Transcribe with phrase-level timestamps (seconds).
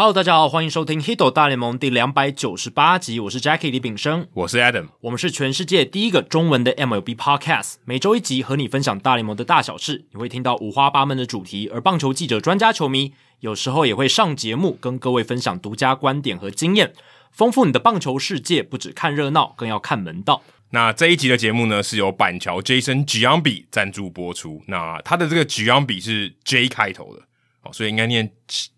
[0.00, 3.20] Hello，大家好，欢迎收听《Hito 大联盟》第两百九十八集。
[3.20, 10.06] 我是 Jackie 李炳生，我是 Adam，我们是全世界第一个中文的 MLB Podcast，每周一集和你分享大联盟的大小事。
[10.12, 16.94] 你会听到五花八门的主题，而棒球记者、专家、球迷有时候也会上节目，跟各位分享独家观点和经验，
[17.30, 18.62] 丰富你的棒球世界。
[18.62, 20.42] 不只看热闹，更要看门道。
[20.70, 24.62] 那这一集的节目呢，是由板桥 Jason Giambi 赞助播出。
[24.66, 27.20] 那他的这个 Giambi 是 J 开头的，
[27.64, 28.32] 哦，所以应该念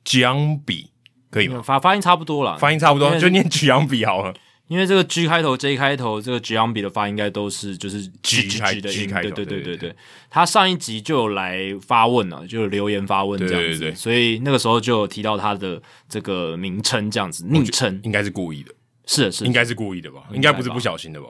[0.04, 0.88] Giambi。
[1.32, 1.60] 可以吗？
[1.60, 4.32] 发发音差不多了，发音差不多，就念 Giambi 好了。
[4.68, 9.00] 因为这个 G 开头、J 开头，这个 Giambi 的发音应该都是就是 G G 的音。
[9.00, 9.96] G 开头，对对对对对。
[10.30, 18.72] 他上一集就有来发问了，就有留言发问这样子，对对对，所以那个时候就有提到他的这个名称这样子，昵称应该是故意的，
[19.06, 20.22] 是的是的，应该是故意的吧？
[20.32, 21.28] 应该不是不小心的吧？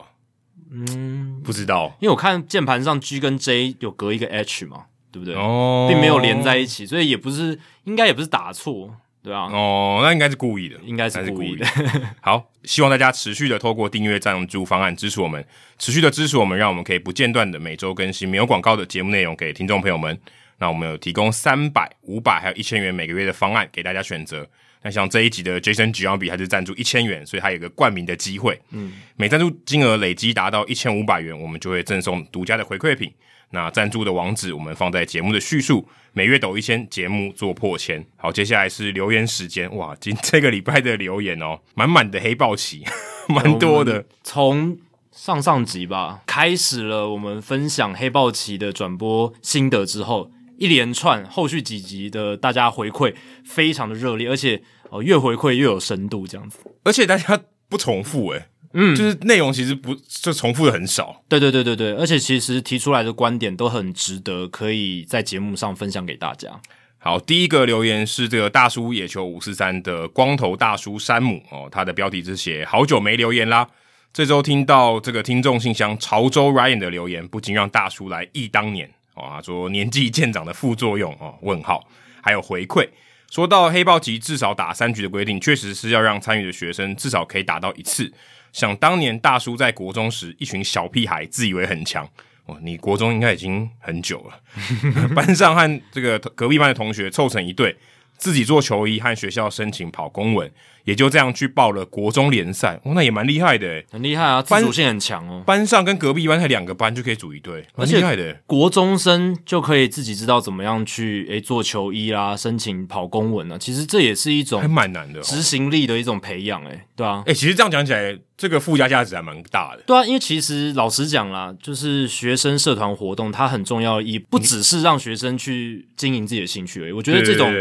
[0.71, 5.35] 嗯，不知道，因为我看键盘上 G 跟 J 有隔一个 H 嘛，对不对？
[5.35, 8.95] 哦，并没有连在一起，所以也不是，应该也不是打错。
[9.23, 11.65] 对啊，哦，那应该是故意的，应该是故意的。
[12.19, 15.43] 好，希望大家持续的透过订阅赞助方案支持我们，
[15.79, 20.19] 持续的支持我们，让我们可以不间断的每周更新没有广告的节目内容给听众朋友们。
[20.59, 24.45] 那我们有提供三百、五百还有一千元每个月的方案给大家选择。
[24.81, 28.59] 那像这一集的 Jason Giambi 还是赞助一千元，所以他有个冠名的机会。
[28.71, 33.09] 嗯，每赞助金额累积达到一千五百元，我们就会赠送独家的回馈品。
[33.53, 38.03] 那赞助的网址我们放在节目的叙述，每月抖一千，节目做破千。
[38.17, 39.73] 好，接下来是留言时间。
[39.77, 42.83] 哇，今这个礼拜的留言哦，满满的黑豹旗，
[43.29, 44.05] 蛮多的。
[44.23, 44.75] 从
[45.11, 53.13] 上上集吧开始了，我们分享黑豹旗的转播心得之后，一连串后续几集的大家回馈
[53.45, 57.39] 非常的热烈，而且哦越回馈越有深度，这样子，而且大家
[57.69, 66.49] 不重复诶嗯，就是内容其实不就重复的很少，对对对对对，而且其实提出来的观点都很值得，可以在节目上分享给大家。
[66.97, 73.67] 好，第一个留言是这个大叔野球五四三的光头大叔山姆哦，他的标题是写好久没留言啦，
[74.11, 78.89] 这周听到这个听众信箱潮州 Ryan 的留言，不禁让大叔来忆当年。
[79.15, 81.87] 哦，他说年纪渐长的副作用哦，问号，
[82.21, 82.87] 还有回馈，
[83.29, 88.11] 说到黑豹级至少打三局的规定，确实是要让参与的学生至少可以打到一次。
[88.53, 92.07] 想当年大叔在国中时，一群小屁孩自以为很强
[92.45, 92.57] 哦。
[92.61, 94.39] 你国中应该已经很久了，
[95.13, 97.75] 班上和这个隔壁班的同学凑成一对。
[98.17, 100.49] 自己做球衣和学校申请跑公文，
[100.85, 102.79] 也就这样去报了国中联赛。
[102.83, 105.43] 哦，那也蛮厉害的，很厉害啊，自主性很强哦。
[105.45, 108.37] 班上跟隔壁班才两个班就可以组一队，蛮厉害的。
[108.45, 113.57] 国中生就可以自己知道怎么样去诶、欸、做球衣啦，申请跑公文啊。
[113.57, 117.23] 其实这也是一种还蛮难的执行力的一种培养，诶，对啊。
[117.25, 119.83] 诶，其实这样讲起来，这个附加价值还蛮大的。
[119.85, 126.91] 对啊，因为其实老实讲啦，就是学生社团活动它很重要，也不只是让学生去经营自己的兴趣而已。
[126.91, 127.51] 我觉得这种。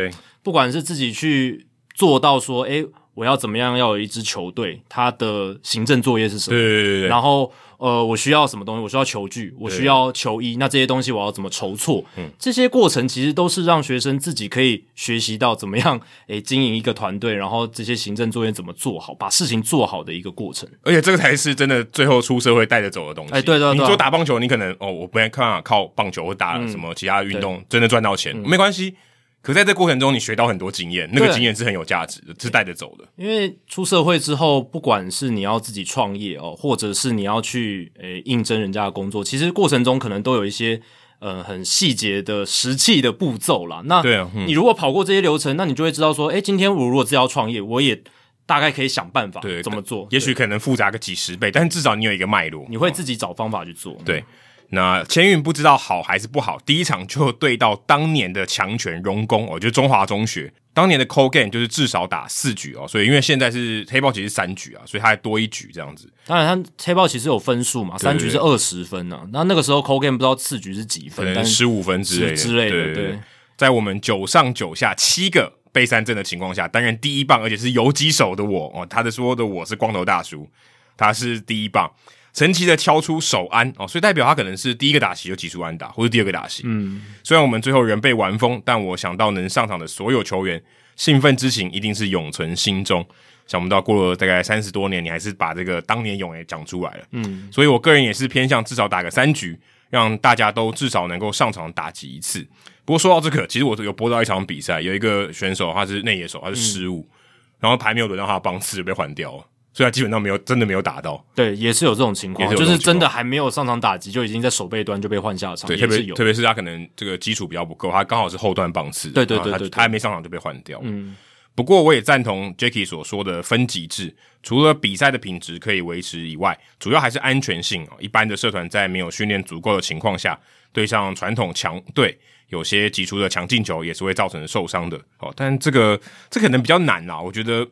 [0.42, 6.56] 不管是自己去做到说，诶，我要怎么样要有一支球队，他的行政作业是什么？
[6.56, 7.08] 对对对对。
[7.08, 8.82] 然后，呃，我需要什么东西？
[8.82, 10.56] 我需要球具，我需要球衣。
[10.56, 12.02] 那这些东西我要怎么筹措？
[12.16, 20.66] 嗯，这些过程其实都是让学生自己可以学习到怎么样，诶，经营一个团队，然后这些行政作业怎么做好，把事情做好的一个过程。
[20.82, 23.34] 而且这个才是真的最后出社会带着走的东西。
[23.34, 23.78] 哎，对对对。
[23.78, 28.94] 你说打棒球，你可能哦，我不愿意看靠棒球或打什么其他运动，真的赚到钱，没关系。
[29.42, 33.04] 可在这过程中，你学到很多经验，那个经验是很有价值的，是带着走的。
[33.16, 40.80] 因为出社会之后，不管是你要自己创业哦，或者是你要去诶、欸、应征人家的工作，其实过程中可能都有一些
[41.18, 43.82] 呃很细节的实际的步骤啦。
[43.86, 48.00] 那对啊，嗯、你如果跑过这些流程，那你就会知道说，诶、欸，今天我如果是要创业，我也
[48.46, 50.06] 大概可以想办法对怎么做。
[50.12, 53.98] 也许可能复杂个几十倍，但至少你有一个脉络，你会自己找方法去做。
[54.04, 54.24] 对。
[54.72, 66.10] 嗯那千运不知道好还是不好，第一场就对到当年的强权荣工哦，就是中华中学当年的 call game 就是至少打四局哦，所以因为现在是黑豹旗是三局啊，所以他还多一局这样子。
[66.24, 69.28] 当然，他黑豹旗是有分数嘛，三局是二十分呢、啊。
[69.30, 72.70] 那那个时候 call game 不知道四局是几分，但十五分之类的之类的。
[72.70, 73.18] 对，对，
[73.58, 80.48] 在我们九上九下七个背三振的情况下，担任第一棒，而且是游击手的我哦，他的说的我是光头大叔，
[80.96, 81.92] 他是第一棒。
[82.32, 86.62] 神奇的敲出首安哦，所以代表他可能是第一个打席就击出安打，或是第二个打席。
[86.64, 90.62] 嗯，虽然我们最后人被玩疯，但我想到能上场的所有球员，
[90.96, 93.06] 兴奋之情一定是永存心中。
[93.46, 97.04] 想不到过了大概三十多年，你还是把这个当年勇也讲出来了。
[97.10, 99.58] 嗯，所以我个人也是偏向至少打个三局，
[99.90, 102.40] 让大家都至少能够上场打击一次。
[102.84, 107.16] 不过说到这个，其实我有播到一场比赛，有一个选手他是内野手，他是失误，嗯、
[107.60, 109.44] 然后牌没有轮到他的棒次就被换掉了。
[109.74, 115.66] 所以他基本上没有真的没有打到，对，也是有这种情况，就是真的还没有上场打击，就已经在守备端就被换下场。
[115.66, 120.78] 对，特别特别是他可能这个基础比较不够，他刚好是后段棒次，对对对，对，对，他他还没上场就被换掉。
[120.82, 121.16] 嗯，
[121.54, 127.88] 不过我也赞同 Jacky 所说的分级制，除了比赛的品质可以维持以外，主要还是安全性。
[127.98, 130.38] 一般的社团在没有训练足够的情况下，
[130.74, 135.00] 对上传统强队，有些击出的强进球也是会造成受伤的。
[135.20, 135.98] 哦，但这个
[136.28, 137.66] 这可能比较难啊，我觉得。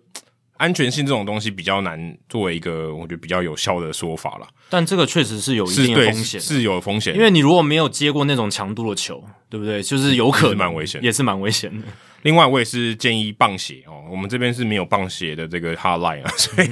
[0.60, 9.82] 安全性这种东西比较难作为一个我觉得比较有效的说法了，但这个确实是有一定的风险，是，有风险，因为你如果没有接过那种强度的球，对不对？
[9.82, 11.86] 就是有可能蛮危险，也是蛮危险的。
[12.22, 16.68] 另外，我也是建议棒鞋哦，我们这边是没有棒鞋的这个 hotline 啊， 所以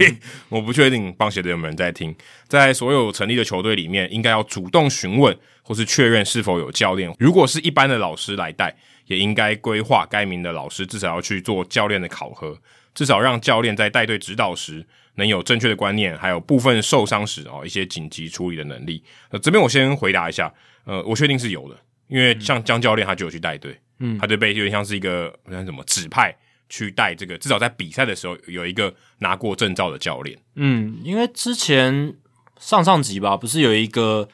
[0.50, 2.14] 我不确定棒鞋的有没有人在听。
[2.46, 7.10] 在所有成立的球队里面，应该要主动询问或是确认是否有教练。
[7.18, 8.76] 如果是一般的老师来带，
[9.06, 12.58] 也应该规划该名的老师至少要去做教练的考核。
[12.98, 14.84] 至少让教练在带队指导时
[15.14, 19.04] 能有正确的观念，还有部分受伤时哦一些紧急处理的能力。
[19.30, 20.52] 呃，这边我先回答一下，
[20.84, 21.76] 呃，我确定是有的，
[22.08, 26.36] 因为像江教练他就有去带队，嗯，他就被有点像是一个像什么指派
[26.68, 30.36] 去带这个，至少在比赛的时候有一个拿过证照的教练。
[30.56, 32.16] 嗯，因为之前
[32.58, 34.28] 上上集吧，不是有一个。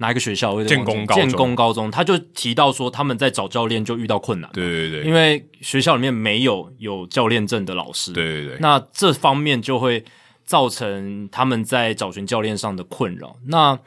[0.00, 0.64] 哪一个学校？
[0.64, 1.28] 建工高中。
[1.28, 4.50] 建工高中，他就提到说，他们在找教练就遇到困难。
[4.52, 8.12] 对对对，因为学校里面没有有教练证的老师。
[8.12, 10.02] 对对对，那这方面就会
[10.44, 13.36] 造成他们在找寻教练上的困扰。
[13.46, 13.78] 那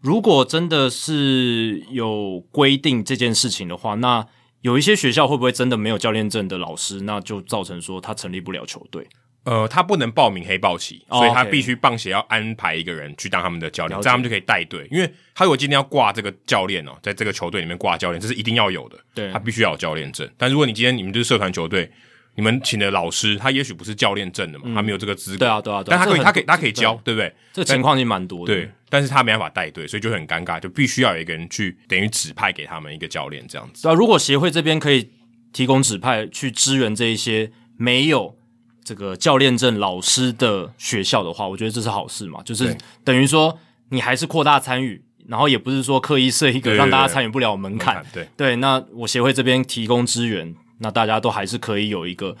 [0.00, 4.26] 如果真的是有规定这件事情的话，那
[4.62, 7.02] 有一些学校会不会真的没有教练证的老师？
[7.02, 9.06] 那就造成说他成立不了球队。
[9.44, 14.86] 呃，他不能报名黑豹旗，所以他必须棒协要安排一个人去当他们的教练，这样他们就可以带队。
[14.88, 18.96] 因为他如果今天要挂这个教练哦，在这个球队里面挂教练，这是一定要有的。
[19.12, 20.28] 对，他必须要有教练证。
[20.38, 21.90] 但如果你今天你们就是社团球队，
[22.36, 25.38] 你们请的老师他也许不是教练证的嘛，他没有这个资格。
[25.38, 27.34] 对啊，对啊对，但他可以，他可以，他可以教，对不对？
[27.52, 28.54] 这个情况已经蛮多的。
[28.54, 33.82] 对，但是他没办法带队，所以就很尴尬，就必须要有一个人去等于指派给他们一个教练这样子。
[33.82, 35.10] 对啊，如果协会这边可以
[35.52, 38.36] 提供指派去支援这一些没有。
[38.84, 43.58] 这个教练证老师的学校的话，我觉得这是好事嘛，就是等于说
[43.90, 48.04] 你还是扩大参与，然后也不是说刻意设一个让大家参与不了门槛。
[48.12, 52.36] 对对，对，那我协会这边提供资源，那大家都还是可以有一个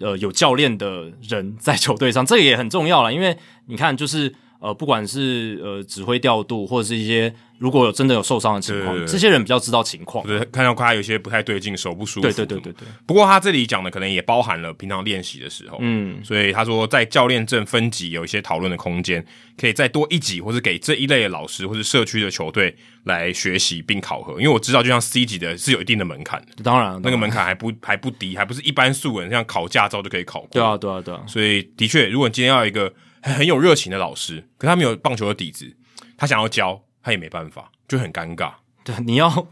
[0.00, 3.36] 呃有教练的人在球队上，这个也很重要了，因为
[3.66, 4.34] 你看就是。
[4.60, 10.26] 呃，不管是呃指挥调度，或者是一些如果有真的有受伤的情况，对对对对，这些人比较知道情况。
[10.26, 12.22] 对，看到他有些不太对劲，手不舒服。
[12.22, 12.88] 对对对对对。
[13.06, 15.78] 不过他这里讲的可能也包含了平常练习的时候。
[15.80, 16.18] 嗯。
[16.24, 19.24] 所以他说，在教练证分级有一些讨论的空间，
[19.56, 22.74] 可以再多一级，或是给这一类的老师或是社区的球队
[23.04, 24.32] 来学习并考核。
[24.40, 26.64] 因为我知道，就像 C 级的是有一定的门槛的。
[26.64, 30.48] 当然，那个门槛还不还不低，还不是一般素人像考驾照就可以考过。
[30.50, 31.22] 对啊，对啊，对啊。
[31.28, 32.92] 所以的确，如果你今天要一个。
[33.22, 35.76] 很有热情的老师，可他没有棒球的底子，
[36.16, 38.52] 他想要教，他也没办法，就很尴尬。
[38.84, 39.48] 对，你要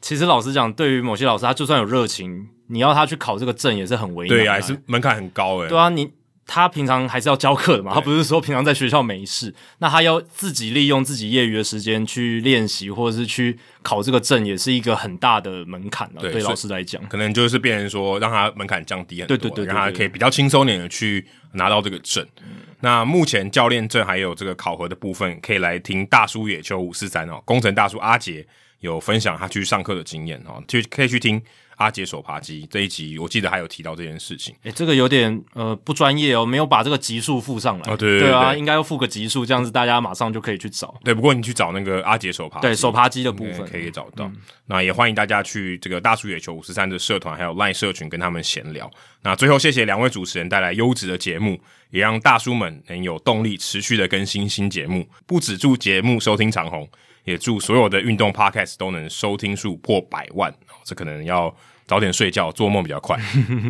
[0.00, 4.36] 其实老实讲，对于某些老师，他就算有热情，你要他去考这个证也是很为难。
[4.36, 5.68] 对啊，还是门槛很高诶。
[5.68, 6.12] 对啊，你
[6.52, 16.20] 他平常还是要教课的嘛，他不是说平常在学校没事，那他要自己利用自己业余的时间去练习，或者是去考这个证，也是一个很大的门槛了。
[16.20, 22.26] 对老师来讲，可能就是变成说让他门槛降低很多，对对对，对，对，让他可以比较轻松点的去拿到这个证。
[22.42, 28.42] 嗯那目前教练证还有这个考核的部分，可以来听大叔野球五四三哦，工程大叔阿杰
[28.78, 31.38] 有分享他去上课的经验哦，就可以去听
[31.80, 34.54] 阿杰手扒鸡这一集，我记得还有提到这件事情。
[34.64, 37.92] 诶、欸，这个有点呃不专业哦，没有把这个集数附上来。
[37.92, 40.94] 哦，对对啊，应该要附个集数，这样子大家马上就可以去找。
[41.02, 44.26] 对，不过你去找那个阿杰手扒鸡，对手扒鸡的部分可以找到。
[44.26, 48.90] 嗯、那也欢迎大家去这个大叔野球五十三的社团还有 LINE 社群跟他们闲聊。
[49.22, 51.58] 那最后谢谢两位主持人带来优质的节目。
[51.90, 56.88] 也让大叔们能有动力持续的更新新节目，不止祝节目收听长虹，
[57.24, 60.54] 也祝所有的运动 podcast 都能收听数破百万。
[60.84, 61.52] 这可能要
[61.90, 63.18] 早点睡觉，做梦比较快。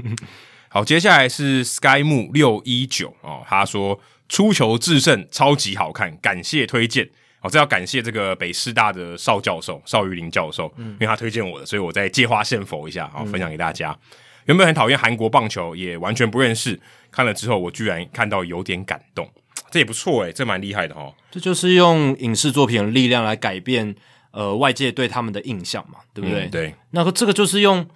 [0.69, 3.99] 好，接下来是 Sky 木六一九哦，他说
[4.29, 7.09] 出球制胜超级好看，感谢推荐
[7.41, 13.91] 哦，这要感谢这个北师大的邵教授邵玉林教授，嗯，因为他推荐我的，所以我再借花献佛一下啊，分享给大家。
[13.93, 16.81] 嗯原本很讨厌韩国棒球，也完全不认识。
[17.11, 19.31] 看了之后，我居然看到有点感动，
[19.71, 21.15] 这也不错诶，这蛮厉害的哦。
[21.31, 23.95] 这就是用影视作品的力量来改变
[24.33, 26.47] 呃外界对他们的印象嘛，对不对？
[26.47, 26.75] 嗯、对。
[26.93, 27.87] 那个这个就是用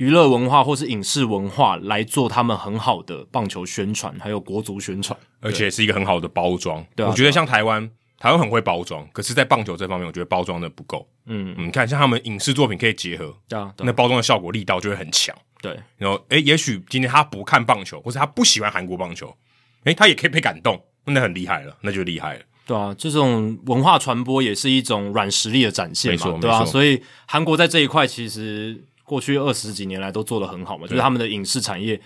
[0.00, 6.82] 娱乐文化或是影视文化来做他们很好的棒球宣传，还有国足宣传，而且是一个很好的包装。
[6.96, 7.88] 对啊，我觉得像台湾。
[8.18, 11.08] 台湾很会包装，可是，在棒球这方面，我觉得包装的不够。
[11.24, 15.34] 嗯，你看，像他们影视作品可以结合，对啊，那包装的效果力道就会很强。
[15.62, 19.28] 对，然后，诶、欸，也许今天他不看棒球，或是他不喜欢韩国棒球，
[19.84, 22.42] 诶、欸，他也可以被感动，那很厉害了，那就厉害了。
[22.66, 32.00] 对啊，这种文化传播也是一种软实力的展现嘛，对啊，所以韩国在这一块其实过去二十几年来都做得很好嘛，就是他们的影视产业。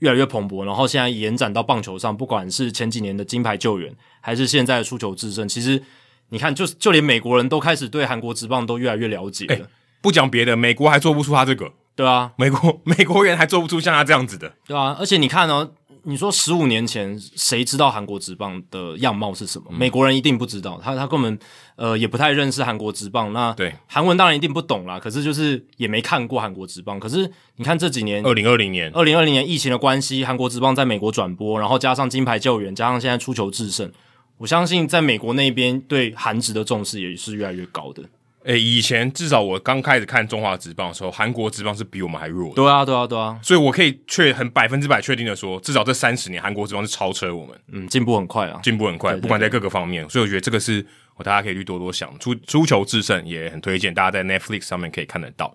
[0.00, 5.82] 越来越蓬勃，然后现在延展到棒球上，不管是前几年的金牌救援，还是现在的出球制胜，其实
[6.30, 9.54] 你看，就就连美国人都开始对韩国职棒都越来越了解了。
[9.56, 9.66] 欸、
[10.00, 15.72] 不讲别的，美国还做不出他这个，对啊，美国 美国人还做不出像他这样子的，对啊，而且你看哦。
[16.04, 19.66] 你说十五年前谁知道韩国职棒的样貌是什么？
[19.70, 21.38] 嗯、美国人一定不知道，他他根本
[21.76, 23.32] 呃也不太认识韩国职棒。
[23.32, 26.98] 那对韩文当然一定不懂啦，可是就是也没看过韩国职棒。
[26.98, 33.90] 可是你看这几年，二零二零年，二零二零年疫情的关系，韩国职棒在美国转播，然后加上金牌救援，加上现在出球制胜，
[34.38, 38.02] 我相信在美国那边对韩职的重视也是越来越高的。
[38.44, 42.54] 诶，以前至少我刚开始看中华职棒的时候，韩国职棒是比我们还弱的。
[42.54, 47.54] 对啊，对啊，对啊，所以我可以确很百分之百确定的说，至少这三十年韩国职棒是超车我们。
[47.70, 50.08] 嗯，进步很快啊，进步很快，不管在各个方面。
[50.08, 50.84] 所以我觉得这个是
[51.16, 52.18] 我大家可以去多多想。
[52.18, 55.54] 出出球制胜也很推荐，大家在 Netflix 上面可以看得到。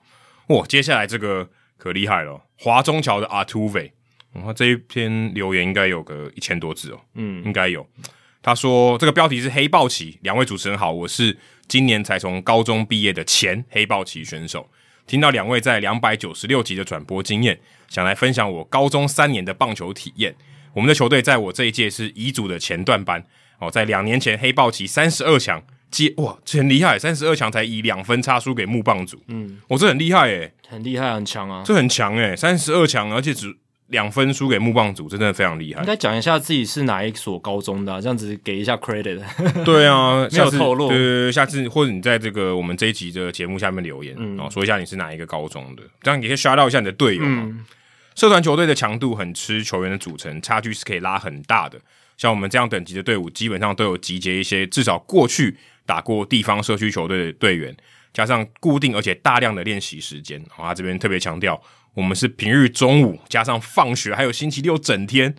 [0.50, 3.92] 哇，接下来这个可厉害了，华中桥的阿土匪，
[4.32, 7.88] 他这一篇留言应该有个一千多字哦，嗯，应该有。
[8.44, 11.36] 他说这个标题是黑豹旗，两位主持人好，我是。
[11.68, 14.70] 今年才从高中毕业的前黑豹旗选手，
[15.08, 20.36] 听到两位在两百九十六集的转播经验，想来分享我高中三年的棒球体验。
[20.74, 23.24] 我们的球队在我这一届是乙组的前段班
[23.60, 33.58] 哦，在两年前黑豹旗三十二强接哇，这很厉害，三十二强才以两分差输给木棒组，嗯，我、哦、这很厉害诶，很厉害很强啊，这很强诶，三十二强而且只。
[33.88, 35.82] 两分输给木棒组，真的非常厉害。
[35.82, 39.22] 应该讲一下自己是哪一所高中的、啊，这样子给一下 credit。
[39.64, 40.88] 对啊， 没有透露。
[40.88, 47.44] 对对对，下次或者你在这个我们这一集的节目下面留言，嗯，然后说一下你是哪一个高中的，这样你可以 shout out 一下你的队友嘛。
[47.46, 47.66] 嗯、
[48.16, 51.80] 社团球队的强度很吃球员的组成，差距是可以拉很大的。
[52.18, 57.76] 像我们这样等级的队伍，基本上都有集结一些至少过去打过地方社区球队的队员，
[58.16, 60.42] 加上固定而且大量的练习时间。
[60.50, 61.62] 好，他这边特别强调。
[61.94, 65.36] 我们是平日中午加上放学，还有星期六整天，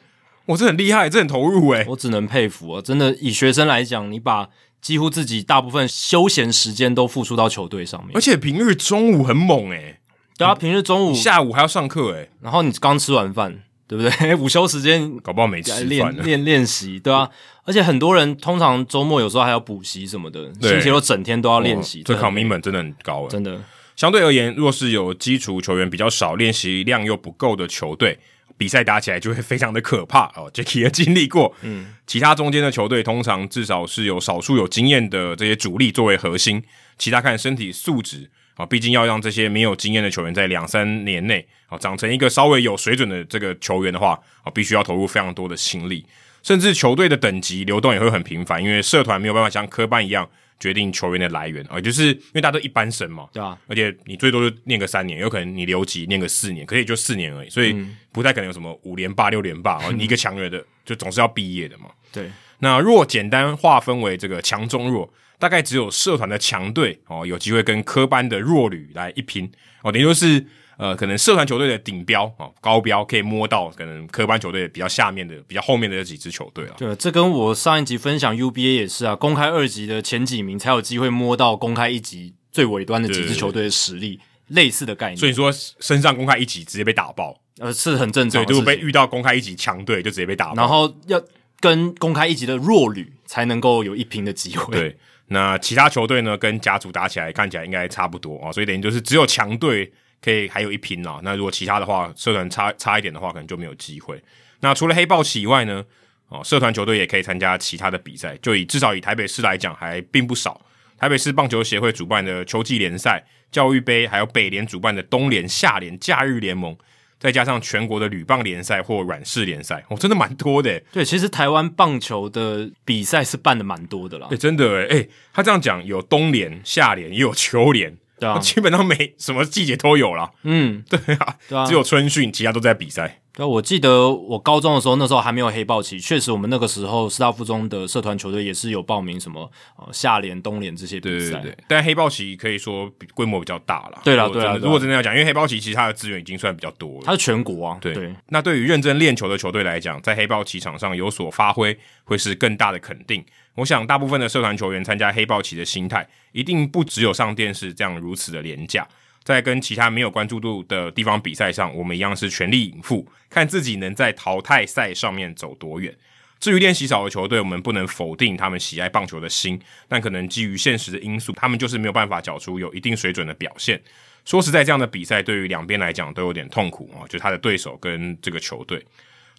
[0.47, 1.85] 哇，这很厉害，这很投入诶。
[1.88, 2.83] 我只能佩服啊！
[2.83, 4.49] 真的，以学生来讲，你把
[4.80, 9.99] 几乎自己大部分休闲时间都付出到球队上面，而且平日中午很猛诶。
[10.38, 14.35] 对啊，平日中午下午还要上课诶，然后你刚吃完饭，对不对？
[14.37, 17.28] 午休时间搞不好没吃饭练练练习，对啊。
[17.64, 23.61] 而且很多人通常周末有时候还要补习什么的，星期六整天都要练习，这 commitment 真的很高诶，真的。
[23.97, 28.19] 相对而言，若是有基础球员比较少、练习量又不够的球队，
[28.59, 30.50] 比赛打起来就会非常的可怕哦。
[30.52, 36.62] Jacky 也经历过，嗯，其他中间的球队通常至少是有少数有经验的这些主力作为核心，
[36.99, 38.66] 其他看身体素质啊。
[38.66, 46.04] 毕竟要让这些没有经验的球员在两三年内啊长成一个稍微有水准的这个球员的话啊，必须要投入非常多的心力，
[46.42, 50.28] 甚至球队的等级流动也会很频繁，因为社团没有办法像科班一样。
[50.58, 57.76] 决定球员的来源啊，就是因为大家都一般生嘛，对啊，而且你最多就念个三年，有可能你留级念个四年，可是也就四年而已，所以
[58.11, 61.90] 不太可能有什么五连霸、六连霸，啊你一个强人的 就总是要毕业的嘛。
[62.11, 62.30] 对，
[62.61, 70.42] 那若简单划分为这个强中弱，大概只有社团的强队哦有机会跟科班的弱旅来一拼哦，等于说是。
[70.78, 76.75] 呃，可能社团球队的顶标啊，高标可以摸到，可能科班球队比较下面的、比较后面的这几支球队啊。
[76.76, 85.16] 对，这跟我上一集分享 UBA 也是啊，公开二级的前几名才有机会摸到公开一级最尾端的几支球队的实力，类似的概念。
[85.16, 88.45] 所以说，身上公开一级直接被打爆，呃，是很正常。
[88.45, 90.56] 对，如果被遇到公开一级强队，就直接被打爆。
[90.56, 91.18] 然后要
[91.59, 94.76] 跟公开一级的弱旅才能够有一拼的机会。
[94.76, 94.95] 对，
[95.28, 99.90] 那其他球队呢，跟甲组打起来看起来应该差不多啊，所以等于就是只有强队。
[100.23, 101.20] 可以还有一拼啦。
[101.23, 104.23] 那如果其他的话，社团差差一点的话，可能就没有机会。
[104.61, 105.85] 那除了黑豹旗以外呢？
[106.28, 108.37] 哦，社团球队也可以参加其他的比赛。
[108.42, 110.61] 就以至少以台北市来讲，还并不少。
[110.99, 116.76] 台北市棒球协会主办的秋季联赛、教育杯，还有北联主办的冬联、夏联、假日联盟，
[117.20, 120.80] 再加上全国的铝棒联赛或软式联赛，哦，真的蛮多的。
[120.90, 124.26] 对，其实台湾棒球的比赛是办的蛮多的啦。
[124.28, 127.96] 对，真的诶，诶，他这样讲，有冬联、夏联，也有秋联。
[128.18, 130.30] 对啊， 基本上每什么季节都有啦。
[130.42, 133.20] 嗯，对啊，对啊，只有春训，其他都在比赛。
[133.35, 141.32] 对啊，我记得我高中的时候，那时候还没有黑豹旗，确实我们那个时候师大附中的社团球队也是有报名什么呃夏联、冬联这些比赛。
[141.32, 144.00] 对对对，但黑豹旗可以说规模比较大了。
[144.02, 147.76] 对了对了，如果真的要讲，因为黑豹旗其实它的资源已经算比较多了，它是全国啊。
[147.82, 153.23] 对，对，那对于认真练球的球队来讲，在黑豹旗场上有所发挥，会是更大的肯定。
[153.57, 158.87] 我想，大部分的社团球员参加黑豹旗的心态，一定不只有上电视这样如此的廉价。
[159.25, 165.93] 在跟其他没有关注度的地方比赛上，我们一样是全力以赴，看自己能在淘汰赛上面走多远。
[166.39, 169.59] 至于练习少的球队，我们不能否定他们喜爱棒球的心，
[169.89, 173.81] 但可能基于现实的因素，他们就是没有办法缴出有一定水准的表现。
[174.27, 178.85] 说实在，这样的比赛对于两边来讲都有点痛苦啊，就他的对手跟这个球队，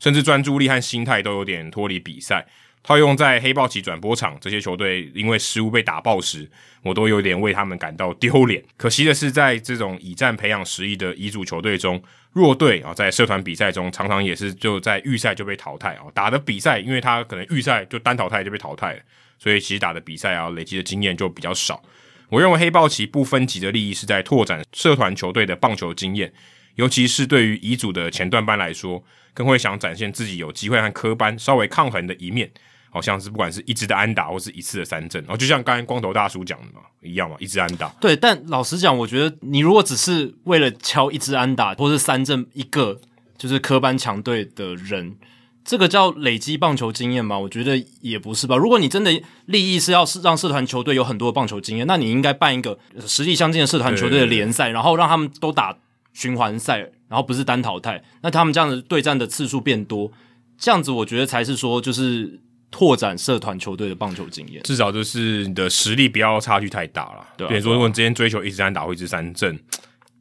[0.02, 2.46] 甚至专注力和心态都有点脱离比赛。
[2.88, 6.50] 套用在黑豹旗转播场，这些球队因为失误被打爆时，
[6.84, 8.63] 我都有点为他们感到丢脸。
[8.77, 12.01] 可惜的是，在这种以战培养实力的乙组球队中，
[12.32, 16.03] 弱队啊，在社团比赛中常常也是就在预赛就被淘汰啊。
[16.13, 19.00] 打的比赛，因为他可能预赛就单淘汰就被淘汰了，
[19.38, 21.84] 所以其实打的比赛啊，累积的经验就比较少。
[22.29, 26.32] 我认为黑豹旗不分级的利益是在拓展社团球队的棒球经验，
[26.75, 29.03] 尤其是对于乙组的前段班来说，
[29.34, 32.50] 更会想展现自己有机会和科班稍微抗衡的一面。
[32.98, 37.88] 好像是不管是一支的安打，或是一次的三振，然后就像刚才光头大叔讲的嘛，一样嘛，一支安打。
[38.01, 43.00] 对，但老实讲，我觉得你如果只是为了敲一支安打，或是三振一个，
[43.38, 45.16] 就是科班强队的人，
[45.63, 47.38] 这个叫累积棒球经验吗？
[47.38, 48.58] 我觉得也不是吧。
[48.58, 55.77] 如果你真的利益是要是让社团球队有很多棒球经验，那你应该办一个实力相近的社团球队的联赛，然后让他们都打
[56.13, 60.12] 循环赛，然后不是单淘汰，那他们这样子对战的次数变多，
[60.58, 62.39] 这样子我觉得才是说就是。
[62.70, 67.28] 拓展社团球队的棒球经验，至少就是你的实力不要差距太大了。
[67.38, 69.58] 对、啊，比如说如果你之前追求一支三打或一支三振，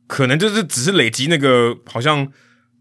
[0.06, 2.26] 可能就是只是累积那个，好像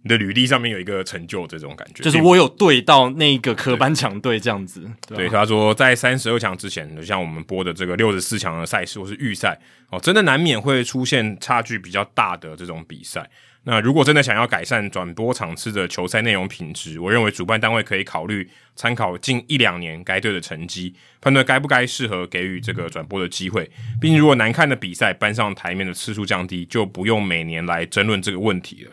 [0.05, 2.03] 你的履历上面有一个成就这种感觉。
[2.03, 4.87] 就是我有对到那个科班强队这样子。
[5.07, 9.59] 对，对，他说在三十二强之前，就像我们播的这个六十四强的赛事或是预赛
[9.89, 13.27] 哦，真的难免会出现差距比较大的这种比赛。
[13.67, 23.67] 那如果真的想要改善转播场次的球赛内容品质，我认为主办单位可以考虑参考近一两年该队的成绩，判断该不该适合给予这个转播的机会。
[23.99, 28.91] 毕竟，如果难看的比赛搬上台面的次数降低，就不用每年来争论这个问题了。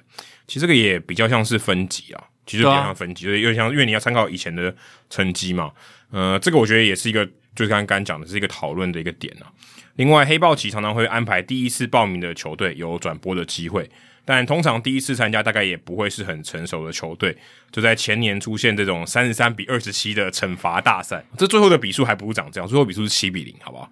[0.52, 4.74] 其实这个也比较像是分级啊，其实比较像分级，就是有点像，因为你要参考以前的
[5.08, 5.72] 成绩嘛。
[6.10, 7.24] 呃，这个我觉得也是一个，
[7.56, 9.48] 就是刚刚讲的是一个讨论的一个点啊。
[9.94, 13.90] 另外，黑豹旗常常会安排第一次报名的球队有转播的机会。
[14.26, 17.34] 但通常第一次参加大概也不会是很成熟的球队，
[17.70, 23.90] 就在前年出现这种三十三比二十七的惩罚大赛，这最后的比数还不如长这样，最后比数是七比零，好不好？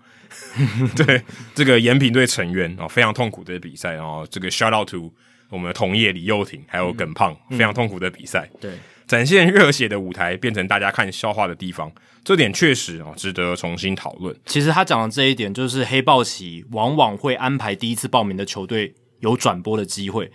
[0.94, 1.22] 对，
[1.54, 5.10] 这个延平队成员啊，非常痛苦的比赛，然后这个 shout out to
[5.50, 8.72] 我们的同业李幼廷还有耿胖，嗯、非常痛苦的比赛，对，
[9.06, 11.92] 展现热血的舞台变成大家看笑话的地方，
[12.24, 14.34] 这点确实啊值得重新讨论。
[14.46, 18.94] 其实他讲的这一点，就是黑豹旗往往会安排第一次报名的球队。
[19.20, 20.32] 有转播的机会，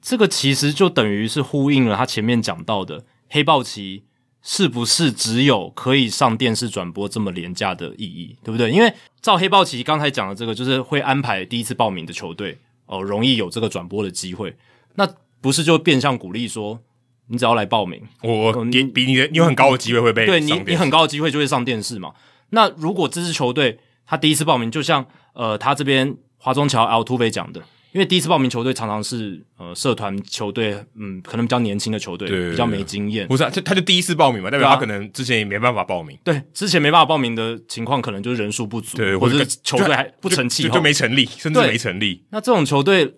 [0.00, 4.04] 这个其实就等于是呼应了他前面讲到的黑豹旗
[4.40, 8.70] 是不是只有可以上电视转播这么廉价的意义，对不对？
[8.70, 12.56] 因为照黑豹旗刚才讲的这个，就是会安排第一次报名的球队
[12.88, 14.56] 哦，容易有这个转播的机会，
[14.96, 15.08] 那
[15.40, 16.80] 不是就变相鼓励说，
[17.28, 22.12] 你只要来报名，我你比你的你有很高的机会会被对你你很高的机会就会上电视嘛。
[22.50, 27.62] 那如果这支球队他第一次报名，就像呃他这边华中桥 Altuve 讲的。
[27.92, 33.26] 因为第一次报名球队常常是呃社团球队，嗯，可能比较年轻的球队，比较没经验。
[33.26, 36.18] 不是、啊，他他就第一次报名嘛，代表他可能之前也没办法报名。
[36.22, 42.24] 对，之前没办法报名的情况，可能就是人数不足，对，或者是球队还不成气候，就，就，就没成立，甚至没成立。
[42.30, 43.14] 那这种球队，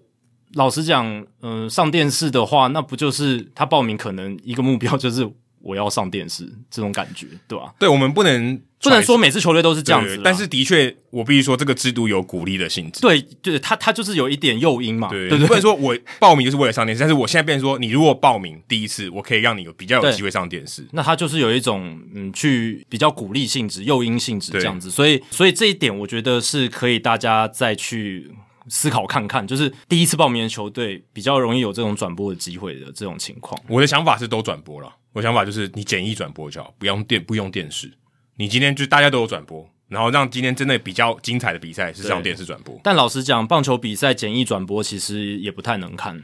[0.55, 1.07] 老实讲，
[1.43, 5.29] 嗯、呃，上电视的话，那不就是他报名可能一个目标就是。
[5.61, 7.73] 我要上电视，这种感觉，对吧？
[7.79, 13.01] 对，我们不能不能说每次球队都是这样子，但是的确，我必须说这个制度有鼓励的性质。
[13.01, 15.09] 对，对，他他就是有一点诱因嘛。
[15.09, 20.87] 对，对，对，不能说我报名就是为了上电视，但是我现在变成说，你如果报名第一次，我可以让你有比较有机会上电视。
[20.93, 28.31] 那他就是有一种嗯，去比较鼓励性质、诱因性质这样子，所以所以这一点我觉得是可以大家再去
[28.69, 33.61] 思考看看，就是第一次报名的球队比较容易有这种转播的机会的这种情况。
[33.69, 34.91] 我的想法是都转播了。
[35.13, 37.93] 我想法就是你简易转播就好，不用电不用电视。
[38.37, 42.81] 你今天就大家都有转播，然后让今天真的比较精彩的比赛是上电视转播。
[42.83, 46.23] 但老实讲，棒球比赛简易转播其实也不太能看，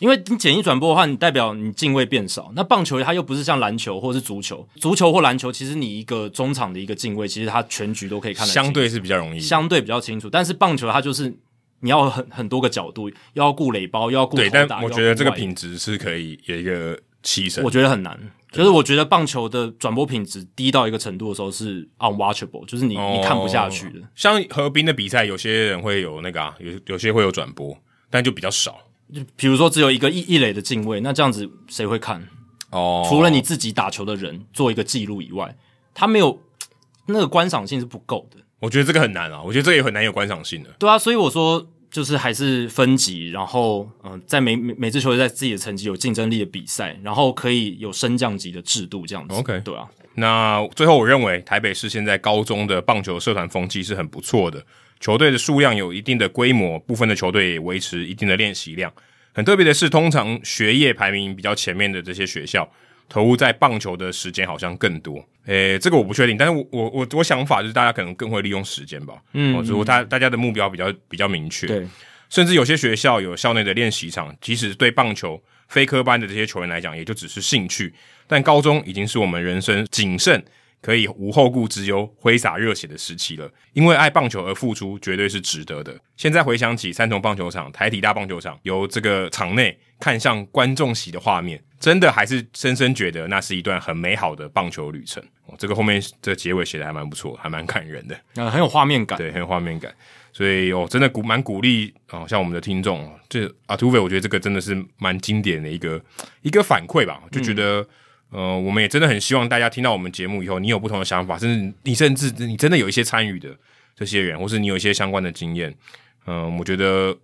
[0.00, 2.52] 因为你简易转播的话，你代表你进位变少。
[2.54, 10.28] 那棒球它又不是像篮球或是足球，足球或篮球，其实你一个中场的一个进位，其实它全局都可以看得，相对是比较容易，相对比较清楚。
[10.28, 11.32] 但是棒球它就是
[11.80, 17.00] 你要很很多个角度，又要顾垒包，又要顾对，但我觉得这个品质是可以有一个。
[17.64, 18.18] 我觉得很难，
[18.52, 24.00] 就是我觉得棒球的转播品质低到一个程度的时候是 unwatchable，就是你、哦、你看不下去的。
[24.14, 27.76] 像河滨的比赛，有些人会有那个啊，有有些会有转播，
[28.08, 28.78] 但就比较少。
[29.12, 32.26] 就比如说只有一个一一垒的进位，那这样子谁会看？
[32.70, 35.56] 哦，除了你自己打球的人做一个记录以外，
[35.92, 36.40] 他没有
[37.06, 38.38] 那个观赏性是不够的。
[38.60, 40.70] 我觉得这个很难啊，我觉得这个也很难有观赏性的。
[40.78, 41.66] 对啊，所以我说。
[41.96, 49.34] 就是还是分级，然后嗯、呃，在每每每支球队在自己的成绩有竞争力的比赛，然后可以有升降级的制度这样子。
[49.34, 54.62] OK，对啊，那最后，我认为台北市现在高中的棒球社团风气是很不错的，
[55.00, 58.92] 球队的数量有一定的规模，部分的球队也维持一定的练习量。
[59.32, 62.70] 很特别的是，通常学业排名比较前面的这些学校，
[63.08, 65.24] 投入在棒球的时间好像更多。
[65.46, 69.14] 诶，这个我不确定，但是我我我我想法就是大家可能更会利用时间吧。
[69.32, 71.86] 嗯，嗯，如果大大家的目标比较比较明确，对，
[72.28, 77.94] 甚至有些学校有校内的练习场，即使对棒球非科班的这些球员来讲，也就只是兴趣。
[78.26, 80.44] 但高中已经是我们人生谨慎，
[80.80, 83.48] 可以无后顾之忧、挥洒热血的时期了。
[83.72, 85.96] 因为爱棒球而付出，绝对是值得的。
[86.16, 95.22] 现在回想起三重棒球场、台体大棒球场，由这个场内看向观众席的画面，真的还是深深觉得那是一段很美好的棒球旅程。
[95.46, 99.94] 哦，这个后面这个结尾写的还蛮不错，还蛮感人的， 啊，很有画面感，对，很有画面感。
[100.32, 106.00] 所以哦，真的鼓蛮鼓励哦，像我们的听众，这阿土匪，我觉得这个真的是蛮经典的一个
[106.42, 107.80] 一个反馈吧，就觉得。
[107.80, 107.88] 嗯
[108.30, 113.56] 呃，我们也真的很希望大家听到我们节目以后，你有不同的想法，甚至你甚至你真的有一些参与的
[113.94, 115.70] 这些人，或是你有一些相关的经验，
[116.26, 117.16] 嗯、呃，我觉得，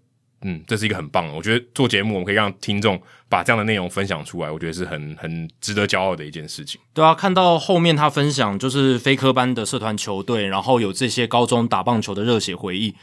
[0.43, 1.33] 嗯，这是一个很棒的。
[1.33, 6.81] 我觉得做节目，我们可以让听众把这样的内容分享出来，我觉得是很很值得骄傲的一件事情。
[6.93, 12.95] 对啊，看到后面他分享就是非科班的社团球队，然后有这些高中打棒球的热血回忆，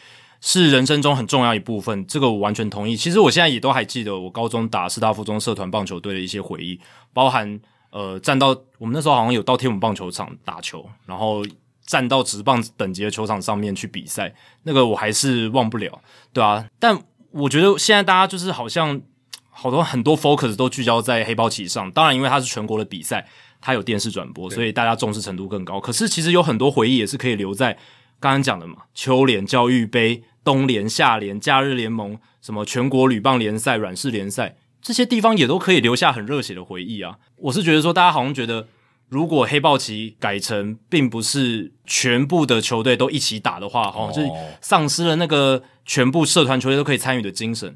[0.41, 2.05] 是人生中很重要一部分。
[2.05, 2.95] 这个我完全同意。
[2.95, 6.79] 其实我现在也都还记得我高中打师大附中社团棒球队的一些回忆，
[7.13, 7.59] 包含。
[7.91, 11.43] 呃，站到我们那时候好像有到天母棒球场打球，然后
[11.83, 15.99] 站到职棒等级的球场上面去比赛，那个我还是忘不了，
[16.31, 16.63] 对啊。
[16.77, 16.95] 但
[17.31, 19.01] 我觉得现在大家就是好像
[19.49, 23.27] 好多很多 focus 都聚焦在黑豹旗上，当然因为它是全国的比赛，
[23.61, 25.79] 它有电视转播，所以大家重视程度更高。
[25.79, 27.73] 可是其实有很多回忆也是可以留在
[28.19, 34.57] 刚刚讲的嘛，秋联教育杯、冬联、夏联、假日联盟，什么全国女棒联赛、软式联赛。
[34.81, 37.17] 这些地方也都可以留下很热血的回忆啊！
[37.35, 38.69] 我是觉得说，大家好像觉得，
[39.09, 44.27] 如果黑豹旗改成并不是全部的球队都一起打的话，好像就是
[44.61, 47.75] 丧失了那个全部社团球队都可以参与的精神。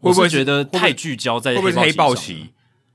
[0.00, 1.76] 会不会觉得太聚焦在黑豹旗？
[1.80, 2.50] 黑豹旗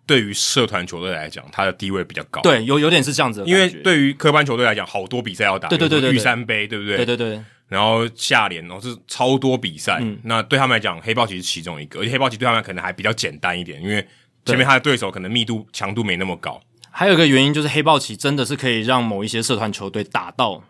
[0.05, 2.41] 对于社团球队来讲，它的地位比较高。
[2.41, 3.45] 对，有有点是这样子的。
[3.45, 6.97] 因为对于科班球队来讲，好多比赛要打，对对对对，玉山杯，对不对？
[6.97, 7.41] 对对对。
[7.69, 14.05] 然后下联哦是超多比赛，嗯、那对他们来讲，黑豹旗是其中一个，而且黑豹旗对他们可能还比较简单一点，因为
[14.45, 16.61] 前面他的对手可能密度强度没那么高。
[16.97, 20.63] 还有一个原因就是黑豹旗真的是可以让某一些社团球队打到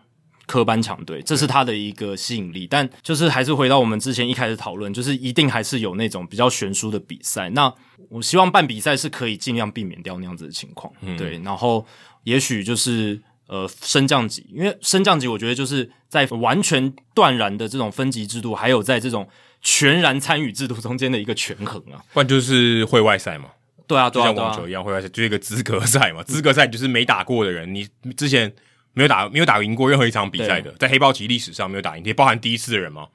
[0.46, 2.66] 科班强队，这是他的一个吸引力。
[2.66, 7.48] 但就是还是回到我们之前一开始讨论，就是一定还是有那种比较悬殊的比赛。
[7.48, 7.72] 那
[8.10, 11.38] 我希望办比赛是可以尽量避免掉那样子的情况，嗯、对。
[11.38, 11.86] 然后
[12.24, 13.18] 也许就是。
[13.50, 19.26] 呃，升降级，因为升降级，我觉得就是在完全断然的这种分级制度，还有在这种
[19.62, 21.96] 全然参与制度中间的一个权衡啊。
[22.12, 23.48] 不然就是会外赛嘛。
[23.88, 26.22] 对啊，对啊，就像网球一样，会外赛就是一个资格赛嘛。
[26.22, 28.54] 资格赛就是没打过的人，你之前
[28.92, 33.08] 没有打没有打赢过任何一场比赛的，在黑豹旗历史上没有打赢，也包含第一次的人嘛。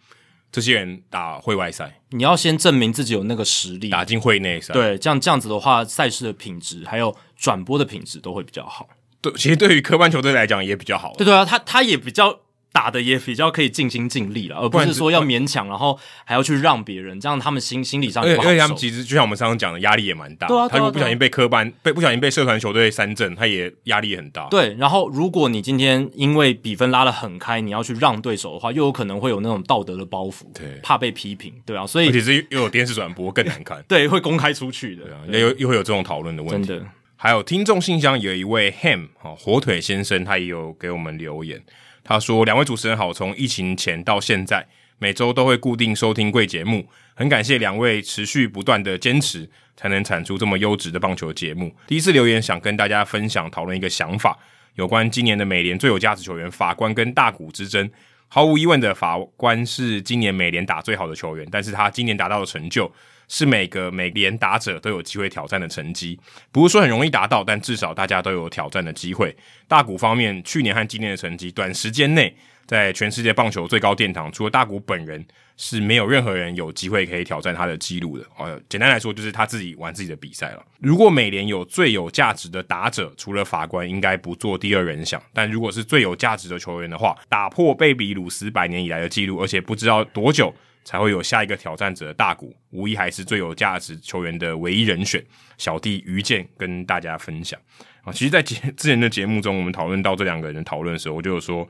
[0.51, 4.71] 这些人打会外赛，你要先证明自己有那个实力，打进会内赛。
[4.71, 8.87] 对，这样这样子的话，赛事的品质还有转播的品质都会比较好。
[9.19, 11.11] 对，其实对于科班球队来讲也比较好。
[11.17, 12.39] 对对啊，他他也比较
[12.73, 18.49] 打的也比较可以尽心尽力了，而不是说要勉强，然后还要去让别人，这样他们心心理上也不好受。
[18.49, 20.47] 因为他们其实就像我们刚刚讲的，压力也蛮大。
[20.47, 24.47] 对啊，他如果不小心被科班被不小心被社团球队三振，他也压力也很大。
[24.49, 36.67] 对，然后如果你今天因为比分拉得很开，你要去让对手的话，又有可能会有那种道德的包袱，对，怕被批评，对啊，所以而且是又有电视转播更难看， 对，会公开出去的，对啊，又又会有这种讨论的问题。
[36.67, 36.85] 真的。
[37.15, 39.07] 还有听众信箱有一位 Ham
[39.37, 41.61] 火腿先生，他也有给我们留言。
[42.03, 44.67] 他说：“两位主持人好，从疫情前到现在，
[44.99, 51.73] 每周都会固定收听贵节目，很感谢两位持续不断的坚持，才能产出这么优质的棒球节目。
[51.87, 54.37] 第一次留言想跟大家分享讨论一个想法，
[54.75, 57.89] 有关今年的美联最有价值球员法官跟大谷之争。
[58.27, 62.91] 毫无疑问的，法官是今年美联打最好的球员，但是他今年达到的成就。”
[63.33, 66.19] 是每个美联打者都有机会挑战的成绩，
[66.51, 69.35] 不是说很容易达到，但至少大家都有挑战的机会。
[69.67, 72.31] 大谷方面，去年和今年的成绩，短时间内
[72.67, 75.25] 在全世界棒球最高殿堂，除了大谷本人，
[75.57, 78.25] 是没有任何人有机会可以挑战他的记录的。
[78.37, 80.63] 哦，简单来说，就是他自己玩自己的比赛了。
[80.77, 85.19] 如果美联有最有价值的打者，除了法官，应该不做第二人想。
[85.33, 90.53] 但如果是最有价值的球员的话，打破贝比鲁斯百年以来的记录，而且不知道多久。
[90.83, 95.23] 才会有下一个挑战者的大谷，无疑还是最有价值球员的唯一人选。
[95.57, 97.59] 小弟愚见跟大家分享
[98.01, 101.67] 啊，其实，在节之前的节目中，我们讨论到这两个人讨论的时候，我就有说，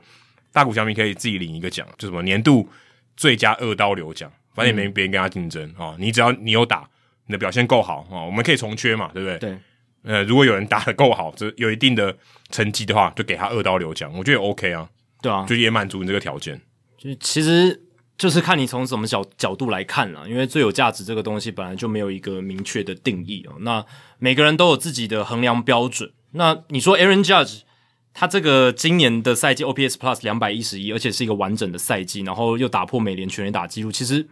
[0.52, 2.68] 大谷翔平可以自己领一个奖，就什么年度
[3.16, 5.94] 最佳二刀流奖，反正也没别人跟他竞争啊。
[5.98, 6.88] 你只要你有打，
[7.26, 9.38] 你的表现够好啊，我们可以重缺嘛，对不对？
[9.38, 9.58] 对。
[10.02, 12.14] 呃，如果有人打得够好，这有一定的
[12.50, 14.88] 成绩的话，就给他二刀流奖，我觉得也 OK 啊。
[15.22, 16.60] 对啊，就也满足你这个条件。
[16.98, 17.80] 就其实
[18.16, 23.56] 就是看你从什么角角度来看了，因为最有价值这个东西本来就没有一个明确的定义哦。
[23.60, 23.84] 那
[24.18, 26.12] 每个人都有自己的衡量标准。
[26.32, 27.62] 那你说 Aaron Judge
[28.12, 34.26] 他这个今年的赛季 OPS Plus 两百一十一，而且是一个完整的赛季，然后又打破美联全垒打记录，其实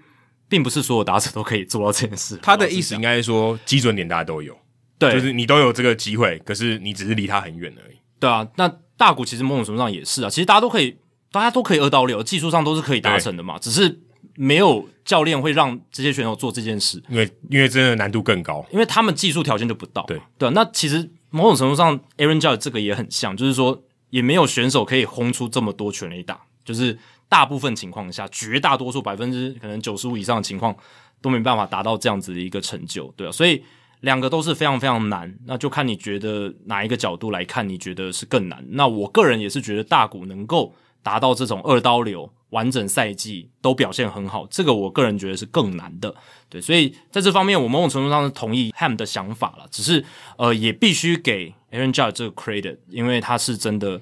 [0.49, 2.39] 并不是所有打者都可以做到这件事。
[2.43, 4.57] 他的意思应该是说基准点大家都有，
[4.99, 7.97] 对，就是你都有这个机会，可是你只是离他很远而已。
[8.21, 8.73] 对啊，那。
[8.95, 10.97] 大谷其实某种程度上也是啊，其实大家都可以，
[11.33, 13.99] 大家都可以二到六，技术上都是可以达成的嘛，只是
[14.37, 20.05] 没有教练会让这些选手做这件事，因为因为真的难度更高，因为他们技术条件就不到。
[20.05, 26.97] 对对，那其实某种程度上，Aaron Judge 这个也很像，就是说也没有选手可以轰出这么多全垒打，就是
[27.29, 30.77] 大部分情况下，绝大多数百分之可能九十五以上的情况
[31.21, 33.65] 都没办法达到这样子的一个成就，对啊，所以。
[34.03, 38.61] 两个都是非常非常难，那就看你觉得哪一个角度来看，你觉得是更难。
[38.71, 46.15] 那我个人也是觉得大谷能够达到这种二刀流完整赛季都表现很好，这个我个人觉得是更难的。
[46.49, 49.67] 对，所以在这方面，我某种程度上是同意 Ham 的想法了。
[49.71, 50.05] 只是
[50.37, 54.01] 呃，也必须给 Aaron Judge 这个 credit，因为他是真的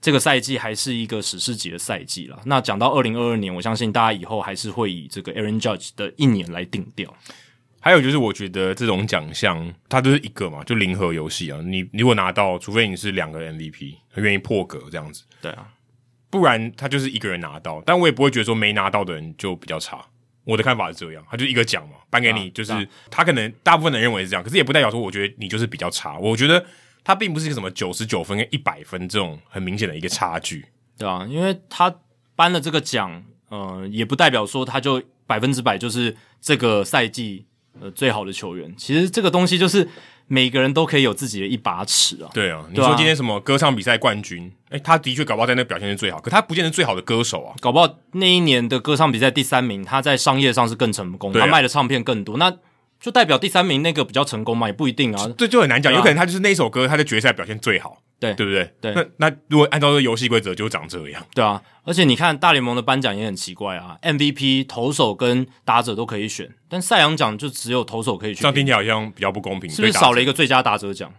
[0.00, 2.38] 这个赛季还是一个史诗级的赛季了。
[2.44, 7.12] 那讲到二零二二年，我相信大家以后还是会以这个 Aaron Judge 的一年来定调。
[7.82, 11.58] 还有就是，我觉得这种奖项它就是一个嘛，就零和游戏啊。
[11.64, 15.66] 你如果拿到，除非你是两个 MVP，他愿意破格这样子，对啊，
[16.30, 17.82] 不然他就是一个人拿到。
[17.84, 20.02] 但我也不会觉得说没拿到的人就比较差。
[20.44, 26.18] 我的看法是这样，他就一个奖嘛，颁给你，就是、他可能大部分人认为是这样，可是也不代表说我觉得你就是比较差。
[26.18, 26.64] 我觉得
[27.04, 30.64] 他并不是一个什么九十九分跟一百分这种很明显的一个差距，
[30.96, 31.94] 对啊，因为他
[32.34, 37.46] 颁了这个奖，呃，也不代表说他就百分之百就是这个赛季。
[37.80, 39.88] 呃，最好的球员，其实这个东西就是
[40.32, 42.30] 每个人都可以有自己的一把尺啊。
[42.32, 47.56] 对啊，你说今天什么歌唱比赛冠军，哎、欸，他的确搞不好在那表现是最好，可他不见得最好的歌手啊。
[47.60, 52.54] 搞不好那一年的歌唱比赛第三名，他在商业上是更成功，啊、他卖的唱片更多，那
[53.00, 54.66] 就代表第三名那个比较成功嘛？
[54.66, 55.28] 也不一定啊。
[55.38, 58.02] 这就很难讲，有可能他就是那首歌，他在决赛表现最好。
[58.20, 58.70] 对，对不对？
[58.82, 61.26] 对，那那如果按照这游戏规则，就长这样。
[61.34, 68.42] 对啊，而且你看大联盟的颁奖也很奇怪啊，MVP 投手跟打者都可以选，但赛扬奖就只有投手可以选。
[68.42, 71.10] 这样听起来好像比较不公平，是不是少了一个最佳打者奖？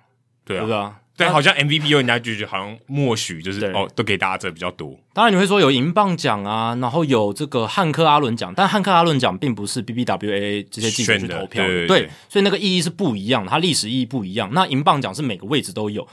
[0.45, 1.00] 对啊，对啊。
[1.17, 4.99] 但好像 MVP 有人家就觉得好像默许，就是哦，都给大家这比较多。
[5.13, 14.49] 当然你会说有银棒奖啊，然后有这个汉克阿伦奖，但汉克阿伦奖并不是 BBWA 这些记者去投票的，对，对，对，对，所以那个意义是不一样的，它历史意义不一样。
[14.53, 16.07] 那银棒奖是每个位置都有。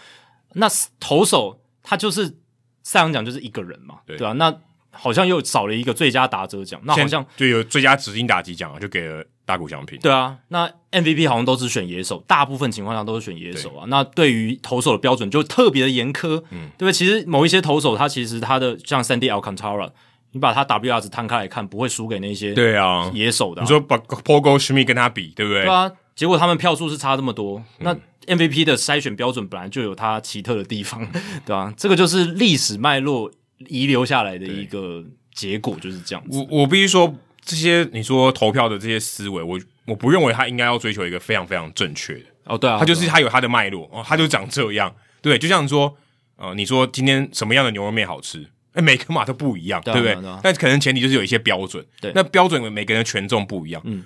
[0.54, 0.66] 那
[0.98, 2.36] 投手他就是
[2.82, 4.32] 赛扬奖就是一个人嘛，对吧、啊？
[4.32, 4.54] 那
[4.90, 9.98] 好像又少了一个最佳打者奖，那好像就有最佳指定打击奖啊，就给了大谷翔平。
[10.00, 13.86] 对啊，那 MVP 好像都是选野手，大部分情况下都是选野手啊。
[13.88, 16.92] 那对于投手的标准就特别的严苛，嗯，对不对？
[16.92, 19.90] 其实某一些投手他其实他的像 Sandy Alcantara，
[20.32, 23.64] 你把他 WR 值摊开来看，不会输给那些对啊野手的、啊。
[23.64, 25.62] 你说把 Paul Goldschmidt 跟他比，对不对？
[25.62, 27.96] 对啊，结果他们票数是差这么多，那。
[28.28, 31.00] MVP 的筛选标准本来就有它奇特的地方，
[31.46, 31.74] 对吧、啊？
[31.78, 33.32] 这个就是历史脉络
[33.68, 36.36] 遗留下来的一个结果，就是这样子。
[36.36, 37.14] 我我必须说，
[37.48, 45.96] 这些你说投票的这些思维，我我不认为他应该要追求一个非常非常正确的哦，对啊，他就是他有他的脉络哦，他就长这样，对，就像说，
[46.36, 48.46] 呃，你说今天什么样的牛肉面好吃？
[48.74, 50.16] 哎，每个码都不一样，对，不对？
[50.42, 54.04] 但可能前提就是有一些标准，对，那标准每个人的权重不一样，嗯。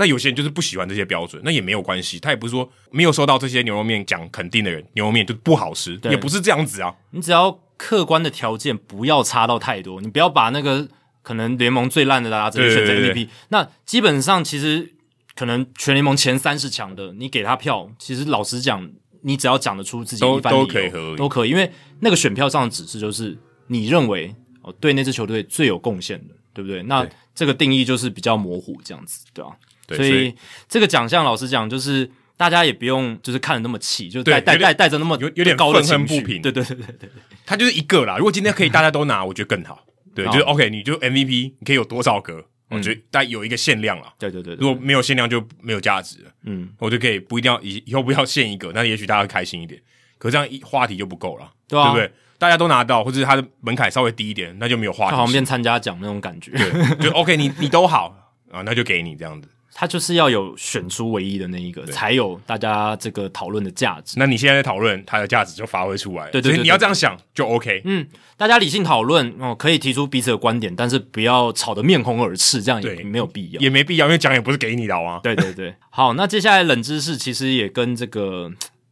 [0.00, 2.20] 那有些人就是不喜欢这些标准，那也没有关系。
[2.20, 6.94] 他也不是说没有收到这些牛肉面讲肯定的人，牛肉面就不好吃，也不是这样子啊。
[7.10, 10.86] 你只要客观的条件不要差到太多，你不要把那个
[11.22, 13.28] 可能联盟最烂的大家只能选择 MVP。
[13.48, 14.94] 那基本上其实
[15.34, 18.90] 可能全联盟前三十强的，你给他票，其实老实讲，
[19.22, 21.50] 你只要讲得出自己一番理由，都可以，都可以。
[21.50, 26.82] 因为那个选票上的指示就是你认为哦，对那支球队最有贡献的，对不对？
[26.84, 29.52] 那这个定义就是比较模糊，这样子，对吧？
[29.86, 30.34] 对所以
[30.68, 36.42] 这个奖项，老实讲，就是大家也不用就是看的那么气，就带带带带着那么有有点高的愤恨不平。
[36.42, 37.10] 对对对对对，
[37.46, 38.16] 他就是一个啦。
[38.16, 39.84] 如果今天可以大家都拿，我觉得更好。
[40.24, 42.44] 对，就是 OK，你就 MVP，你可以有多少个？
[42.70, 44.12] 我觉得但有一个限量啊。
[44.18, 46.30] 对对对，如果没有限量就没有价值了。
[46.44, 49.80] 嗯，我就可以不一定要以以后不要限一个，那也许大家会开心一点。
[50.18, 52.10] 可这样一话题就不够了，对不对？
[52.38, 55.16] 大家都拿到，或者他的门槛稍微低一点，那就没有话题。
[55.16, 56.50] 好像变参加奖那种感觉。
[56.52, 58.14] 对，就 OK，你你都好
[58.50, 59.48] 啊，那就给你这样子。
[59.80, 64.16] 他就是要有选出唯一的那一个，才有大家这个讨论的价值。
[64.18, 66.32] 那你现在在讨论，它的价值就发挥出来了。
[66.32, 67.80] 对对，对，对，对，你要这样想就 OK。
[67.84, 68.04] 嗯，
[68.36, 75.20] 大家理性讨论哦，可以提出彼此的观点，但是不要吵得面红耳赤，这样也没有必要，也没必要，因为奖也不是给你的啊。
[75.22, 78.50] 对对对， 好，那接下来冷知识其实也跟这个。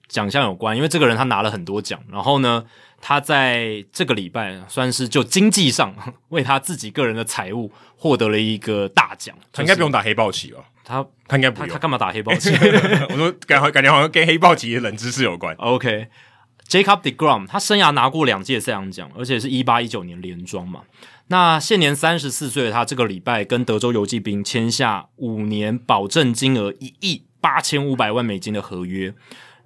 [0.08, 2.64] 奖项有关，因为这个人他拿了很多奖，然后呢，
[3.00, 5.94] 他在这个礼拜算是就经济上
[6.30, 9.36] 为他自己个人的财务获得了一个大奖。
[9.52, 10.60] 他应该不用打黑豹旗吧？
[10.84, 12.50] 他他应该不用，他他干嘛打黑豹旗？
[13.10, 15.54] 我说感觉感觉好像跟黑豹旗的冷知识有关。
[15.56, 20.82] OK，Jacob deGrom 他生涯拿过两届赛扬奖，而且是一八一九年连庄嘛。
[21.28, 29.12] 那现年三十四岁的他，这个礼拜跟德州游骑兵签下五年保证金额一亿八千五百万美金的合约，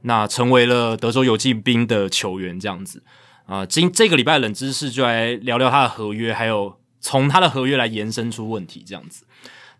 [0.02, 2.58] 那成为了德州游骑兵的球员。
[2.58, 3.02] 这样子
[3.46, 8.84] 啊，今这个礼拜冷知识就来聊聊他的合约，还有从他的合约来延伸出问题。
[8.86, 9.24] 这样子，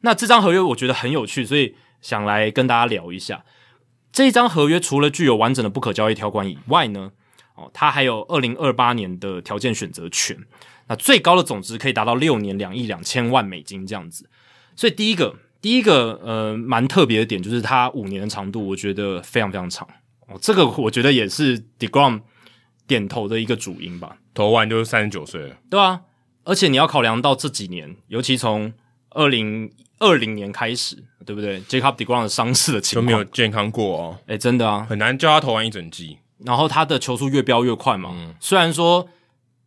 [0.00, 3.44] 那这张合约我觉得很有趣，所以想来跟大家聊一下。
[4.12, 7.12] 这一张合约除了具有完整的不可交易条款以外呢，
[7.54, 10.37] 哦，它还有二零二八年的条件选择权。
[10.88, 14.28] 那最高的总值可以达到六年两亿两千万美金这样子，
[14.74, 19.87] 所以第一个第一个呃蛮特别的点就是它五年的长度，我觉得非常非常长
[20.30, 20.38] 哦。
[20.40, 22.20] 这个我觉得也是 deGrom
[22.86, 24.16] 点头的一个主因吧。
[24.32, 26.00] 投完就是三十九岁了，对啊，
[26.44, 28.72] 而且你要考量到这几年，尤其从
[29.10, 36.18] 二零二零年开始，对不对？Jacob deGrom 的伤势的情况都没有健康过哦，诶，真的啊，很难叫他投完一整季。
[36.38, 39.08] 然后他的球速越飙越快嘛，嗯、虽然说。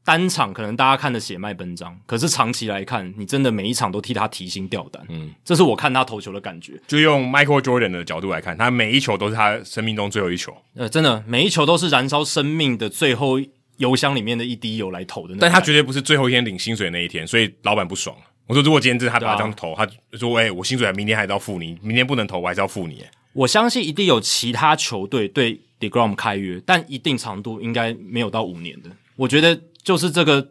[0.05, 5.01] 单场可能大家看的血脉奔张，可是长期来看，你真的每一场都替他提心吊胆。
[5.09, 6.73] 嗯，这是我看他投球的感觉。
[6.87, 10.55] 就用 Michael Jordan 的角度来看，他每一球都是他生命中最后一球。
[10.75, 13.39] 呃，真的每一球都是燃烧生命的最后
[13.77, 15.35] 油箱里面的一滴油来投的。
[15.39, 18.15] 但他绝对不是最后一天领薪水的那一天，所以老板不爽。
[18.45, 28.89] 我说，如果今天是他把他这样投，啊、他说：“哎、欸，我薪水还明天还是要付你，明天不能投，我还是要付你。”我相信一定有其他球队对 deGrom 开约，但一定长度应该没有到五年的。
[29.15, 30.49] 我觉得就是这个。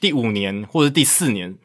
[0.00, 1.56] 第五年或者第四年，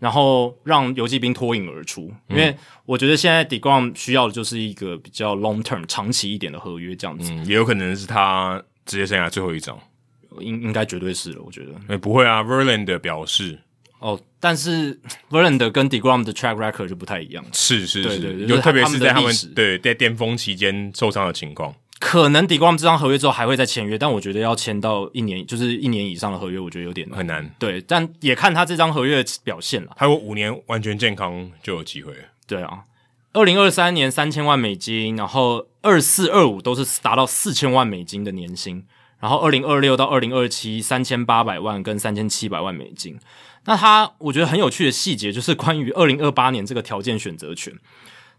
[0.00, 9.78] 然后让游骑兵脱颖而出，因为我觉得现在 deGrom 需要的就是一个比较 long term 长期一点的合约，这样子，嗯，也有可能是他职业生涯最后一张，
[10.40, 13.58] 应应该绝对是了，我觉得，欸、不会啊，Verlander 表示，
[14.00, 21.74] 哦，但是 Verlander 跟 deGrom 的 track record 就不太一样，是是是，对对对，有特别是在他们对在巅峰期间受伤的情况。
[21.98, 27.54] 可能 deGrom 这张合约之后还会再签约，但我觉得要签到一年，就是一年以上的合约，我觉得有点难很难。
[27.58, 29.92] 对，但也看他这张合约的表现了。
[29.96, 32.12] 还有五年完全健康就有机会。
[32.46, 32.84] 对啊，
[33.32, 38.84] 二零二三年三千万美金，然后二四二五都是达到四千万美金的年薪，
[39.18, 43.18] 然后二零二六到二零二七三千八百万跟三千七百万美金。
[43.64, 47.72] 那他我觉得很有趣的细节就是关于二零二八年这个条件选择权，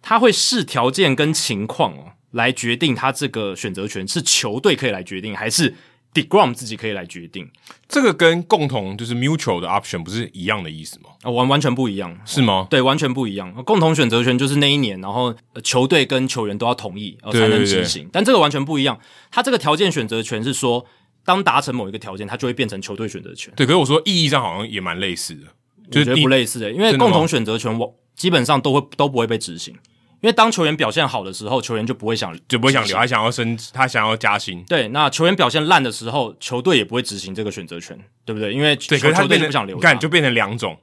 [0.04, 2.14] 他会视条件跟情况哦。
[2.32, 5.74] 来决定他这个选择权是球队可以来决定，还是
[6.14, 7.50] deGrom 自己可以来决定？
[7.88, 11.12] 这个跟共同就是 mutual 的 option 不是一样的意思吗？
[11.22, 12.68] 啊，完完全不一样，是吗？
[12.70, 13.54] 对，完全不一样。
[13.64, 18.10] 共同选择权就是那一年，然后球队跟球员都要同意，呃，才能执行。
[18.12, 19.00] 但这个完全不一样，
[19.32, 20.86] 他这个条件选择权是说，
[21.24, 23.54] 当达成某一个条件，它就会变成球队选择权。
[23.56, 25.48] 对，可是我说意义上好像也蛮类似的，
[25.88, 29.76] 我觉得不类似的，因为共同选择权我基本上都会都不会被执行。
[30.22, 34.64] 因为当球员表现好的时候，球员就不会想就不会想留，他想要升，他想要加薪。
[34.68, 38.52] 对，那球员表现烂的时候，球队也不会执行这个选择权，对不对？
[38.52, 40.78] 因为对，可是他球队就不想留，你看就变成两种，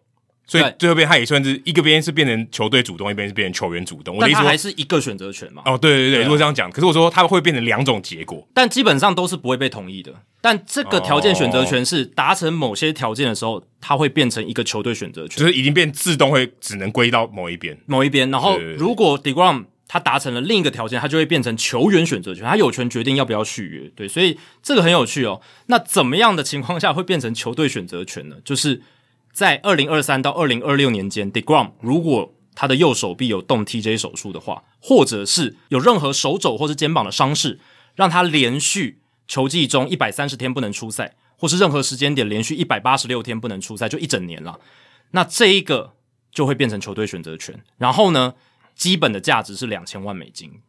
[0.47, 4.17] 所以最后边他也算是一个边是变成球队主动，一边是变成球员主动。
[4.21, 5.63] 但他还是一个选择权嘛？
[5.65, 10.13] 哦，对对对，如果这样讲，可是我说他会变成两种结果，但基本上都是不会被同意的。
[10.41, 18.31] 但这个条件选择权是达成某些条件的时候，它会变成一个球队选择权，就是已经变自动会只能归到某一边，某一边。
[18.31, 23.91] 然后如果 deGrom 他达成了另一个条件，他就会变成球员选择权，他有权决定要不要续约。
[23.97, 25.41] 对，所以这个很有趣哦。
[25.67, 28.37] 那怎么样的情况下会变成球队选择权呢？
[28.45, 28.83] 就是
[29.35, 37.59] 在二零二三到二零二六年间，deGrom 如果他的右手臂有动 TJ 手术的话，或者是有任何手肘或是肩膀的伤势，
[37.96, 44.61] 让他连续球季中一百三十天不能出赛，或是任何时间点连续一百八十六天不能出赛，就一整年了。
[45.11, 45.94] 那这一个
[46.31, 47.61] 就会变成球队选择权。
[47.77, 48.35] 然后呢，
[48.77, 50.61] 基本的价值是两千万美金，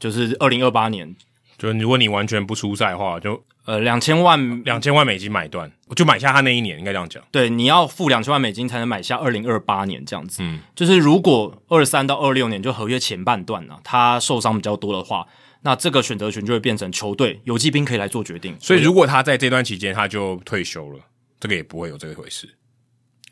[0.00, 1.14] 就是二零二八年，
[1.58, 7.22] 就是如果你完全不出赛的话，就呃两千万两千万美金买断，我就买下他那一年，应该这样讲。
[7.32, 10.40] 对，你要付两千万美金才能买下二零二八年这样子。
[10.42, 15.26] 嗯，就是如果二三到二六年就合约前半段呢、啊，他受伤比较多的话，
[15.62, 18.56] 那这个选择权就会变成球队游骑兵可以来做决定。
[18.60, 21.00] 所以如果他在这段期间他就退休了，
[21.40, 22.48] 这个也不会有这一回事。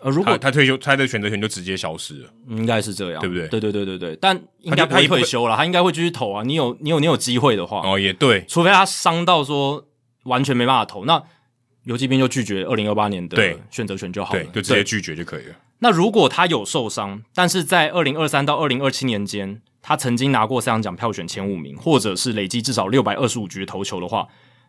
[0.01, 3.49] 呃，如果他，他退休，他的选择权就直接消失了，应该是这样，对不对？
[3.49, 6.43] 对对对对对，但应该不会退休了，他，应该会继续投啊。
[6.43, 9.87] 你有你有你有机会的话，哦，也对，除非他伤到说
[10.25, 11.23] 完全没办法投，那
[11.85, 13.37] 游击兵就拒绝二零二八年的
[13.71, 15.55] 选择权就好了，对，就直接拒绝就可以了。
[15.79, 24.27] 那如果他有受伤，但是在二零二三到二零二七年间，他曾经拿过三项奖票选前五名，或者是累积至少六百二十五局投球的话，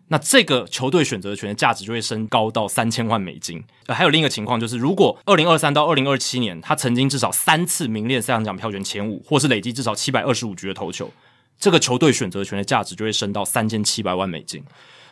[0.10, 3.62] 那这个球队选择权的价值就会升高到三千万美金。
[3.88, 11.12] 呃，还有另一个情况就是，如果二零二三到二零二七年他曾经至少三次名列赛扬奖票选前五，或是累积至少七百二十五局的投球，
[11.60, 14.64] 这个球队选择权的价值就会升到三千七百万美金。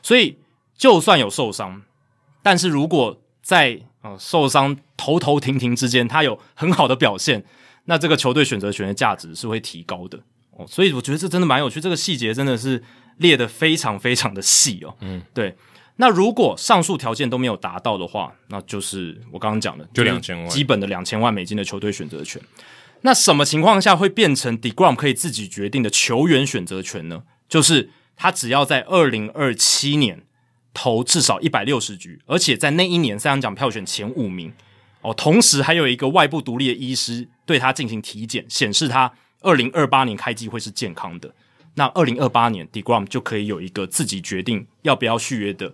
[0.01, 0.37] 所以，
[0.77, 1.81] 就算有受伤，
[2.41, 7.43] 但是如果在呃受伤头头停停之间，他有很好的表现，
[7.83, 10.19] 那这个球队选择权的价值是会提高的
[10.51, 10.65] 哦。
[10.65, 12.81] 所以我觉得这真的蛮有趣，这个细节真的是。
[13.17, 15.55] 列得非常非常的细哦，嗯，对。
[15.97, 22.41] 那如果上述条件都没有达到的话，那就是我刚刚讲的，就两千万，基本的两千万美金的球队选择权。
[23.01, 27.23] 那什么情况下会变成 deGrom 可以自己决定的球员选择权呢？
[27.47, 30.23] 就是他只要在二零二七年
[30.73, 34.51] 投至少一百六十局，而且在那一年赛扬奖票选前五名
[34.99, 41.33] 哦，同时还有一个外部独立的医师对他进行体检，显示他二零二八年开机会是健康的。
[41.75, 45.73] 那二零二八年，deGrom 就可以有一个自己决定要不要续约的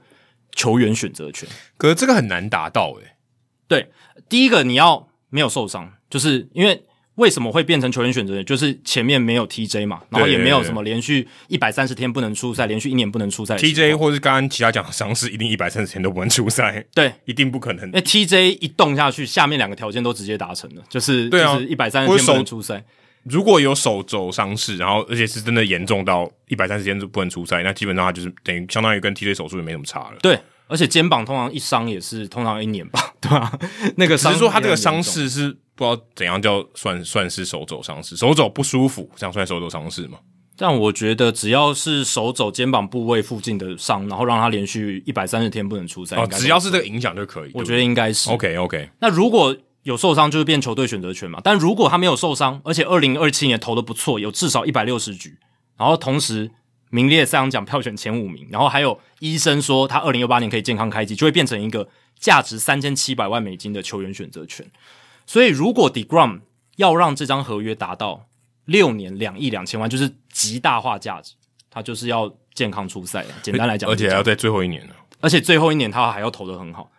[0.52, 1.48] 球员选择权。
[1.78, 3.14] 可是这个很难达到诶。
[3.68, 3.90] 对，
[4.28, 6.84] 第一个你要没有受伤，就是因为
[7.16, 8.46] 为什么会变成球员选择权？
[8.46, 13.56] 就是前面没有 TJ 嘛，然后也没有什么连续一百三十天不能出赛，连续一年不能出赛。
[13.56, 16.84] TJ 或是刚刚其他讲的伤势，一定一百三十天都不能出赛。
[16.96, 17.86] 对，一定不可能。
[17.86, 22.84] 因为 TJ 一动下去，下面两个条件都直接达成了，就是就是一百三十天不能出赛。
[23.24, 30.18] 如果有手肘伤势，然后而且是真的严重到一百三十天就不能出赛，那基本上他就是等于相当于跟 T 腿手术也没什么差了。
[30.22, 33.58] 对，而且肩膀通常一伤也是通常一年吧， 对吧？
[33.98, 40.18] 那个伤只是说他这个伤势是不知道怎样叫算算是手肘伤势，手肘不舒服这样算手肘伤势吗？
[40.58, 47.52] 但我觉得只要是手肘肩膀部位附近的伤，然后让他连续一百三十天不能出赛，哦，只要是这个影响就可以。
[47.54, 48.90] 我觉得应该是 OK OK。
[49.00, 55.40] 那如果有受伤就是变球队选择权嘛，但如果他没有受伤，而且二零二七年投的不错，有至少一百六十局，
[55.76, 56.52] 然后同时
[56.92, 61.88] 名列赛扬奖票选前五名，然后还有医生说他二零二八年可以健康开机，就会变成一个
[62.20, 64.70] 价值三千七百万美金的球员选择权。
[65.26, 66.42] 所以如果 deGrom
[66.76, 68.28] 要让这张合约达到
[68.66, 71.34] 六年两亿两千万，就是极大化价值，
[71.72, 73.26] 他就是要健康出赛。
[73.42, 76.92] 简单来讲，而且还要在最后一年呢，而且最后一年他还要投的很好，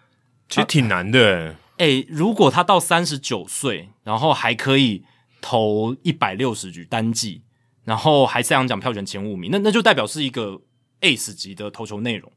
[0.48, 1.54] 其实挺难的。
[1.78, 5.04] 诶，如果他到三十九岁，然后还可以
[5.40, 7.42] 投一百六十局单季，
[7.84, 10.60] 然后还赛扬奖票选前五名，那那就代表是一个
[11.00, 12.30] Ace 级的投球内容，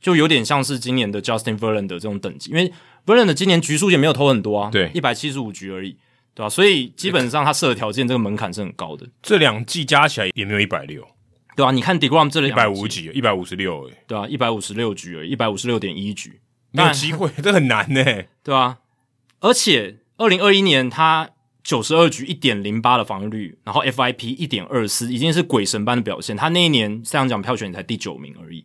[0.00, 2.72] 就有点像是今年的 Justin Verlander 这种等级，因为
[3.06, 5.96] Verlander 今年局数也没有投很多啊，对，一百七十五局而已，
[6.34, 6.48] 对吧？
[6.50, 11.02] 所以基本上他设的条件这个门槛是很高的，这两季加起来也没有一百六，
[11.56, 11.70] 对吧？
[11.70, 16.40] 你看 deGrom 这里一百五几，一百五十六，诶，对啊，一百五十六局而已，一百五十六点一局。
[16.72, 18.04] 没有机会， 这很难呢，
[18.42, 18.78] 对吧？
[19.40, 21.30] 而且二零二一年他
[21.62, 26.36] 九十二局一点零八的防御率，然后 FIP 一点二四，已经是鬼神般的表现。
[26.36, 28.64] 他那一年赛扬奖票选才第九名而已，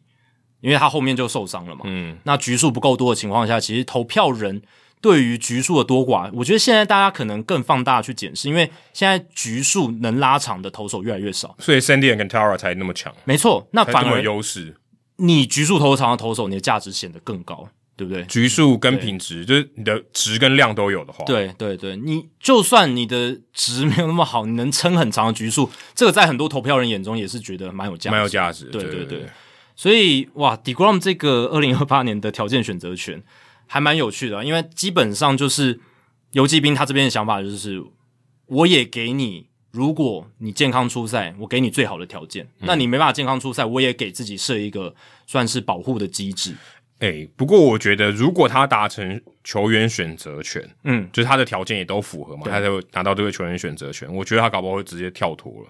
[0.62, 1.82] 因为他后面就受伤了嘛。
[1.86, 4.62] 嗯，那局数不够多的情况下，其实投票人
[5.02, 13.14] 对于局数的多寡，我觉得现在大家可能更放大去检视，因为现在局数能拉长的投手越来越少，所以 Sandy 跟 Tara 才那么强。
[13.26, 14.76] 没错，那反而优势，
[15.18, 17.70] 你局数投长的投手，你的价值显得更高。
[17.98, 18.24] 对不对？
[18.26, 28.66] 局数跟品质，就是你的值跟量都有的话，对对对，你就算你的值没有那么好，你能撑很长的局数，这个在很多投票人眼中也是觉得蛮有价值，蛮有价值。
[28.66, 29.30] 对对对，对对对，
[29.76, 33.24] 所以哇，deGrom 这个二零二八年的条件选择权
[33.66, 35.80] 还蛮有趣的，因为基本上就是
[36.34, 37.84] 游击兵他这边的想法就是，
[38.46, 44.94] 我也给你，如果你健康出赛，我给你最好的条件，嗯、那你没办法健康出赛，我也给自己设一个
[45.26, 46.54] 算是保护的机制。
[47.00, 55.70] 哎、欸，不过我觉得，如果他达成球员选择权，嗯，就是他的条件也都符合嘛，他就拿到这个球员选择权，我觉得他搞不好会直接跳脱了。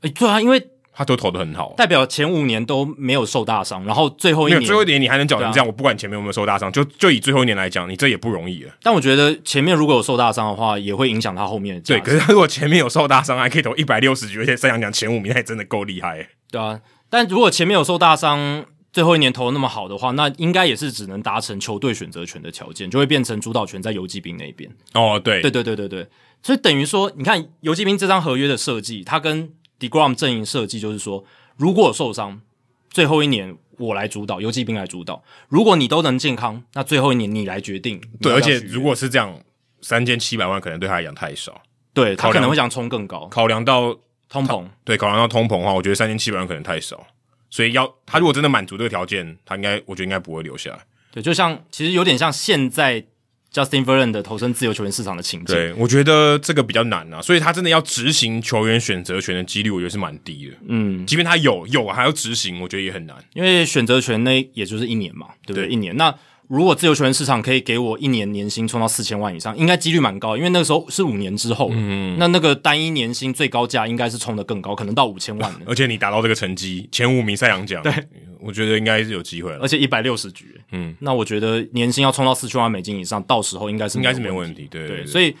[0.00, 8.72] 哎、欸，对啊，因为他都投的很好，代表前五年都没有受大伤，然后最后一年，最后一年你还能讲成这样，啊、我不管前面有没有受大伤，就就以最后一年来讲，你这也不容易了。
[8.82, 11.82] 但我觉得前面如果有受大伤的话，也会影响他后面的。
[11.82, 16.26] 对，可是他如果前面有受大伤，还可以投一百六十局，而且赛扬奖前五名，那也真的够厉害。
[16.50, 16.80] 对啊，
[17.10, 18.64] 但如果前面有受大伤。
[18.96, 24.74] 最后一年投的那么好的话，那应该也是只能达成球队选择权的条件，就会变成主导权在游击兵那边。
[24.94, 26.08] 哦，对，对对对对对，
[26.42, 31.22] 所以等于说，你看游击兵这张合约的设计，它跟 deGrom 阵营设计就是说，
[31.58, 32.40] 如果受伤，
[32.88, 38.00] 最后一年我来主导，游击兵来主导；如果你都能健康，那最后一年你来决定。
[38.22, 39.38] 对，而且如果是这样，
[39.82, 41.60] 三千七百万可能对他来讲太少。
[41.92, 43.94] 对，他可能会想冲更高，考量到
[44.30, 44.66] 通膨。
[44.84, 47.06] 对，考量到通膨的话，我觉得三千七百万可能太少。
[47.50, 50.78] 所以要他如果真的满足这个条件，他应该我觉得应该不会留下来。
[51.12, 53.04] 对，就像其实有点像现在
[53.52, 55.54] Justin Verlander 投身自由球员市场的情景。
[55.54, 60.56] 对，我觉得这个比较难啊，所以他真的要执行球员选择权的几率，我觉得是蛮低的。
[60.68, 65.66] 嗯，即便他有有还要执行，我觉得也很难，因为选择权那也就是一年嘛，对不对？
[65.66, 66.14] 对一年那。
[66.48, 75.54] 如果自由球员市场可以给我一年年薪冲到四千万以上，应该几率蛮高，因为那个时候是五年之后，嗯，那那个单一年薪最高价应该是冲得更高，可能到五千万。
[75.66, 77.92] 而且你达到这个成绩，前五名赛扬奖，对，
[78.40, 79.58] 我觉得应该是有机会了。
[79.60, 85.06] 而且一百六十局，嗯，那我觉得年薪要冲到四千万美金以上，到时候应该是应该是没问题，对对，对，对。
[85.06, 85.34] 所以，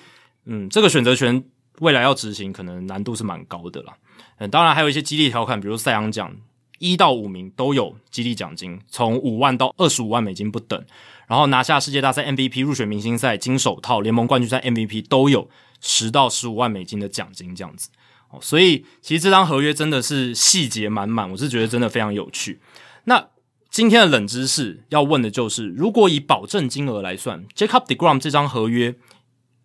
[0.46, 1.42] 嗯，这个选择权
[1.80, 3.94] 未来要执行，可能难度是蛮高的啦。
[4.38, 6.34] 嗯，当然还有一些激励条款，比如赛扬奖
[6.78, 10.84] 一到五名都有激励奖金，从五万到二十五万美金不等。
[11.26, 15.50] 然后拿下世界大赛 MVP、入选明星赛、金手套、联盟冠军赛 MVP 都有
[15.80, 17.88] 十到十五万美金的奖金，这样子
[18.30, 18.38] 哦。
[18.40, 22.60] 所以其实这张合约真的是细节满满，我是觉得真的非常有趣。
[23.04, 23.28] 那
[23.70, 28.94] 今天的冷知识要问的就是，如果以保证金额来算，Jacob deGrom 这张合约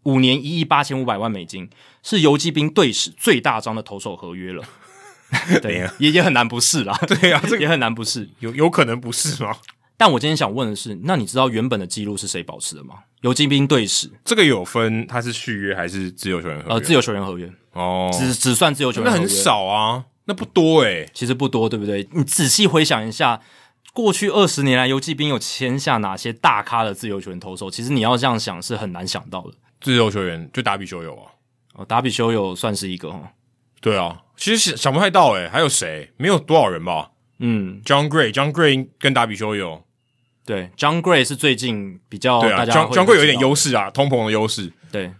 [0.03, 1.69] 五年一亿八千五百万美金，
[2.01, 4.63] 是游骑兵队史最大张的投手合约了。
[5.61, 6.97] 对呀，也也很难不是啦。
[7.07, 9.55] 对呀，这个也很难不是，有有可能不是吗？
[9.97, 12.95] 但我今天想问的是，那你知道原本的记录是谁保持的吗？
[13.21, 16.73] 游骑兵队史这个有分，他是续约还是自由球员合约？
[16.73, 22.07] 呃，自由球员合约哦，只只算自由球员合约，那很少啊，那不多诶、欸、其实不多，对不对？
[22.13, 23.39] 你仔细回想一下，
[23.93, 27.69] 过去二十年来，游骑兵有签下哪些大咖的自由球员投手？
[27.69, 29.53] 其实你要这样想是很难想到的。
[29.79, 31.31] 自由球员就达比修有啊，
[31.75, 33.31] 哦，达比修有算是一个哈，
[33.81, 36.11] 对啊，其实想想不太到诶、欸、还有谁？
[36.17, 37.09] 没有多少人吧？
[37.39, 39.83] 嗯，John Gray，John Gray 跟达比修有。
[40.45, 44.71] 对，John Gray 是最近比较对啊，Jon Jon Gray 有一点优势啊，通膨的优势。
[44.91, 45.11] 对，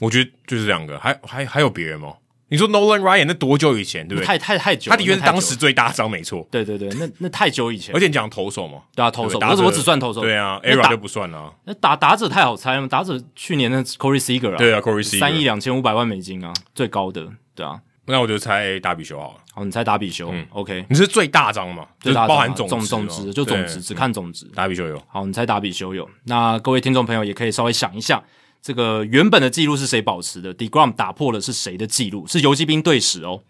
[0.00, 2.14] 我觉得就是两个，还还还有别人吗？
[2.52, 4.26] 你说 Nolan Ryan 那多久以前，对不对？
[4.26, 6.46] 太太太久，他的确是当时最大张，没错。
[6.50, 11.54] 对对对，那那太久以前，而且你讲投手嘛，对啊，投手，我我只算投手，对啊，ERA 就不算了。
[11.64, 17.80] 那打打者太好猜了，打者去年的 Corey Seager 啊，对啊，Corey Seager 三亿两千五百万美金啊，最高的，对啊。
[18.10, 19.40] 那我就猜达比修好了。
[19.52, 20.30] 好，你猜达比修。
[20.32, 20.84] 嗯，OK。
[20.88, 21.86] 你是最大张嘛？
[22.00, 24.44] 最大张，包含总总总值，就总值，只看总值。
[24.54, 25.02] 达比修有。
[25.08, 26.08] 好，你猜达比修有。
[26.24, 28.22] 那各位听众朋友也可以稍微想一下，
[28.60, 32.26] 这个原本的记录是谁保持的？deGrom 打破了是谁的记录？
[32.26, 33.42] 是游击兵队史哦。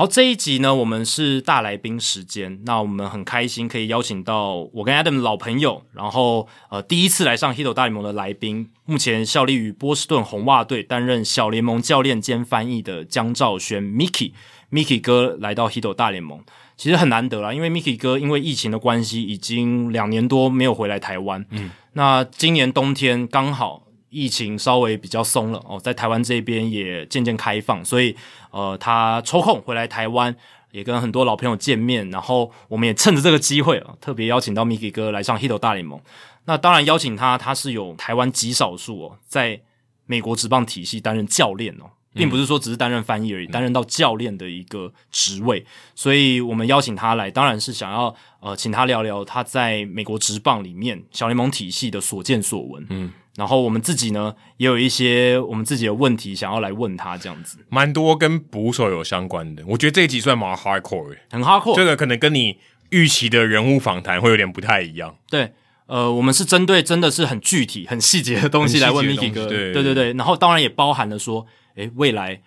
[0.00, 2.58] 好，这一集呢，我们是大来宾时间。
[2.64, 16.40] 那我们很开心可以邀请到我跟 Adam 的老朋友，然后呃第一次来上 Hito 大联盟的来宾，目前效力于波士顿红袜队，担任小联盟教练兼翻译的江兆轩 Mickey，Mickey 哥来到 Hito 大联盟，
[16.78, 21.44] 其实很难得啦，因为 Mickey 哥因为疫情的关系，已经两年多没有回来台湾。
[21.50, 23.82] 嗯，那今年冬天刚好。
[24.10, 28.14] 疫情稍微比较松了哦，在台湾这边也渐渐开放，所以
[28.50, 30.34] 呃，他抽空回来台湾，
[30.72, 36.00] 也跟很多老朋友见面，然后我们也趁着这个机会啊，特别邀请到 Mickey 哥来上 Hito 大联盟。
[36.46, 39.60] 那当然邀请他，他是有台湾极少数哦，在
[40.06, 53.12] 美国职棒体系担任教练哦，并不是说只是担任翻译而已，担任到教练的一个职位，所以我们邀请他来，当然是想要呃，请他聊聊他在美国职棒里面小联盟体系的所见所闻，嗯。
[53.36, 59.62] 然后我们自己呢，也有一些我们自己的问题想要来问他，这样子，蛮多跟捕手有相关的。
[59.66, 61.76] 我觉得这一集算蛮 hardcore，很 hardcore。
[61.76, 62.58] 这个可能跟你
[62.90, 65.16] 预期的人物访谈会有点不太一样。
[65.28, 65.52] 对，
[65.86, 69.46] 呃，我们是针对真的是很具体、很细节的东西来问 Mickey 哥。
[69.46, 72.40] 对对对对，然后当然也包含了说，诶，未来。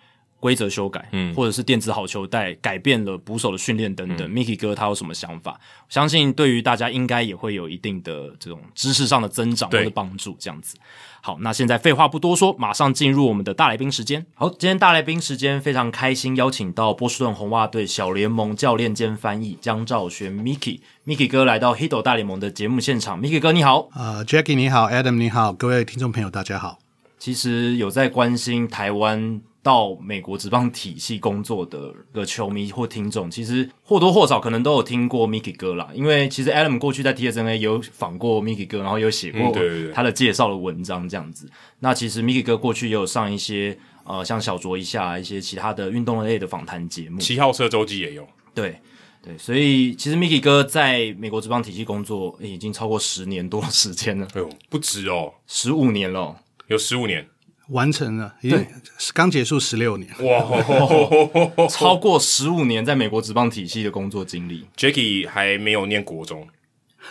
[0.44, 5.58] 规则修改，嗯，或者是电子好球带改变了捕手的训练等等，嗯，Mickey 哥他有什么想法？
[5.88, 10.36] 相信对于大家应该也会有一定的这种知识上的增长或者帮助。
[10.38, 10.76] 这样子，
[11.22, 14.26] 好，那现在废话不多说，马上进入我们的大来宾时间。
[14.34, 23.18] 好，今天大来宾时间非常开心，邀请到波士顿红袜队小联盟教练兼翻译江兆轩 Mickey，Mickey 哥来到 Hito 大联盟的节目现场。
[23.18, 26.80] Mickey 哥你好，呃，Jackie 你好，Adam 你好，各位听众朋友大家好。
[27.18, 29.40] 其实有在关心台湾。
[29.64, 35.88] 到美国职棒体系工作的个球迷或听众，其实或多或少可能都有听过 Mickey 哥啦。
[35.94, 39.50] 因为其实 Adam 过去在 TSNA 有访过 Mickey 哥，然后有写过
[39.94, 41.46] 他的介绍的文章这样子。
[41.46, 47.18] 嗯、对对对，那其实 Mickey 哥过去也有上一些呃，像小酌一下一些其他的运动类的访谈节目。
[47.18, 48.28] 七号车周记也有。
[48.54, 48.78] 对
[49.22, 54.28] 对，所以其实 Mickey 哥在美国职棒体系工作已经超过十年多时间了。
[54.34, 56.36] 哎呦，不止哦，十五年了，
[56.66, 57.26] 有十五年。
[57.68, 58.66] 完成了，已经
[59.12, 64.66] 刚结束十六年，哇， 超过十五年在美国职棒体系的工作经历。
[64.76, 66.46] Jacky 还没有念国中，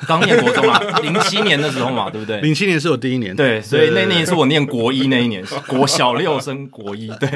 [0.08, 2.40] 刚念国中啊，零七年的时候嘛，对不对？
[2.42, 7.30] 零七年是我第一年，对，所以那年是我念国一那一年， 国小六升国一，对。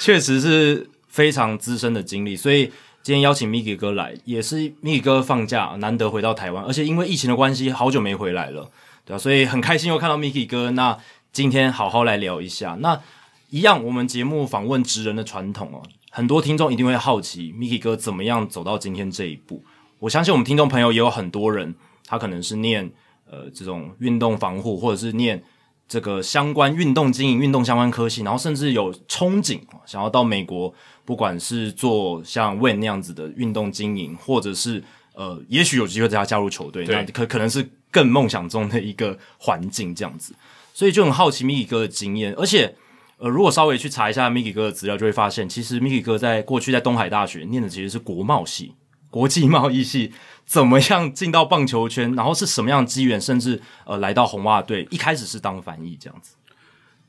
[0.00, 2.64] 确实是非常资深的经历，所以
[3.02, 8.68] 今天邀请 Mickey 哥来，也是 Mickey 哥放假难得回到台湾，而且因为疫情的关系，好久没回来了，
[9.04, 10.72] 对啊，所以很开心又看到 Mickey 哥。
[10.72, 10.98] 那
[11.34, 12.78] 今天好好来聊一下。
[12.78, 13.02] 那
[13.50, 15.82] 一样，我们节目访问职人的传统哦，
[16.12, 19.64] 很多听众一定会好奇 Mickey 哥怎么样走到今天这一步。
[19.98, 21.74] 我相信我们听众朋友也有很多人，
[22.06, 22.88] 他可能是念
[23.28, 25.42] 呃这种运动防护，或者是念
[25.88, 30.72] 这个相关运动经营、运动相关科系，然后甚至有憧憬想要到美国，
[31.04, 34.80] 不管是做像 Wayne 那样子的运动经营，或者是
[35.14, 40.32] 呃，也许有机会在他加入球队，那可可能是更梦想中的一个环境这样子。
[40.74, 42.74] 所以就很好奇 Mickey 哥的经验，而且
[43.18, 48.74] 呃，如果稍微去查一下 Mickey 哥的资料，就会发现，其实 Mickey 哥在过去在东海大学念的其实是国贸系。
[49.08, 50.12] 国际贸易系
[50.44, 52.12] 怎么样进到棒球圈？
[52.16, 53.20] 然后是什么样的机缘？
[53.20, 56.34] 甚至呃来到红袜队，一开始是当翻译这样子。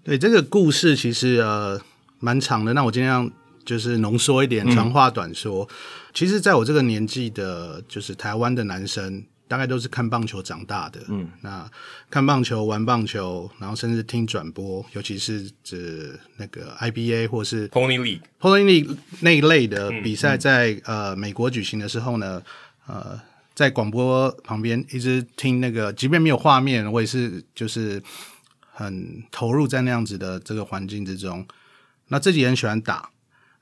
[0.04, 1.82] 对，这个故事其实呃
[2.20, 3.32] 蛮长的，那我尽量
[3.66, 5.64] 就是浓缩一点，长话短说。
[5.64, 5.76] 嗯、
[6.14, 9.26] 其实，在我这个年纪的，就是台湾的男生。
[9.48, 11.70] 大概都是看棒球长大的，嗯，那
[12.10, 22.42] 看棒球、玩棒球，然后甚至听转播，尤其是指那个 IBA 或是 Pony League、Pony League 那一类的比赛，在、呃美国举行的时候呢，
[22.88, 23.20] 呃，
[23.54, 28.02] 在广播旁边一直听那个，即便没有画面，我也是就是
[28.72, 31.46] 很投入在那样子的这个环境之中。
[32.08, 33.10] 那自己很喜欢打。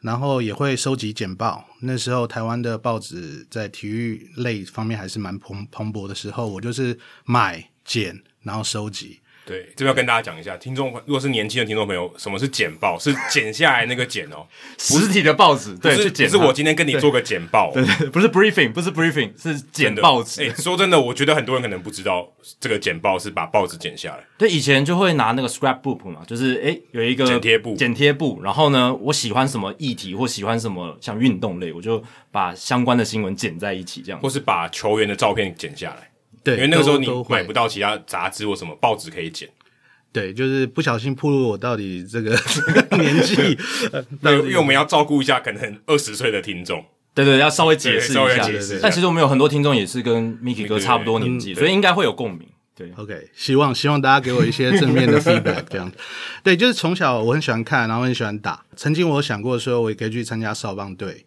[0.04, 1.66] 然后也会收集简报。
[1.80, 9.22] 那时候台湾的报纸在体育类方面还是蛮蓬蓬勃的时候，我就是买、剪，然后收集。
[9.46, 12.98] 对，这边要跟大家讲一下，听众如果是年轻的听众朋友，什么是 简报？
[12.98, 14.48] 是剪下来那个剪哦，
[14.80, 15.76] 实体的报纸。
[15.78, 16.30] 对，是剪。
[16.30, 20.44] 是我今天跟你做个简报，对对，不是 briefing，不是 briefing，是剪报纸。
[20.44, 22.28] 哎，说真的，我觉得很多人可能不知道，
[22.60, 24.24] 这个简报是把报纸剪下来。
[24.38, 28.42] 对，以前就会拿那个 scrapbook 嘛，就是哎有一个剪贴簿，剪贴簿。
[28.42, 36.10] 然后呢，我喜欢什么议题或喜欢什么像运动类，我就把相关的新闻剪在一起，这样，或是把球员的照片剪下来。
[36.44, 39.50] 对，因为那个时候你买不到其他杂志或什么报纸可以剪。
[40.12, 42.38] 对，就是不小心暴露我到底这个
[42.98, 43.58] 年纪，
[44.22, 46.86] 因为我们要照顾一下可能二十岁的听众，
[47.16, 48.80] 对对，要稍微解释一下。
[48.80, 52.48] 但其实我们有很多听众也是跟 Mickey 哥差不多年纪，对对对，所以应该会有共鸣。
[52.76, 55.92] 对，OK，希望希望大家给我一些正面的 feedback，这样。
[56.44, 58.64] 对，就是从小我很喜欢看，然后很喜欢打。
[58.76, 61.26] 曾经我想过说，我也可以去参加少棒队。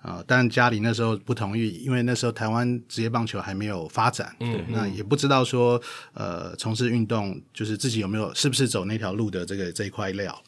[0.00, 5.80] 啊、呃，但家里那时候不同意，因为那时候台湾职业棒球还没有发展，嗯，那也不知道说，
[6.14, 10.40] 呃，从事运动就是自己有没有是不是走那条路的这个这一块料，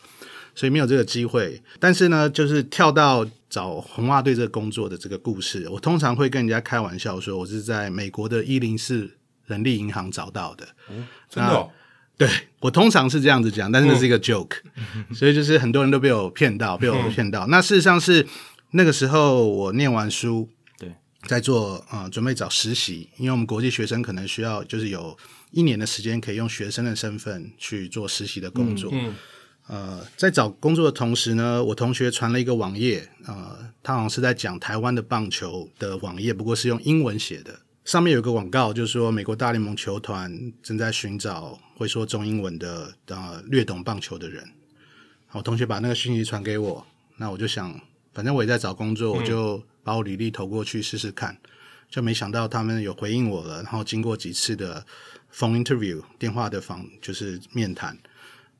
[0.54, 1.60] 所以没有这个机会。
[1.80, 9.10] 但是呢，就是跳到找红袜队这个工作的这个故事，我通常会跟人家开玩笑说，我是在美国的一零四
[9.46, 10.68] 人力银行找到的。
[10.90, 11.68] 嗯，真的、哦？
[12.16, 12.28] 对，
[12.60, 14.58] 我通常是这样子讲，但是那是一个 joke，、
[14.94, 17.48] 嗯、所以就是很多人都被我骗到，被我骗到。
[17.48, 18.24] 嗯、那事实上是。
[18.72, 20.48] 那个时候我念完书，
[20.78, 20.94] 对，
[21.26, 25.18] 在做呃准备找实习，因为我们国际学生可能需要就是有
[25.50, 28.90] 一年的时间可以用学生的身份去做实习的工作。
[28.92, 29.14] 嗯，嗯
[29.66, 44.48] 呃，在找工作的同时呢，我同学传了一个网页，呃，他好像是在讲台湾的棒球的网页，不过是用英文写的，上面有个广告，就是说美国大联盟球团正在寻找会说中英文的呃略懂棒球的人。
[45.32, 47.80] 我同学把那个讯息传给我，那我就想。
[48.20, 51.48] 反正我也在找工作，我就把我履历投过去试试看，嗯、
[51.88, 53.62] 就没想到他们有回应我了。
[53.62, 54.84] 然后经过几次的
[55.32, 57.96] phone interview 电话的访，就是面谈，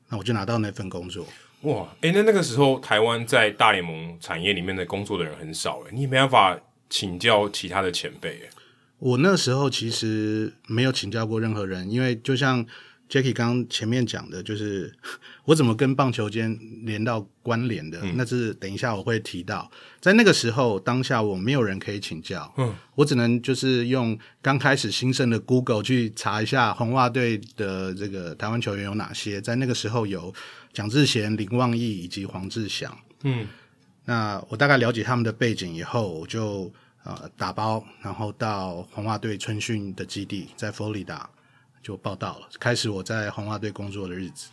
[0.09, 1.27] 那我就拿到那份工作。
[1.61, 6.59] 哇，哎、欸，那那个时候台湾在大联盟产业里面的工作的人很少，哎，你没办法
[6.89, 8.49] 请教其他的前辈。
[8.97, 12.65] 我那时候其实没有请教过任何人，因为就像。
[13.11, 14.95] Jackie 刚前面讲的，就是
[15.45, 19.69] 我怎么跟棒球间连到关联的，嗯、那是等一下我会提到。
[19.99, 29.41] 在那个时候，当下我没有人可以请教，嗯，我只能就是用刚开始新生的 Google 去查一下红袜队的这个台湾球员有哪些。
[29.41, 30.33] 在那个时候有
[30.71, 33.47] 蒋志贤、林旺义以及黄志祥，嗯，
[34.05, 36.71] 那我大概了解他们的背景以后，我就
[37.03, 41.29] 呃打包，然后到红袜队春训的基地，在佛罗里达。
[41.83, 44.49] 就报到了，开始我在红袜队工作的日子，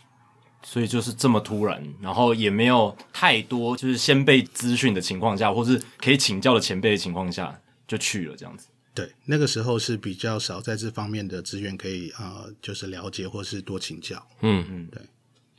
[0.61, 8.67] 所以就是这么突然，然后也没有太多就是先被资讯的情况下，或是可以请教的前辈的情况下，就去了这样子。
[8.93, 14.21] 对，那个时候是比较少在这方面的资源可以呃，就是了解或是多请教。
[14.41, 15.01] 嗯嗯，对。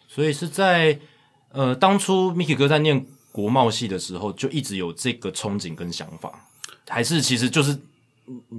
[0.06, 0.98] 所以是在
[1.50, 6.48] 呃当初 Mickey 哥在念国贸系的时候，就一直有这个憧憬跟想法，
[6.88, 7.78] 还是其实就是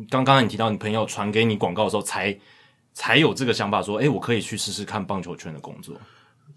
[0.10, 2.38] 刚刚你提到你朋友传给你广告的时候才。
[2.94, 5.96] 才有这个想法，说，哎，我可以去试试看棒球圈的工作。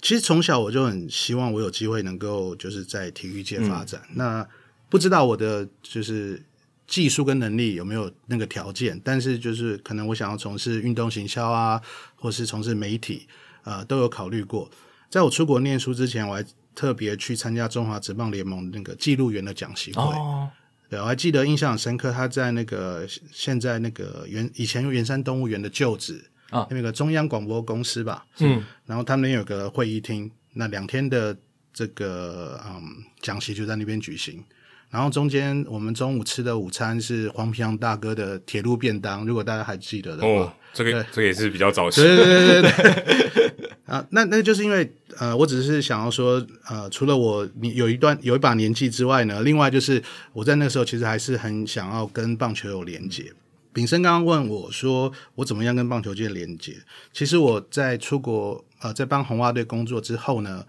[0.00, 4.00] 其实从小我就很希望我有机会能够就是在体育界发展。
[4.10, 4.48] 嗯、那
[4.88, 6.42] 不知道我的就是
[6.86, 11.80] 技术跟能力有没有那个条件，但是就是可能我想要从事运动行销啊，
[12.16, 13.26] 或是从事媒体
[13.62, 14.70] 啊、呃，都有考虑过。
[15.10, 20.02] 在我出国念书之前，我还特别去参加中华职棒联盟那个记录员的讲习会。
[20.02, 20.50] 哦、
[20.88, 26.24] 对，我还记得印象很深刻，他在那个现在那个原以前原山动物园的旧址。
[26.50, 31.36] 啊，那个中央广播公司吧，嗯，然后他们那有个会议厅，那两天的
[31.72, 32.82] 这个嗯
[33.20, 34.44] 讲席就在那边举行，
[34.90, 42.90] 然后中间我们中午吃的午餐是黄平洋大哥的铁路便当，如果大家还记得的话，哦，这个这个也是比较早期，对对对对
[43.34, 44.88] 对， 啊，那那就是因为
[45.18, 50.00] 呃，我只是想要说，呃，除了我你有一段有一把年纪之外呢，另外就是
[50.32, 53.32] 我在那个时候其实还是很想要跟棒球有连结。
[53.74, 56.80] 炳生刚刚问我说：“我怎么样跟棒球界连接？”
[57.12, 60.64] 其实我在出国呃，在帮红袜队工作之后呢，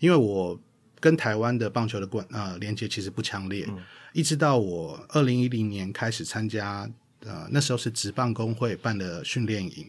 [0.00, 0.60] 因为我
[0.98, 3.78] 跟台湾的棒球的关呃连接其实不强烈，嗯、
[4.12, 6.90] 一直到我二零一零年开始参加
[7.24, 9.86] 呃那时候是职棒工会办的训练营，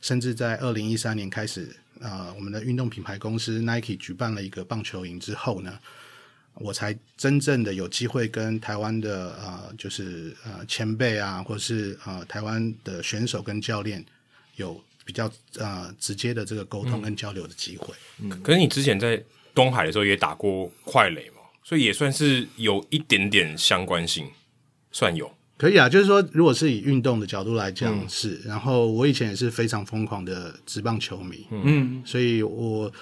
[0.00, 5.78] 甚至在二零一三年开始呃我们的运动品牌公司 Nike 举办了一个棒球营之后呢。
[6.60, 14.04] 我才真正的有机会跟台湾的呃，就是呃前辈啊，或者是呃台湾的选手跟教练
[14.56, 17.94] 有比较呃直接的这个沟通跟交流的机会。
[18.20, 19.22] 嗯，可是你之前在
[19.54, 24.26] 东海的时候也打过快垒嘛，所以也算是有一点点相关性，
[24.90, 25.32] 算有。
[25.56, 28.40] 可以啊，就是说，如果是以运动的角度来讲，嗯、是。
[28.44, 32.92] 然后我以前也是非常疯狂的职棒球迷，嗯，所以我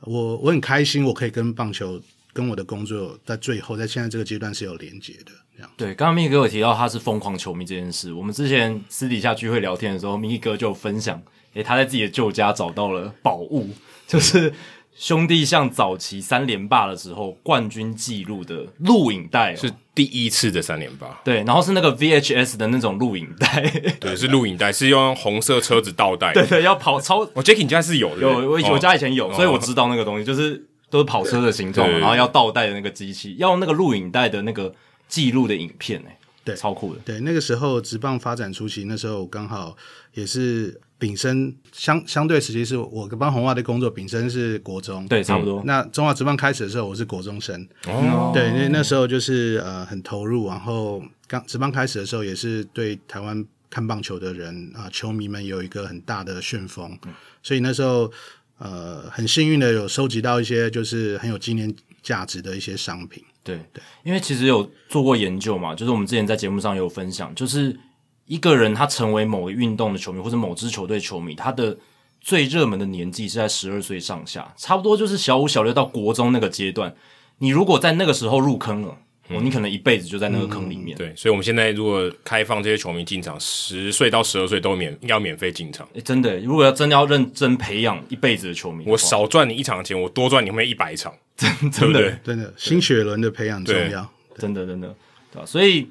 [0.00, 1.98] 我我很开心，我可以跟棒球。
[2.36, 5.32] 跟我的工作在最后，在现在这个阶段是有连接的。
[5.56, 8.12] 这样对，刚刚 Mickey 哥有提到他是疯狂球迷这件事。
[8.12, 11.22] 我们之前私底下聚会聊天的时候，Mickey 哥就分享，
[11.54, 13.70] 诶，他在自己的旧家找到了宝物，
[14.06, 14.52] 就是
[14.94, 21.18] 兄弟像早期三连霸的时候冠军记录的录影带，哦，是第一次的三连霸。
[21.24, 23.62] 对，然后是那个 VHS 的那种录影带，
[23.98, 26.34] 对，是录影带，是用红色车子倒带。
[26.34, 27.20] 对对，要跑超。
[27.32, 30.66] 我 Jacky 你家是有的，有我我家以前有，哦，所以我知道那个东西就是。
[30.96, 34.74] 都是跑车的形状，然后要倒带的那个机器，要用那个录影带的那个
[35.08, 37.00] 记录的影片，哎，对，超酷的。
[37.04, 39.76] 对，那个时候直棒发展初期，那时候刚好
[40.14, 45.62] 也是丙生相相对时期是我帮红袜的工作，丙生是国中，对，差不多。
[45.66, 58.10] 那中华职棒开始的时候，我是国中生，哦，对，因为那时候就是呃很投入，然后刚职棒开始的时候，也是对台湾看棒球的人啊、呃、球迷们有一个很大的旋风，嗯、所以那时候。
[58.58, 63.22] 呃，很幸运的有收集到一些就是很有纪念价值的一些商品。
[63.42, 67.78] 对对，因为其实有做过研究嘛，就是我们之前在节目上有分享，就是
[68.24, 71.76] 一个人他成为某个运动的球迷或者某支球队球迷，他的
[72.20, 76.94] 最热门的年纪是在十二岁上下，差不多就是小五、小六到国中那个阶段。
[77.38, 78.98] 你如果在那个时候入坑了。
[79.28, 80.96] 哦，你可能一辈子就在那个坑里面。
[80.96, 85.88] 嗯、对，所以我们现在如果开放这些球迷进场，十岁到十二岁都免要免费进场。
[85.94, 94.08] 诶，真的，如果要真的要认真培养一辈子的球迷的，我少赚你一场钱，我多赚你后面一百场， 真真的真的新血轮的培养重要，
[94.38, 94.94] 真的真的，
[95.32, 95.44] 对吧？
[95.44, 95.88] 所以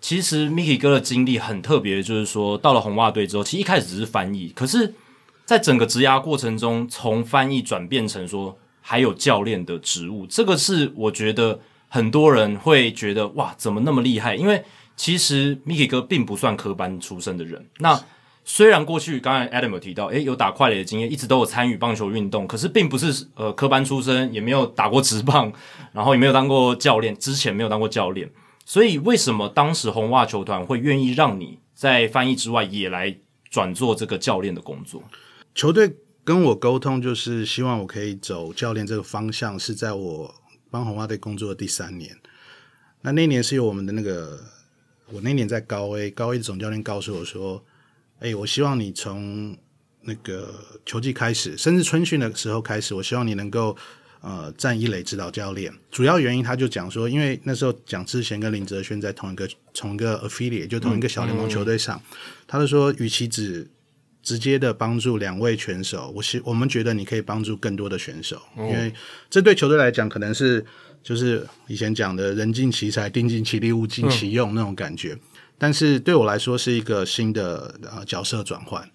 [0.00, 4.94] 其实 Mickey 哥的经历很特别，就是说到了红袜队之后，其实一开始只是翻译，可是
[5.44, 11.60] 在整个职涯过程中，从翻译转变成说还有教练的职务，这个是我觉得。
[11.88, 14.36] 很多人会觉得哇，怎么那么厉害？
[14.36, 14.62] 因为
[14.96, 17.66] 其实 Mickey 哥并不算科班出身的人。
[17.78, 17.98] 那
[18.44, 25.52] 虽然过去刚才 Adam 有提到，诶，有打快垒的经验，一直都有参与棒球运动，可是并不是呃科班出身，也没有打过职棒，
[25.92, 28.30] 然后也没有当过教练，之前没有当过教练。
[28.64, 33.16] 所以为什么当时红袜球团会愿意让你在翻译之外也来
[33.50, 35.02] 转做这个教练的工作？
[35.54, 40.34] 球队跟我沟通，就是希望我可以走教练这个方向，是在我。
[40.70, 42.16] 帮红袜队工作的第三年，
[43.02, 44.40] 那那年是由我们的那个，
[45.12, 47.64] 我那年在高 A，高 A 的总教练告诉我说
[48.20, 49.56] ：“哎，我希望你从
[50.02, 50.54] 那个
[50.84, 53.76] 球季开始，甚至春训的时候开始，我希望你能够
[54.20, 55.72] 呃站一垒指导教练。
[55.90, 63.68] 主要原因他就讲说，因为那时候蒋志贤跟林哲轩在同一个同一个 affiliate，就同一个小联盟球队上，嗯嗯、他就说，与其只
[64.22, 68.92] 直接的帮助两位选手，我希我们觉得你可以帮助更多的选手，哦、因为
[69.30, 70.62] 这对球队来讲可能是
[71.02, 75.14] 就是以前讲的人尽其才，定尽其力，物尽其用那种感觉。
[75.14, 75.20] 嗯、
[75.56, 78.86] 但是对我来说是一个新的呃角色转换。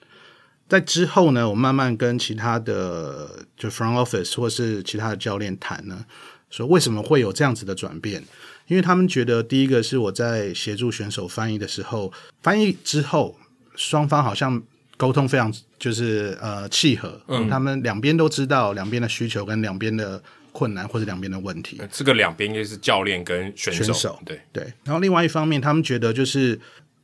[0.69, 6.05] 在之后呢，我慢慢跟其他的就 front office 或是其他的教练谈呢，
[6.51, 8.24] 说为什么会有这样子的转变？
[8.67, 13.36] 因为他们觉得第一个是我在协助选手翻译的时候，翻译之后
[13.76, 14.61] 双方好像。
[14.97, 20.21] 沟通非常就是呃契合，嗯，他们两边都知道两边的需求跟两边的
[20.51, 21.81] 困难或者两边的问题。
[21.91, 24.63] 这个两边就是教练跟选手，选手对对。
[24.83, 26.59] 然后另外一方面，他们觉得就是。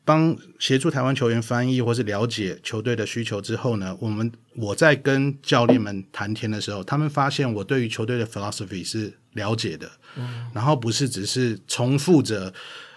[0.06, 12.52] 帮协助台湾球员翻译或是了解球队的需求之后呢，我们我在跟教练们谈天的时候，他们发现我对于球队的 philosophy 是了解的，嗯，然后不是只是重复着，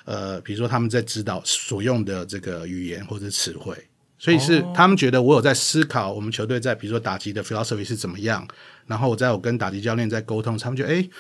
[0.07, 3.77] 呃，比如说他们在指导所用的这个语言或者词汇，
[4.23, 8.47] 所以是他们觉得我有在思考我们球队在比如说打击的 philosophy 是怎么样，
[8.87, 10.95] 然后我在我跟打击教练在沟通，他们觉得哎。
[10.97, 11.11] 诶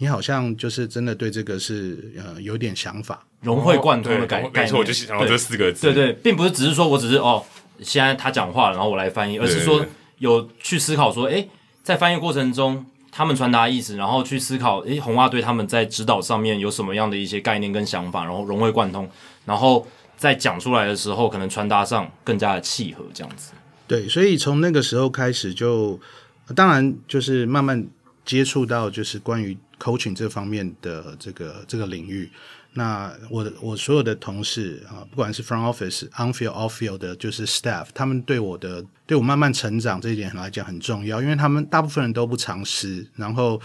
[0.00, 4.48] 你好像就是真的对这个是呃有点想法，融会贯通的感觉。
[4.54, 5.88] 没错，我就想到这四个字。
[5.88, 7.44] 对对，并不是只是说我只是哦，
[7.82, 9.84] 现在他讲话了，然后我来翻译，而是说
[10.18, 11.48] 有去思考说，诶，
[11.82, 19.10] 在翻译过程中，他们传达意思，然后去思考，诶，红袜队他们在指导上面有什么样的一些概念跟想法，然后融会贯通，
[19.46, 19.84] 然后
[20.18, 23.52] 在讲出来的时候，可能传达上更加的契合，这样子。
[23.86, 25.98] 对，所以从那个时候开始就，
[26.46, 27.86] 就当然就是慢慢
[28.26, 29.56] 接触到就是关于。
[29.78, 32.28] coaching 这方面的这个这个领域，
[32.72, 43.60] 那我的我所有的同事啊，不管是 front office、on field、off field 的，就是 staff，他们对我的对我慢慢成长这一点来讲很重要，因为他们大部分人都不藏私，然后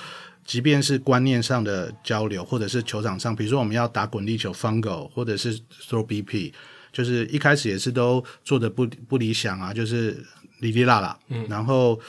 [0.45, 5.57] 即便是观念上的交流，或者是球场上，比如说我们要打滚地球 fungo，或者是
[5.89, 6.51] throw BP，
[6.91, 10.23] 就是一开始也是都做的不不理想啊，就是
[10.59, 11.99] 哩哩啦啦，嗯，然后。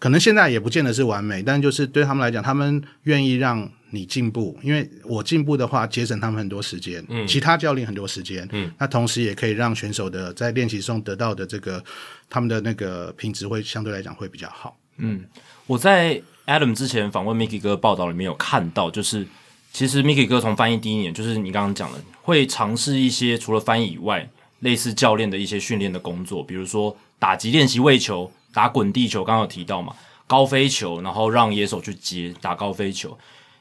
[0.00, 11.82] 可能现在也不见得是完美，但就是对他们来讲，他们愿意让你进步，因为我进步的话，节省他们很多时间，嗯，其他教练很多时间，嗯，那同时也可以让选手的在练习中得到的这个
[12.30, 14.78] 他们的那个品质会相对来讲会比较好。
[14.98, 15.24] 嗯，
[15.66, 19.24] 我在 Adam 之前访问 Mickey 哥报道里面有看到，就是
[19.72, 24.28] 其实 Mickey 哥从翻译第一年，就是你刚刚讲的，会尝试一些除了翻译以外，
[24.60, 28.30] 类似教练的一些训练的工作，比如说打击练习喂球。
[28.50, 29.94] 打滚地球，刚刚有提到嘛，
[30.26, 33.16] 高飞球，然后让野手去接打高飞球。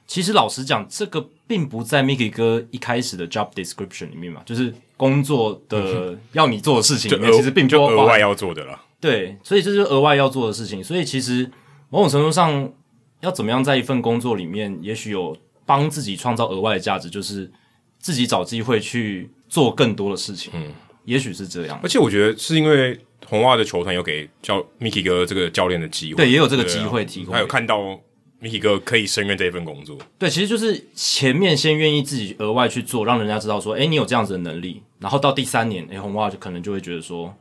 [0.08, 8.82] 其实老实讲，这个并不在 Mickey 哥一开始的 job description 里面嘛，就是工作的要你做的事情里面，其实并不就额外要做的了。
[9.02, 10.82] 对，所以这是额外要做的事情。
[10.82, 11.52] 所以其实
[11.90, 12.72] 某种程度上，
[13.22, 17.52] 要怎么样在一份工作里面，也许有帮自己创造额外的价值，就是
[18.00, 20.52] 自己找机会去做更多的事情。
[20.56, 20.74] 嗯，
[21.06, 21.80] 也许是这样。
[21.84, 23.00] 而且我觉得是因为。
[23.28, 27.34] 红袜的球团有给教 Mickey 哥这个教练的机会，对，也有这个机会提供。
[27.34, 28.00] 还有看到
[28.42, 34.82] Mickey 哥可以胜任这一份工作，对，其实就是前面先愿意自己额外去做，让人家知道说，哎，你有这样子的能力。
[35.00, 37.36] 然后到第三年，哎，红袜就可能就会觉得说，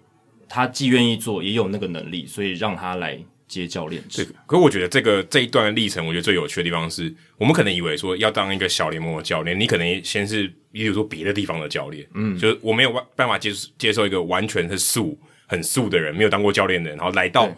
[0.49, 4.03] 他既愿意做，也有那个能力，所以让他来接教练。
[4.09, 15.19] 这个，可是我觉得这个这一段的历程，我觉得最有趣的地方是，我们可能以为说要当一个小联盟的教练，你可能先是，比如说别的地方的教练，嗯，就是我没有办法接接受一个完全是素。
[15.49, 17.49] 很素的人，没有当过教练的人，然后来到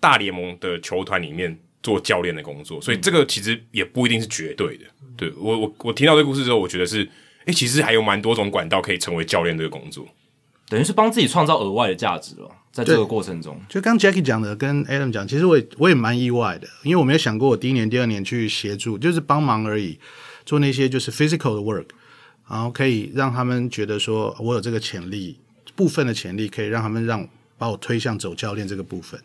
[0.00, 4.86] 大联盟的球团里面做教练的工作，所以这个其实也不一定是绝对的。
[5.14, 7.06] 对，我我我听到这个故事之后，我觉得是，
[7.44, 10.08] 诶，其实还有蛮多种管道可以成为教练这个工作，
[10.68, 12.50] 等于是帮自己创造额外的价值了。
[12.70, 19.98] 在这个过程中，就刚 Jackie 讲的，跟 Adam 讲，其实我也我也蛮意外的，因为我没有想过我第一年、第二年去协助，就是帮忙而已，
[20.46, 21.86] 做那些就是 physical 的 work，
[22.48, 25.38] 然后可以让他们觉得说我有这个潜力。
[25.74, 27.24] 部分的潜力可以让他们让
[27.56, 29.20] 把我推向走教练这个部分，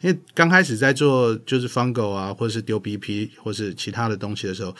[0.00, 4.70] 因为刚开始在做就是 fungo 啊，或者是丢 BP 或是其他的东西的时候，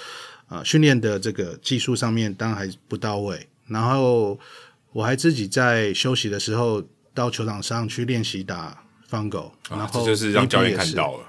[0.47, 3.49] 啊、呃，训练的这个技术上面当然还不到位。
[3.67, 4.39] 然后
[4.93, 6.83] 我还自己在休息的时候
[7.15, 11.25] 到球场上去练习打 fungo，然后、就是让教练看到了，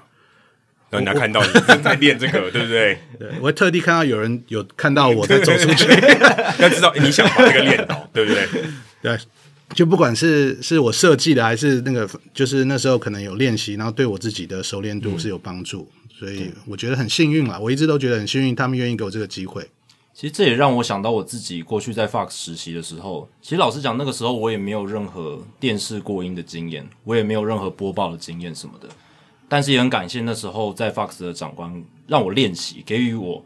[0.90, 2.98] 让人家看到你正在练这个，对不对？
[3.18, 5.88] 对，我会特地看到有人有看到我在走出去，
[6.58, 8.46] 要知道你想把这个练到，对不对？
[9.02, 9.18] 对。
[9.72, 17.56] 就不管是是我设计的，还是那个，就是那时候可能有练习，然后对我自己的熟练度是有帮助，嗯，所以我觉得很幸运啦。
[17.56, 19.64] 我一直都觉得很幸运，他们愿意给我这个机会。
[20.20, 28.86] 其实这也让我想到我自己过去在 Fox 实习的时候，其实老实讲，那个时候我也没有任何电视过音的经验，我也没有任何播报的经验什么的。
[29.48, 33.42] 但是也很感谢那时候在 Fox 的长官让我练习，给予我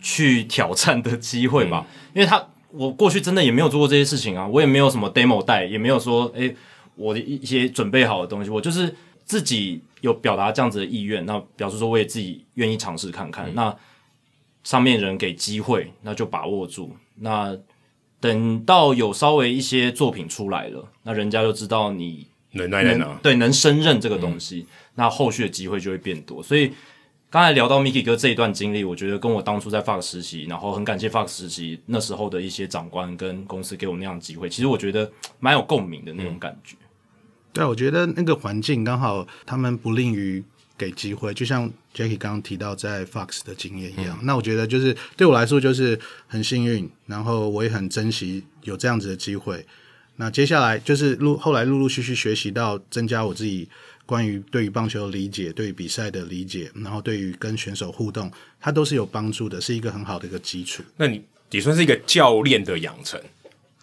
[0.00, 2.46] 去挑战的机会吧，嗯，因为他。
[2.70, 6.56] 我过去真的也没有做过这些事情啊，我也没有什么 demo 带，也没有说，诶，
[6.96, 8.92] 我的一些准备好的东西，我就是
[9.24, 13.48] 自己有表达这样子的意愿，那表示说我也自己愿意尝试看看。
[13.48, 13.76] 嗯、那
[14.64, 16.96] 上面人给机会，那就把握住。
[17.20, 17.56] 那
[18.18, 26.42] 等到有稍微一些作品出来了，那人家就知道你能耐在哪，对，能胜任这个东西，嗯、那后续的机会就会变多。
[26.42, 26.72] 所以。
[27.30, 35.10] 刚才聊到 Mickey 哥这一段经历，我觉得跟我当初在 Fox 实习，然后很感谢 Fox 实习那时候的一些长官跟公司给我那样的机会，其实我觉得
[35.40, 36.76] 蛮有共鸣的那种感觉。
[37.52, 40.44] 对，我觉得那个环境刚好他们不吝于
[40.76, 44.18] 给机会，就像 Jackie 刚刚提到在 Fox 的经验一样。
[44.20, 49.64] 嗯、那我觉得就是对我来说就是很幸运，然后我也很珍惜有这样子的机会。
[50.16, 53.68] 那接下来就是陆后来陆陆续续学习到增加我自己
[54.06, 60.82] 关于对于棒球的理解，对于比赛的理解，然后对于跟选手互动，它都是有帮助的，是一个很好的一个基础。
[60.96, 61.20] 那你
[61.50, 63.20] 也算是一个教练的养成，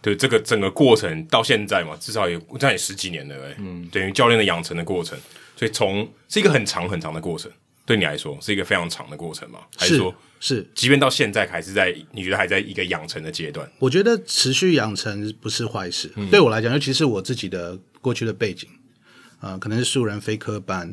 [0.02, 5.18] 对这个整个过程到现在嘛，至少也这样也十几年了，嗯，等于教练的养成的过程，
[5.62, 7.52] 所以从是一个很长很长的过程，
[7.86, 9.60] 对你来说是一个非常长的过程嘛？
[9.78, 10.12] 还是说？
[10.40, 13.72] 是，即便到现在还是在，你觉得还在一个养成的阶段？
[13.78, 16.12] 我觉得持续养成不是坏事。
[16.16, 18.68] 嗯、对我来讲，尤其是我自己的过去的背景，
[19.40, 20.92] 啊、呃，可能是素人非科班，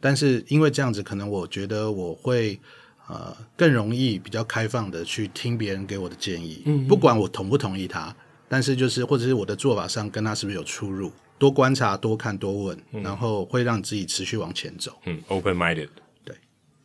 [0.00, 2.58] 但是因为这样子，可能我觉得我会
[3.06, 8.16] 呃更容易比较开放的去听别人给我的建议，嗯，不管我同不同意他，
[8.48, 14.92] 但是就是或者是我的做法上跟他是不是有出入，多观察、多看、多问，嗯、然后会让自己持续往前走。
[15.04, 15.88] 嗯，open minded，
[16.24, 16.36] 对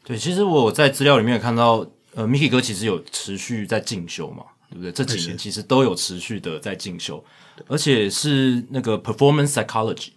[0.03, 1.89] 对，其实我在资料里面看到。
[2.13, 4.91] 呃，Mickey 哥其实有持续在进修嘛，对不对？
[4.91, 7.23] 这几年其实都有持续的在进修，
[7.69, 10.09] 而且是那个 performance psychology，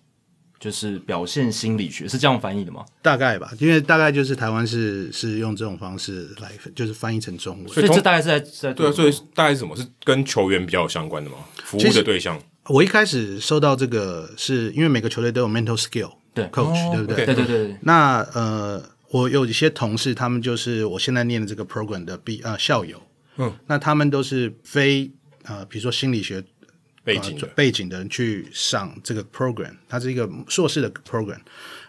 [0.59, 2.85] 就是表现心理学，是这样翻译的吗？
[3.01, 9.77] 大概吧，因为大概就是台湾是是用这种方式来，就是翻译成中文，所以这大概是在在对啊，所以大概是什么？
[9.77, 11.37] 是跟球员比较有相关的吗？
[11.63, 12.37] 服务的对象？
[12.69, 17.27] 我一开始收到这个，是因为每个球队都有 mental skill 对 coach，、哦、对不对？
[17.27, 17.77] 对对对。
[17.83, 18.83] 那呃。
[19.11, 23.01] 我有一些同事，他们就是我现在念的这个 program 的毕呃校友，
[23.37, 25.09] 嗯，那他们都是非
[25.45, 26.43] 呃，比如说心理学
[27.05, 31.39] 背景、呃、背景的人去上这个 program，它是一个硕士的 program。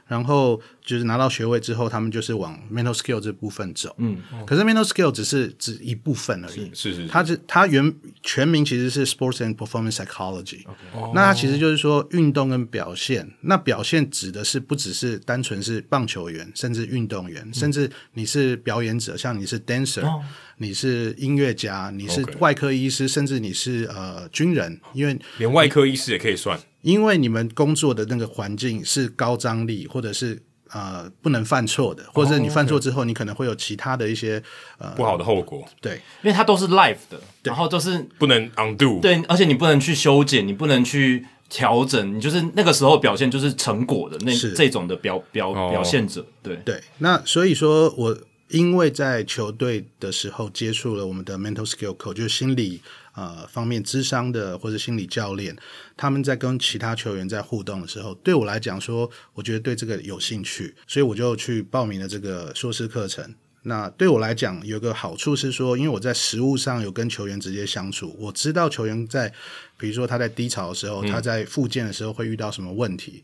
[0.08, 3.95] 然后就是拿到学位之后，他们就是往 mental skill 这部分走。
[3.97, 6.70] 嗯，可是 mental skill 只是只一部分而已。
[6.74, 10.64] 是是，是，它是它原全名其实是 sports and performance psychology。
[10.64, 11.12] Okay.
[11.14, 13.32] 那它其实就是说运动跟表现。
[13.41, 20.24] 那表现指的是不只是单纯是棒球员，甚至运动员，嗯、甚至你是表演者，像你是 dancer，、哦、
[20.58, 26.60] 你是音乐家，你是外科医师，甚至你是呃军人，因为连外科医师也可以算。
[26.86, 34.41] 因为你们工作的那个环境是高张力，或者是呃不能犯错的，或者是你犯错之后，你可能会有其他的一些
[34.77, 35.67] 呃不好的后果。
[35.81, 38.99] 对，因为它都是 live 的，然后都是不能 undo。
[39.01, 46.23] 对，而且你不能去修剪，你不能去调整，你就是那个时候表现就是成果的那这种的表表表现者。
[46.43, 48.15] 对对，那所以说我
[48.49, 52.79] 因为在球队的时候接触了我们的 mental skill coach，就是心理。
[53.16, 55.55] 呃，方面智商的或者心理教练，
[55.95, 63.34] 他们在跟其他球员在互动的时候，对我来讲说，我觉得对这个有兴趣，所以我就去报名了这个硕士课程。
[63.63, 69.34] 那对我来讲，有个好处是说，因为我在实务上有跟球员直接相处，我知道球员在，
[69.78, 73.24] 比如说他在低潮的时候，他在复健的时候会遇到什么问题。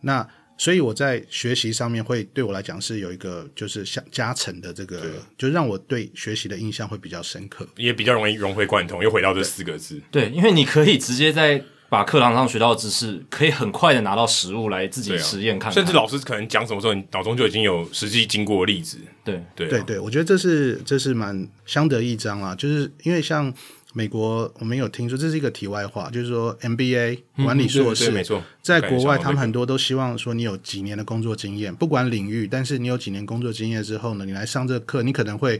[0.00, 0.26] 那
[0.58, 5.02] 所以我在学习上面会对我来讲是有一个就是像加成的这个，
[5.36, 9.02] 就让我对学习的印象会比较深刻，也比较容易融会贯通。
[9.02, 18.98] 又回到这四个字，对，因为你可以直接在把课堂上学到的知识，可以很快的拿到实物来自己实验看看，甚至老师可能讲什么时候，你脑中就已经有实际经过的例子。
[19.24, 23.52] 对对、啊、对对，我觉得这是这是蛮相得益彰啊，就是因为像。
[23.96, 35.58] 美国我们有听说，这是一个题外话，就是说 MBA 管理硕士，没错，在国外他们很多都希望说你有几年的工作经验，不管领域，但是你有几年工作经验之后呢，你来上这个课，你可能会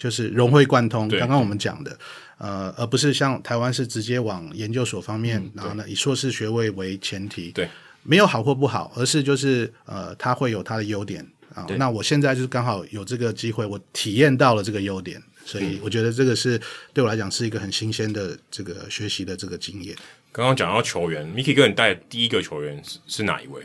[0.00, 1.08] 就是融会贯通。
[1.10, 1.96] 刚刚我们讲的，
[2.38, 7.68] 呃，而不是像台湾是直接往研究所方面，然后呢以硕士学位为前提，对，
[8.02, 11.24] 没有好或不好，而是就是呃，它会有它的优点
[11.54, 11.64] 啊。
[11.78, 15.22] 那我现在就是刚好有这个机会，我体验到了这个优点。
[15.46, 16.60] 所以我觉得这个是
[16.92, 19.96] 对我来讲是一个很新鲜的这个学习的这个经验。
[20.32, 23.62] 刚刚讲到球员，Mickey 哥，你带的第一个球员是是哪一位？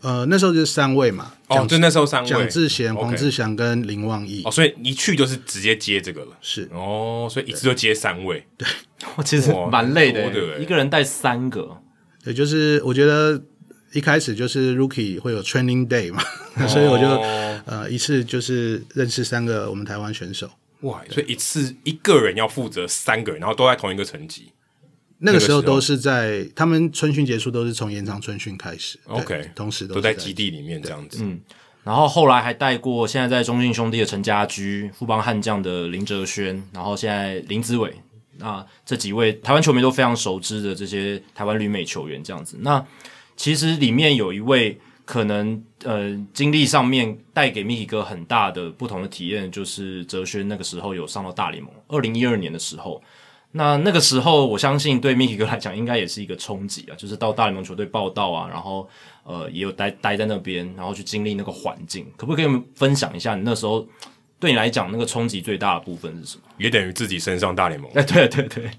[0.00, 1.34] 呃，那时候就是三位嘛。
[1.48, 4.42] 哦，就那时候三位：蒋志贤、黄志祥跟林旺义。
[4.44, 6.38] 哦，所以一去就是直接接这个了。
[6.40, 8.46] 是哦，所以一次就接三位。
[8.56, 8.68] 对，
[9.16, 11.76] 我 其实蛮累的，一个人带三个。
[12.22, 13.42] 对，就是我觉得
[13.92, 16.22] 一开始就是 Rookie 会有 Training Day 嘛，
[16.68, 17.06] 所以我就
[17.66, 20.48] 呃一次就是认识三个我们台湾选手。
[20.82, 21.02] 哇！
[21.10, 24.52] 所以一次一个人要负责三个人，然后都在同一个层级。
[25.18, 28.96] 那个时候都是在他们春训结束，都是从延长春训开始。
[29.06, 31.18] OK，同时都，都在基地里面这样子。
[31.22, 31.40] 嗯，
[31.82, 37.92] 然后后来还带过现在在中信兄弟的陈家驹、富邦悍将的林哲轩，然后现在林子伟，
[38.36, 42.56] 那这几位台湾球迷都非常熟知的这些台湾旅美球员这样子。
[42.60, 42.86] 那
[43.36, 44.78] 其实里面有一位。
[45.08, 53.00] 可能呃，经历上面带给 Mickey 哥很大的不同的体验，就是哲轩那个时候有上到大联盟，二零一二年的时候，
[53.52, 58.86] 那那个时候，我相信对 Mickey 哥来讲，应该也是一个冲击啊，就是到大联盟球队报道啊，然后
[59.24, 62.06] 呃，也有待待在那边，然后去经历那个环境。
[62.14, 63.88] 可不可以跟我们分享一下，你那时候
[64.38, 66.42] 对你来讲那个冲击最大的部分是什么？
[66.58, 67.90] 也等于自己身上大联盟。
[67.94, 68.70] 哎，对对对。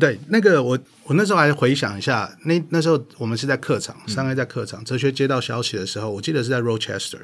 [0.00, 4.82] 对，那个我我那时候还回想一下，那那时候我们是在客场，三个在客场。
[4.84, 7.18] 哲学接到消息的时候，我记得是在 Rochester，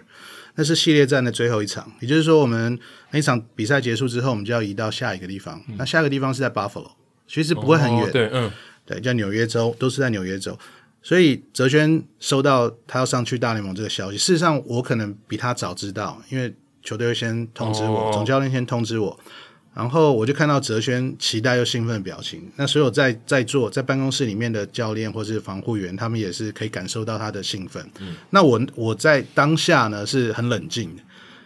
[0.54, 1.90] 那是系列战的最后一场。
[2.00, 2.78] 也就是说，我们
[3.10, 5.62] 那场比赛结束之后，我们就要移到下一个地方。
[5.68, 6.90] 嗯、那下一个地方是在 Buffalo，
[7.26, 8.04] 其实不会很远。
[8.04, 8.50] 哦、对，嗯，
[8.84, 10.58] 对，叫纽约州，都是在纽约州。
[11.02, 19.18] 所以哲轩收到他要上去大联盟这个消息，事实上我可能比他早知道，因为球队会先通知我，哦、总教练先通知我。
[19.74, 27.88] 然后我就看到哲轩期待又兴奋的表情，那所有在在座在办公室里面的教练或是防护员，他们也是可以感受到他的兴奋。
[28.00, 31.02] 嗯，那我我在当下呢是很冷静的，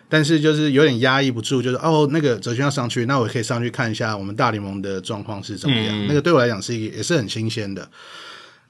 [0.09, 5.95] 但是就是有点压抑不住，就是哦，那个哲轩要上去，那我可以上去看一下我们大联盟的状况是怎么样。
[5.95, 7.87] 嗯、那个对我来讲是一个也是很新鲜的。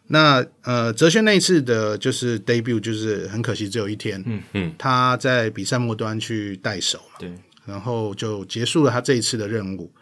[0.09, 4.20] 那呃，哲轩那一次的就是 debut，就是很可惜只有一天。
[4.26, 7.18] 嗯嗯，他在比赛末端去带手嘛。
[7.20, 7.32] 对。
[7.64, 9.92] 然后就结束了他这一次的任务，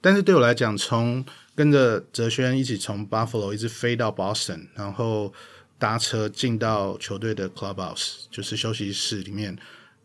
[0.00, 5.32] 但是对我来讲，从跟着哲轩一起从 Buffalo 一直飞到 Boston，然后
[5.78, 9.56] 搭车进到球队的 Clubhouse，就是休息室里面，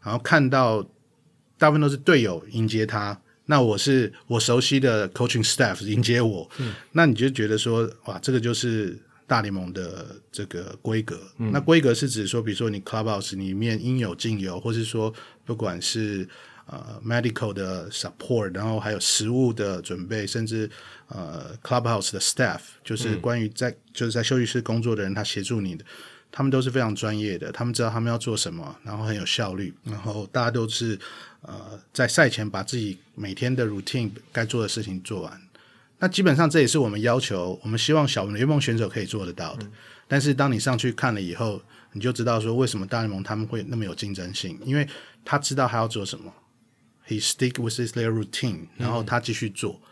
[0.01, 0.85] 然后看到
[1.57, 11.17] 大部分都是队友迎接他，那我是我熟悉的 coaching staff 迎接我，嗯、那你就觉得说，哇，这个就是大联盟的这个规格。
[11.37, 15.13] 嗯、那规格是指说，比如说你 Clubhouse 里面应有尽有，或是说
[15.45, 16.27] 不管是
[16.67, 20.69] 呃，medical 的 support，然后还有食物的准备，甚至
[21.07, 25.85] 呃，clubhouse 的 staff，就是关于在、嗯、就是在休息室工作的人，他协助你的，
[26.29, 30.99] 他们都是非常专业的，他们知道他们要做什么，然后很有效率，然后大家都是
[31.41, 35.41] 呃，在赛前把自己每天的 routine 该做的事情做完。
[35.99, 39.63] 那基本上这也是我们要求，我们希望小联盟选手可以做得到的。
[39.63, 39.71] 嗯、
[40.07, 41.61] 但是当你上去看了以后，
[41.93, 44.85] 你就知道说为什么大联盟他们会那么有竞争性，因为
[45.23, 46.31] 他知道他要做什么。
[47.07, 49.87] He stick with his their routine，然后他继续做，嗯、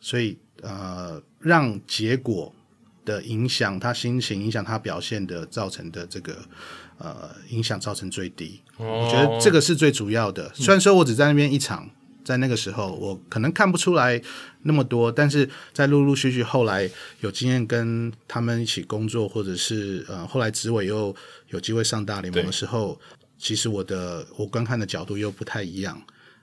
[0.00, 2.54] 所以呃，让结果
[3.06, 6.36] 的影响他心情、影响他表现的造成的这个
[6.98, 8.60] 呃影响造成最低。
[8.76, 10.52] 哦、我觉得这个是最主要的。
[10.54, 11.88] 虽然说我只在那边一场，
[12.22, 14.20] 在那个时候我可能看不出来
[14.64, 16.90] 那么多，但是在陆陆续续后来
[17.20, 21.16] 有经验跟他们一起工作，或者是呃后来执委又
[21.48, 23.00] 有机会上大联盟的时候，
[23.38, 25.98] 其实我的我观看的角度又不太一样。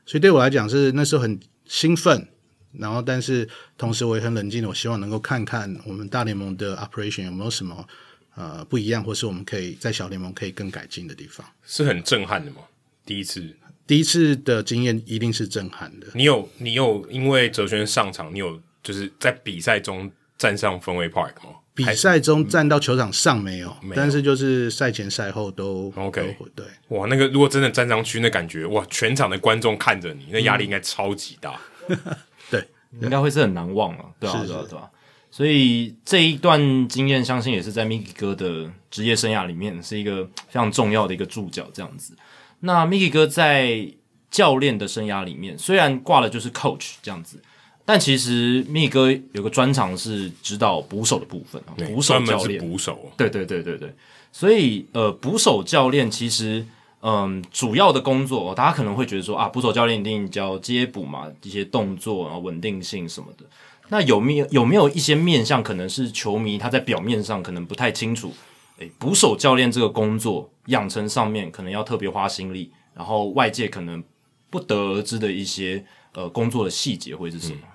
[0.06, 2.28] 所以对我来讲是那时候很兴奋，
[2.74, 3.48] 然后但是
[3.78, 7.88] 同时我也很冷静的，我希望能够看看我们大联盟的 operation 有没有什么
[8.36, 11.46] 呃不一样，或是我们可以在小联盟可以更改进的地方。
[11.66, 12.58] 是很震撼的吗？
[13.06, 13.56] 第一次，
[13.88, 16.08] 第一次的经验一定是震撼的。
[16.14, 21.56] 你有你有因为哲轩上场，你有就是在比赛中站上 Fenway Park 吗？
[21.76, 26.48] 比赛中站到球场上没有，嗯、但是就是赛前赛后都 OK 都。
[26.56, 31.60] 对，哇，那个如果真的站上去，那感觉哇，全场的观众看着你，那压力应该超级大。
[31.90, 31.98] 嗯、
[32.50, 32.66] 对，
[33.02, 34.90] 应该会是很难忘啊，对啊，对啊，对啊。
[35.30, 41.68] 所以这一段经验，相信也是在 Mickey 哥的职业生涯里面是一个非常重要的一个注脚。
[41.74, 42.16] 这样子，
[42.62, 43.86] 那 Mickey 哥在
[44.32, 47.42] 教练的生涯里面，虽然挂了就是 Coach 这样子。
[47.86, 53.94] 但其实密哥有个专长是指导捕手的部分，捕手教练，捕手，对对对对对，
[54.32, 56.66] 所以呃，捕手教练其实
[57.02, 63.46] 嗯、呃，主要的工作，大家可能会觉得说啊，捕手教练一定教接捕嘛，一些动作，然后稳定性什么的。
[63.90, 68.34] 那有没有有没有一些面向，可能是球迷他在表面上可能不太清楚？
[68.80, 74.04] 诶，捕手教练这个工作养成上面可能要特别花心力，然后外界可能
[74.50, 77.60] 不得而知的一些呃工作的细节会是什么？
[77.62, 77.68] 嗯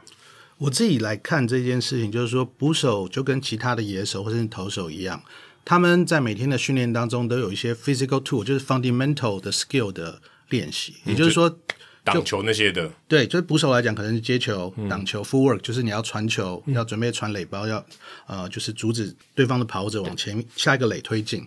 [0.60, 5.22] 我自己来看这件事情，就是说捕手就跟其他的野手或者是投手一样，
[5.64, 10.20] 他们在每天的训练当中都有一些 physical tool，就是 fundamental 的 skill 的
[10.50, 10.96] 练习。
[11.04, 11.58] 也就是说，
[12.04, 17.82] 挡球那些的，对，就是捕手来讲，可能是接球、挡球、footwork，就是你要传球，要准备传垒包，要
[18.26, 21.46] 呃，就是阻止对方的跑者往前下一个垒推进，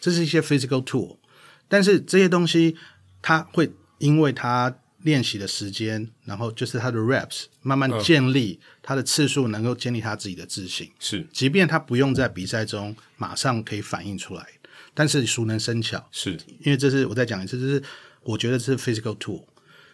[0.00, 1.18] 这是一些 physical tool。
[1.68, 2.76] 但是这些东西，
[3.20, 4.74] 它会因为它
[5.04, 10.90] 练习的时间，然后就是他的 reps，慢慢建立他的次数，能够建立他自己的自信。
[10.98, 14.46] 是，即便他不用在比赛中马上可以反应出来，
[14.94, 16.02] 但是熟能生巧。
[16.10, 17.82] 是，因为这是我再讲一次，这是
[18.22, 19.44] 我觉得这是 physical tool。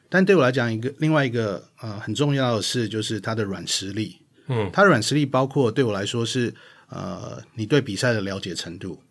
[0.09, 4.19] 但对我来讲，一个另外一个呃很重要的是，就是他的软实力。
[4.47, 6.55] 嗯，他的软实力包括对我来说是
[6.89, 9.03] 呃，你对比赛的了解程度，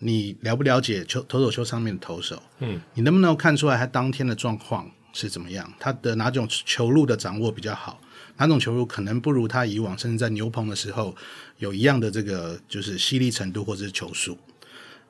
[0.00, 2.42] 你了不了解球投手球上面的投手？
[2.58, 4.90] 嗯，你能不能看出来他当天的状况？
[5.16, 7.98] 是怎么样，他的哪种球路的掌握比较好，
[8.36, 11.16] 哪种球路可能不如他以往，甚至在牛棚的时候
[11.56, 14.36] 有一样的这个就是犀利程度或者是球速。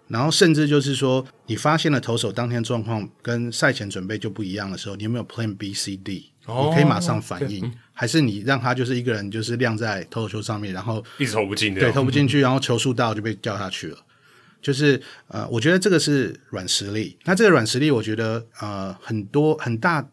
[0.06, 6.30] 然后甚至就是说，你发现了投手当天状况跟赛前准备就不一样的时候，你有没有 Plan B、C、D？
[6.46, 13.98] 你可以马上反应，还是你让他就是一个人就是晾在投手球上面，然后一直投不进，对，投不进去，然后球速到就被叫下去了。
[14.60, 17.16] 就是呃，我觉得这个是软实力。
[17.24, 20.08] 那这个软实力，我觉得呃，很多很大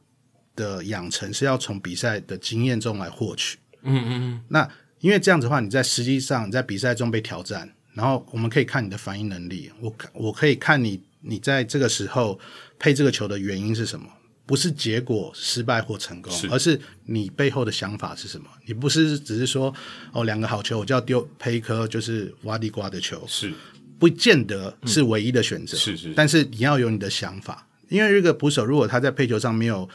[0.55, 3.57] 的养成是要从比赛的经验中来获取。
[3.81, 4.41] 嗯嗯嗯。
[4.49, 9.71] 那因为这样子的话，你在实际上你在比赛中被挑战，然后我们可以看你的反应能力。
[9.79, 12.39] 我我可以看你你在这个时候
[12.77, 14.07] 配这个球的原因是什么。
[14.45, 18.45] 不是结果失败或成功，是而是你背后的想法是什么？
[18.65, 19.73] 你不是只是说
[20.11, 23.53] 哦，两个好球，我就要丢配一颗就是挖地瓜的球，是
[24.03, 25.77] 不见得是唯一的选择。
[25.77, 29.87] 嗯、是是，但是你要有你的想法，因为这个捕手如果他在配球上没有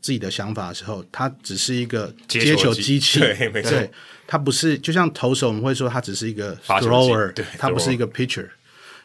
[0.00, 3.90] 自己的想法的时候，他只是一个接球机器，对，没错，对，
[4.28, 8.46] 他不是就像投手，我们会说他只是一个 thrower，对，他不是一个 pitcher，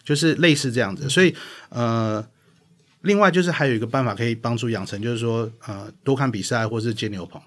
[0.04, 1.10] 就是类似这样子。
[1.10, 1.36] 所以
[1.70, 2.24] 呃。
[3.06, 7.42] 另外就是还有一个办法可以帮助养成，就是说，呃，多看比赛或是接牛棚。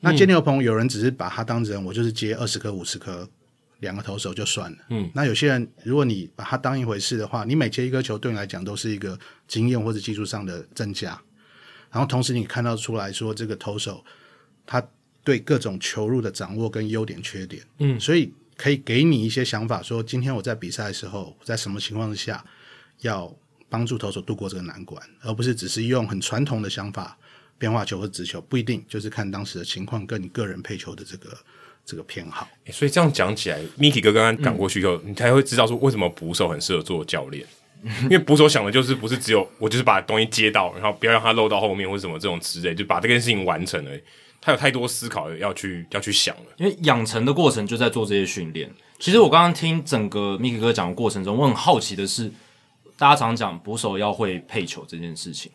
[0.00, 3.26] 那接牛棚有人只是把它当成我就是接二十颗、五十颗，
[3.80, 4.78] 两个投手就算了。
[4.90, 11.20] 嗯，那有些人如果你把它当一回事的话，你每接一颗球对你来讲都是一个经验或者技术上的增加。
[11.90, 14.04] 然后同时你看到出来说这个投手
[14.66, 14.86] 他
[15.24, 22.44] 对各种球路的掌握跟优点缺点，嗯，所以可以给你一些想法，说今天我在比赛的时候，在什么情况之下
[23.00, 23.36] 要。
[23.70, 27.18] 帮助投手度过这个难关，而不是只是用很传统的想法，
[27.58, 31.36] 变化球或直球，不一定就是看当时的情况跟你个人配球的这个
[31.88, 32.46] 这个偏好。
[32.70, 37.42] 所以这样讲起来，Mickey 哥刚刚赶过去以后，嗯、你才会知道说为什么捕手很适合做教练，
[38.04, 43.90] 因为捕手想的就是不是只有我就是把东西接到，然后不要让它漏到后面或者什么这种之类，就把这件事情完成了。
[44.40, 48.70] 他有太多思考要去要去想了，因为养成的过程就在做这些训练。
[48.98, 52.30] 其实我刚刚听整个 Mickey 哥讲的过程中，我很好奇的是。
[53.00, 55.48] 大家常讲捕手要会配球这件事情，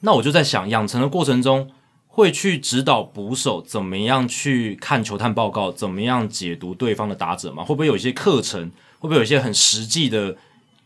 [0.00, 1.70] 那我就在想，养成的过程中
[2.16, 7.62] 会去指导捕手怎么样去看球探报告，怎么样解读对方的打者吗？
[7.62, 8.70] 会不会有一些课程？
[8.98, 10.34] 会不会有一些很实际的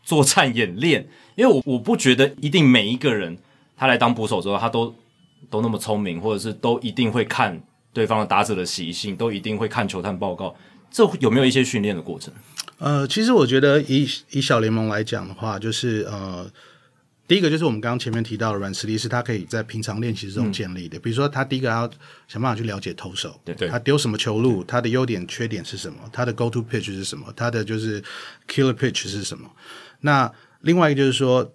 [0.03, 1.07] 作战演练？
[1.35, 3.37] 因为我我不觉得一定每一个人
[3.77, 4.93] 他来当捕手之后，他都
[5.49, 7.63] 都那么聪明，或者是都一定会看
[7.93, 10.53] 对方的打者的习性，都一定会看球探报告。
[10.91, 12.33] 这有没有一些训练的过程？
[12.77, 16.45] 呃，其实我觉得以以小联盟来讲的话，就是呃，
[17.31, 20.97] 第一个就是我们刚刚前面提到的软实力，是他可以在平常练习中建立的。
[20.97, 21.89] 嗯、比如说，他第一个要
[22.27, 28.03] 想办法去了解投手，对，他丢什么球路，他的优点缺点是什么，他的 go to pitch 是什么，他的就是
[28.49, 29.49] killer pitch 是什么。
[30.01, 30.29] 那
[30.59, 31.53] 另外一个就是说，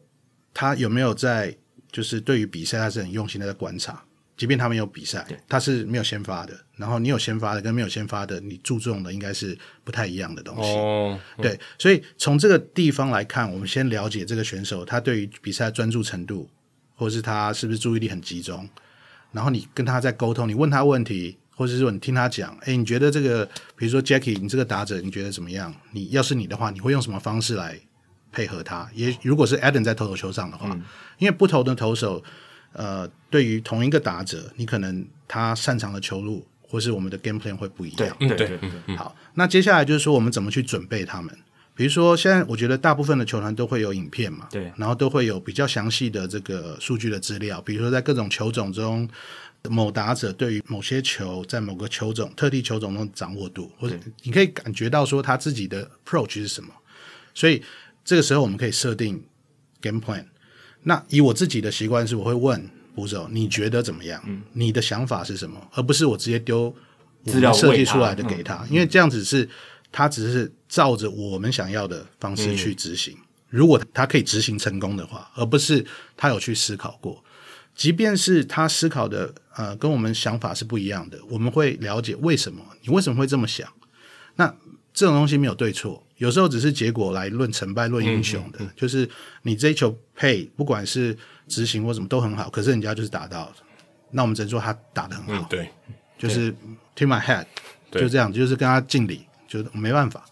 [0.54, 1.54] 他有没有在
[1.92, 4.02] 就是对于比赛，他是很用心的在观察。
[4.36, 6.52] 即便他没有比赛，他是没有先发的。
[6.76, 10.70] 然后你有先发的跟没有先发的，你注重的应该是不太一样的东西。
[10.72, 16.46] 哦，对，嗯、所以从这个地方来看，我们先了解这个选手他对于比赛专注程度，
[16.94, 18.68] 或是他是不是注意力很集中。
[19.32, 25.74] 然后你跟他在沟通，你问他问题，或者是说你听他讲，诶，你觉得这个，比如说 Jackie，你这个打者你觉得怎么样？
[25.92, 27.80] 你要是你的话，你会用什么方式来
[28.30, 28.86] 配合他？
[28.92, 30.82] 也如果是 Adam 在投手球上的话，嗯、
[31.16, 32.22] 因为不同的投手。
[32.76, 38.14] 呃，对于同一个打者，你可能他擅长的球路，或是我们的 game plan 会不一样。
[38.18, 38.96] 对对对。
[38.96, 41.34] 好，那接下来就是说，我们怎么去准备他们？
[41.74, 47.62] 比如说，现在我觉得大部分的球团都会有影片嘛，对，然后都会有比较详细的这个数据的资料。
[47.62, 49.08] 比如说，在各种球种中，
[49.70, 56.70] 某打者对于某些球，在某个球种、特定球种中掌握度，或者你可以感觉到说他自己的 approach 是什么。
[57.34, 57.62] 所以
[58.04, 59.22] 这个时候，我们可以设定
[59.80, 60.24] game plan。
[60.88, 64.22] 那以我自己的习惯是，我会问捕手，你觉得怎么样？
[64.24, 65.60] 嗯、你的想法是什么？
[65.72, 66.72] 而不是我直接丢
[67.24, 69.48] 资料设计出来的给他，嗯、因为这样子是
[69.90, 73.12] 他只是照着我们想要的方式去执行。
[73.14, 75.84] 嗯、如果他可以执行成功的话，而不是
[76.16, 77.20] 他有去思考过，
[77.74, 83.68] 即便是他思考的呃跟我们想法是不一样的，我们会了解为什么你为什么会这么想。
[84.36, 84.54] 那
[84.94, 86.05] 这种东西没有对错。
[86.16, 89.08] 有时候只是结果来论成败论英雄的，嗯嗯嗯、就是
[89.42, 91.16] 你这一球配不管是
[91.46, 93.52] 执行或什么都很好，可是人家就是打到了，
[94.10, 95.70] 那我们只能说他打的很好，嗯、对，
[96.18, 96.52] 就是
[96.96, 97.44] tip my head，
[97.90, 100.24] 就这样，就是跟他敬礼，就没办法。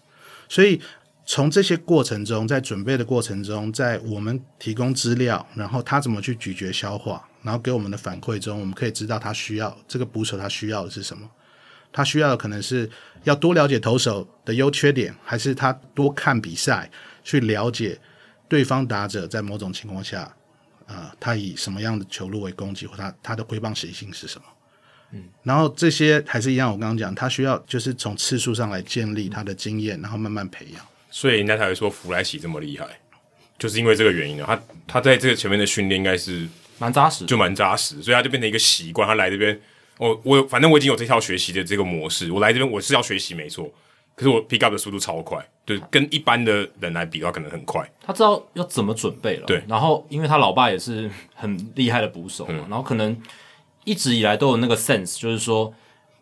[0.48, 0.80] 所以
[1.26, 11.28] 从这些过程中，在准备的过程中，在我们提供资料，然后他怎么去咀嚼消化，然后给我们的反馈中，我们可以知道他需要这个捕手他需要的是什么。
[11.96, 12.90] 他需要的可能是
[13.22, 16.90] 要多了解投手的优缺点，还是他多看比赛
[17.22, 17.96] 去了解
[18.48, 20.34] 对方打者在某种情况下，
[20.88, 24.44] 呃，他以什么样的球路为攻击，或他他的挥棒习性是什么？
[25.12, 30.84] 嗯，然后这些还是一样，我刚刚讲，他需要就是从次数上来建立他的经验，然后慢慢培养。
[31.12, 32.88] 所以人家才会说弗莱喜这么厉害，
[33.56, 34.44] 就是因为这个原因呢。
[34.44, 36.48] 他他在这个前面的训练应该是
[36.78, 39.06] 蛮扎实，就蛮扎实，所以他就变成一个习惯。
[39.06, 39.56] 他来这边。
[39.98, 43.70] 我我反正我已经有这套学习的这个模式，我来这边我是要学习没错，
[44.14, 47.88] 可是我 pick up 的速度超快，对，跟一般的人来比的话可能很快。
[48.04, 49.62] 他知道要怎么准备了，对。
[49.68, 53.16] 然后因为他老爸也是很厉害的捕手嘛，嗯、然后可能
[53.84, 55.72] 一直以来都有那个 sense，就是说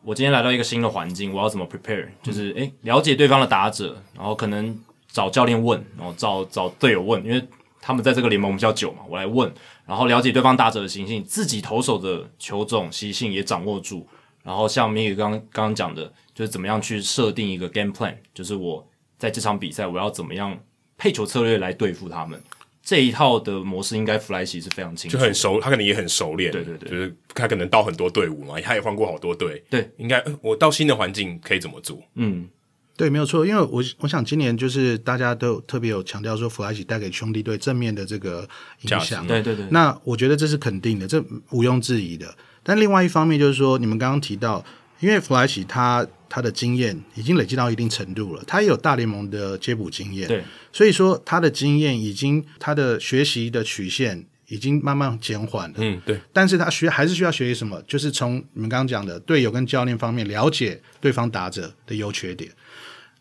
[0.02, 4.78] 我今天来到一个新的环境，我要怎么 prepare，就是诶、欸、了解对方的打者，然后可能
[5.10, 7.42] 找教练问，然后找找队友问，因为
[7.82, 9.52] 他们在这个联盟比较久嘛，我来问。
[9.84, 14.08] 然后了解对方打者的习性，自己投手的球种习性也掌握住。
[14.44, 18.88] 然后像明宇刚刚刚讲的，就是怎么样去设定一个 game plan，就是我
[19.18, 20.56] 在这场比赛我要怎么样
[20.96, 22.40] 配球策略来对付他们。
[22.84, 26.50] 这一套的模式应该弗莱西是非常清楚，就很熟，他可能也很熟练。
[26.50, 29.62] 对对对，就是他可能到很多队伍嘛，他也换过好多队。
[29.68, 32.00] 对，应该我到新的环境可以怎么做？
[32.14, 32.48] 嗯。
[32.96, 38.46] 对，没有错，因为我我想今年就是大家都特别有强调说弗莱喜带给兄弟队正面的这个
[38.82, 39.66] 影响，对对对。
[39.70, 41.18] 那我觉得这是肯定的，这
[41.50, 42.34] 毋庸置疑的。
[42.62, 44.64] 但另外一方面就是说，你们刚刚提到，
[45.00, 56.20] 因为弗莱喜他他的经验已经累积到一定程度了，他也有大联盟的接捕经验，对，所以说他的经验已经他的学习的曲线已经慢慢减缓了，嗯，对。
[56.32, 57.82] 但是他学还是需要学习什么？
[57.88, 62.50] 就是从你们刚刚讲的队友跟教练方面了解对方打者的优缺点。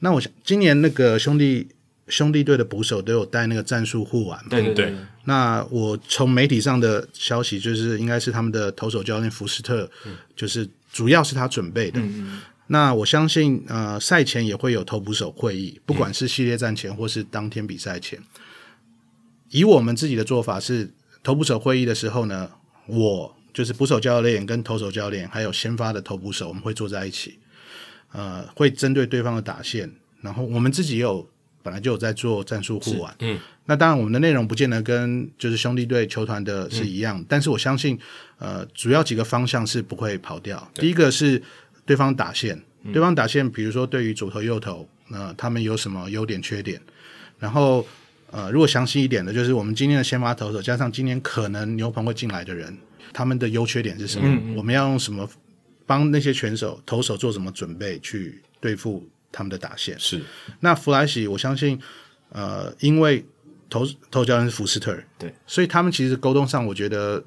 [0.02, 1.68] 那我想，今年那个兄弟
[2.08, 4.50] 兄弟队的捕手都有带那个战术护腕嘛？
[4.50, 4.96] 对对对。
[5.26, 12.00] 那我从媒体上的消息，就是应该是他们的投手教练福斯特，嗯、就是主要是他准备的。
[12.02, 18.18] 嗯、那我相信，呃，赛前也会有投捕手会议，不管是系列战前或是当天比赛前。
[18.20, 18.26] 嗯、
[19.52, 20.92] 以我们自己的做法是，
[21.22, 22.50] 投捕手会议的时候呢，
[22.88, 27.38] 我就是捕手教练跟投手教练，还有先发的投捕手，我们会坐在一起。
[28.12, 29.90] 呃，会针对对方的打线，
[30.22, 31.28] 然后我们自己也有
[31.64, 37.98] 本来就有在做战术护腕，嗯，那当然我们的内容不见得跟就是兄弟队球团的是一样，嗯、但是我相信，
[38.40, 40.70] 呃，主要几个方向是不会跑掉。
[40.74, 41.42] 第一个是
[41.86, 46.82] 对方打线，嗯、对方打线，比如说对于左投右投，那、呃、他们有什么优点缺点？
[47.40, 47.88] 然后
[48.32, 52.76] 呃，如果详细一点的，就是我们今天的先发投手加上今年可能牛棚会进来的人，
[53.14, 54.56] 他们的优缺点是什么？
[54.58, 55.30] 我们要用什么？
[55.86, 60.00] 帮那些选手、投手做什么准备去对付他们的打线？
[60.00, 60.22] 是。
[60.60, 61.80] 那弗莱西，我相信，
[62.30, 63.26] 呃，因为
[63.70, 67.24] 投投教练是福斯特，对，所以他们其实沟通上，我觉得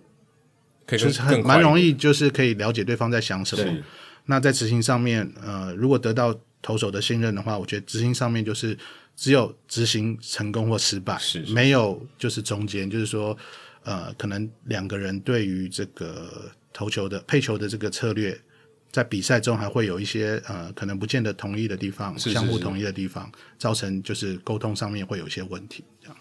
[0.87, 3.83] 就是很蛮容易，就是可以了解对方在想什么。
[4.27, 8.77] 那在执行上面，呃，如果得到投手的信任的话，我觉得执行上面就是
[9.15, 13.37] 只有执行成功或失败，是，是没有就是中间，就是说，
[13.83, 18.39] 呃，可能两个人对于这个投球的配球的这个策略。
[18.93, 23.29] 在比赛中还会有一些呃，可能不见得同意的地方，是是是相互同意的地方，
[23.59, 25.83] 造成就是沟通上面会有一些问题。
[26.01, 26.17] 这样。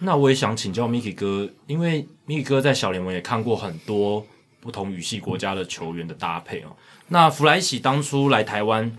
[0.00, 4.26] 那我也想请教 Mickey 哥，因为 Mickey 哥在小联盟也看过很多
[4.60, 6.76] 不同语系国家的球员的搭配哦。
[7.06, 8.90] 那弗莱喜当初来台湾，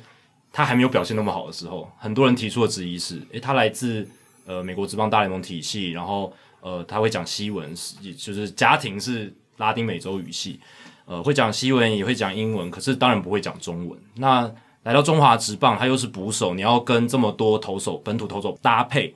[0.54, 4.08] 他还没有表现那么好的时候，很多人提出的质疑是：诶，他来自
[4.46, 10.60] 呃美国职棒大联盟体系，然后呃他会讲西文，也就是家庭是拉丁美洲语系。
[11.06, 14.00] 呃，会讲西文也会讲英文，可是当然不会讲中文。
[14.16, 14.50] 那
[14.84, 19.14] 来到中华职棒，他又是捕手，你要跟这么多投手、本土投手搭配，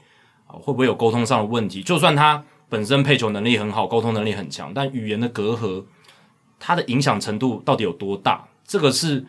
[0.48, 1.82] 啊，会不会有沟通上的问题？
[1.82, 5.84] 就算他本身配球能力很好，沟通能力很强，但语言的隔阂，
[6.60, 8.48] 它的影响程度到底有多大？
[8.66, 9.26] 这个是。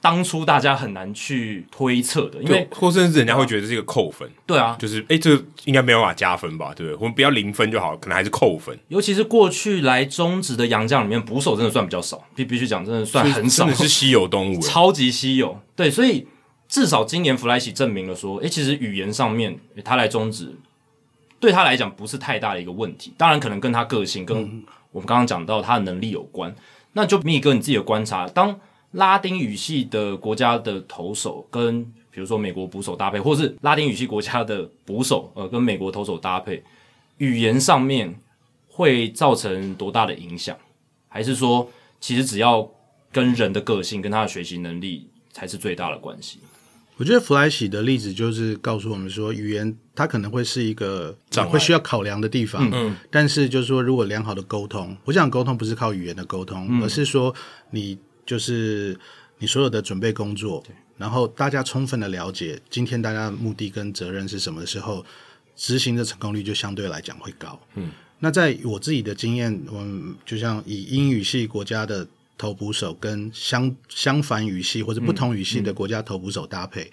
[0.00, 4.30] 当初大家很难去推测的，因为或甚至人家会觉得这是一个扣分。
[4.46, 6.72] 对啊，就是诶，这个应该没有办法加分吧？
[6.74, 6.96] 对不对？
[7.00, 8.78] 我们不要零分就好，可能还是扣分。
[8.86, 15.60] 尤其是过去来中职的洋将里面，捕手真的算比较少，必必须讲，真的算很 少，真的是稀有动物，超级稀有。
[15.74, 16.28] 对，所以
[16.68, 20.54] 至少今年弗莱喜证明了说，诶，其实语言上面他来中职
[21.40, 23.12] 对他来讲不是太大的一个问题。
[23.16, 26.54] 当然，可能跟他个性，跟我们刚刚讲到他的能力有关。
[26.92, 28.60] 那就米哥你自己的观察，当。
[28.92, 36.64] 拉丁语系的国家的投手跟比如说美国捕手搭配，或是拉丁语系国家的捕手呃跟美国投手搭配，
[37.18, 38.18] 语言上面
[38.66, 40.56] 会造成多大的影响？
[41.08, 41.70] 还是说
[42.00, 42.68] 其实只要
[43.12, 46.40] 跟人的个性跟他的学习能力才是最大的关系？
[46.96, 51.16] 我觉得弗莱喜的例子就是告诉我们说，语言它可能会是一个
[51.48, 57.34] 会需要考量的地方，嗯，但是就是说如果良好的沟通，我想沟通不是靠语言的沟通，嗯，而是说
[57.70, 57.98] 你。
[58.28, 58.94] 就是
[59.38, 60.62] 你所有的准备工作，
[60.98, 65.02] 然后大家充分的了解今天大家的目的跟责任是什么的时候，
[65.56, 67.58] 执行的成功率就相对来讲会高。
[67.76, 72.06] 嗯，那在我自己的经验，我们就像以英语系国家的
[72.36, 76.92] 投捕手跟相相反语系或者不同语系的国家投捕手搭配，嗯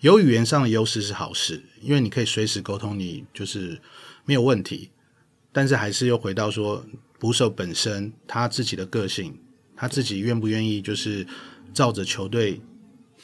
[0.00, 3.78] 有语言上的优势是好事，因为你可以随时沟通，你就是
[4.24, 4.88] 没有问题。
[5.52, 6.82] 但是还是又回到说，
[7.18, 9.36] 捕手本身他自己的个性，
[9.80, 11.26] 他自己愿不愿意就是
[11.72, 12.60] 照着球队，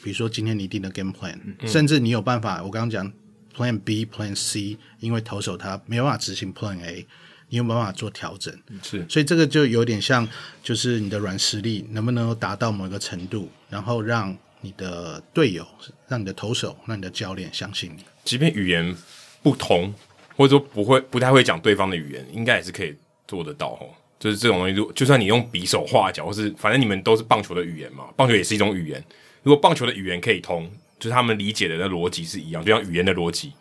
[0.01, 3.13] 比如说今天你定的 game plan，、嗯、甚至你有办法，我刚刚讲
[3.55, 7.05] plan B、plan C，因为投手他没有办法执行 plan A。
[7.49, 8.53] 你有没有办法做调整？
[8.83, 10.27] 是，所以这个就有点像，
[10.61, 15.65] 就是你的软实力能不能够达到某一个程度，然后让你的队友、
[16.09, 18.03] 让你的投手、让你的教练相信你。
[18.25, 18.93] 即便语言
[19.41, 19.93] 不同，
[20.35, 22.93] 或者说不会、不太会讲对方的语言，应该也是可以
[23.25, 23.95] 做得到哦。
[24.19, 29.03] 就是这种东西，就就算你用匕首画脚，或是反正你们都是棒球的语言嘛，棒球也是一种语言。
[29.43, 30.69] 如果棒球的语言可以通，
[30.99, 33.51] 就是他们理解的那逻辑是一样，就像语言的逻辑。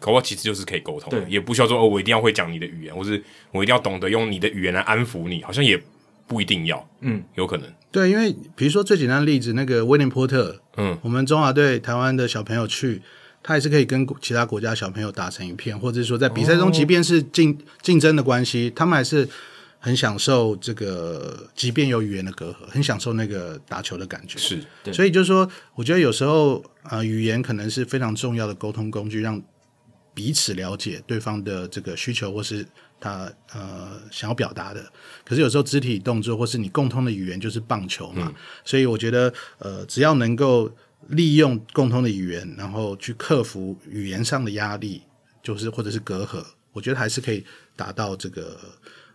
[0.00, 3.22] 可我其实就是可以沟通，的，也不需要说哦，我一定要会讲你的语言，或是
[3.52, 5.80] 我一定要懂得用你的语言来安抚你，好像也
[6.26, 7.72] 不一定要，嗯，有可能。
[7.92, 13.00] 对，因为比如说最简单的例子，那个威廉波特，嗯，我们中华队台湾的小朋友去，
[13.44, 19.28] 他也是可以跟其他国家小朋友打成一片，或者是说在比赛中，即便是竞竞争的关系，他们还是
[19.82, 24.38] 很享受这个，即便有语言的隔阂，很享受那个打球的感觉。
[24.38, 24.94] 是，对。
[24.94, 29.42] 所以就是说，我觉得有时候啊、呃，语言可能是非常重要的沟通工具，让。
[30.14, 32.66] 彼此了解对方的这个需求，或是
[33.00, 34.92] 他呃想要表达的。
[35.24, 38.26] 可是有时候肢体动作，或是你共通的语言就是棒球嘛。
[38.26, 40.70] 嗯、所以我觉得呃，只要能够
[41.08, 45.00] 利用共通的语言，然后去克服语言上的压力，
[45.42, 47.42] 就是或者是隔阂，我觉得还是可以
[47.74, 48.60] 达到这个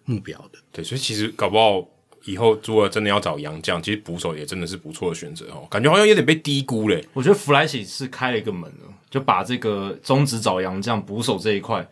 [0.08, 0.58] 目标的。
[0.72, 1.88] 对，所以其实搞不好
[2.26, 5.68] 以后如果真的要找洋将，其实捕手也真的是不错的选择哦。
[5.70, 7.06] 感觉好像有点被低估嘞。
[7.14, 8.94] 我觉得弗莱西是开了一个门了。
[9.10, 11.88] 就把这个中职找洋将捕手这一块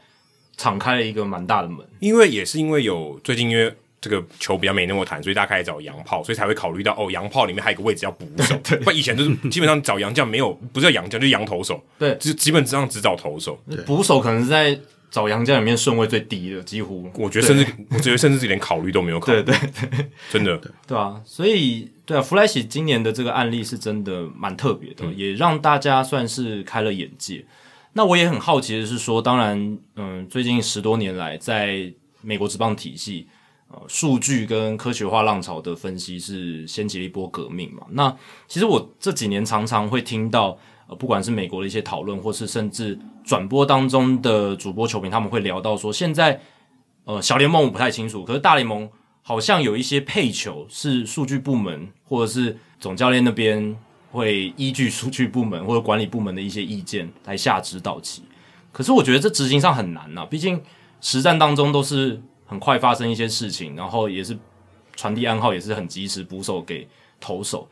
[0.57, 8.53] 敞开了一个蛮大的门，因为也是因为有最近因为这个球比较没那么弹，所以大家开始找洋炮，所以才会考虑到哦，洋炮里面还有一个位置叫捕手。
[8.83, 14.77] 不以前就是 基本上找洋将没有，不是叫洋将就是洋投手，对，就基本上只找投手，捕手可能是在
[15.09, 21.91] 找杨将里面顺位最低的，几乎我觉得甚至我觉得甚至连考虑都没有考虑，对对对，真的对， 对啊，所以。
[22.07, 27.43] 对啊，弗莱西今年的这个案例是真的蛮特别的，嗯、也让大家算是开了眼界。
[27.93, 31.91] 那我也很好奇的是说，当然，嗯，最近十多年来，在
[32.21, 33.27] 美国职棒体系，
[33.69, 37.87] 呃，数据跟科学化浪潮的分析是掀起了一波革命嘛。
[37.89, 38.15] 那
[38.47, 40.55] 其实我这几年常常会听到，
[40.87, 46.39] 呃，不管是美国的一些讨论，或是甚至转播当中的主播球评，他们会聊到说，现在，
[47.05, 48.89] 呃，小联盟我不太清楚，可是大联盟。
[49.27, 53.75] 好像有一些配球是数据部门或者是总教练那边
[54.11, 58.21] 会依据数据部门或者管理部门的一些意见来下指导棋，
[58.71, 60.61] 可是我觉得这执行上很难呐，毕竟
[61.01, 64.37] 实战当中都是很快发生一些事情，然后也是
[64.95, 66.87] 传递暗号也是很及时，捕手给
[67.19, 67.67] 投手，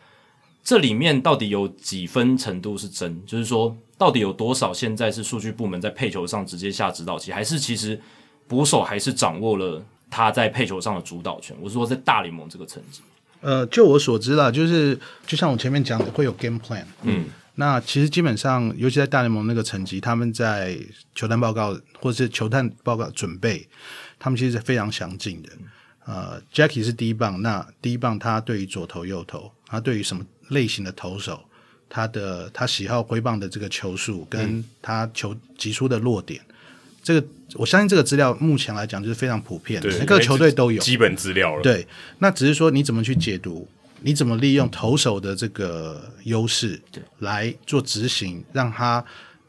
[0.63, 3.25] 这里面到底有几分程度是真？
[3.25, 7.99] 就是说到底有多少现在是数据部门在配球上直接下指导棋，还是其实
[8.47, 9.83] 捕手还是掌握了？
[10.15, 13.01] 他在配球上的主导权，我是说在大联盟这个层级。
[13.41, 14.95] 呃，就我所知啦，就是
[15.25, 16.83] 就像我前面讲的，会有 game plan。
[17.01, 17.25] 嗯，
[17.55, 20.77] 那其实基本上，尤其在大联盟那个层级，他们在
[21.15, 23.67] 球探报告或者是球探报告准备，
[24.19, 25.49] 他们其实是非常详尽的。
[26.05, 31.39] 呃，Jackie 是第一棒，那第一棒他对于左投右投，他对于什么类型的投手，
[31.89, 36.41] 他的他喜好挥棒的这个球数，跟他球击出的落点。
[36.47, 36.53] 嗯
[37.03, 41.61] 这个我相信这个资料目前来讲就是非常普遍的，每个球队都有基本资料了。
[41.61, 41.85] 对，
[42.19, 43.67] 那只是说你怎么去解读，
[43.99, 46.81] 你怎么利用投手的这个优势
[47.19, 49.03] 来做执行，让他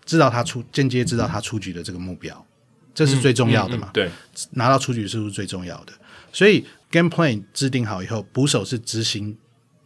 [0.05, 2.45] 知道他出间接知道他出局的这个目标，
[2.93, 3.87] 这是最重要的嘛？
[3.87, 4.11] 嗯嗯嗯、对，
[4.51, 5.93] 拿到出局是不是最重要的？
[6.33, 9.37] 所以 game plan 制定好以后，捕手是执行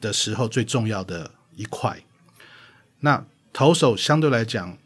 [0.01, 1.99] 的时候最重要的一块。
[3.01, 4.77] 那投手相对来讲。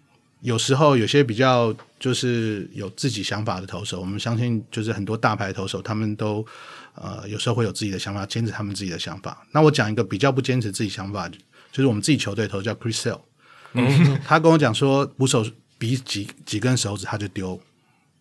[0.42, 6.44] 有时候有些比较就是有自己想法的投手，我们相信就是很多大牌投手，他们都
[6.96, 9.46] 呃有时候会有自己的想法，坚持他们自己的想法。
[9.52, 13.20] 那我讲一个比较不坚持自己想法，就是我们自己球队投叫 Chris Sale，
[13.74, 15.46] 嗯，他跟我讲说捕手
[15.78, 17.60] 比几几根手指他就丢，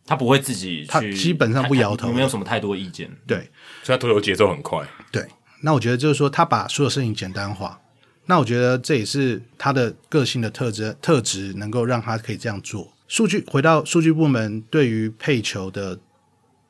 [0.05, 3.09] 他不会自己，他基本上不摇头，没有什么太多意见。
[3.25, 3.49] 对，
[3.81, 4.87] 所以他投球节奏很快。
[5.11, 5.27] 对，
[5.61, 7.79] 那我觉得就是说他把所有事情简单化。
[8.27, 12.93] 那我觉得这也是他的个性的特质，特质能够让他可以这样做。
[13.07, 15.99] 数据回到数据部门对于配球的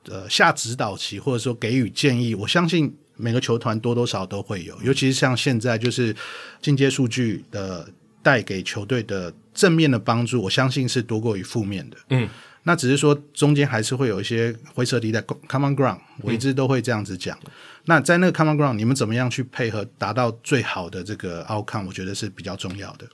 [0.08, 6.16] 呃下指导期，或者说给予建议，我相信每个球团多多少少都会有，尤其是像现在就是
[6.62, 7.88] 进阶数据的
[8.24, 11.98] 带给球队的正面的帮助，我相信是多过于负面的。
[12.10, 12.28] 嗯，
[12.64, 17.38] 那只是说中间还是会有一些灰色地带，common ground，我一直都会这样子讲。
[17.46, 17.52] 嗯、
[17.86, 21.86] 那在那个 common ground，你们怎么样去配合，达到最好的这个 outcome？
[21.88, 23.08] 我觉得是比较重要的。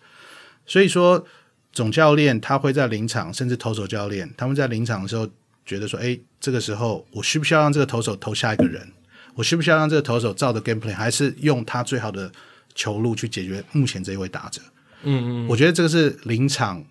[0.65, 1.25] 所以说，
[1.71, 5.27] 总教练他会在临场，甚至投手教练他们在临场的时候
[5.65, 8.91] 觉得说，哎，这个时候我需不需要让这个投手投下一个人？
[9.35, 12.31] 我需不需要让这个投手照着 game plan，还是用他最好的
[12.75, 14.61] 球路去解决目前这一位打者？
[15.03, 16.83] 嗯嗯，我觉得这个是临场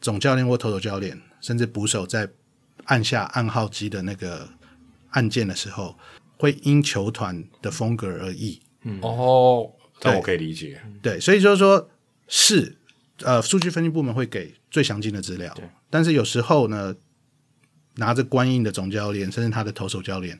[0.00, 1.20] 总教练或投手教练。
[1.40, 2.26] 甚至捕手在
[2.84, 4.48] 按下暗号机的那个
[5.10, 5.94] 按键的时候，
[6.36, 8.60] 会因球团的风格而异。
[8.82, 9.70] 嗯，哦，
[10.00, 10.80] 这我可以理解。
[11.02, 11.88] 对，所以就是说，
[12.28, 12.76] 是
[13.22, 15.56] 呃，数据分析部门会给最详尽的资料。
[15.88, 16.94] 但是有时候呢，
[17.94, 20.38] 拿着官印的总教练，甚至他的投手教练，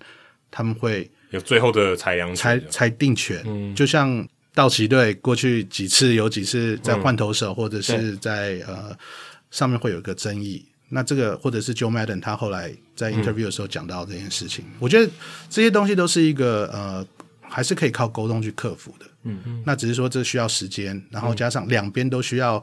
[0.50, 3.42] 他们会有最后的裁量裁裁定权。
[3.46, 8.96] 嗯，就像道奇队过去几次有几次在换投手，嗯、或者是在呃
[9.50, 10.66] 上面会有一个争议。
[10.90, 15.10] 那这个或者是 Joe Madden 他后来在 interview 的时候讲到这件事情，嗯、我觉得
[15.48, 17.06] 这些东西都是一个呃，
[17.40, 19.06] 还是可以靠沟通去克服的。
[19.24, 19.62] 嗯嗯。
[19.66, 22.62] 那只是说这需要时间，然后加上两边都需要，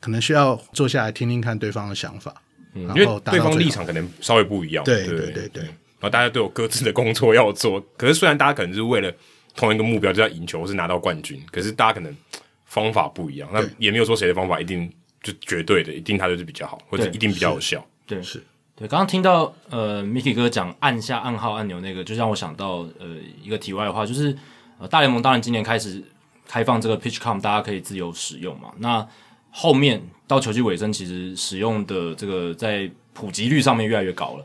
[0.00, 2.34] 可能需要坐下来听听看对方的想法。
[2.74, 2.86] 嗯。
[2.86, 4.84] 然后对方立场可能稍微不一样。
[4.84, 5.62] 对对对对，对。
[5.64, 9.12] 然后大家都有各自的工作要做，可是虽然大家可能是为了
[9.54, 12.16] 同一个目标，就要赢球或是拿到冠军，可是大家可能
[12.66, 13.48] 方法不一样。
[13.52, 14.90] 那也没有说谁的方法一定。
[15.22, 17.86] 就绝对的，一定他就是比较好，或者一定比较有效。
[18.08, 18.42] 对，是
[18.76, 18.88] 对。
[18.88, 23.06] 刚刚听到呃，Mickey 哥讲按下暗号按钮那个，就让我想到呃
[23.42, 24.36] 一个题外的话，就是
[24.78, 26.02] 呃大联盟当然今年开始
[26.46, 28.70] 开放这个 PitchCom，大家可以自由使用嘛。
[28.78, 29.06] 那
[29.50, 34.44] 后面到球季尾声，其实使用的这个在普及率上面越来越高了。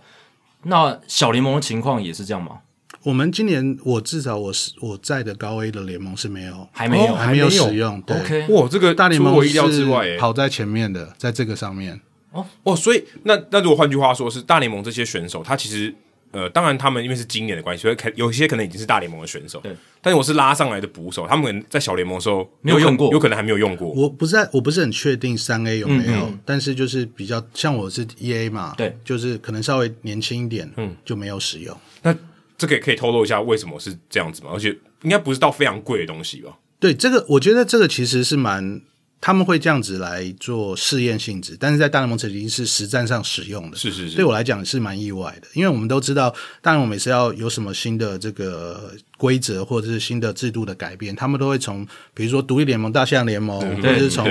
[0.63, 2.59] 那小联盟的情况也是这样吗？
[3.03, 8.01] 我们今年，我至少我是我在的高 A 的联盟是没有，还没有，还没有使用。
[8.01, 12.01] 对，OK，哇，这个大联盟意料之外，跑在前面的，在这个上面。
[12.31, 15.93] 哦哦，所以那那如果换句话说，是大联盟这些选手，他其实
[16.31, 19.59] 呃，当然他们因为是今年的关系，所以可有些可能已经是大联盟的选手。
[19.61, 23.87] 对，但是我是拉上来的捕手，他们可能在小联盟的时候没有用过，有可能还没有用过。
[23.93, 31.75] 我不是在，我不是很确定三 A 有没有，嗯嗯，但是就是比较像我是 EA 嘛，对，就是可能稍微年轻一点，嗯，就没有使用。
[32.03, 32.13] 那
[32.57, 34.49] 这个也可以透露一下为什么是这样子嘛？
[34.53, 36.57] 而且应该不是到非常贵的东西吧？
[36.79, 38.81] 对，这个我觉得这个其实是蛮
[39.19, 43.77] 他们会这样子来做试验性质，但是在大联盟曾经是实战上使用的。
[43.77, 54.25] 是是是，对我来讲是蛮意外的，因为我们都知道，大联盟每次要有什么新的这个规则或者是新的制度的改变，他们都会从比如说独立联盟、大西洋联盟，或者是从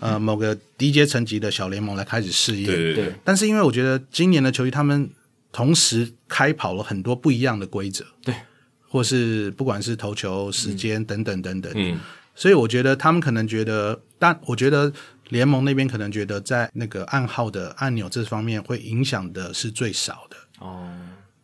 [0.00, 2.66] 呃某个低阶层级的小联盟来开始试验。
[2.66, 3.14] 对对对。
[3.24, 5.10] 但是因为我觉得今年的球季他们。
[5.54, 8.34] 同时开跑了很多不一样的规则，对，
[8.88, 12.00] 或是不管是投球时间等等等等，嗯，
[12.34, 14.92] 所以我觉得他们可能觉得，但我觉得
[15.28, 20.36] 联盟那边可能觉得在那个暗号的按钮这方面会影响的是最少的。
[20.58, 20.88] 哦，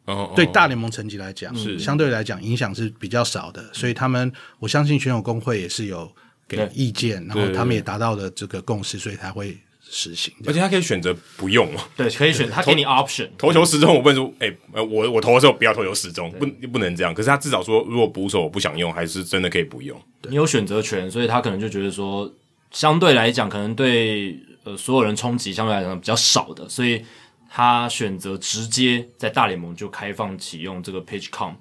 [0.07, 1.79] 哦，对大联盟层级来讲是。
[1.79, 6.11] 相对来讲影响是比较少的，所以他们我相信选手工会也是有
[6.47, 9.59] 给意见，然后他们也达到了这个共识，所以才会。
[9.91, 11.83] 实行，而且他可以选择不用嘛？
[11.97, 13.95] 对，可以选，他给你 option 投球时钟。
[13.95, 17.15] 我问说，哎、欸，我我投的时候不要投球时钟，不不能这样。
[17.15, 19.99] 可是他至少说，如果捕手我不想用，还是真的可以不用。
[20.29, 22.31] 你有选择权，所以他可能就觉得说，
[22.71, 27.03] 相对来讲，可能对呃所有人冲击相对来讲比较少的，所以
[27.51, 31.55] 他选择直接在大联盟就开放启用这个 PitchCom，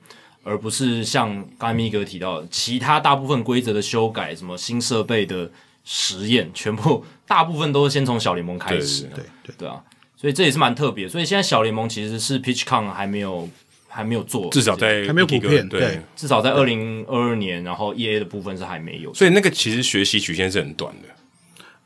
[0.44, 5.50] 而不是像刚才咪哥提到的其他大部分规则的修改，什么新设备的。
[5.90, 9.82] 实验全部大部分都是先从小联盟开始，对对对，对啊，
[10.18, 11.08] 所以这也是蛮特别。
[11.08, 13.48] 所以现在小联盟其实是 PitchCon 还没有
[13.88, 19.14] 还没有做，至少在还没有普遍，对，对至少在二零二二年，然后 EA 的部分是还没有。
[19.14, 21.08] 所以那个其实学习曲线是很短的，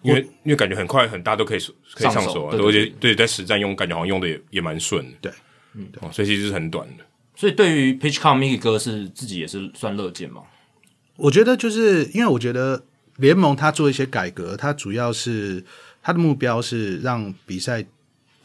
[0.01, 1.59] 因为因为感觉很快很大都可以
[1.93, 5.31] 可以上手啊，而且对在实战用感觉好像用的也也蛮顺的，对，
[5.75, 7.05] 嗯，所以其实是很短的。
[7.35, 10.41] 所以对于 PitchCon Mickey 哥是自己也是算乐见吗？
[11.17, 12.85] 我觉得就是因为我觉得。
[13.17, 15.63] 联盟他做一些改革，它主要是
[16.01, 17.83] 他的目标是让比赛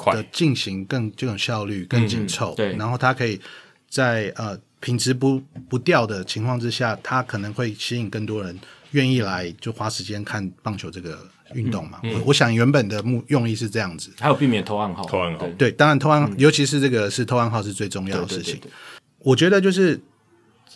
[0.07, 2.55] 的进行更更有效率、更紧凑。
[2.55, 3.41] 对，然后他可以
[3.89, 8.59] 在呃品质不不掉的情况之下，他可能会吸引更多人
[8.91, 11.19] 愿意来就花时间看棒球这个
[11.55, 11.99] 运动嘛。
[12.03, 15.05] 嗯嗯、我我想原本的目用意是这样子，还有避免偷暗号。
[15.07, 18.55] 偷暗号，对，当然偷暗，嗯、尤其是这个是偷暗号是最重要的事情。
[18.55, 18.73] 对对对对，
[19.21, 19.99] 我觉得就是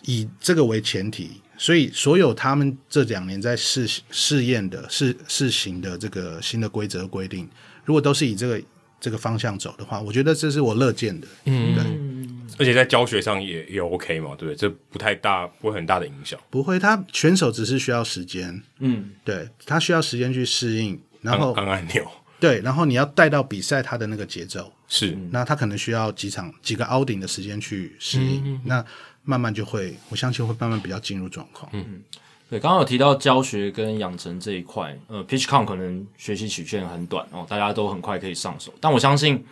[0.05, 1.41] 以这个为前提。
[1.57, 7.47] 所以，所有他们这两年在试试验的试试行的这个新的规则规定，
[7.85, 8.63] 如果都是以这个
[8.99, 11.29] 这个方向走的话，我觉得这是我乐见的。
[11.45, 12.57] 嗯，对。
[12.59, 14.57] 而且在教学上也也 OK 嘛，对不对？
[14.57, 16.41] 这不太大，不会很大的影响。
[16.49, 18.63] 不会，他选手只是需要时间。
[18.79, 22.11] 嗯，对，他需要时间去适应，然后按按钮。
[22.39, 28.83] 对，然后你要带到比赛他的那个节奏，是，那他可能需要几场几个 outing 的时间去适应，嗯、那
[29.23, 31.69] 慢慢就会，我相信会慢慢比较进入状况。
[31.73, 32.03] 嗯，
[32.49, 39.45] 对，刚刚有提到教学跟养成这一块，呃，PitchCom 可能学习曲线很短哦，大家都很快可以上手，但我相信，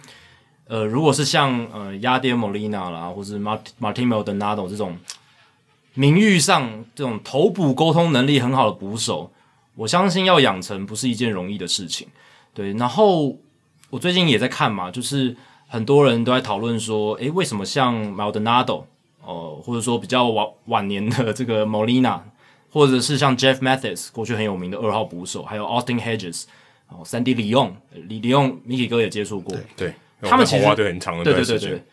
[0.66, 4.98] 呃，如果是像呃 Yadier Molina 啦，或是 Martin Martin Maldonado 这种
[5.94, 9.30] 名誉上这种头捕沟通能力很好的捕手，
[9.74, 12.08] 我相信要养成不是一件容易的事情。
[12.54, 13.36] 对，然后
[13.90, 15.36] 我最近也在看嘛，就是
[15.68, 18.84] 很多人都在讨论说，诶，为什么像 Maldonado、
[19.28, 22.18] 呃，或者说比较晚晚年的这个 Molina，
[22.70, 26.44] 或者是像 Jeff Mathis 过去很有名的二号捕手，还有 Austin Hedges
[26.88, 29.92] 哦，Sandy Leon 李李用 Mickey 哥也接触过，对，
[30.22, 31.84] 他们其实对很长的对对对对，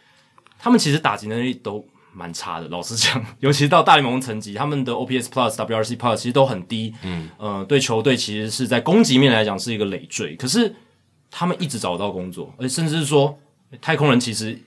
[0.58, 1.84] 他们其实打击能力都
[2.14, 6.94] 蛮差的，老实讲，尤其是到大联盟层级，他们的 OPS Plus、WRC Plus 其实都很低。
[7.04, 10.38] 嗯，呃，对球队其实是在攻击面来讲是一个累赘。
[10.38, 10.74] 可是
[11.30, 13.38] 他们一直找不到工作，而且甚至是说，
[13.82, 14.58] 太空人其实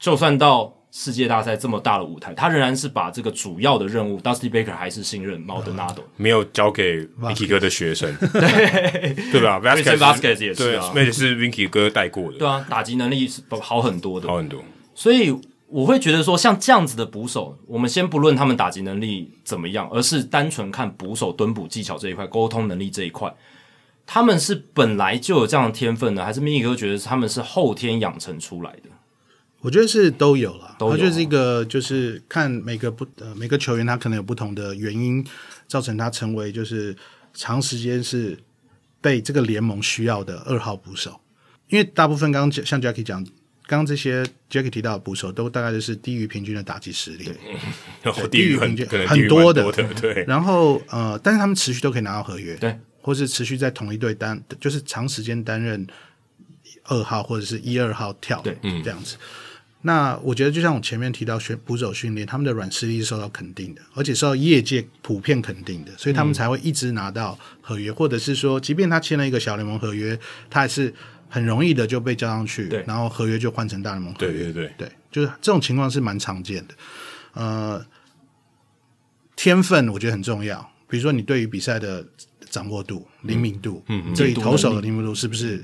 [0.00, 14.62] 就算到世界大赛这么大的舞台，他仍然是把这个主要的任务，Dusty Baker 还是信任 Maldonado，没有交给 Mickey 哥的学生，对 对吧？Vasquez 也是啊，那也是 Mickey 哥带过的，对啊，打击能力是好很多的，好很多，
[14.94, 15.38] 所以。
[15.70, 23.30] 我会觉得说，像这样子的捕手，我们先不论他们打击能力怎么样，而是单纯看捕手蹲捕技巧这一块、沟通能力这一块，
[24.06, 28.88] 他们是本来就有这样的天分呢，还是 Mickey 哥觉得他们是后天养成出来的？
[29.60, 30.76] 我觉得是都有了。
[30.78, 35.24] 他就是一个，就是看每个不呃每个球员，他可能有不同的原因
[35.66, 36.96] 造成他成为就是
[37.34, 38.38] 长时间是
[39.00, 41.20] 被这个联盟需要的二号捕手，
[41.68, 43.26] 因为大部分刚刚像 Jackie 讲。
[43.70, 47.30] 刚刚这些 Jackie 提到的捕手都大概就是低于平均的打击实力，
[48.30, 49.70] 低于平均很多的，
[50.00, 50.24] 对。
[50.26, 55.86] 然后呃，但是他们持续都可以拿到合约，对，或是持续在同一队担，就是长时间担任
[56.84, 59.18] 二号或者是一二号跳，对，嗯，这样子。
[59.82, 70.18] 那我觉得就像我前面提到，学捕手训练，他们的软实力是受到肯定的，而且受到业界普遍肯定的，所以他们才会一直拿到合约，或者是说，即便他签了一个小联盟合约，
[70.50, 70.94] 他还是。
[71.30, 74.44] 很容易的就被叫上去，然后合约就换成大联盟合约。
[74.44, 76.74] 对对对，对，就是这种情况是蛮常见的。
[77.34, 77.84] 呃，
[79.36, 82.02] 天分我觉得很重要，比如说你对于比赛的
[82.48, 85.62] 掌握度、灵敏度，嗯，对于投手的灵敏度是不是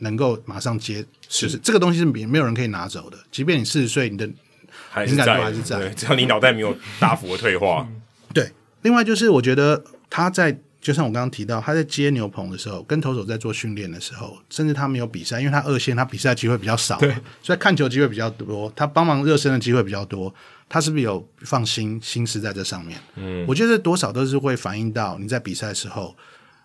[0.00, 1.04] 能够马上接？
[1.28, 7.88] 是，是这个东西是没没有人可以拿走的，即便你四十岁，你的敏感度还是在，只要你脑袋没有大幅的退化。
[8.34, 8.52] 对，
[8.82, 10.58] 另外就是我觉得他在。
[10.80, 17.12] 就像我刚刚提到，他在接牛棚的时候，跟投手在做训练的时候，甚至他没有比赛，因为他二线，他比赛机会比较少，对，
[17.42, 20.32] 所以看球机会比较多，他帮忙热身的机会比较多，
[20.68, 22.96] 他是不是有放心心思在这上面？
[23.16, 26.16] 嗯，我觉得多少都是会反映到你在比赛的时候，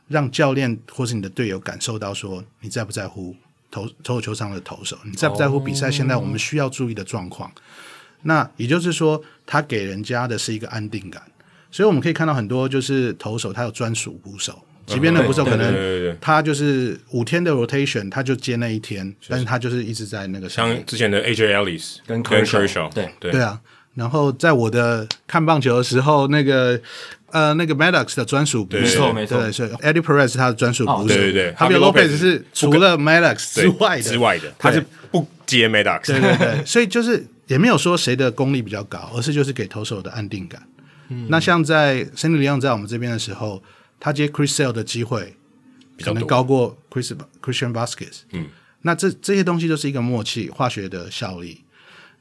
[0.08, 3.36] 让教练或是你的队友感受到说你在不在乎
[3.72, 7.50] 投投球场的投手，你在不在乎比赛现在我们需要注意的状况？
[7.50, 7.54] 哦、
[8.24, 11.22] 那也就是说，他给人家的是一个安定感。
[11.72, 23.60] 所以我们可以看到很多就是投手，他有专属捕手，即便那捕手可能他就是五天的 rotation，他就接那一天，但是他就是一直在那个像之前的 AJ Ellis 跟 Kershaw，对对对啊。
[23.96, 26.80] 然后在我的看棒球的时候，那个
[27.34, 31.54] 呃那个 Maddox 的专属捕手，没错没错，所以 Eddie Perez 是他的专属捕手，对对对。
[31.54, 34.82] Javier Lopez 是除了 Maddox 之外的之外的，他是
[35.12, 36.64] 不接 Maddox，对对对。
[36.66, 40.62] 所以就是也没有说谁的功力比较高，而是就是给投手的安定感。
[41.10, 43.62] 嗯、那像在 Sandy Leon 在我们这边的时候，
[44.00, 45.36] 他接 Chris Sale 的机会
[46.04, 48.20] 可能高过 Chris Christian Vasquez。
[48.32, 48.46] 嗯，
[48.84, 51.64] 那这这些东西就是一个默契化学的效力。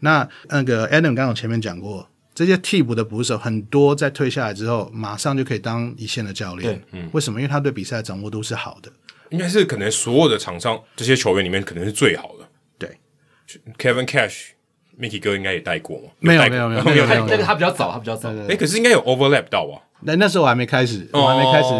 [0.00, 6.82] 那那个 Adam 刚刚前面讲过，这些替补的捕手很多在退下来之后，马上就可以当一线的教练。
[6.92, 7.40] 嗯，为什么？
[7.40, 8.90] 因为他对比赛的掌握度是好的，
[9.30, 12.48] 应该是可能所有的场上这些球员里面可能是最好的。
[12.78, 12.98] 对
[13.78, 14.50] ，Kevin Cash。
[15.00, 16.10] Mickey 哥应该也带过吗？
[16.20, 18.28] 没有没有没有没有，那个他比较早，他比较早。
[18.46, 19.80] 哎，可是应该有 overlap 到啊。
[20.00, 21.70] 那那时候我还没开始，我还没开始，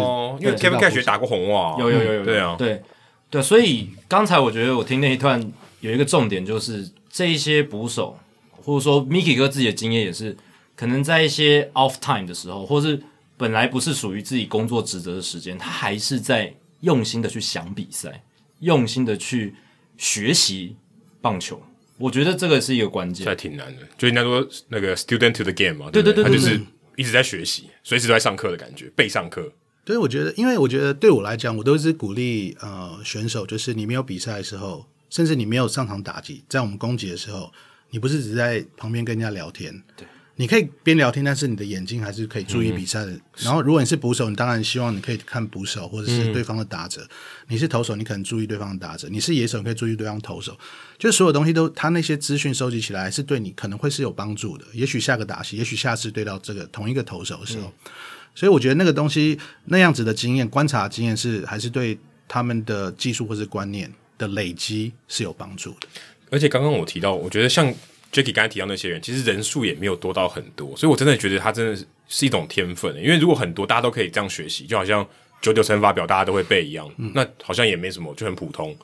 [0.43, 1.77] 因为 Kevin Cash 打过红袜。
[1.79, 2.81] 有有有有，对啊，对
[3.29, 3.39] 对。
[3.39, 5.39] 所以刚才我觉得我听那一段
[5.81, 8.17] 有一个重点，就是这一些捕手，
[8.63, 10.35] 或者说 Mickey 哥自己的经验也是，
[10.75, 13.01] 可能在一些 off time 的时候，或是
[13.37, 18.23] 本来不是属于自己工作职责的时间，他还是在用心的去想比赛，
[18.59, 19.55] 用心的去
[19.97, 20.75] 学习
[21.21, 21.61] 棒球。
[21.97, 23.81] 我觉得这个是一个关键，还挺难的。
[23.97, 26.59] 就应该说那个 student to the game 嘛，对对对，他就是
[26.95, 29.51] 一直在学习，随时都在上课的感觉，备上课。
[29.85, 37.51] 对，我觉得，因为我觉得对我来讲，我都是鼓励呃选手，就是你没有比赛的时候，甚至你没有上场打击，在我们攻击的时候，
[37.93, 40.07] 你不是只在旁边跟人家聊天，对，
[40.37, 43.11] 你可以边聊天，但是你的眼睛还是可以注意比赛的。
[43.11, 47.09] 嗯、然后，如果你是捕手，你当然希望你可以看捕手或者是对方的打者；嗯、
[47.49, 50.57] 你是投手，你可能注意对方的打者；你是野手，你可以注意对方投手。
[50.97, 54.65] 就所有东西都，他那些资讯收集起来是对你可能会是有帮助的。
[54.73, 57.91] 也许下个打席，也许下次对到这个同一个投手的时候，嗯、
[58.33, 61.95] 所以我觉得那个东西那样子的经验、观察经验是还是对
[62.27, 65.87] 他们的技术或是观念的累积是有帮助的。
[66.33, 67.71] 而且刚刚我提到，我觉得像。
[68.13, 72.95] Jacky 刚才提到那些人，其实人数也没有多到很多，所以我真的觉得他真的是是一种天分。
[72.97, 75.03] 因为如果很多大家都可以这样学习，就好像
[75.41, 78.77] 九九乘法表大家都会背一样，嗯、那好像也没什么，就很普通。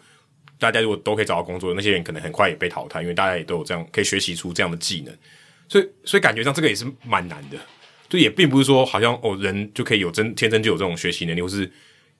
[0.57, 5.15] 大家如果都可以找到工作，那些人可能很快也被淘汰，因为大家也都有这样可以学习出这样的技能。
[5.67, 7.57] 所以，所以感觉上这个也是蛮难的。
[8.09, 11.71] 就也并不是说好像哦，人就可以有真天生就有这种学习能力，或是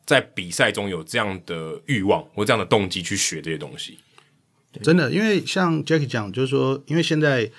[0.06, 3.98] 在比赛中有这样的欲望或这样的动机去学这些东西。
[4.82, 7.50] 真的，因为像 Jacky 讲，就是说，因为现在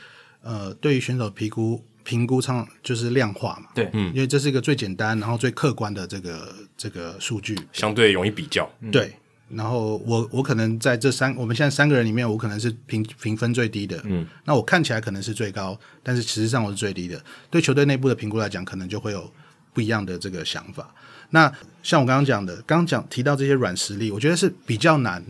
[0.42, 9.12] 呃，对于选手评估评估上就是量化嘛，对，嗯，因为这是一个最简单，然后最客观的这个这个数据，相对容易比较，对。
[9.48, 17.20] 然后我我可能在这三，我们现在三个人里面，我可能是评评分最低的，嗯，那我看起来可能是最高，但是实际上我是最低的。
[17.50, 19.28] 对球队内部的评估来讲，可能就会有
[19.74, 20.94] 不一样的这个想法。
[21.30, 25.20] 那像我刚刚讲的，刚刚讲提到这些软实力，我觉得是比较难。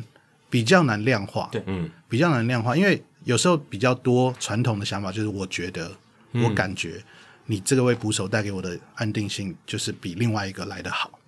[0.51, 5.91] 比较难量化，对，嗯，比较难量化，因为有时候比较多传统的想法就是，我觉得，
[6.33, 7.03] 嗯、我感觉，
[7.47, 11.19] 你这个位捕手带给我的安定性，就是比另外一个来的好，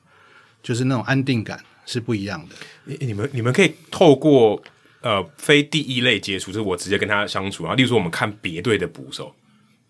[0.63, 2.57] 就是那种安定感是不一样的。
[2.85, 4.61] 你你们你们可以透过
[5.03, 9.33] 呃非第一类接触，就是我直接跟他相处啊，例如说我们看别队的捕手，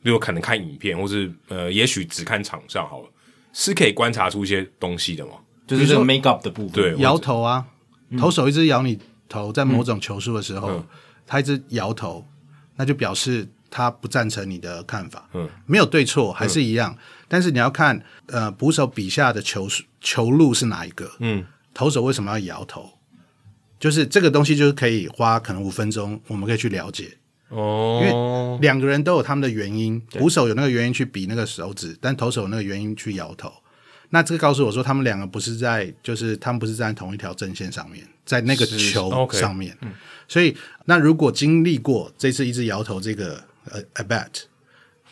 [0.03, 3.09] 例如可能看影片，或是呃，也许只看场上好了，
[3.53, 5.33] 是可以观察出一些东西的吗？
[5.67, 7.65] 就是这个 make up 的部分，对，摇头啊，
[8.19, 8.99] 投手一直摇你。
[9.33, 10.85] 头在某种球数的时候，
[11.27, 12.23] 他一直摇头，
[12.77, 15.27] 那就表示他不赞成你的看法。
[15.33, 16.93] 嗯，没有对错，还是一样。
[16.93, 16.99] 嗯、
[17.29, 19.67] 但是你要看，呃，捕手笔下的球
[20.01, 21.11] 球路是哪一个？
[21.21, 22.91] 嗯，投手为什么要摇头？
[23.81, 27.17] 就是这个东西，就是可以花可能五分钟，我们可以去了解。
[27.49, 33.53] 哦，因为两个人都有他们的原因，捕手有那个原因去比那个手指，但投手有那个原因去摇头。
[34.15, 39.75] 那这个告诉我说，他们两个不是在，就是他们不是在同一条阵线上面，在那个球上面。
[39.81, 39.89] Okay,
[40.29, 44.29] 所以，那如果经历过这次一直摇头这个呃 at bat，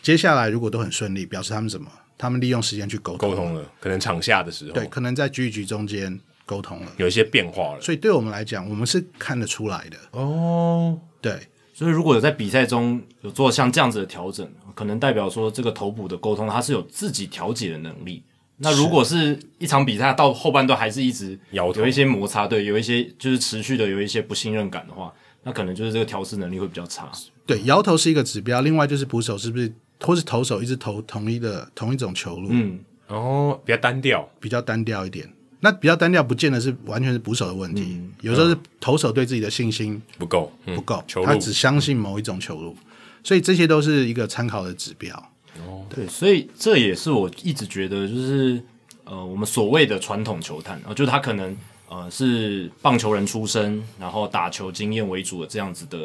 [0.03, 1.89] 接下来如果都很顺利，表示他们什么？
[2.15, 7.81] 他们利用时间去沟通，沟通了，可能场下的时候，对，可能在局与局中间沟通了，有一些变化了。
[7.81, 10.99] 所以，对我们来讲，我们是看得出来的哦。
[11.19, 18.21] 对，所以如果有在比赛中有做像这样子的调整，可能代表说这个头部的沟通，它是有自己调节的能力。
[18.63, 25.11] 那如果是一场比赛到后半段还是一直有一些摩擦，对，有一些就是持续的有一些不信任感的话，
[25.43, 27.11] 那可能就是这个调试能力会比较差。
[27.45, 35.27] 对，摇头是一个指标，另外就是捕手是不是或是投手一直投同一的同一种球路，嗯，哦，比较单调，比较单调一点。
[35.63, 42.75] 那比较单调不见得是完全是捕手的问题，嗯、有时候是投手对自己的信心不够，不够，他只相信某一种球路，
[43.23, 45.30] 所以这些都是一个参考的指标。
[45.59, 48.61] 哦，对，所以这也是我一直觉得，就是
[49.03, 51.55] 呃，我们所谓的传统球探啊，就是他可能
[51.89, 55.97] 呃是棒球人出身，然后打球经验为主的这样子的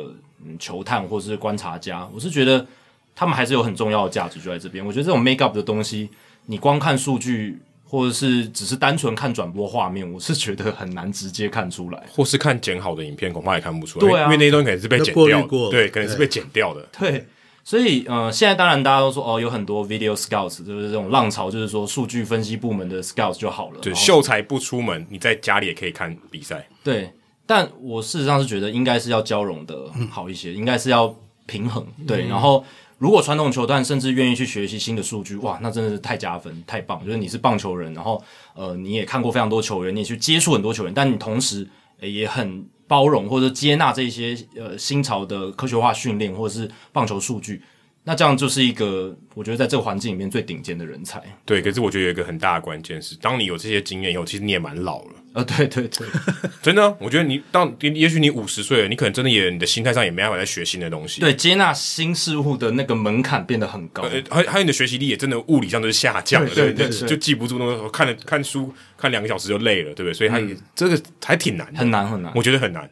[0.45, 2.67] 嗯球探或者是观察家，我是觉得
[3.15, 4.85] 他们还是有很重要的价值就在这边。
[4.85, 6.11] 我觉得这种 make up 的东西，
[6.47, 7.59] 你光看数据
[7.89, 14.09] 或者是只是单纯看转播画面，我是觉得很难直接看出来，或是看剪好的影片，恐怕也看不出来。
[14.09, 17.25] 对啊，因为那一段可能是被剪掉的，对，可能是被剪掉的，对。
[17.67, 23.81] 所以，呃，现在当然大家都说，哦，有很多 video scouts，就是这种浪潮，就是说数据分析部门的 scouts 就好了。
[23.83, 26.65] 对，秀才不出门，你在家里也可以看比赛。
[26.85, 27.13] 对，
[27.45, 31.13] 但我事实上是觉得应该是要交融的好一些，嗯、应该是要
[31.47, 31.85] 平衡。
[32.07, 32.65] 对，嗯、然后
[32.99, 37.05] 如果传统球探甚至愿意去学习新的数据，哇，那真的是太加分，太棒。
[37.05, 38.23] 就是你是棒球人，然后
[38.55, 41.69] 呃，你也看过非常多球员，你也去接触很多球员，但你同时
[42.01, 42.65] 也很。
[42.89, 47.63] 包容或者接纳这些呃新潮的科学化训练或者是棒球数据，
[48.09, 51.21] 那这样就是一个我觉得在这个环境里面最顶尖的人才。
[51.45, 55.11] 对，可是我觉得有一个很大的关键是，当你有这些经验以后，其实你也蛮老了。
[55.33, 56.07] 啊、呃，对对对，
[56.63, 61.21] 真的，我觉得你当也许你五十岁了，你可能真的也你的心态上也没办法再学新的东西。
[61.21, 70.15] 对，接纳新事物的那个门槛变得很高，还还有你的学习力也真的物理上都是下降了，对对，就记不住那个看了看书看两个小时就累了，对不对？
[70.15, 72.89] 所以他也、嗯、这个还挺难的，很难很难，我觉得很难。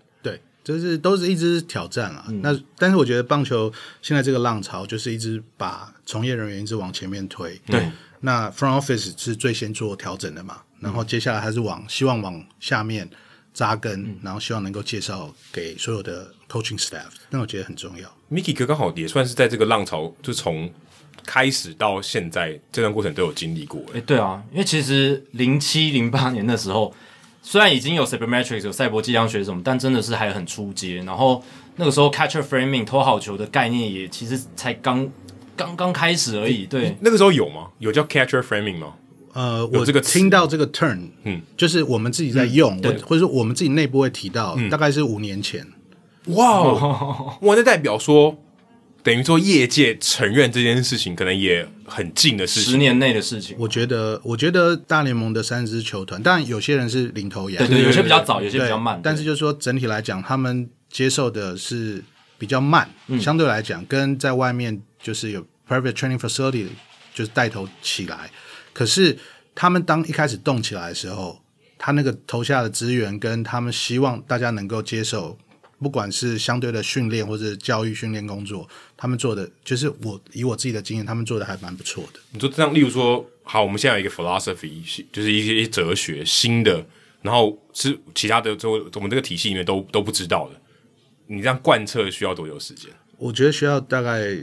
[0.65, 2.24] 就是都是一直挑战啊。
[2.28, 3.73] 嗯、那但是我觉得棒球
[4.03, 7.61] 现在这个浪潮就是一直把从业人员一直往前面推。
[7.66, 7.89] 对，
[8.20, 13.09] 那 front office 是最先做调整的嘛，然后接下来还是往希望往下面
[13.53, 17.11] 扎根，嗯、然后希望能够介绍给所有的 coaching staff。
[17.31, 18.12] 那我觉得很重要。
[18.31, 20.69] Mickey 哥刚好也算是在这个浪潮，就从
[21.24, 23.81] 开始到现在这段过程都有经历过。
[23.95, 26.93] 哎，对啊，因为其实零七零八年的时候，
[27.47, 30.97] 虽然已经有 Sabermetrics 有赛博计量学什么，但真的是还很初阶。
[31.03, 31.45] 然后
[31.77, 35.07] 那个时候 catcher framing 投好球的概念也其实才刚
[35.55, 36.65] 刚刚开始而已。
[36.65, 37.69] 对，那个时候有吗？
[37.81, 38.95] 有叫 catcher framing 吗？
[39.35, 45.66] 呃，我这个听到这个 turn，嗯，就是我们自己在用，嗯、或者说我们自己内部会提到，嗯、大概是五年前。
[46.29, 48.35] 哇哦， 哇，那代表说，
[49.05, 53.55] 等于说业界承认这件事情，可能也很近的事情，十年内的事情。
[53.59, 58.98] 我觉得，我觉得大联盟的三支球团，当然有些人是领头羊，对对，有些比较早，有些比较慢。
[59.05, 62.02] 但是就是说，整体来讲，他们接受的是
[62.39, 66.68] 比较慢，嗯、相对来讲，跟在外面就是有 private training facility
[67.12, 68.31] 就是带头起来。
[68.72, 69.18] 可是
[69.55, 71.39] 他们当一开始动起来的时候，
[71.76, 75.36] 他那个投下的资源跟他们希望大家能够接受，
[75.79, 82.21] 不管是相对的训练或者教育训练工作，他们做的就是我以我自己的经验，他们做的还蛮不错的。
[82.31, 86.85] 你说这样，例如说，好，我们现在有一个 philosophy，就是一些哲学新的，
[87.23, 90.61] 然后是其他的，就我们这个体系里面都都不知道的。
[91.27, 92.91] 你这样贯彻需要多久时间？
[93.19, 94.37] 我觉得需要大概。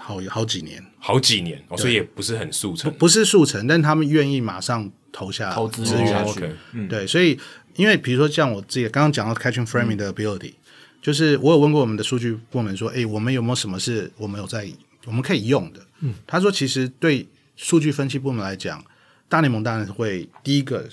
[0.00, 6.40] 好好几年，好几年，哦，所以也不是很速成，不，不是速成，但他们愿意马上投下投资资源去。
[6.88, 7.36] 对，所以
[7.78, 10.54] 因为比如说像我自己刚刚讲到 catching framing 的 ability，、嗯、
[11.00, 14.68] 就是我有问过我们的数据部门说，哎，我们有没有什么是我们有在
[15.06, 15.80] 我们可以用的？
[16.00, 17.26] 嗯，他说其实对
[17.56, 18.84] 数据分析部门来讲，
[19.28, 20.86] 大联盟当然会第一个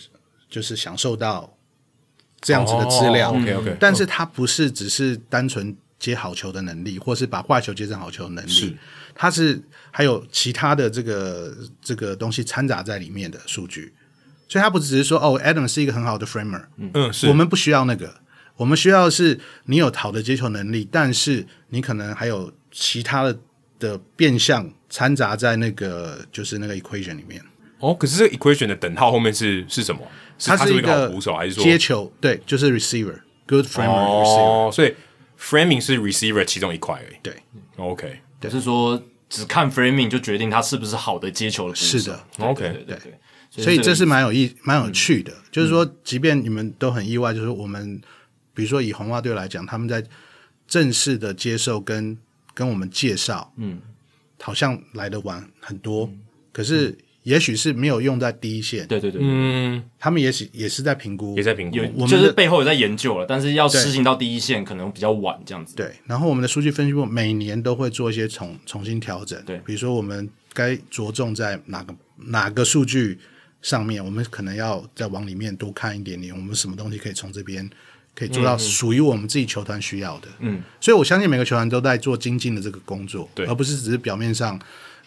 [0.50, 1.58] 就是享受到
[2.40, 5.76] 这样子的资料，OK OK，但是它不是只是单纯。
[5.98, 8.74] 接好球的能力，或是把坏球接成好球的能力，是。
[9.16, 9.60] 它是
[9.92, 13.92] 还有其他的这个这个东西掺杂在里面的数据，
[14.48, 18.16] 所以他不只是说哦，Adam 是一个很好的 framer，嗯，是我们不需要那个，
[18.58, 23.38] 我们需要的是你有好的接球能力，但是你可能还有其他的
[23.80, 27.42] 的变相掺杂在那个就是那个 equation 里面。
[27.80, 30.02] 哦，可是这个 equation 的等号后面是是什么？
[30.40, 32.12] 它是一个捕手还是说接球？
[32.22, 34.94] 对，就是 receiver，good framer，哦，所以。
[35.38, 37.18] Framing 是 receiver 其中一块而已。
[37.22, 37.36] 对
[37.76, 42.00] ，OK，对就是说只看 framing 就决定他是不是好的接球的捕手。
[42.00, 43.20] 是的，OK，对对，对。
[43.64, 45.32] 所以这是蛮有意、蛮有趣的。
[45.32, 48.02] 嗯、就是说，即便你们都很意外，就是我们，
[48.54, 50.04] 比如说以红袜队来讲，他们在
[50.68, 52.18] 正式的接受跟
[52.54, 53.80] 跟我们介绍，嗯，
[54.42, 56.20] 好像来的晚很多，嗯、
[56.52, 56.90] 可是。
[56.90, 56.98] 嗯。
[57.26, 65.76] 也许是没有用在第一线，对对对，嗯，他们也许也是在评估，也在评估，有就是背后有在研究了，但是要实行到第一线可能比较晚这样子。
[65.76, 71.96] 对，然后我们的数据分析部每年都会做一些重重新调整，对，比如说我们该着重在哪个
[72.28, 73.18] 哪个数据
[73.66, 77.68] 上面，我们可能要再往里面多看一点点，我们什么东西可以从这边
[78.14, 84.60] 可以做到属于我们自己球团需要的，嗯，所以我相信每个球团都在做精进的这个工作，对，而不是只是表面上。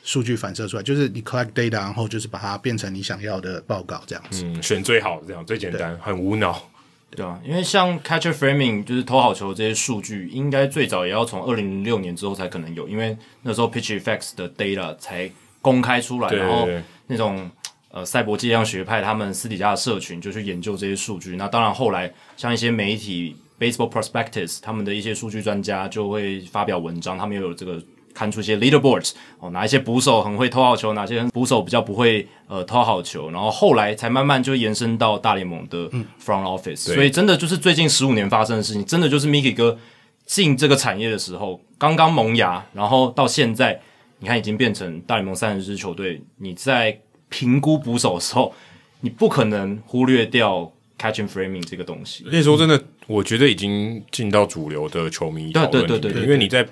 [0.05, 4.43] 数据反射出来，就是你 collect data，然后就是把它变成你想要的报告这样子。
[4.45, 6.71] 嗯，选最好的这样最简单，很无脑。
[7.11, 15.31] 对啊，因为像 catcher framing 就是投好球这些数据，应该最早也要从二零零六年之后才可能有，因为那时候 pitch effects 的 data 才
[15.61, 16.67] 公开出来，然后
[17.09, 17.51] 那种
[17.91, 21.37] 呃赛博计量学派他们私底下的社群就去研究这些数据。
[21.37, 27.83] 那当然后来像一些媒体 Baseball Prospectus 他们的一些数据专家就会发表文章，他们又有这个。
[28.15, 35.89] 看出一些 leaderboards 哦，哪一些捕手很会投好球，哪些捕手比较不会呃投好球，然后后来才慢慢就延伸到大联盟的
[36.21, 39.79] front office，、嗯、所以真的就是最近十五年发生的事情，真的就是 Mickey 哥
[40.27, 43.81] 进这个产业的时候刚刚萌芽，然后到现在
[44.19, 46.99] 你看已经变成大联盟三十支球队，你在
[47.29, 48.55] 评估捕手的时候，
[49.01, 52.25] 你不可能忽略掉 catching framing 这个东西。
[52.31, 56.67] 那时候真的，我觉得已经进到主流的球迷对对，对，因为你在。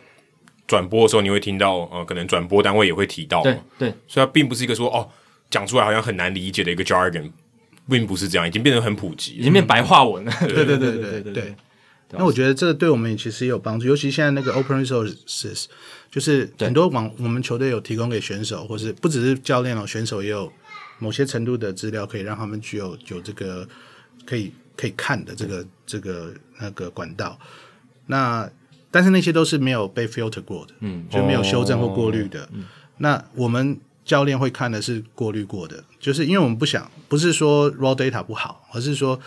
[0.69, 5.09] 转播的时候，你会听到，呃，可能转播单位也会提到，对对，所以它并不是一个说哦，
[5.49, 7.31] 讲出来好像很难理解的一个 jargon，
[7.89, 10.33] 并不是这样，已经变得很普及，已经变白话文了。
[10.41, 11.55] 对对对对对对。
[12.12, 15.65] 那我觉得这个对我们其实也有帮助，尤其现在那个 open resources，
[16.11, 20.51] 就是很多网我们球队有提供给选手，或是不只是教练哦，选手也有
[20.99, 23.69] 某些程度的资料，可以让他们具有有这个
[24.24, 27.39] 可以可以看的这个这个那个管道。
[28.07, 28.49] 那
[28.91, 32.45] 但是那些都是没有被 filter 过的，嗯，就没有修正或过滤的。
[32.45, 32.65] 哦嗯、
[32.99, 39.20] 那我们教练会看的是过滤过的，就是因为我们不想，不是说 raw data 不好，而是说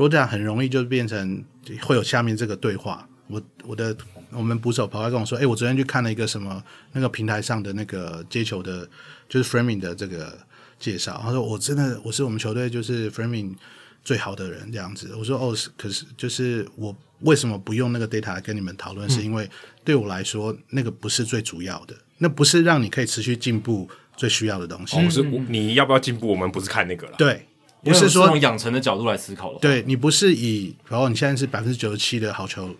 [0.00, 1.44] raw data 很容易就变成
[1.82, 3.06] 会有下面这个对话。
[3.28, 3.96] 我我的
[4.30, 6.62] 我们捕手跑来跟我说，哎，我昨天去看了一个什么
[6.92, 8.88] 那个平台上的那个接球的，
[9.28, 10.36] 就是 framing 的这个
[10.78, 11.20] 介绍。
[11.22, 13.54] 他说我真的我是我们球队就是 framing
[14.02, 15.14] 最好的人这样子。
[15.16, 19.06] 我说哦，可是就是我为什么不用那个 data 来跟你们讨论？
[19.06, 19.48] 嗯、是因为
[19.84, 24.96] 对我来说，那个不是最主要的，那不是让你可以持续进步最需要的东西。
[24.96, 26.26] 哦、是你要不要进步？
[26.26, 27.14] 我们不是看那个了。
[27.16, 27.46] 对，
[27.82, 29.58] 不是说从养成的角度来思考的。
[29.60, 32.70] 对，你不是以，然后你现在是百分之九十七的好球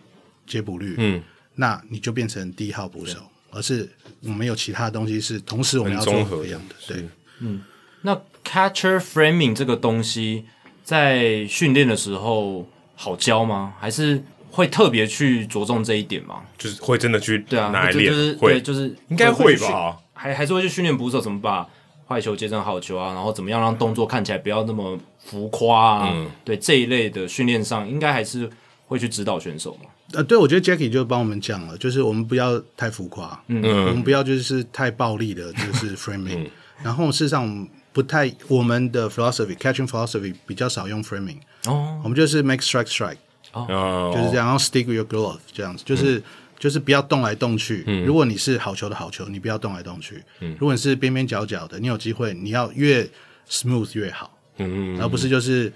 [0.47, 1.22] 接捕率，嗯，
[1.55, 3.18] 那你就变成第一号捕手，
[3.51, 3.89] 而是
[4.22, 6.74] 我们有其他的东西是同时我们要综合一样的。
[6.86, 7.09] 对，
[7.40, 7.62] 嗯。
[8.02, 10.47] 那 catcher framing 这个东西
[10.82, 13.74] 在训练的时候好教吗？
[13.78, 16.43] 还是会特别去着重这一点吗？
[16.56, 19.98] 就是会真的去对啊，拿来练，就是会对，就是应该会吧？
[20.14, 21.68] 还还是会去训练捕手怎么把
[22.11, 26.11] 坏球接成好球啊，然后怎么样让动作看起来不要那么浮夸啊？
[26.12, 28.51] 嗯，对这一类的训练上，应该还是
[28.89, 29.89] 会去指导选手嘛？
[30.15, 36.51] 呃，对，我觉得 Jackie 就帮我们讲了，就是我们不要太浮夸，嗯，我们不要就是太暴力的，就是 framing，嗯，
[36.82, 37.69] 然后事实上。
[37.93, 43.16] 不太，我们的 philosophy catching philosophy 比较少用 framing，哦，我们就是 make strike strike，
[43.51, 46.23] 哦，就是这样，然后 stick with your glove 这样子，就是、嗯、
[46.61, 47.82] 就是不要动来动去。
[47.89, 50.23] 嗯、如果你是好球的好球，你不要动来动去。
[50.39, 53.05] 嗯，如果你是边边角角的，你有机会，你要越
[53.49, 54.39] smooth 越好。
[54.59, 55.73] 嗯嗯，而不是就是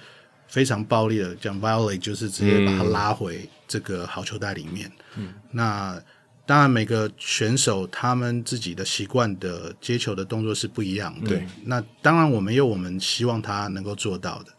[0.46, 4.92] 非常暴力的讲 violate，就是直接把它拉回这个好球袋里面。
[5.16, 6.00] 嗯，那。
[6.46, 11.30] 当然，每个选手他们自己的习惯的接球的动作是不一样的。
[11.30, 14.52] 对，那当然我们有我们希望他能够做到的。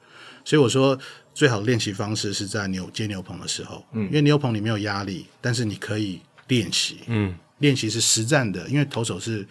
[0.44, 0.98] 所以我说，
[1.36, 9.46] 最好的练习方式是在牛接牛棚的时候，嗯，因为牛棚里没有压力，但是你可以练习，嗯，练习是实战的，因为投手是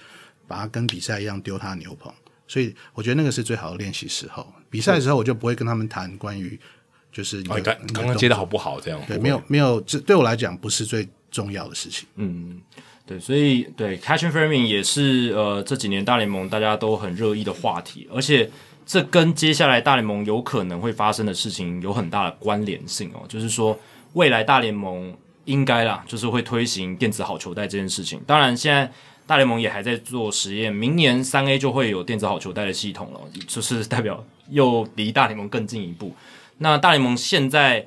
[0.48, 2.12] 把它跟比赛一样丢他牛棚，
[2.48, 4.44] 所以我觉得那个是最好的练习时候。
[4.70, 6.58] 比赛的时候我就不会跟他们谈关于
[7.12, 11.08] 就是你、哦、刚刚刚接的好不好这样，对，没有没有，这对我来讲不是最。
[11.34, 12.62] 重要的事情，嗯，
[13.04, 18.48] 对，所以对 catching framing 也是呃这几年大联盟大家都很热议的话题，而且
[18.86, 23.78] 这跟接下来大联盟有可能会发生的事情有很大的关联性哦，就是说
[24.12, 28.20] 未来大联盟应该啦，就是会推行电子好球带这件事情。
[28.26, 28.90] 当然，现在
[29.26, 36.14] 大联盟也还在做实验，明年三 A 就会有电子好球带的系统了，就是代表又离大联盟更进一步。
[36.58, 37.86] 那大联盟现在。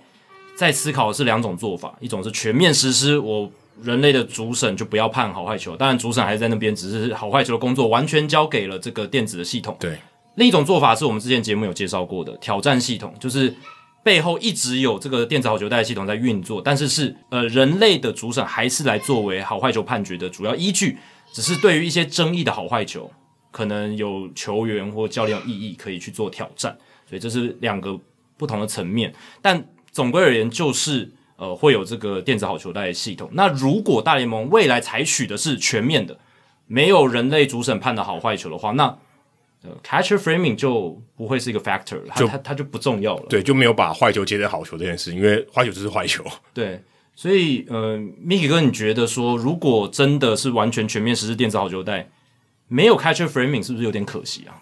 [0.57, 3.47] 在思考的是两种做法，一种是全面实施，我
[3.83, 9.77] 人类的主审就不要判好坏球，当然主审还是在那边，只是好坏球的工作完全交给了这个电子的系统。
[9.79, 9.99] 对，
[10.37, 13.53] 另一种做法是我们之前节目有介绍过的挑战系统，就是
[14.01, 20.97] 背后一直有这个电子好球带系统在运作，但是是呃人类的主审还是来作为好坏球判决的主要依据，
[21.33, 23.11] 只是对于一些争议的好坏球，
[23.51, 26.77] 可能有球员或教练有异议可以去做挑战，
[27.07, 27.99] 所以这是两个
[28.37, 29.63] 不同的层面，但。
[29.89, 33.27] 总归而言，就是呃会有这个电子好球带系统。
[33.33, 36.19] 那如果大联盟未来采取的是全面的，
[36.67, 38.95] 没有人类主审判的好坏球的话，那
[39.83, 43.25] catcher framing 就不会是一个 factor 了，它它就不重要了。
[43.29, 46.23] 对，就没有把坏球接在好球这件事，因为坏球就是坏球。
[46.53, 46.81] 对，
[47.15, 52.09] 所以呃，Mickey 哥，你觉得说，如果真的是完全全面实施电子好球带，
[52.67, 54.61] 没有 catcher framing，是不是有点可惜啊？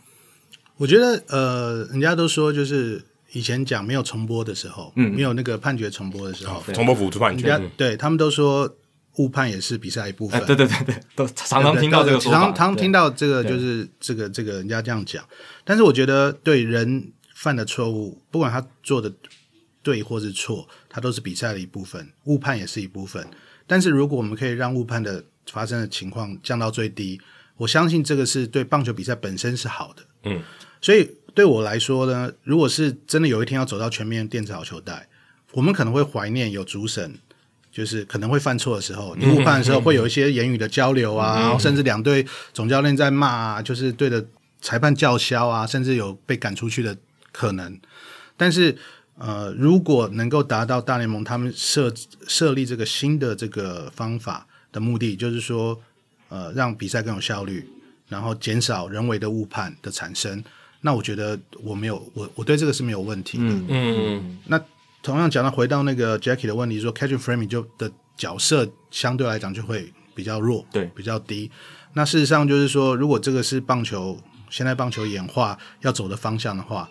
[0.77, 3.03] 我觉得呃，人家都说就是。
[3.31, 8.73] 以前讲没有重播的时候，嗯，没有那个判决重播的时候，重播辅助判决，人家对他们都说
[9.17, 10.43] 误判也是比赛一部分。
[10.45, 15.23] 对对对对，都常常听到这个说法，常常听到这个就是这个这个人家这样讲。
[15.63, 19.11] 但是我觉得，对人犯的错误，不管他做的
[19.81, 23.25] 对或是错，他都是比赛的一部分，误判也是一部分。
[23.67, 27.19] 但是如果我们可以让误判的发生的情况降到最低，
[27.57, 30.03] 我相信这个是对棒球比赛本身是好的。
[30.23, 30.41] 嗯，
[30.81, 31.09] 所以。
[31.35, 35.05] 对我来说呢，如果是真的有一天要走到全面电子好球带，
[35.51, 37.13] 我们可能会怀念有主审，
[37.75, 44.25] 就是可能会犯错的时候，你误判的时候会有一些言语的交流啊，然后甚至两队总教练在骂啊，就是对着
[44.61, 46.95] 裁判叫嚣啊，甚至有被赶出去的
[47.33, 47.77] 可能。
[48.37, 48.73] 但是
[49.17, 51.93] 呃，如果能够达到大联盟他们设
[52.25, 55.77] 设立这个新的这个方法的目的，就是说
[56.29, 57.67] 呃，让比赛更有效率，
[58.07, 60.41] 然后减少人为的误判的产生。
[60.79, 63.43] 那我觉得我没有我我对这个是没有问题的。
[63.43, 64.37] 嗯嗯。
[64.45, 64.61] 那
[65.05, 71.51] 同样讲到回到那个 Jackie 的问题，说 catching framing 就的角色相对来讲就会比较弱，对，比较低。
[71.93, 74.19] 那事实上就是说，如果这个是棒球
[74.49, 76.89] 现在棒球演化要走的方向的话，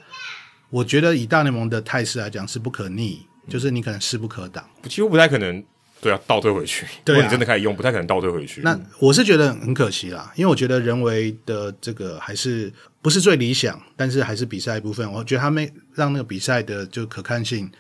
[0.71, 5.65] 我觉得以大联盟的态势来讲是不可逆，就是你可能势不可挡，几乎不太可能。
[6.01, 6.87] 对啊，倒退回去。
[7.03, 8.61] 对啊，如果你真的开始用，不太可能倒退回去。
[8.61, 12.71] 那我是觉得很可惜啦，因为我觉得人为的这个还是
[13.01, 15.11] 不是最理想，但是还是比赛一部分。
[15.11, 17.71] 我觉得他们让那个比赛的就可看性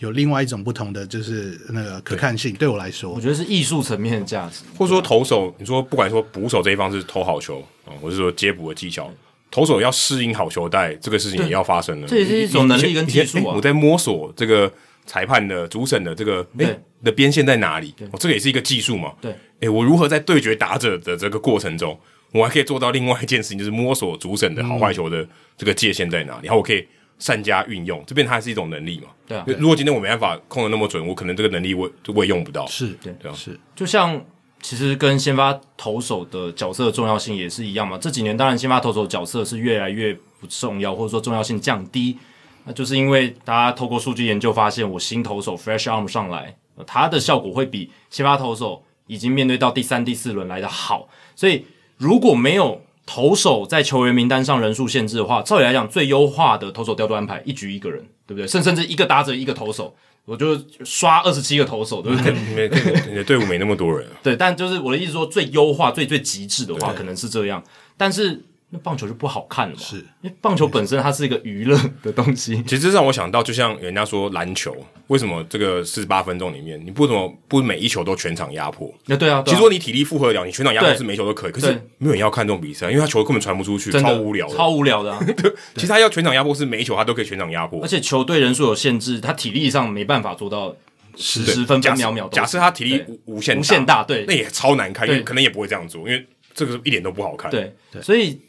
[0.00, 2.52] 有另外一种不同的，就是那个可看性。
[2.52, 9.12] 对，对我来说，我觉得是艺术层面的价值，或者说投手，你说不管说捕手这一方是投好球啊，或者说接捕的技巧，
[9.50, 12.08] 投手要适应好球带，这个事情也要发生了。
[12.08, 13.54] 这也是一种能力跟技术啊。
[13.54, 14.72] 我在摸索这个
[15.04, 17.94] 裁判的主审的这个诶的边线在哪里？
[18.10, 19.12] 哦，这个也是一个技术嘛。
[19.20, 21.98] 对，诶，我如何在对决打者的这个过程中，
[22.32, 25.28] 我还可以做到另外一件事情，就是摸索主审的好坏球的
[25.58, 26.86] 这个界限在哪里，然后我可以
[27.20, 28.02] 善加运用。
[28.04, 29.10] 这边它还是一种能力嘛。
[29.28, 29.44] 对啊。
[29.46, 32.66] 如果今天我没办法控的那么准，我可能这个能力我我也用不到。
[32.66, 34.20] 是对对啊，是就像。
[34.62, 37.96] 其实跟先发投手的角色的重要性也是一样嘛。
[37.96, 42.18] 这几年当然先发投手的角色是越来越不重要，或者说重要性降低。
[42.64, 46.54] 那就是因为大家透过数据研究发现，我新投手 fresh arm 上来，
[46.86, 51.08] 它的效果会比先发投手已经面对到第三、第四轮来的好。
[51.34, 51.64] 所以
[51.96, 58.46] 如果没有投手在球员名单上人数限制的话，照理来讲，最优化的投手调度安排，一局一个人，对不对？
[58.46, 59.96] 甚甚至一个打者一个投手。
[60.26, 62.32] 我就刷二十七个投手，对不对？
[63.10, 64.06] 你的队伍没那么多人。
[64.22, 67.60] 对，但就是我的意思说，最优化、最最极致的话，可能是这样。
[67.96, 69.80] 但是那棒球就不好看了嘛？
[69.80, 72.62] 是，因为棒球本身它是一个娱乐的东西。
[72.62, 74.76] 其实这让我想到，就像人家说篮球，
[75.08, 78.92] 为什么这个四十八分钟里面，你不怎么不每一球都全场压迫？
[79.06, 81.52] 那对啊，其实说你体力负荷了，你全场压迫是每一球都可以。
[81.52, 85.18] 可是没有人要看这种比赛，因为他球根本传不出去，超无聊，超无聊的。
[85.36, 87.82] 对，其实他要全场压迫，是每一球他都可以全场压迫。
[87.82, 90.74] 而且球队人数有限制，他体力上没办法做到。
[91.16, 92.36] 时时分分秒秒都。
[92.36, 96.24] 假设他体力无无限无限大，对，那也超难看，因为可能也不会这样做，因为
[96.54, 97.50] 这个一点都不好看。
[97.50, 98.40] 对，所以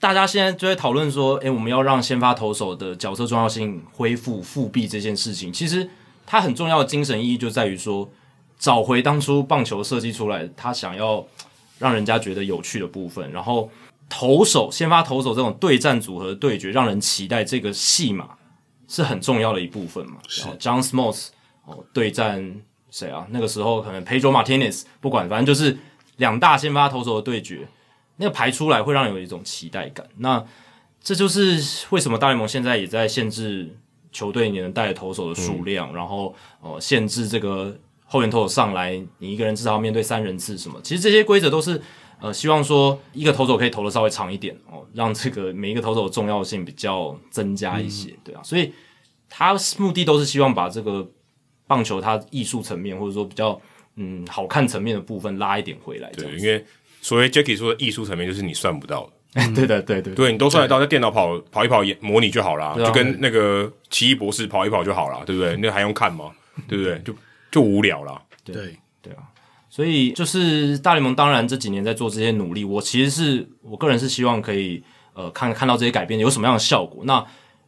[0.00, 5.88] 大家现在就在讨论说，哎，我们要让先发投手的角色重要性恢复复辟这件事情，其实
[6.26, 8.10] 它很重要的精神意义就在于说，
[8.58, 11.24] 找回当初棒球设计出来他想要
[11.78, 13.70] 让人家觉得有趣的部分，然后
[14.08, 18.30] 投手先发投手这种对战组合的对决，让人期待这个戏码
[18.88, 20.16] 是很重要的一部分嘛。
[20.26, 21.28] 是，John Smoltz。
[21.92, 23.24] 对战谁啊？
[23.30, 25.78] 那个时候可能 Pedro Martinez，不管，反正就是
[26.16, 27.68] 两大先发投手的对决，
[28.20, 30.06] 那个排出来会让人有一种期待感。
[30.18, 30.44] 那
[31.02, 33.76] 这就是为什么大联盟现在也在限制
[34.12, 40.78] 球队你能带的投手的数量，嗯、然后呃限制这个后援投手上来，你一个人至少要面对三人次什么。
[40.84, 41.82] 其实这些规则都是
[42.20, 48.40] 呃希望说一个投手可以投的稍微长一点哦，让这个每一个投手的重要性比较增加一些，嗯、对啊。
[48.44, 48.72] 所以
[49.28, 51.10] 他目的都是希望把这个。
[51.70, 53.56] 棒球它艺术层面或者说比较
[53.94, 56.66] 嗯好看层面的部分拉一点回来，对，因为
[57.00, 65.56] 所谓 Jacky 说的艺术层面就是你算不到的，嗯、 对的，对对，对你都算得到，在电脑跑跑一跑也模拟就好了，就跟那个奇异博士跑一跑就好啦，对不对？
[65.56, 66.30] 那还用看吗？
[66.68, 66.98] 对不对？
[67.04, 67.14] 就
[67.50, 68.54] 就无聊啦，对
[69.02, 69.22] 对啊，
[69.68, 74.82] 所以就是大联盟当然这几年在做这些努力，我其实是我个人是希望可以
[75.14, 77.24] 呃看看到这些改变有什么样的效果，那。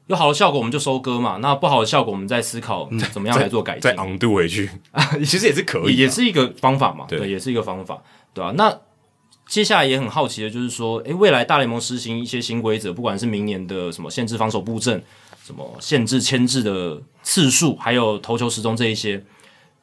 [0.09, 1.39] 有好的效果，我们就收割嘛。
[1.41, 7.07] 那不好的效果，我们再思考怎么样来做改进，再 undo 回去啊， 其实也是可以，也是一个方法嘛。
[7.09, 8.03] 对，对，也是一个方法，
[8.35, 8.55] 对吧、啊？
[8.59, 8.77] 那
[9.53, 15.05] 接下来也很好奇的就是说，诶，未来大联盟实行一些新规则，不管是明年的什么限制防守布阵，
[15.45, 19.23] 什么限制牵制的次数，还有投球时钟这一些，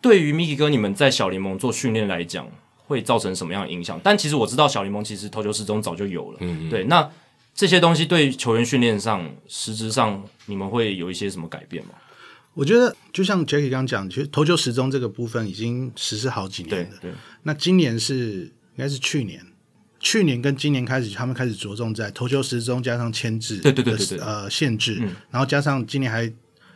[0.01, 2.49] 对于 Mickey 哥你们在小联盟做训练来讲，
[2.87, 4.01] 会造成什么样的影响？
[4.03, 7.07] 但其实我知道小联盟其实投球时钟早就有了，嗯，嗯，对，那。
[7.55, 11.91] 这些东西对球员训练上，实质上你们会有一些什么改变吗？
[12.53, 16.89] 我觉得就像 Jacky 刚刚讲，其实投球时钟这个部分已经实施好几年了。
[17.01, 19.45] 对，对，那今年是应该是去年，
[19.99, 26.31] 去年跟今年开始，他们开始着重在投球时钟加上牵制，对对对对对，呃，限制，嗯、然后加上今年还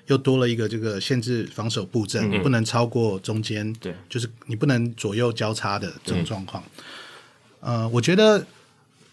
[0.08, 6.62] 又多了一个这个限制防守布阵，嗯、不能超过中间，对，就是你不能左右交叉的这种状况。
[7.62, 8.46] 呃，我觉得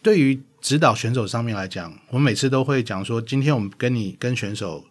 [0.03, 4.85] 对于指导选手上面来讲，我们每次都会讲说，今天我们跟你跟选手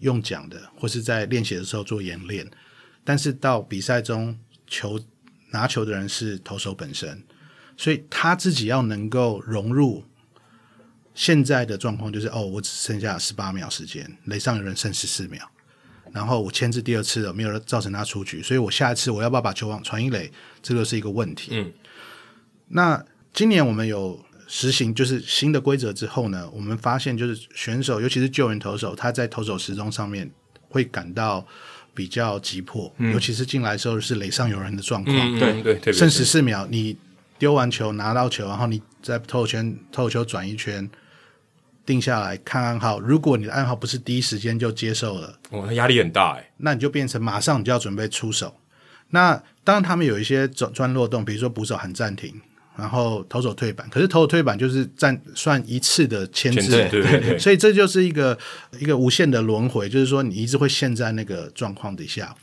[0.00, 2.46] 用讲的，或是在练习的时候做演练，
[3.02, 5.00] 但是到比赛中，球
[5.52, 7.22] 拿球的人是投手本身，
[7.80, 10.04] 所以他自己要能够融入
[11.14, 15.40] 现在的状况，就是哦，我只剩下十八秒时间，垒上有人剩十四秒，
[16.12, 20.30] 然后我牵制第二次了，没有造成他出局，所以我下一次我要不要把球往传一垒，
[20.62, 21.52] 这个是一个问题。
[21.52, 21.72] 嗯，
[22.68, 23.02] 那
[23.32, 24.22] 今年我们有。
[24.52, 30.28] 实行就是新的规则之后呢，我们发现就是选手，尤其是救援投手，他在投手时钟上面
[30.68, 31.46] 会感到
[31.94, 36.96] 比较急迫，嗯、尤其是进来的时候是垒上有人的状况，对，对剩十四秒，你
[37.40, 40.88] 丢完球拿到球，然后你在投圈投球转一圈，
[41.84, 48.54] 定下来看暗号，如果你的暗号不是第一时间就接受了，哦，压力很大哎，那你就变成马上你就要准备出手。
[49.08, 52.40] 那当然他们有一些钻钻落洞，比如说捕手喊暂停。
[52.76, 58.38] 然后投手退板，可是投手退板就是占算一次的牵制，对对对， 所以这就是一个
[58.78, 62.34] 一个无限的轮回，就是说你一直会陷在那个状况底下。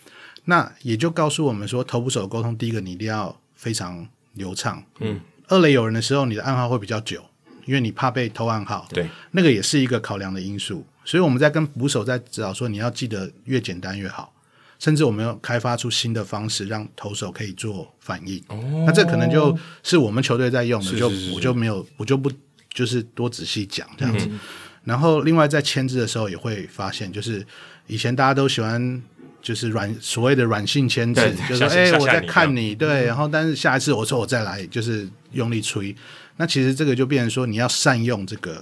[0.46, 4.08] 那也就告诉我们说，投捕手的沟通，第一个你一定要非常
[4.38, 7.22] 流畅，嗯，二垒有人的时候，你的暗号会比较久，
[7.66, 10.86] 因为你怕被偷暗号，对，那个也是一个考量的因素。
[11.04, 14.34] 所以我们在跟捕手在指导说，你要记得越简单越好。
[14.80, 18.38] 甚至我们要开发出新的方式，让投手可以做反应。
[18.48, 22.32] 哦，那这可能就是我们球队在用的，是是是是就我就没有，我就不
[22.72, 24.28] 就是多仔细讲这样子。
[24.30, 24.40] 嗯、
[24.84, 27.44] 然后另外在牵制的时候也会发现，就是
[27.88, 29.02] 以前大家都喜欢
[29.48, 35.96] 就是软所谓的软性牵制，就是说哎我在看你，对，然后但是下一次我说我再来就是用力吹。
[36.36, 38.62] 那其实这个就变成说你要善用这个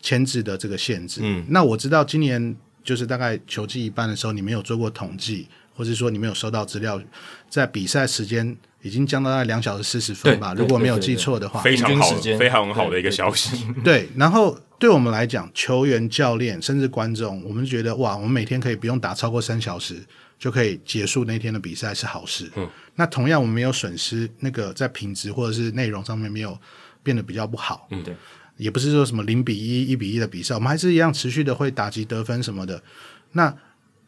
[0.00, 1.20] 牵制的这个限制。
[1.22, 2.56] 嗯，那我知道今年。
[2.84, 7.00] 就是大概球季一半的时候，你没有做过统计，或者说你没有收到资料，
[7.48, 13.64] 在比赛时间已经降到大概两小时四十分吧，如果没有记错的话，非常好，非常好的一个消息。
[13.84, 20.04] 对，然后对我们来讲，球员、教练甚至观众，我们觉得哇，我们每天可以不用打超过三小时
[20.40, 22.50] 就可以结束那天的比赛是好事。
[22.56, 26.58] 嗯，那同样我们没有损失那个在品质或者是内容上面没有
[27.00, 27.86] 变得比较不好。
[27.92, 28.12] 嗯，对。
[28.56, 32.82] 也不是说什么零比一、一比一的比赛，我们还是一样持续的会打击得分什么的。
[33.30, 33.56] 那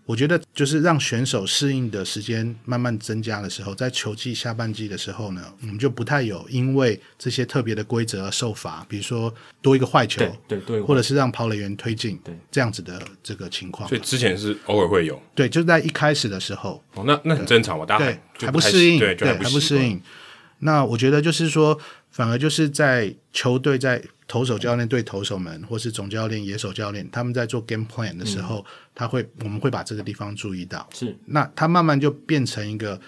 [0.07, 9.33] 我觉得就是让选手适应的时间慢慢增加的时候，在球季下半季的时候呢，我们就不太有因为这些特别的规则而受罚，比如说
[9.63, 12.39] 多一个坏球，对对，对或者是让跑垒员推进，对。
[12.51, 13.89] 这样子的这个情况。
[13.89, 20.01] 所以之前是偶尔会有，对，就在一开始的时候，哦，那那很正常嘛，大家对还不适应，对，对还不适应。
[20.61, 21.79] 那我觉得就是说，
[22.15, 24.03] 反而就是在球队在。
[24.27, 28.65] 投手教练对投手们，或是总教练、野手教练，他们在做 game plan 的时候，嗯、
[28.95, 30.89] 他会，我们会把这个地方注意到。
[30.95, 32.99] 是，那他慢慢就变成一个，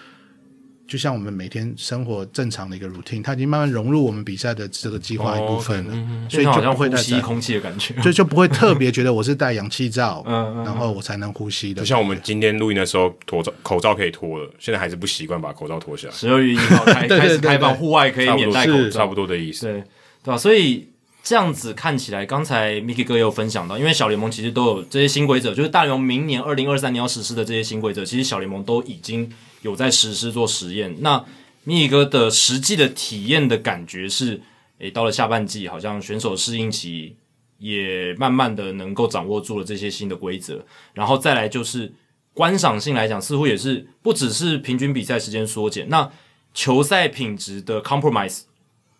[0.87, 5.93] 就像我们每天生活正常的一个 routine，它已经慢慢融入我们比赛的这个计划一部分了。
[5.93, 11.81] 哦 okay, 嗯、所以就不会呼吸空气的感觉， 就就不会特别觉得我是戴氧气罩，嗯，然后我才能呼吸的。
[11.81, 16.13] 就像我们今天录音的时候，脱罩口罩可以脱了，现在还是不习惯把口罩脱下来。
[16.13, 19.83] 十二月一号开 开始开放户外可以免戴口罩，差不多的意思，对
[20.23, 20.37] 对吧？
[20.37, 20.87] 所以。
[21.23, 29.29] 这样子看起来，刚才 Mickey 哥也有分享到，因为小联盟其实都有这些新规则，就是大联盟明年二零二三年要实施的这些新规则，其实小联盟都已经
[29.67, 30.95] 有在实施做实验。
[31.01, 31.23] 那
[31.65, 34.41] Mickey 哥的实际的体验的感觉是，
[34.79, 37.15] 诶，到了下半季，好像选手适应期
[37.59, 41.93] 也慢慢的能够掌握住了这些新的规则，然后再来就是
[42.33, 46.09] 观赏性来讲，似乎也是不只是平均比赛时间缩减，那
[46.53, 48.43] 球赛品质的 compromise。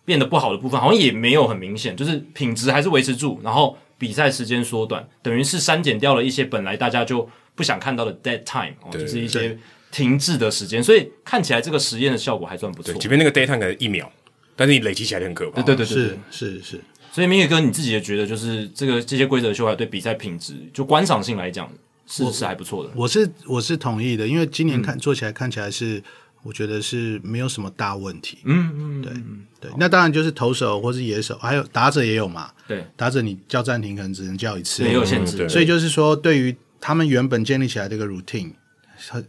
[0.04, 9.58] 变得不好的部分好像也没有很明显，就是品质还是维持住，然后比赛时间缩短，等于是删减掉了一些本来大家就不想看到的 dead time，哦，就是一些
[9.90, 12.94] 停滞的时间，所以看起来这个实验的效果还算不错。
[12.94, 14.10] 即便那个 time 可能一秒，
[14.56, 15.62] 但是你累积起来很可怕。
[15.62, 16.80] 对对对对，是是是。
[17.12, 21.70] 所以明宇哥你自己也觉得，就是这个这些规则修改对比赛品质就观赏性来讲
[22.06, 22.90] 是是还不错的。
[22.94, 26.02] 我是我是同意的，因为今年看、嗯、做起来看起来是。
[26.44, 28.38] 我觉得是没有什么大问题。
[28.44, 29.12] 嗯嗯，对
[29.60, 32.52] 对，那当然就是投手或是野手，还有打者也有嘛。
[32.66, 35.48] 对，打者你叫暂停可能只能叫一次，没有限制。
[35.48, 38.52] 所以就是说，对于他们原本建立起来这个 routine，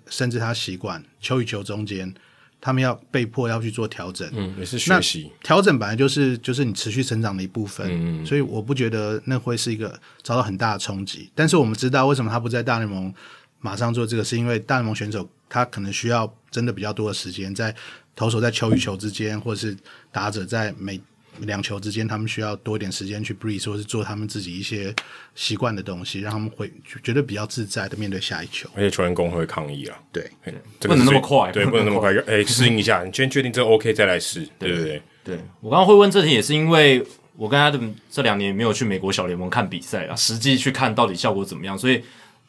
[0.10, 2.14] 甚至他习惯球与球中间，
[2.60, 4.30] 他们要被迫要去做调整。
[4.34, 5.32] 嗯，也是学习。
[5.44, 7.88] 调整本来就是就是你持续成长的一部分。
[7.90, 11.30] 嗯，所以我不觉得那会是一个遭到很大的冲击。
[11.34, 13.14] 但是我们知道为什么他不在大联盟
[13.60, 15.30] 马上做这个，是因为大联盟选手。
[15.52, 17.76] 他可能需要真的比较多的时间，在
[18.16, 19.76] 投手在球与球之间，或者是
[20.12, 21.02] 打者在每
[21.42, 24.94] 两球之间，他们需要多一点时间去 breathe，或是做他们自己一些
[25.36, 26.72] 习惯的东西，让他们会
[27.04, 28.70] 觉得比较自在的面对下一球。
[28.76, 30.30] 而且球员工会抗议啊，对，
[30.82, 35.02] 不能那么快，对，不能那么快，哎，适应一下，你先确定这 OK 再来试，对不对？
[35.24, 37.04] 对，我刚刚会问这题，也是因为
[37.36, 42.02] 我跟 Adam 这两年没有去美国小联盟看比赛啊，实际去看到底效果怎么样，所以。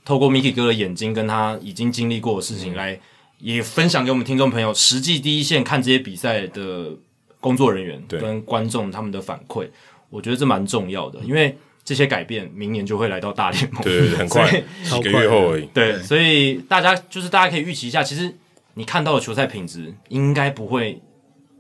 [0.03, 2.99] 透过 Mickey 哥的眼睛，跟他已经经历过的事情来，
[3.39, 6.97] 也分享给我们听众朋友，实际第一线看这些比赛的
[7.41, 9.69] 工作人员跟观众他们的反馈，
[10.11, 15.67] 我觉得这蛮重要的，因为这些改变明年就会来到大联盟，对， 很快，几个月后而已。
[15.73, 18.35] 对，所以大家就是大家可以预期一下，其实
[18.75, 21.01] 你看到的球赛品质应该不会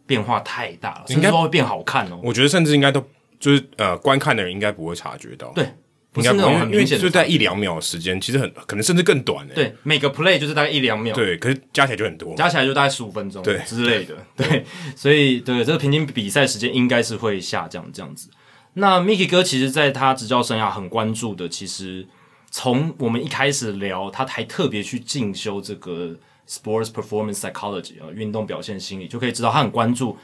[0.06, 2.20] 变化太大了，甚至会变好看哦。
[2.22, 3.02] 我觉得甚至应该都
[3.38, 5.50] 就是呃，观看的人应该不会察觉到。
[5.54, 5.66] 对。
[6.12, 9.54] 不是那种很明显，就在一两秒的时间，其实很可能甚至更短诶。
[9.54, 11.14] 对，每个 play 就是大概一两秒。
[11.14, 14.16] 对，可是加起来就很多，加起来就大概十五分钟，对之类的。
[14.36, 14.64] 对，
[14.96, 18.28] 所以对这个平均比赛时间应该是会下降这样子。
[18.74, 22.06] 那 Mickey 哥其实在他执教生涯很关注的，其实
[22.50, 26.16] 从我们一开始聊，他还特别去进修这个
[26.48, 30.18] sports performance psychology 啊，运动表现心理，就可以知道他很关注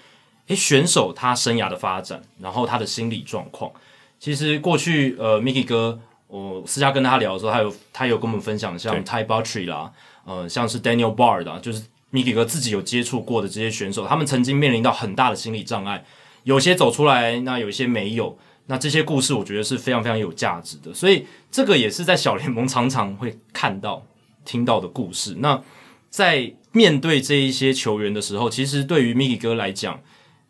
[0.49, 3.71] 诶选手他生涯的发展，然后他的心理状况。
[4.19, 9.93] 其实过去，呃，Mickey 哥，我私下跟他聊的时候，他有他有跟我们分享，像 Ty Buttrey 啦，
[10.25, 11.83] 呃，像是 Daniel Bard 啊，就是
[12.13, 16.05] Mickey 哥自己有接触过的这些选手，他们曾经面临到很大的心理障碍，
[16.45, 18.39] 有些走出来，那有一些没有。
[18.69, 24.05] 那这些故事我觉得是非常非常有价值的，所以这个也是在小联盟常常会看到、
[24.45, 25.37] 听到的故事。
[25.39, 25.63] 那
[26.11, 30.01] 在面对这一些球员的时候，其实对于 Mickey 哥来讲，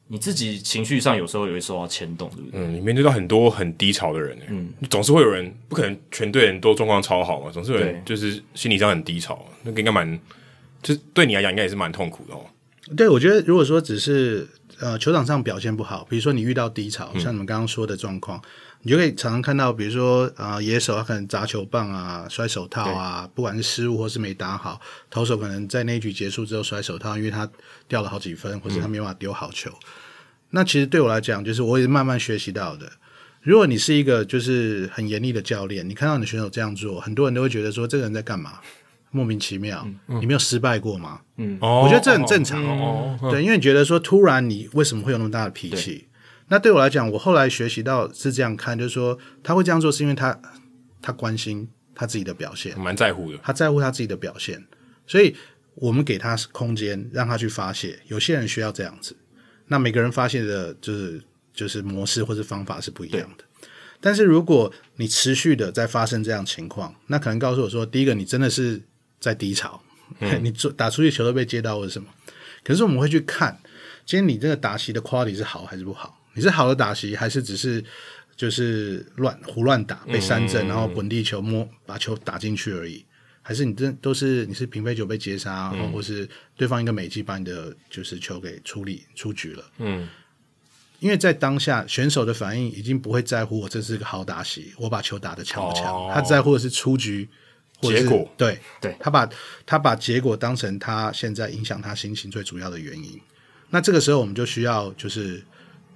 [0.08, 2.60] 你自己情绪上有时候也会受到牵动，对不对？
[2.60, 10.18] 嗯，你面对到很多很低潮的人，嗯，总是会有人不可能全队人都状况超好嘛，总是有人就是心理上很低潮，那个应该蛮，
[10.82, 12.44] 就是对你来讲应该也是蛮痛苦的哦。
[12.96, 14.48] 对，我觉得如果说只是。
[14.78, 18.42] 呃，球场上表现不好，比如说你遇到低潮，像你们刚刚说的状况，嗯、
[18.86, 24.80] 你就可以常常看到，比如说啊、呃，野手他可能砸球棒啊，摔手套啊，不管是失误或是没打好，
[25.10, 27.50] 投手可能在那一局结束之后摔手套，因为他
[27.88, 29.68] 掉了好几分，或者他没办法丢好球。
[29.70, 29.86] 嗯、
[30.50, 32.88] 那其实对我来讲，就是我也慢慢学习到的。
[33.42, 38.60] 如果你是一个就是很严厉的教练，你看到你的选手这样做，很多人都会觉得说这个人在干嘛？
[39.10, 41.20] 莫名其妙，嗯、你没有失败过吗？
[41.38, 42.62] 嗯，我觉得这很正常。
[42.64, 46.05] 哦，对，因为你觉得说，突然你为什么会有那么大的脾气？
[46.48, 50.38] 对那对我来讲，我后来学习到是这样看，就是说他会这样做，是因为他
[51.02, 53.38] 他关心他自己的表现，蛮在乎的。
[53.42, 54.64] 他在乎他自己的表现，
[55.06, 55.34] 所以
[55.74, 57.98] 我们给他空间，让他去发泄。
[58.06, 59.16] 有些人需要这样子，
[59.66, 63.44] 那每个人发泄的就是就是模式或是方法是不一样的。
[64.00, 68.82] 但是如果你持续的在发生这样情况，那可能告诉我说，第一个，你真的是。
[69.18, 69.82] 在低潮，
[70.20, 72.06] 嗯、 你做打出去球都被接到或者什么，
[72.62, 73.58] 可是我们会去看，
[74.04, 76.20] 今天你这个打席的 quality 是好还是不好？
[76.36, 77.82] 你是好的打席，还是只是
[78.36, 83.04] 就是乱胡乱打被三振，然后本地球摸把球打进去而已？
[83.42, 89.64] 还是你这都是你是平飞球被接杀，嗯、或是对方一个美技把你的就是球给处理出局了？
[89.78, 90.08] 嗯，
[91.00, 97.28] 因为在当下选手的反应已经不会在乎我这是个好打席，我把球打的强不强，哦、他在乎的是出局。
[97.82, 99.28] 结果对对，他把
[99.66, 103.20] 他把结果当成他现在影响他心情最主要的原因。
[103.68, 105.44] 那这个时候我们就需要就是，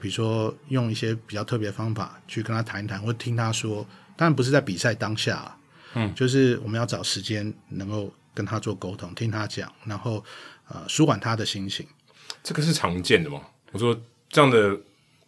[0.00, 3.86] 比如说用一些比较特别的方法去跟他谈一谈，或听他说。
[4.16, 5.56] 当然不是在比赛当下，
[5.94, 10.24] 嗯，就是我们要找时间能够跟他做沟通，听他讲，然后
[10.68, 11.86] 呃舒缓他的心情。
[12.42, 13.40] 这个是常见的吗？
[13.72, 13.98] 我说
[14.28, 14.78] 这样的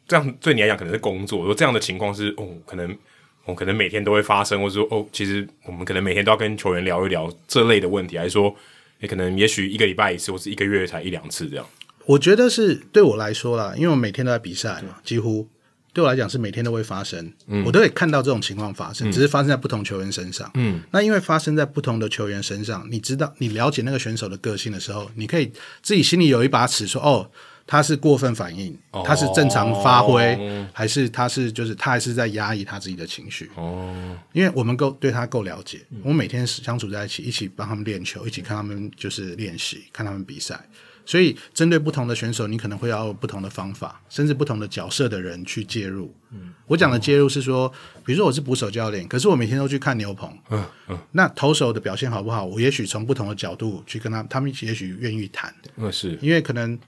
[0.09, 1.39] 这样对你来讲可能是工作。
[1.41, 2.97] 我说这样的情况是哦，可能。
[3.45, 8.55] 我可能每天都会发生，或者说哦，其实我们可能每天都要跟球员聊一聊这类的问题，还是说
[9.01, 11.67] 也可能也许一个礼拜一次，或是一个月才一两次这样。
[12.07, 15.49] 我觉得是对我来说啦，因为我每天都在比赛嘛，几乎。
[15.95, 25.53] 对我来讲是每天都会发生，嗯，我都会看到这种情况发生，只是发生在不同球员身上，嗯，那因为发生在不同的球员身上，你知道，你了解那个选手的个性的时候，你可以
[25.83, 27.31] 自己心里有一把尺，说哦。
[27.65, 33.49] 他是过分反应，他是正常发挥，哦、还是他是就是他还是在压抑他自己的情绪？
[33.55, 40.61] 哦，因为我们够对他够了解，嗯、我们每天相处在一起，一起帮他们练球，一起看他们就是练习，看他们比赛。
[41.05, 46.15] 所以针对不同的选手，你可能会要有不同的方法，甚至不同的角色的人去介入。
[46.31, 47.73] 嗯，我讲的介入是说，
[48.05, 50.31] 比如说我是捕手教练，可是我每天都去看牛棚。
[50.51, 52.45] 嗯嗯，那投手的表现好不好？
[52.45, 55.55] 我也许从不同的角度去跟他，他们也许愿意谈。
[55.77, 56.79] 嗯，是因为可能。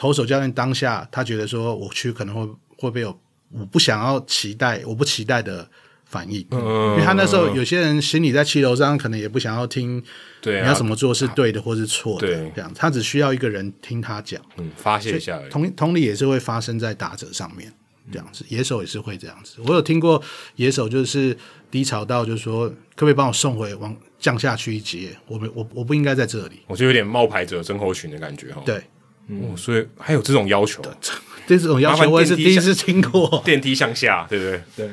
[0.00, 2.46] 投手教练当下，他觉得说，我去可能会
[2.76, 3.20] 会不会有
[3.50, 5.68] 我不想要期待，我不期待的
[6.08, 10.02] 反应，嗯、因为他那时候有些人心里在气头上，可能也不想要听，
[10.40, 15.38] 对，你要怎么做是对的或是错的，对，这样，他只需要一个人听他讲，嗯，发泄一下。
[15.50, 17.72] 同同理也是会发生在打者上面，
[18.10, 19.56] 这样子，野手也是会这样子。
[19.66, 20.22] 我有听过
[20.56, 21.36] 野手就是
[21.70, 25.14] 低潮到，就是说，可不可以帮我送回往降下去一截？
[25.26, 28.62] 我们我我不应该在这里，我就有点冒牌者症候群的感觉哈。
[28.64, 28.82] 对。
[29.30, 30.82] 哦，所以还有这种要求，
[31.46, 33.42] 对 这种要求我也是第一次听过。
[33.44, 34.62] 电梯向下，对不对？
[34.74, 34.90] 对，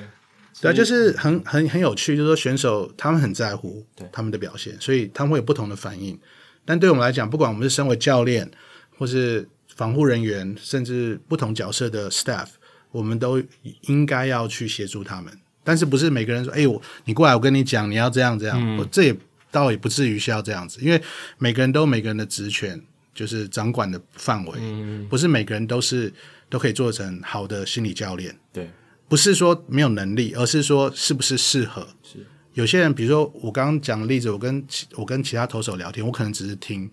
[0.62, 6.18] 对，就是很很很有趣，就是说选手他们很在乎他们的表现，所以他们会有不同的反应。
[6.64, 8.50] 但对我们来讲，不管我们是身为教练，
[8.98, 12.48] 或是防护人员，甚至不同角色的 staff，
[12.92, 13.42] 我们都
[13.82, 15.32] 应该要去协助他们。
[15.64, 19.16] 但是不是每个人说，哎，我你过来，我跟你讲，你要这样这样，嗯、我这也
[19.52, 21.02] 倒也不至于需要这样子，因为
[21.38, 22.82] 每个人都有每个人的职权。
[23.16, 26.14] 就是掌管的范围，嗯、不是每个人都是
[26.50, 28.38] 都可以做成好的心理教练。
[28.52, 28.70] 对，
[29.08, 31.88] 不是说没有能力，而是说是不是适合。
[32.04, 34.66] 是有些人，比如说我刚刚讲的例子，我跟
[34.96, 36.90] 我跟其他投手聊天，我可能只是听，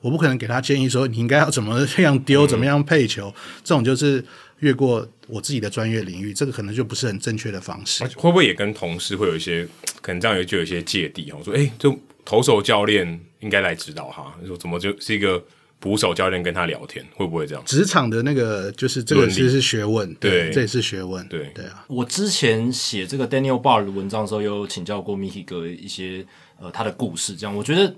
[0.00, 4.24] 我不可能给他建议说你应该要怎么样丢，嗯、 怎么样配球，这种就是
[4.58, 8.04] 越过我自己的专业领域，这个可能就不是很正确的方式。
[8.04, 9.66] 会不会也跟同事会有一些
[10.02, 11.32] 可能这样就有一些芥蒂？
[11.32, 15.42] 我说，哎，就投手教练应该来指导哈，说怎么就是一个。
[15.84, 17.62] 捕手教练跟他聊天会不会这样？
[17.66, 21.84] 职场的那个就是这个其实是学问，对，这也是学问，对对啊。
[21.88, 26.24] 我之前写这个 Daniel Bard 的文章的时候，有请教过 Mickey 哥一些
[26.58, 27.94] 呃他的故事，这样我觉得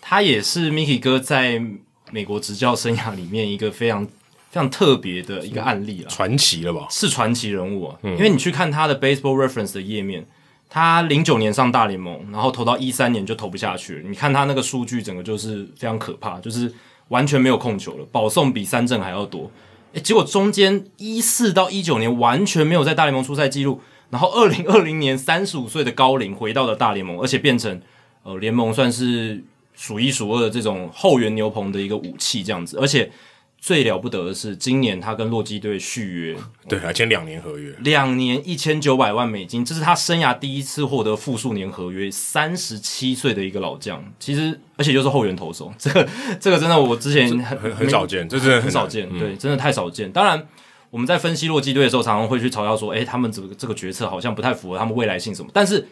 [0.00, 1.62] 他也是 Mickey 哥在
[2.10, 6.86] 美国执教生涯里面一个非常非常特别的一个案例了，传奇了吧？
[6.90, 7.98] 是传奇人物啊！
[8.02, 10.26] 嗯、因为你去看他的 Baseball Reference 的页面，
[10.70, 14.08] 他零九年上大联盟，然后投到一三年就投不下去了。
[14.08, 16.72] 你看他那个数据，整个就是非常可怕，就是
[17.10, 19.48] 完全没有控球了，保送比三振还要多。
[19.92, 23.80] 诶，结果中间一四到一九年完全没有在大联盟出赛记录，
[24.10, 27.80] 然后二零二零年三十五岁的高龄回到了大联盟，而且变成
[28.24, 33.10] 呃联盟算是数一数二的这种后援牛棚的一个武器这样子，而且。
[33.60, 42.10] 最了不得的是，今年他跟洛基队续约，对，还签两年合约，两年一千九百万美金，这是他生涯第一次获得复数年合约。
[42.10, 46.08] 三十七岁的一个老将，其实而且又是后援投手，这个
[46.40, 50.08] 这个真的我之前很很很少见，这真的很，很少见，对，真的太少见。
[50.08, 50.48] 嗯、当然，
[50.88, 55.50] 我们在分析洛基队的时候，常常会去嘲笑说，哎，他们这个这个决策好像不太符合他们未来性什么。
[55.52, 55.86] 但是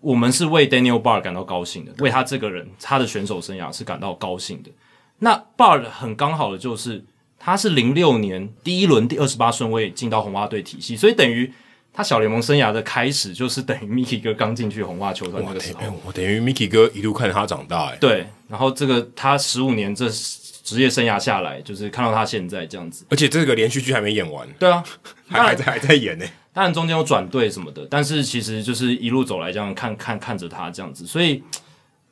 [0.00, 4.70] 我们是为 Daniel Bard 感到高兴的，为他这个人他的选手生涯是感到高兴的。
[5.18, 7.04] 那 Bard 很刚好的就是。
[7.42, 11.50] 他是零六年第一轮第二十八顺位进到红袜队体系，所以等于
[11.90, 24.84] 他小联盟生涯的开始就是等于 Mickey 哥刚进去红袜球团那个时候，我等于 Mickey 哥一路看着他长大，哎，对，然后这个他十五年这职业生涯下来，就是看到他现在这样子，而且这个连续剧还没演完，对啊，
[25.26, 31.42] 还还在还在演呢，当然中间有转队什么的，但是其实就是一路走来这样看看看着他这样子，所以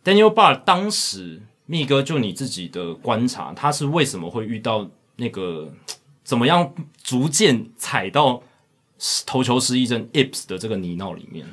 [0.02, 4.88] Daniel Bard 当时密哥就你自己的观察，他是为什么会遇到？
[5.18, 5.72] 那个
[6.24, 8.42] 怎么样逐渐踩到
[9.26, 11.46] 投球失忆症 Ips 的这个泥淖里面？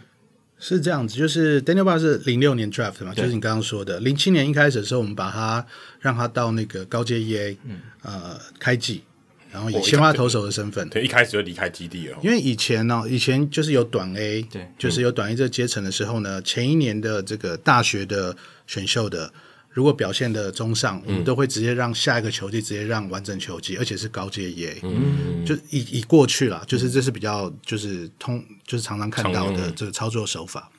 [0.58, 4.00] 是这样子，就是 Daniel Bard 是零六年 draft 嘛，就是你刚刚说的。
[4.00, 5.66] 零七年一开始的时候，我们把他
[6.00, 9.04] 让他到那个高阶 EA，嗯，呃，开季，
[9.52, 12.18] 然后以先发投手的身份，对，一开始就离开基地了。
[12.24, 18.36] 因为以前呢，以前就是有短 A，对，就是有短 A 这个阶层的时候呢，前一年的这个大学的
[18.68, 19.34] 选秀的。
[19.76, 30.72] 如果表现的中上，我们都会直接让下一个球季直接让完整球季，而且是高阶 EA，嗯，就已已过去了，就是这是比较就是通就是常常看到的这个操作手法。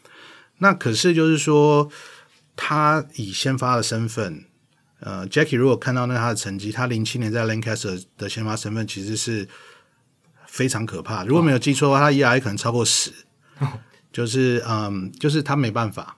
[0.61, 1.91] 那可是就是说，
[2.57, 4.47] 他以先发的身份，
[5.01, 9.47] 呃，Jackie 如果看到那他的成绩，他零七年在 Lancaster 的先发身份其实是
[10.47, 11.23] 非常可怕。
[11.27, 13.13] 如果没有记错的话，他 ERA 可能超过十，
[14.11, 16.17] 就是嗯，就是他没办法。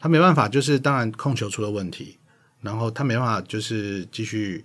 [0.00, 2.16] 他没办法，就是当然控球出了问题，
[2.60, 4.64] 然后他没办法，就是继续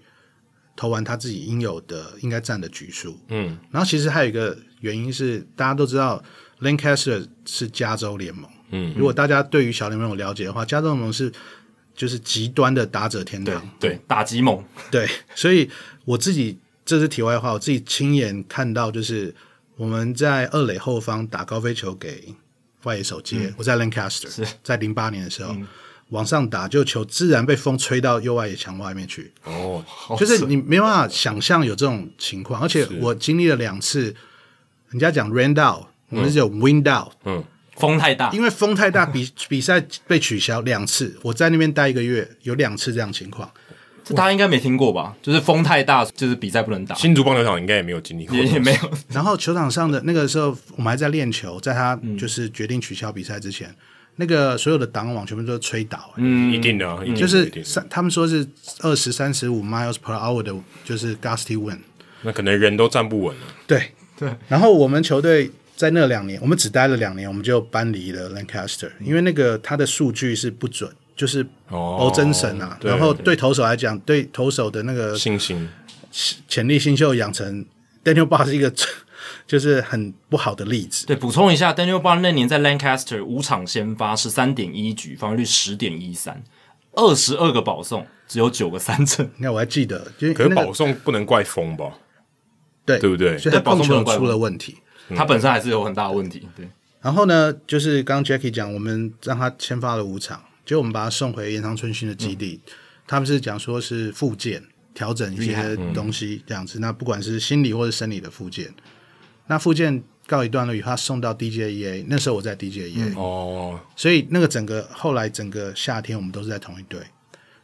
[0.76, 3.20] 投完他自己应有的应该占的局数。
[3.30, 6.24] 嗯，然后其实还有一个原因是，大家都知道
[6.62, 8.48] Lancaster 是加州联盟。
[8.70, 11.32] 嗯，如果大家对于小联盟有了解的话，加州联盟是
[11.96, 14.64] 就是极端的打者天堂，对，对，打击猛。
[14.92, 15.70] 对，所以
[16.06, 19.34] 我自己这是题外话，我自己亲眼看到，就是
[19.78, 22.36] 我们在二垒后方打高飞球给。
[22.84, 25.68] 外野手接，嗯、我在 Lancaster，在零八年的时候、嗯、
[26.10, 29.32] 往上打，就球自然被风吹到右外野墙外面去。
[29.44, 29.84] 哦，
[30.18, 34.16] 就是你没办法想象有这种情况，而且我经历了两次，
[34.90, 37.44] 人家讲 rain out，我们是有 wind out，嗯，
[37.76, 43.50] 风太大，因为风太大，比比赛被取消两次，我在那边待一个月，有两次这样情况。
[44.04, 45.16] 这大家应该没听过吧？
[45.22, 46.94] 就是风太大，就是比赛不能打。
[46.96, 48.80] 新竹棒球场应该也没有经历过，也也没有。
[49.10, 53.76] 然后球场上的那个时候，我们还在练球，在他就是决定取消比赛之前，嗯、
[54.18, 56.12] 那个所有的挡网全部都吹倒。
[56.18, 58.46] 嗯，一定的，嗯、就是三，他们说是
[58.82, 60.54] 二十三十五 miles per hour 的，
[60.84, 61.80] 就是 gusty wind。
[62.24, 63.42] 那可能人都站不稳了。
[63.66, 64.30] 对对。
[64.50, 70.92] 然后我们球队在那两年，我们只待了两年，我们就搬离了 Lancaster，因为那个他的数据是不准。
[71.24, 75.70] 就是欧真神啊，然后对投手来讲，对投手的那个信心、
[76.50, 77.66] 潜力、新秀养成
[78.04, 78.70] ，Daniel Bard 是一个
[79.48, 81.06] 就是很不好的例子。
[81.06, 86.44] 对，补充一下，Daniel Bard 那年在 Lancaster 五场先发是三点一局，防御率十点一三，
[86.92, 89.32] 二十二个保送，只有九个三振。
[89.40, 91.94] 那我还记得，就可是保送不能怪风吧？
[92.84, 93.38] 对，对不对？
[93.38, 94.76] 所以他控球出了问题，
[95.16, 96.50] 他本身还是有很大的问题。
[96.54, 96.68] 对，
[97.00, 100.44] 然后呢，就是刚刚 Jackie 讲，我们让他签发了五场。
[100.66, 102.72] 就我们把他送回延长春训的基地，嗯、
[103.08, 104.64] 他们是讲说是复健
[104.94, 106.80] 调整一些东西这样子。
[106.80, 108.74] 嗯、那不管是心理或者生理的复健，
[109.48, 117.02] 那复健告一段落以后，他送到 DJEA，那时候我在 DJEA、嗯、哦，所以那个整个后来整个夏天我们都是在同一队。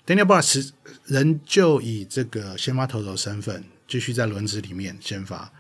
[0.06, 0.74] Daniel b a r s
[1.06, 5.54] 仍旧以这个先发投手身份继续在轮值里面先发。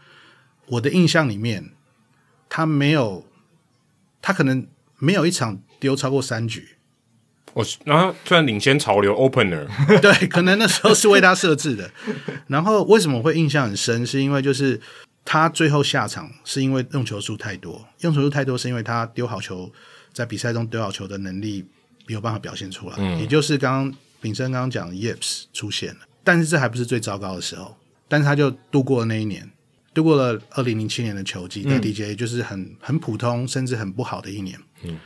[0.65, 1.71] 我的印象里面，
[2.49, 3.25] 他没有，
[4.21, 4.67] 他可能
[4.97, 6.75] 没有一场丢超过三局。
[7.53, 9.67] 我然后突然领先潮流，opener，
[10.01, 11.89] 对，可能那时候是为他设置的。
[12.47, 14.05] 然后为什么会印象很深？
[14.05, 14.79] 是因为就是
[15.25, 19.71] 他最后下场是因为用球数太多，用球数太多是因为他丢好球，
[20.13, 21.65] 在比赛中丢好球的能力
[22.07, 22.95] 没有办法表现出来。
[22.97, 27.75] 嗯，也就是刚刚炳生刚刚讲的 Yips 出现了，但是这还不是最糟糕的时候。
[28.07, 29.47] 但是他就度过了那一年，
[29.93, 34.59] 度过了二零零七年的球季，那 DJA 就是很很普通，甚至很不好的一年。
[34.81, 34.99] 嗯，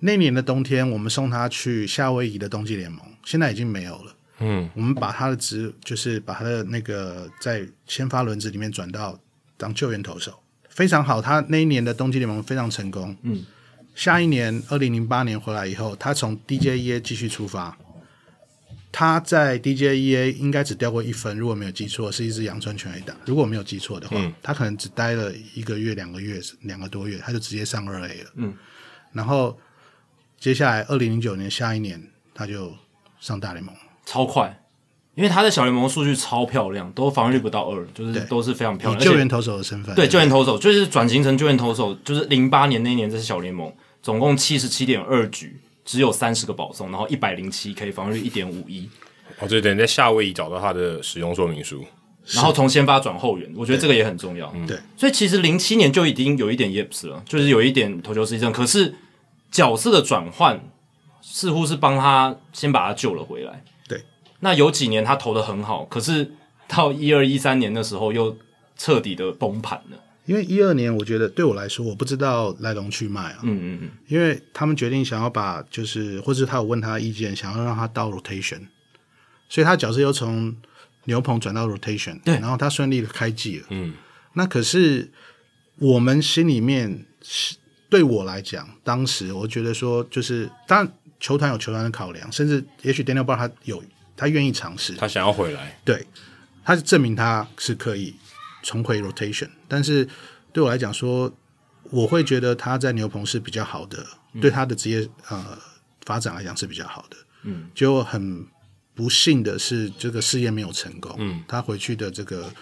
[0.00, 4.14] 那年的冬天，我们送他去夏威夷的冬季联盟，现在已经没有了。
[4.40, 9.18] 嗯，我们把他的职，就是把他的那个在先发轮子里面转到
[9.56, 11.22] 当救援投手，非常好。
[11.22, 13.16] 他那一年的冬季联盟非常成功。
[13.22, 13.44] 嗯，
[13.94, 17.76] 下一年二零零八年回来以后，他从 DJEA 继续出发。
[18.92, 23.14] 他在 DJEA 应该只掉过一分，如果没有记错，是一支阳春全垒打。
[23.26, 28.30] 如果我没有记错的话，嗯、他可能只待了一个月、两个月、两个多月，他就直接上二 A 了。
[28.36, 28.54] 嗯，
[29.12, 29.58] 然后
[30.46, 32.00] 接下来二零零九年下一年，
[32.32, 32.72] 他就
[33.18, 33.74] 上大联盟，
[34.04, 34.62] 超快，
[35.16, 39.02] 因为他在小联盟数据超漂亮，都防御率不到二，就是都是非常漂亮。
[39.02, 45.60] 救援投手的身份，对，对救援投手就是转型成救援投手，就是零八年那一年这是小联盟，总共七十七点二局。
[45.84, 48.88] 只有三十个保送，然后一百零七 K 防御率一点五一。
[49.40, 51.84] 哦，对，等于在夏威夷找到他的使用说明书，
[52.34, 54.54] 然后从先发转后援，我觉得这个也很重要。
[54.64, 58.94] 对，所以其实零七年就已经有一点 Yips 了，就是有一点投球失忆症，可是
[59.50, 60.60] 角色的转换
[61.20, 63.64] 似乎是帮他先把他救了回来。
[63.88, 64.04] 对，
[64.40, 66.32] 那有几年他投的很好，可是
[66.68, 68.36] 到一二一三年的时候又
[68.76, 69.98] 彻底的崩盘了。
[70.26, 73.38] 因为一二年，我觉得对我来说，我不知道来龙去脉啊。
[73.42, 73.90] 嗯嗯嗯。
[74.08, 78.62] 因为他们决定想要把，就是，或者他有问他的意见，想要让他到 rotation，
[79.48, 80.56] 所以他角色又从
[81.04, 83.66] 牛棚转到 rotation，对，然后他顺利的开季了。
[83.70, 83.94] 嗯。
[84.32, 85.12] 那可是
[85.78, 87.06] 我们心里面，
[87.88, 93.82] 对我来讲，当时我觉得说，就是当然球团有球团的考量，甚至也许 Daniel Bard 他有
[94.16, 96.06] 他愿意尝试，他想要回来，对，
[96.64, 98.14] 他是证明他是可以。
[98.62, 100.08] 重回 rotation，但是
[100.52, 101.32] 对我来讲说，
[101.84, 105.56] 我会觉得他在牛棚是比较好的，嗯、对他的职业呃
[106.04, 107.16] 发展来讲是比较好的。
[107.44, 108.44] 嗯，就很
[108.92, 111.14] 不幸的是，这个试验没有成功。
[111.16, 112.52] 嗯，他回去的这个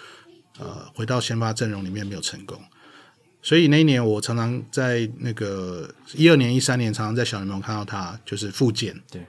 [0.58, 2.62] 呃回到先发阵容里面没有成功，
[3.44, 9.00] 所以那一年我常常在那个一二年、一三年常常在小联盟看到他就是复健。
[9.08, 9.24] 对，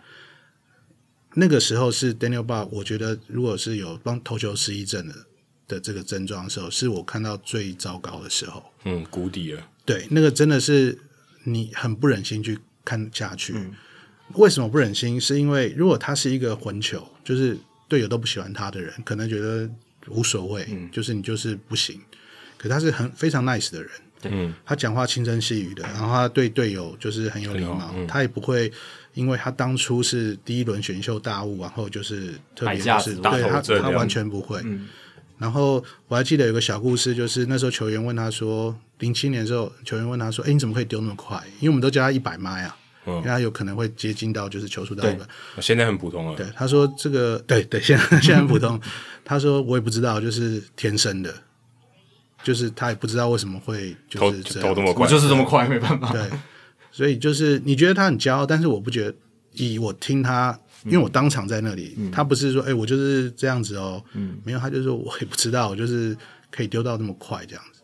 [1.35, 5.13] 那个时候是 Daniel Bard，我觉得如果是有帮投球失忆症的。
[5.67, 8.63] 的这个症状的时候，是我看到最糟糕的时候。
[8.83, 9.67] 嗯，谷底了。
[9.83, 10.95] 对，那个真的是
[11.43, 13.53] 你很不忍心去看下去。
[13.55, 13.73] 嗯、
[14.35, 15.19] 为什么不忍心？
[15.19, 19.67] 是因为如果他是一个混球，就是队友都不喜欢他的人，可能觉得
[20.09, 21.99] 无所谓，嗯、就是你就是不行。
[22.59, 23.89] 可他是很非常 nice 的人，
[24.31, 28.71] 嗯，他讲话轻声细语的，然后他对队友就是很有礼貌，嗯、他也不会
[29.13, 34.59] 因为他当初是第一轮选秀大物，然后就是特别就是对他他完全不会。
[34.63, 34.87] 嗯
[35.37, 41.37] 然后我还记得有个小故事，就是那时候球员问他说，零七年的时候，球员问他说：“哎，你怎么可以丢那么快？
[41.59, 45.25] 因为我们都叫他一百迈啊，嗯、因为他有可能会接近到就是球速到一百。”
[45.61, 46.37] 现在很普通了。
[46.37, 48.79] 对，他说这个对对，现在现在很普通。
[49.25, 51.35] 他说我也不知道，就是天生的，
[52.45, 56.13] 就是他也不知道为什么会就是这投这么快，我就是这么快，没办法。
[56.13, 56.21] 对，
[56.91, 59.15] 所以就是你觉得他很骄傲，但是我不觉得，
[59.51, 60.57] 以我听他。
[60.83, 66.15] 因为我当场在那里，嗯、他不是说，哎、欸，我就是这样子哦，嗯、没有，他就说我也不知道，我就是
[66.51, 67.81] 可以丢到那么快这样子，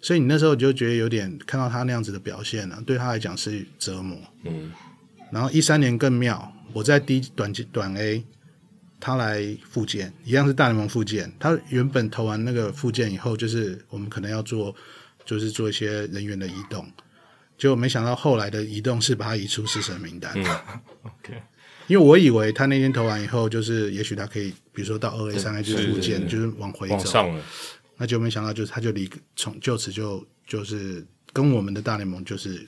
[0.00, 4.18] 所以你那时候就觉得有点看到他那样子的表现呢、啊，对他来讲是折磨。
[4.42, 4.72] 嗯，
[5.30, 8.24] 然后一三年更妙，我在低短短 A，
[9.04, 14.72] 他来复健，一样是大联盟复健，他原本投完那个复健以后，就是我们可能要做，
[15.24, 16.88] 就是做一些人员的移动，
[17.58, 20.32] 结果没想到后来的移动是把他移出试神名单。
[20.36, 20.44] 嗯、
[21.02, 21.42] OK。
[21.88, 26.98] 因为我以为他那天投完以后，就是也许他可以，比如说到二 A、三 A 就是复健，就是往回走。
[27.00, 27.44] 上了。
[27.96, 32.64] 那就没想到，就是他就离从就此就就是跟我们的大联盟就是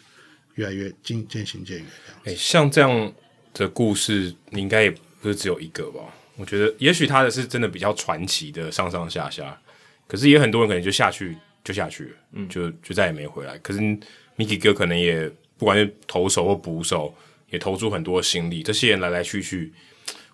[0.57, 2.21] 越来越渐渐行渐远这样。
[2.25, 3.13] 诶，像这样
[3.53, 4.91] 的故事，你应该也
[5.21, 6.01] 不是只有一个吧？
[6.37, 9.61] 我觉得，也许他的是真的比较传奇的上上下下，
[10.07, 13.57] 可是也很多人可能就下去就下去了，嗯，就就再也没回来。
[13.59, 13.81] 可是
[14.37, 17.15] Mickey 哥可能也不管是投手或捕手。
[17.51, 19.73] 也投出很多心力，这些人来来去去，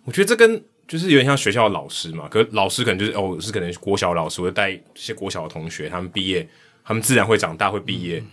[0.05, 2.27] 我觉得这跟就是有点像学校的老师嘛。
[2.29, 6.49] 可是老师可能就是哦，是可能国小老师会带一些国小的同学，他们毕业，
[6.83, 8.21] 他们自然会长大，会毕业。
[8.21, 8.27] 嗯、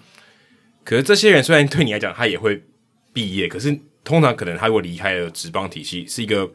[0.85, 2.63] 可是这些人虽然对你来讲他也会
[3.11, 6.49] 毕业，可是通常可能他如果离开了职棒体系，是一个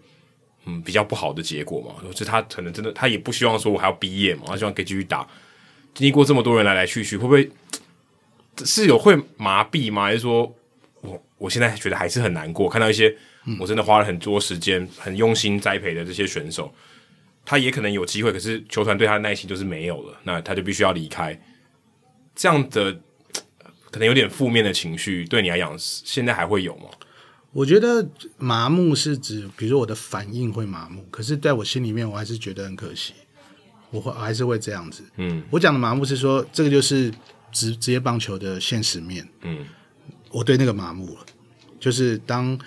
[0.64, 1.94] 嗯比较不好的结果嘛。
[2.10, 5.26] 就是他可能真的他也不希望说我还要毕业嘛，他希望可以继续打。
[5.94, 7.50] 经历过这么多人来来去去，会不会
[8.64, 10.04] 是有会麻痹吗？
[10.04, 10.54] 还是说？
[11.02, 13.12] 我我现在觉得还是很难过，看到一些
[13.58, 16.72] 我真的花了很多时间、很用心栽培的这些选手，
[17.44, 21.36] 他也可能有机会，可是球团对他的耐心就是没有了，那他就必须要离开。
[22.36, 22.96] 这样的
[23.90, 26.84] 可能有点负面的情绪，对你来讲，现在还会有吗？
[27.52, 28.08] 我觉得
[28.38, 33.12] 麻木是指，比如说我的反应会麻木，可是在我心里面，我还是觉得很可惜。
[33.90, 35.04] 我会还是会这样子。
[35.18, 37.12] 嗯，我讲的麻木是说，这个就是
[37.52, 39.28] 职职业棒球的现实面。
[39.42, 39.66] 嗯，
[40.30, 41.20] 我对那个麻木了。
[41.78, 42.58] 就是当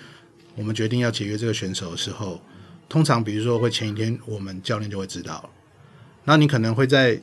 [0.54, 2.40] 我们决定要解约这个选手的时候，
[2.88, 5.50] 通常比如说会前一天，我们教练就会知道了。
[6.22, 7.20] 那你可能会在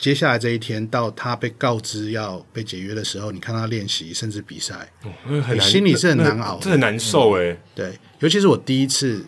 [0.00, 7.58] 接下来这一天，到他被告知要被解约的时候，你看他练习甚至比赛，哦，很，你心里是很难熬的，这很难受哎、嗯。
[7.74, 9.22] 对，尤其是我第一次，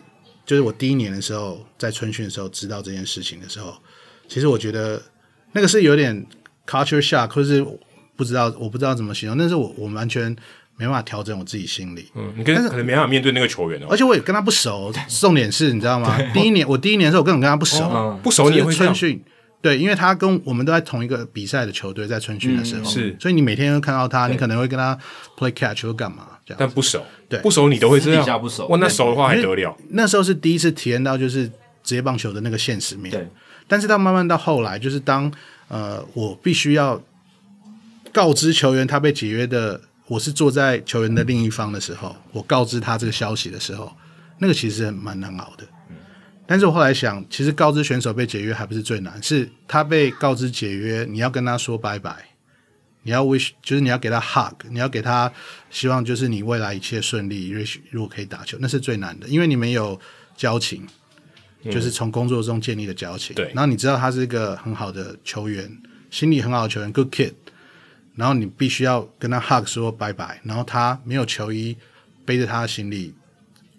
[0.47, 3.71] 就是我第一年的时候，在春训的时候知道这件事情的时候，
[4.27, 4.99] 其实我觉得
[5.51, 6.25] 那个是有点
[6.65, 7.63] culture shock，或是
[8.15, 10.35] 不知道，我不知道怎么形容，但是我我完全
[10.77, 12.09] 没办法调整我自己心理。
[12.15, 14.91] 嗯，你跟可能没办法面对那个球员哦，而且我也跟他不熟。
[15.07, 16.17] 重点是你知道吗？
[16.33, 19.23] 第一年我第一年的时候，我根本跟他不熟，哦、不熟你也会春训。
[19.63, 24.99] 对，因为他跟我们都在同一个比赛的球队，在春训的时候，嗯、是，所以你每天会看到他，你可能会跟他
[25.37, 26.57] play catch 或干嘛这样。
[26.59, 28.41] 但不熟，对，不熟你都会这样。
[28.41, 29.73] 不熟，哇，那熟的话还得了？
[29.91, 31.49] 那时候是第一次体验到就是
[31.81, 33.09] 职业棒球的那个现实面。
[33.09, 33.25] 对，
[33.65, 35.31] 但是到慢慢到后来，就是当
[35.69, 37.01] 呃我必须要
[38.11, 43.89] 告知球员他被解约的，我是坐在球员的另一方的时候，我告知他这个消息的时候，
[44.39, 45.63] 那个其实蛮难熬的。
[46.45, 52.29] 但是我后来想，其实告知选手被解约还不是最难，是他被告知解约，你要跟他说拜拜，
[53.03, 55.31] 你要 wish，就是你要给他 hug，你要给他
[55.69, 57.47] 希望，就是你未来一切顺利，
[57.91, 59.97] 如果可以打球，那是最难的，因为你们有
[60.35, 60.85] 交情，
[61.71, 63.33] 就是从工作中建立的交情。
[63.35, 65.71] 对、嗯，然后你知道他是一个很好的球员，
[66.11, 67.33] 心理很好的球员，good kid，
[68.15, 71.77] 然后你必须要跟他 hug 说拜拜，然后他没有球衣，
[72.25, 73.13] 背着他的行李。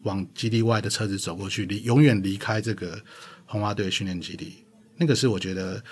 [0.05, 2.99] 往基地外的车子走过去，离永远离开这个
[3.45, 4.65] 红花队训练基地。
[4.97, 5.83] 那个是我觉得，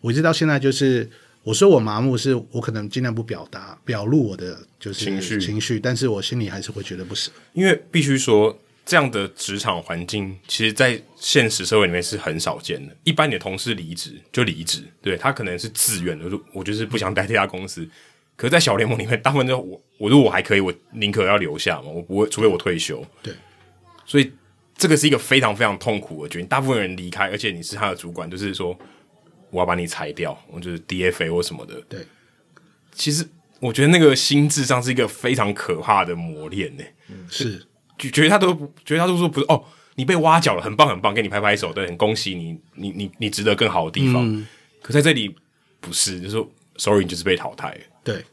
[0.00, 1.10] 我一直到现在就是，
[1.42, 7.32] 我说我麻木，是我可能尽量不表达、表露我的就是情绪情绪，但是我心里还是会觉得不舍。
[7.54, 12.96] 因为必须说，这样的职场环境，其实，在现实社会里面是很少见的。
[13.02, 17.88] 一般你的同事离职就离职，对他可能是自愿的，我就是不想待这家公司。
[18.36, 23.04] 可是，在小联盟里面，大部分都我我如果我还可以，我宁可要留下嘛，我不会，除非我退休。
[23.22, 23.34] 对。
[24.04, 24.32] 所以
[24.76, 26.48] 这个是一个非常非常痛苦的决定。
[26.48, 28.76] 大部分人离开，而且你是他的主管，就是说
[29.50, 31.80] 我要把你裁掉，我就是 DFA 或什么的。
[31.88, 32.06] 对，
[32.92, 33.26] 其实
[33.60, 36.84] 我觉得那个心智上是一个非常可怕的磨练呢。
[37.08, 37.64] 嗯，是，
[37.98, 38.54] 就觉得他都
[38.84, 39.62] 觉得他都说不是哦，
[39.94, 44.26] 你被挖角了，很棒很棒，给你拍拍手，对，很恭喜你，你你你值得更好的地方。
[44.26, 44.46] 嗯、
[44.80, 45.34] 可在这里
[45.80, 47.78] 不是，就是说 sorry，你就是被淘汰。
[48.02, 48.24] 对，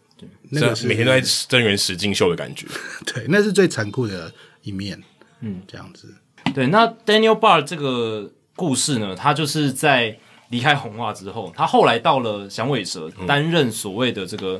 [0.49, 2.65] 那个每天都在增援实境秀的感觉。
[3.05, 4.33] 对，那是最残酷的
[4.63, 4.99] 一面。
[5.41, 6.13] 嗯，这样子。
[6.53, 10.17] 对，那 Daniel Barr 这个故事呢，他就是在
[10.49, 14.59] 离开红袜之后，他后来到了响尾蛇，担任所谓的这个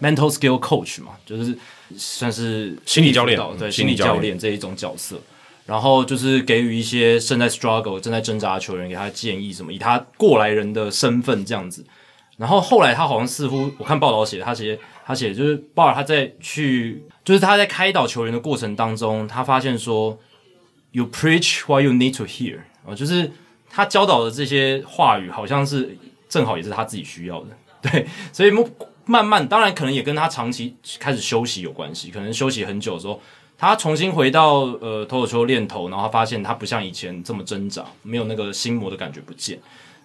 [0.00, 1.56] mental skill coach 嘛，就是
[1.96, 5.16] 算是心理教练，对，心理教练这一种角色。
[5.66, 11.84] 然后就是给予一些正在 struggle、正在挣扎的球员给他建议，什么以他过来人的身份这样子。
[12.36, 17.04] 然后后来他好像似乎我看报道写，他写他写就是鲍尔他在去。
[17.24, 20.18] 就是他在开导球员的过程当中，他发现说
[20.92, 23.32] ，You preach what you need to hear 啊，就是
[23.70, 25.96] 他教导的这些话语，好像是
[26.28, 28.50] 正好也是他自己需要的， 对，所以
[29.06, 33.18] 慢慢，当然可能也跟他长期开始休息有关系，可能休息很久的时候，
[33.56, 39.58] 他重新回到呃投手球练投，然后他发现他不像以前这么挣扎，没有那个心魔的感觉不见，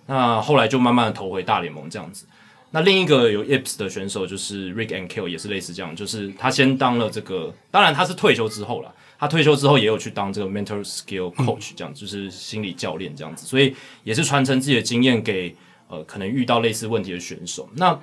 [0.06, 2.26] 那后来就慢慢的投回大联盟这样子。
[2.72, 15.56] 那另一个有 Ips 的选手就是 Rick and Kill，也是类似这样，就是他先当了这个，当然他是退休之后了，他退休之后也有去当这个 mental skill coach，这样、嗯、就是心理教练这样子，所以也是传承自己的经验给
[15.88, 17.68] 呃可能遇到类似问题的选手。
[17.76, 18.00] 那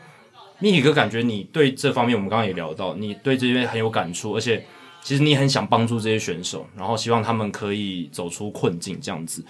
[0.61, 4.65] Mickey 哥感觉你对这方面，我们刚刚也聊到，你对这边很有感触，而且
[5.03, 9.45] 其实你很想帮助这些选手，然后希望他们可以走出困境这样子。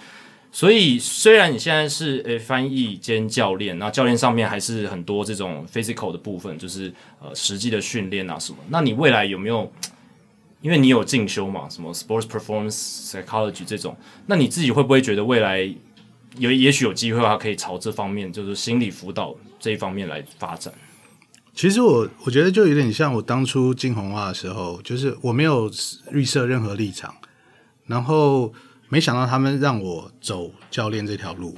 [0.51, 8.57] 所以，虽然你现在是诶翻译兼教练，那教练上面还是很多这种 physical 的部分，就是呃实际的训练啊什么。
[8.69, 9.71] 那你未来有没有？
[10.59, 13.95] 因为你有进修嘛，什么 sports performance psychology 这种，
[14.25, 15.71] 那你自己会不会觉得未来
[16.39, 20.73] 有也许有机会的话，可以朝这方面，就是心理辅导这一方面来发展？
[21.53, 25.71] 其实我我觉得就有点像我当初进红袜的时候，就是我没有
[26.11, 27.15] 预设任何立场，
[27.85, 28.51] 然后。
[28.89, 31.57] 没想到他们让我走教练这条路，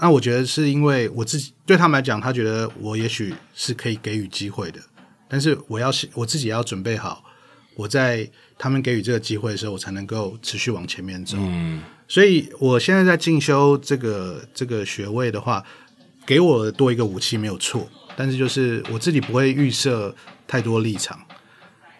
[0.00, 4.78] 那我觉得是因为我自己对他们来讲，他觉得我也许是可以给予机会的，
[5.28, 7.24] 但是我要我自己要准备好，
[7.74, 11.38] 我在他们给予这个机会的时候，我才能够持续往前面走。
[11.40, 15.64] 嗯，所以我现在在进修这个这个学位的话，
[16.26, 20.14] 给我多一个武器没有错，但是就是我自己不会预设
[20.46, 21.18] 太多立场，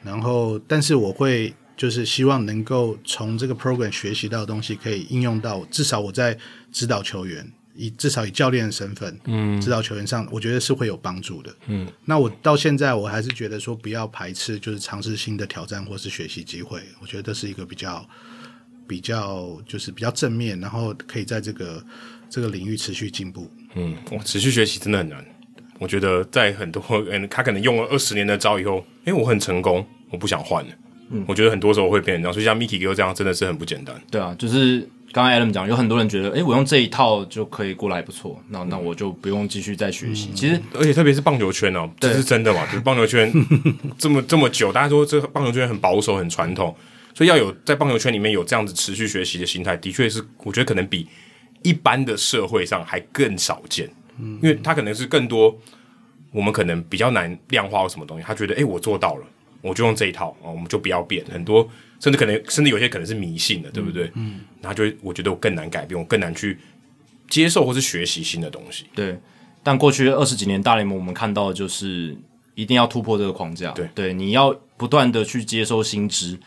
[0.03, 1.55] 然后但是我会。
[1.77, 6.37] 就是希望能够从这个 program 学习到的东西，可以应用到至少我在
[6.73, 11.55] 指导球员，以至少以教练的身份，嗯，指导球员上，我觉得是会有帮助的。
[11.67, 16.81] 嗯，那我到现在我还是觉得说不要排斥，就是尝试新的挑战或是学习机会。
[17.01, 18.09] 我觉得这是一个比较
[18.89, 21.85] 比较就是比较正面，然后可以在这个
[22.31, 23.51] 这个领域持续进步。
[23.75, 25.23] 嗯，我持续学习真的很难。
[25.79, 30.71] 我觉得在很多嗯 他可能用了二十年的招以后，哎，我很成功，我不想换了。
[31.11, 33.95] 嗯，我觉得很多时候会变成这样，所以像 Miki 哥这样真的是很不简单。
[34.11, 34.89] 对啊，就是。
[35.13, 40.29] 刚刚 Adam 讲，有很多人觉得，哎，我用这一套就可以过来不错，那那我就不用继续再学习。
[40.31, 42.67] 嗯、其实，而且特别是棒球圈哦，这是真的嘛？
[42.67, 43.33] 就是棒球圈
[43.97, 46.75] 这么这么久，大家说这棒球圈很保守、很传统，
[47.15, 51.09] 所以要有在棒球圈里面有这样子持续学习的心态，的确是我觉得可能比
[51.63, 53.89] 一般的社会上还更少见。
[54.21, 55.57] 嗯，因为他可能是更多
[56.31, 59.25] 我们可能比较难量化或什么东西，他觉得，哎，我做到了，
[59.63, 61.69] 我就用这一套啊，我们就不要变很多。
[61.99, 64.05] 甚至可能，甚至有些可能是迷信的，对不对？
[64.09, 66.59] 嗯，嗯，然后就我觉得我更难改变，我更难去
[67.27, 68.85] 接受或是学习新的东西。
[68.95, 69.19] 对，
[69.63, 72.15] 但过去二十几年大联盟，我们看到的就是
[72.55, 73.71] 一定要突破这个框架。
[73.71, 76.39] 对，对，你要不断的去接收新知。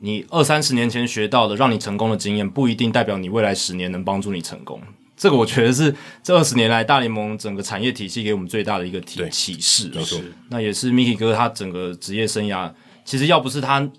[0.00, 4.80] 你二三十年前学到的，让你成功的经验，不一定代表你未来十年能帮助你成功。
[5.16, 9.90] 这个我觉得是这二十年来大联盟整个产业体系给我们最大的一个提启示。
[9.94, 10.20] 没错，
[10.50, 12.72] 那也是 Mickey 哥他整个职业生涯，
[13.04, 13.90] 其实要不是他。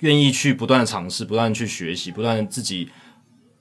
[0.00, 2.88] 愿意去不断的尝试，不断的去学习，不断的自己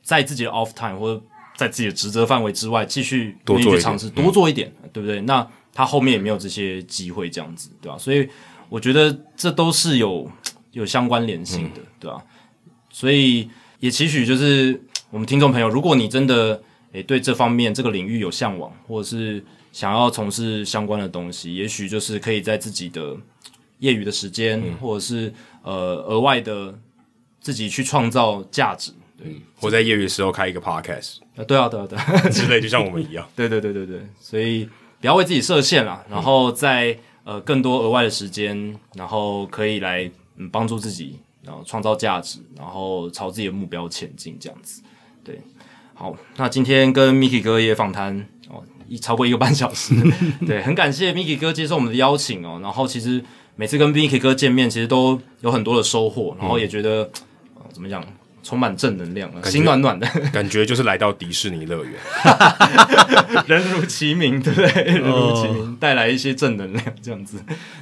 [0.04, 1.20] 在自己的 off time 或者
[1.56, 5.20] 在自己的职责范围之外继续多去尝试，多做一点，对不对？
[5.22, 7.98] 那他后面也没有这些机会，这样子，对吧？
[7.98, 8.30] 所以
[8.70, 10.32] 我觉得这都是有
[10.74, 12.24] 有相关联性的，对吧？
[12.92, 13.50] 所以
[13.80, 16.62] 也期许就是我们听众朋友，如果你真的
[16.98, 23.16] 诶对这方面这个领域有向往，或者是想要从事相关的东西，也许就是可以在自己的
[23.80, 26.74] 业余的时间，或者是呃，额外的
[27.40, 34.68] 自己去创造价值，对，或在业余的时候开一个 podcast，啊，对啊，对啊，对，之类，就像我们一样， 对对对对对，所以
[35.00, 44.82] 不要为自己设限啦，然后在呃更多额外的时间，然后可以来嗯帮助自己，然后创造价值，然后朝自己的目标前进，这样子，
[45.24, 45.40] 对，
[45.98, 49.96] 好，那今天跟 Mickey 哥也访谈哦，一超过一个半小时，
[50.46, 53.24] 对，很感谢 Mickey 哥接受我们的邀请哦，然后其实。
[53.60, 57.10] 每次跟 Mickey 哥见面，其实都有很多的收获，然后也觉得、
[57.74, 58.06] 怎么讲，
[58.44, 61.94] 充满正能量，心暖暖的感觉，就是来到迪士尼乐园，
[63.48, 64.84] 人如其名，对不对？
[64.84, 67.40] 人如其名，带来一些正能量，这样子，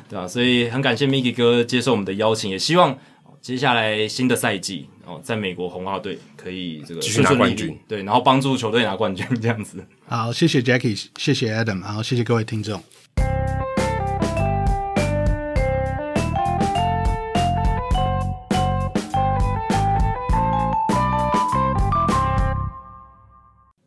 [0.08, 0.28] 对吧、啊？
[0.30, 2.98] 所以很感谢 Mickey 哥接受我们的邀请，也希望
[3.46, 9.86] 接下来新的赛季哦，在美国红袜队可以这个继续拿冠军，对，然后帮助球队拿冠军，这样子。
[10.08, 12.84] 好，谢谢 Jackie，谢谢 Adam，然后谢谢各位听众。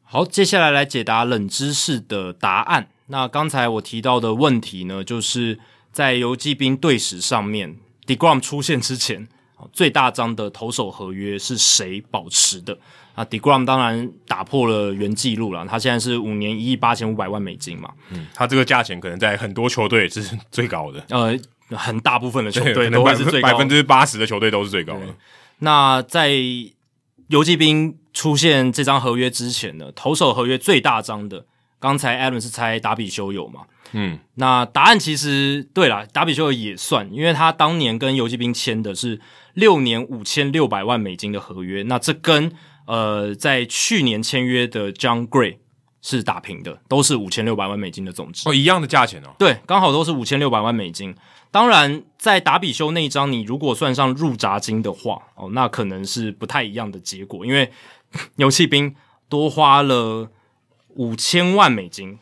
[0.04, 2.90] 好，接下来来解答冷知识的答案。
[3.08, 5.58] 那刚才我提到的问题呢，就是
[5.90, 9.26] 在游骑兵队史上面，deGrom 出现之前，
[9.72, 12.76] 最大张的投手合约是谁保持的？
[13.14, 17.90] 啊，deGrom 当然打破了原纪录了，他现在是五年一亿八千五百万美金嘛。
[18.10, 20.22] 嗯，他这个价钱可能在很多球队是
[20.52, 21.04] 最高的。
[21.08, 21.36] 呃，
[21.76, 25.06] 很大部分的球队都是最高，百分之八十的球队都是最高的。
[25.58, 26.30] 那在
[27.26, 31.44] 游骑兵出现这张合约之前呢，投手合约最大张的，
[31.80, 33.62] 刚才 Adam 是猜达比修有嘛？
[33.92, 39.20] 嗯，那答案其实对了，达比修有也算，因为他当年跟游骑兵签的是
[39.58, 42.52] 六年五千六百万美金的合约，那这跟
[42.86, 45.56] 呃在去年签约的 John Gray
[46.00, 51.12] 是打平的，都是五千六百万美金的总值哦，一样的价钱哦，对，刚好都是五千六百万美金。
[51.50, 57.72] 当然，在达比修那一张，你如果算上入闸金的话，哦，那可能是不太一样的结果，因为
[58.36, 58.94] 牛骑兵
[59.28, 60.30] 多花了
[60.90, 62.18] 五千万美金，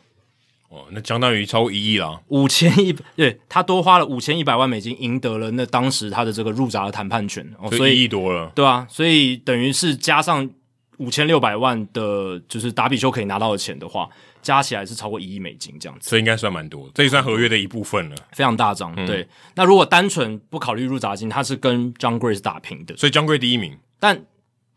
[0.69, 2.21] 哦，那相当于超过一亿了。
[2.27, 10.49] 五千一，对，他多花了五千一百万美金，赢得了那当时他的这个入闸的谈判权，哦，所以一亿多了，对啊，所以等于是加上
[10.97, 14.09] 五千六百万的，就是达比修可以拿到的钱的话。
[14.39, 18.95] 加起来是超过一亿美金这样子，这应该算蛮多，这也算合约的一部分了，非常大张。
[19.05, 23.77] 对，嗯、那如果单纯不考虑入闸金，他是跟 Jon Gray 是打平的，所以 Jon Gray 第一名。
[23.99, 24.17] 但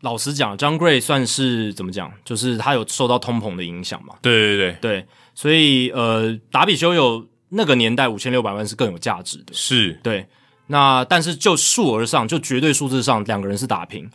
[0.01, 2.11] 老实讲，Jon Gray 算是怎么讲？
[2.25, 4.15] 就是他有受到通膨的影响嘛？
[4.21, 10.27] 对对对对，所以呃，达比修有那个年代五千六百万是更有价值的，是对。
[10.67, 14.09] 那但是就数额上，就绝对数字上，两个人是打平。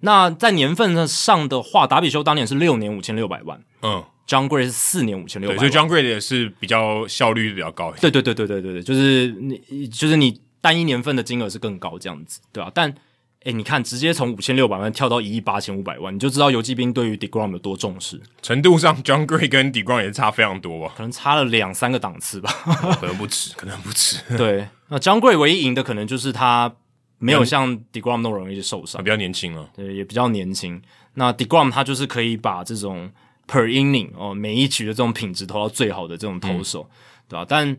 [0.00, 4.04] 那在年份上的话，达比修当年是六年五千六百万，嗯。
[4.26, 7.92] Jon Gray 是四年五千六百万，所以 Jon Gray 也是比较效率比较高。
[8.00, 12.70] 对对对对对对对，就是你就是你单一年份的金额是更高这样子，对吧？
[12.72, 12.94] 但
[13.44, 18.20] 哎，你看，直接从五千六百万跳到一亿八千五百万，你就知道游骑兵对于 Degrom 有多重视。
[18.42, 20.92] 程度上，Jon Gray 跟 Degrom 也是差非常多吧？
[20.94, 22.50] 可能差了两三个档次吧，
[23.00, 24.18] 可能不止，可能不止。
[24.36, 26.70] 对，那 Jon Gray 唯一赢的可能就是他
[27.16, 29.70] 没有像 Degrom 那么容易受伤，比较年轻了。
[29.74, 30.82] 对，也比较年轻。
[31.14, 33.10] 那 Degrom 他就是可以把这种
[33.48, 36.92] per inning 哦，每一局的这种品质投到最好的这种投手，嗯、
[37.30, 37.46] 对吧？
[37.48, 37.74] 但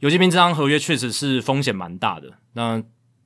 [0.00, 2.34] 游骑兵这张合约确实是风险蛮大的。
[2.52, 2.82] 那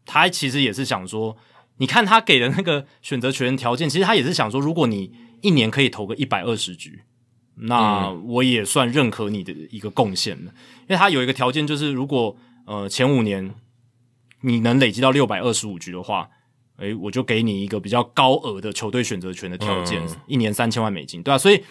[0.07, 1.37] 他其实也是想说。
[1.81, 7.05] 你看他给的那个选择权条件，其实他也是想说，如果你一年可以投个一百二十局，
[7.55, 10.53] 那我也算认可你的一个贡献了。
[10.83, 12.37] 因为他有一个条件，就是如果
[12.67, 13.55] 呃前五年
[14.43, 16.29] 你能累积到六百二十五局的话，
[16.77, 21.39] 诶，我就给你一个比较高额的球队选择权的条件，嗯、一年三千万美金，对吧、啊？
[21.39, 21.65] 所以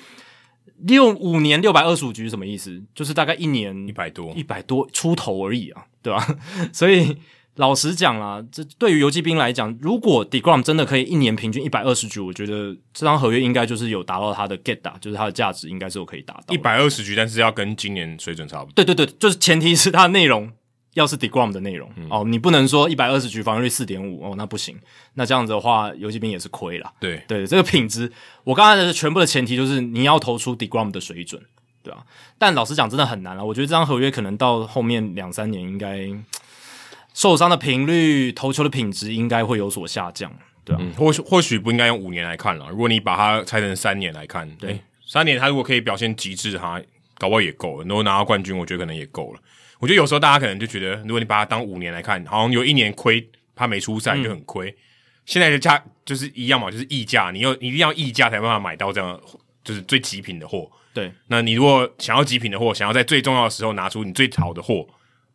[0.80, 2.84] 六五年六百二十五局是什么意思？
[2.96, 6.36] 就是大概一年一百多，一百多出头而已啊，对吧、啊？
[6.74, 7.16] 所以。
[7.60, 18.72] 老实讲啦，这对于游骑兵来讲，如果 Degrom 真的可以一年平均一百二十局，我觉得这张合约应该就是有达到他的 get 打，就是它的价值应该是有可以达到一百二十局，但是要跟今年水准差不多。
[18.74, 20.50] 对对对，就是前提是它的内容
[20.94, 24.78] 要是 Degrom 的内容、嗯、哦，你不能说一百二十局防御率四点五哦，那不行，
[25.16, 26.90] 那这样子的话，游骑兵也是亏了。
[26.98, 28.10] 对对，这个品质，
[28.46, 31.44] 我刚才的全部的前提就是你要投出 Degrom 的水准，
[31.84, 32.06] 对啊。
[32.38, 33.44] 但老实讲，真的很难了。
[33.44, 36.10] 我觉得这张合约可能到后面两三年应该。
[37.20, 40.32] 受伤的频率、投球的品质应该会有所下降，
[40.64, 42.70] 对啊，嗯、或许或许不应该用五年来看了。
[42.70, 46.82] 如果你把它拆成三年来看，对，欸、三年他如果可以表现极致，哈，
[47.18, 47.84] 搞不好也够了。
[47.86, 49.40] 如果拿到冠军，我觉得可能也够了。
[49.80, 54.70] 我觉得有时候大家可能就觉得，如果你把它当五年来看，好像有一年亏，他没出赛就很亏。
[54.70, 54.76] 嗯、
[55.26, 59.20] 现在的价就是一样嘛，就是溢价，你要你一定要溢价才办法买到这样
[59.62, 60.72] 就是最极品的货。
[60.94, 64.88] 对，那你如果想要极品的货，想要在最重要的时候拿出你最好的货。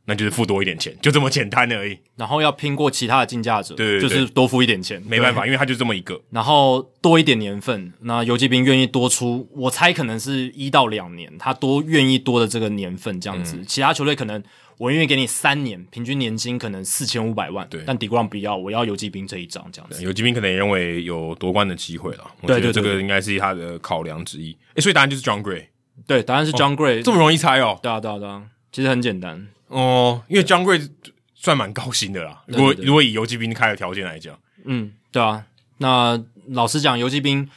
[0.07, 1.99] 那就是付多一点钱，就这么简单而已。
[2.17, 6.21] 然后要拼过其他的竞价者，对，对，对，就是多付一点钱，没办法，因为他就这么一个。
[6.31, 13.57] 然后多一点年份，那游击兵愿意多出，我猜可能是一到两年，他多愿意多的这个年份这样子。
[13.57, 14.43] 嗯、其他球队可能
[14.77, 17.83] 我愿意给你三年，平均年薪可能四千五百万，对。
[17.87, 20.03] 但 Degrom 不要，我要游击兵这一张这样子。
[20.03, 24.55] 游击兵可能也认为有夺冠的机会了，我觉得这个应该是他的考量之一。
[24.75, 25.65] 诶，所以答案就是 John Gray
[26.07, 27.79] 对，答案是 John Gray，、哦、这么容易猜哦？
[27.83, 29.47] 对啊，对啊，对啊，其实很简单。
[29.75, 30.89] 哦，因为 Jon Gray
[31.35, 32.45] 算蛮高薪的啦。
[32.47, 35.45] 如果如果以游击兵开的条件来讲，嗯，对啊。
[35.79, 37.49] 那老实讲，游击兵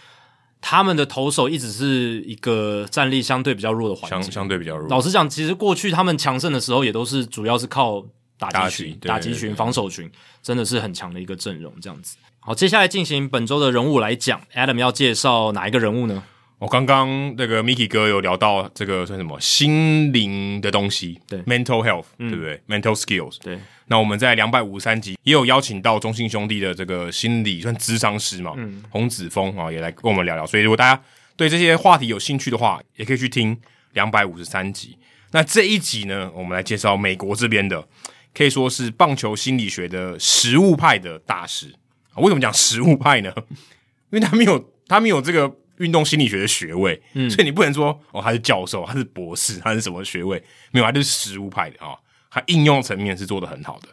[0.60, 4.90] 他们的投手一直是一个战力相对比较弱的环境，相相对比较弱。
[4.90, 8.04] 老实讲，其实过去他们强盛的时候，也都是主要是靠
[8.40, 10.10] 打击群、打击群、群、防守群，
[10.42, 11.72] 真的是很强的一个阵容。
[11.80, 12.18] 这样子。
[12.40, 16.24] 好，接下来进行本周的人物来讲，Adam 要介绍哪一个人物呢？
[16.60, 23.60] 我刚刚那个 Mickey 哥有聊到这个算什么心灵的东西，对，mental health，、嗯、对不对？mental skills，对。
[23.86, 30.48] 那我们在两百五十三集也有邀请到中信兄弟的这个心理算咨商师嘛，嗯，洪子峰啊也来跟我们聊聊。
[30.48, 31.00] 所以如果大家
[31.36, 33.56] 对这些话题有兴趣的话，也可以去听
[33.94, 34.98] 两百五十三集。
[35.34, 37.88] 那这一集呢，我们来介绍美国这边的，
[38.34, 41.76] 可以说是棒球心理学的实物派的大师。
[42.16, 43.32] 为什么讲实物派呢？
[44.10, 45.56] 因为他没有，他没有这个。
[45.78, 50.42] 运动心理学的学位，嗯，所以你不能说哦，他是教授，他是博士，他是什么学位？
[50.72, 52.00] 没有，他就是实务派的啊、哦。
[52.30, 53.88] 他应用层面是做得很好的。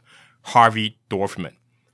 [0.44, 1.52] Harvey Dorfman，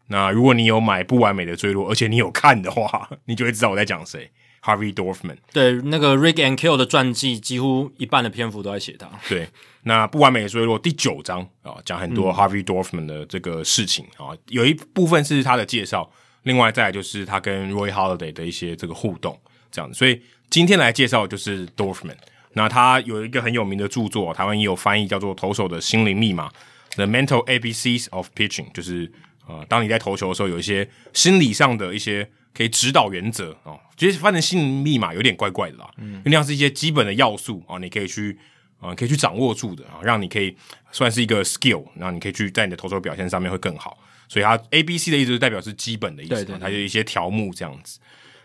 [0.08, 4.30] 那如果你有买《不完美的坠落》，而且你有看的话， 你就会知道我在讲谁。
[4.62, 9.08] Harvey Dorfman，对，那个 Rick and Kill 的传记，几乎一半的篇幅都在写他。
[9.26, 9.48] 对，
[9.84, 16.12] 那《不完美的坠落》第九章啊，讲很多 Harvey Dorfman 的这个事情啊、嗯，有一部分是他的介绍，
[16.42, 19.40] 另外再来就是他跟 Roy Halladay 的一些这个互动。
[19.70, 22.16] 这样子，所以今天来介绍的就是 Dorfman。
[22.52, 26.48] 那他有一个很有名的著作，台湾也有翻译，叫做《投手的心灵密码》
[26.96, 28.72] （The Mental ABCs of Pitching）。
[28.72, 29.10] 就是
[29.46, 33.78] 呃，当你在投球的时候，有一些心理上的一些可以指导原则哦。
[33.96, 38.36] 其实翻成心灵密码有点怪怪的啦，嗯，因为那样是一些基本的要素啊，你可以去
[38.80, 40.56] 啊、呃，可以去掌握住的啊，让你可以
[40.90, 43.96] 算是一个 skill，然后你可以去在你的投手表现上面会更好。
[44.28, 48.00] 所以它 ABC 的意思就代表是基本的意思，对对对，它有一些条目这样子。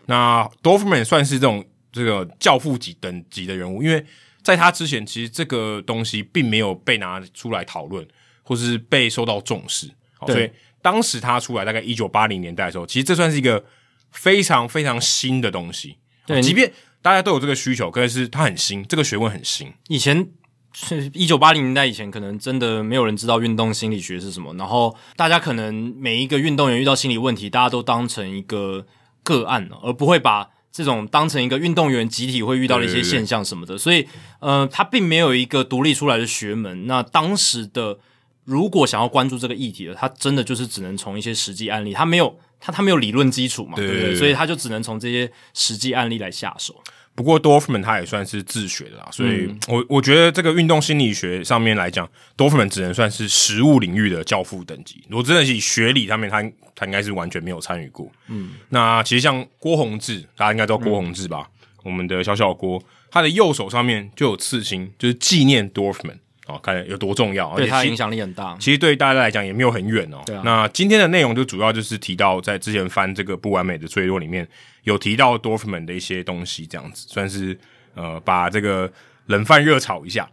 [0.06, 4.04] 那 Dorfman 算是这种这个教父级等级的人物，因为
[4.42, 8.06] 在他之前，其实这个东西并没有被拿出来讨论，
[8.42, 9.90] 或是被受到重视。
[10.26, 10.48] 所以
[10.80, 13.64] 当时他出来，大概一九八零年代的时候，其实这算是一个
[14.12, 15.96] 非常非常新的东西。
[16.26, 19.72] 对，即便大家都有这个需求，可是它很新，这个学问很新。
[19.88, 20.28] 以前
[20.72, 28.86] 是一九八零年代以前，可能真的没有人知道运动心理学是什么，然后大家可能每一个运动员遇到心理问题，大家都当成一个。
[29.26, 34.06] 个案，而不会把这种当成一个运动员集体会遇到的一些现象什么的，对对对，所以
[34.40, 36.86] 呃，他并没有一个独立出来的学门。
[36.86, 37.98] 那当时的
[38.44, 44.14] 如果想要关注这个议题的，他真的就是只能从一些实际案例，他没有他他没有理论基础嘛，对，对不对？
[44.14, 46.74] 所以他就只能从这些实际案例来下手。
[47.16, 55.02] 不过 Dorfman 他也算是自学的啦，所以我我觉得这个运动心理学上面来讲，Dorfman 只能算是实务领域的教父等级。
[55.08, 56.42] 如果真的是以学理上面，他
[56.74, 58.12] 他应该是完全没有参与过。
[58.28, 61.48] 嗯，那其实像郭宏志，大家应该知道郭宏志吧？
[61.50, 66.18] 嗯、我们的小小郭，他的右手上面就有刺青，就是纪念 Dorfman。
[66.46, 68.56] 哦，看有多重要，对他影响力很大。
[68.60, 70.22] 其实对大家来讲也没有很远哦。
[70.24, 70.42] 对啊。
[70.44, 74.46] 那今天的内容就主要就是提到，在之前翻这个不完美的脆弱里面
[74.84, 77.58] 有提到 Dorfman 的一些东西，这样子算是
[77.94, 78.92] 呃把这个
[79.26, 80.30] 冷饭热炒一下。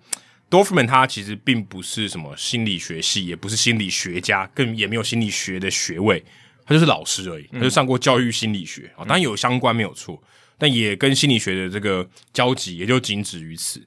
[0.51, 6.23] Dorfman 他其实并不是什么心理学系，也不是心理学家，更也没有心理学的学位，
[6.63, 7.49] 他就是老师而已。
[7.51, 10.21] 他就上过教育心理学啊，嗯、当然有相关没有错，
[10.59, 13.81] 但也跟心理学的这个交集也就仅止于此。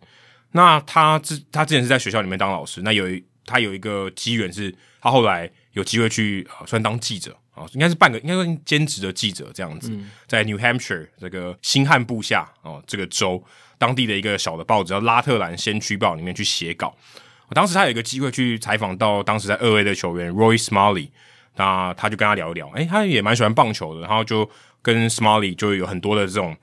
[0.57, 13.45] 那他之他之前是在学校里面当老师，那有一他有一个机缘是，他后来有机会去呃，算当记者啊，应该是半个应该说兼职的记者这样子，嗯、在 New Hampshire 这个新罕布夏哦这个州
[13.77, 16.97] 当地的一个小的报纸叫拉特兰先驱报里面去写稿。
[17.51, 21.11] 当时他有一个机会去采访到当时在二 A 的球员 Roy Smalley，
[21.57, 26.57] 那他就跟他聊一聊，诶，他也蛮喜欢棒球的，然后就跟 Smalley 就有很多的这种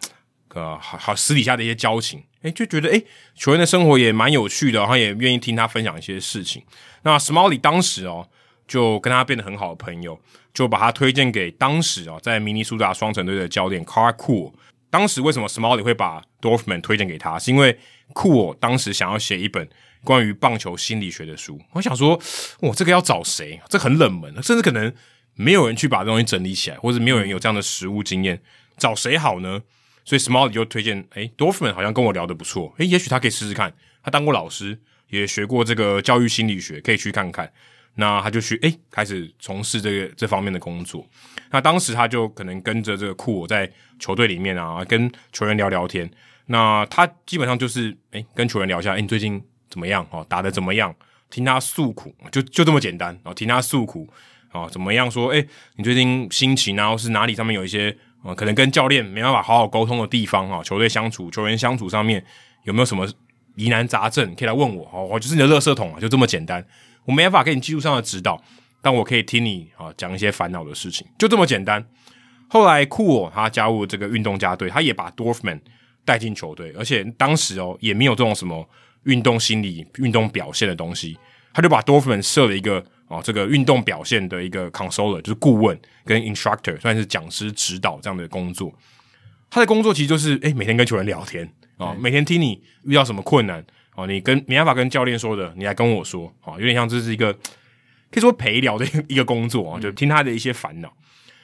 [0.53, 2.23] 呃好好私底下的一些交情。
[2.43, 6.61] 诶，就觉得诶，球员的生活也蛮有趣的，然后也愿意听他分享一些事情。
[7.03, 8.27] 那 Smalley 当时哦，
[8.67, 10.19] 就跟他变得很好的朋友，
[10.53, 14.51] 就把他推荐给当时哦，在明尼苏达双城队的教练 Car Cool。
[14.89, 17.39] 当时为什么 Smalley 会把 Dorfman 推荐给他？
[17.39, 17.79] 是因为
[18.13, 19.67] Cool 当时想要写一本
[20.03, 21.59] 关于棒球心理学的书。
[21.71, 22.19] 我想说，
[22.59, 23.61] 哇，这个要找谁？
[23.69, 24.93] 这很冷门，甚至可能
[25.35, 28.41] 没有人去把这东西整理起来，或者没有人有这样的实务经验，
[28.77, 29.61] 找谁好呢？
[30.05, 33.73] 所以 Smalley 就推荐，诶，Dorfman 好像跟我聊得不错，诶，也许他可以试试看。
[34.03, 34.77] 他当过老师，
[35.09, 37.49] 也学过这个教育心理学，可以去看看。
[37.95, 41.07] 那他就去，诶，开始从事这个这方面的工作。
[41.51, 46.09] 那当时他就可能跟着这个库尔在球队里面啊，跟球员聊聊天。
[46.47, 50.05] 那他基本上就是，诶，跟球员聊一下，诶，你最近怎么样？
[50.11, 50.93] 哦，打得怎么样？
[51.29, 53.17] 听他诉苦，就就这么简单。
[53.23, 54.09] 哦，听他诉苦，
[54.51, 55.09] 哦，怎么样？
[55.09, 57.95] 说，诶，你最近心情啊，或是哪里上面有一些。
[58.23, 62.23] 啊，可能跟教练没办法好好沟通的地方啊，球队相处、球员相处上面
[62.63, 63.05] 有没有什么
[63.55, 65.05] 疑难杂症，可以来问我哦。
[65.11, 66.65] 我就是你的垃圾桶啊，就这么简单。
[67.03, 68.41] 我没办法给你技术上的指导，
[68.81, 71.85] 但我可以听你啊讲一些烦恼的事情，就这么简单。
[72.47, 75.59] 后来库尔他加入这个运动家队，他也把 Dorfman
[76.05, 78.65] 带进球队，而且当时哦也没有这种什么
[79.03, 81.17] 运动心理、运动表现的东西，
[81.53, 82.85] 他就把 Dorfman 设了一个。
[83.13, 88.73] 哦，这个运动表现的一个 consultant 就是顾问跟 instructor，算是讲师指导这样的工作。
[89.51, 91.45] 他的工作其实就是，诶，每天跟球员聊天
[91.77, 93.63] 啊，哦，每天听你遇到什么困难
[93.95, 100.91] 哦，你跟没办法跟教练说的，你来跟我说，哦，有点像这是一个可以说陪聊的一个工作啊，就听他的一些烦恼。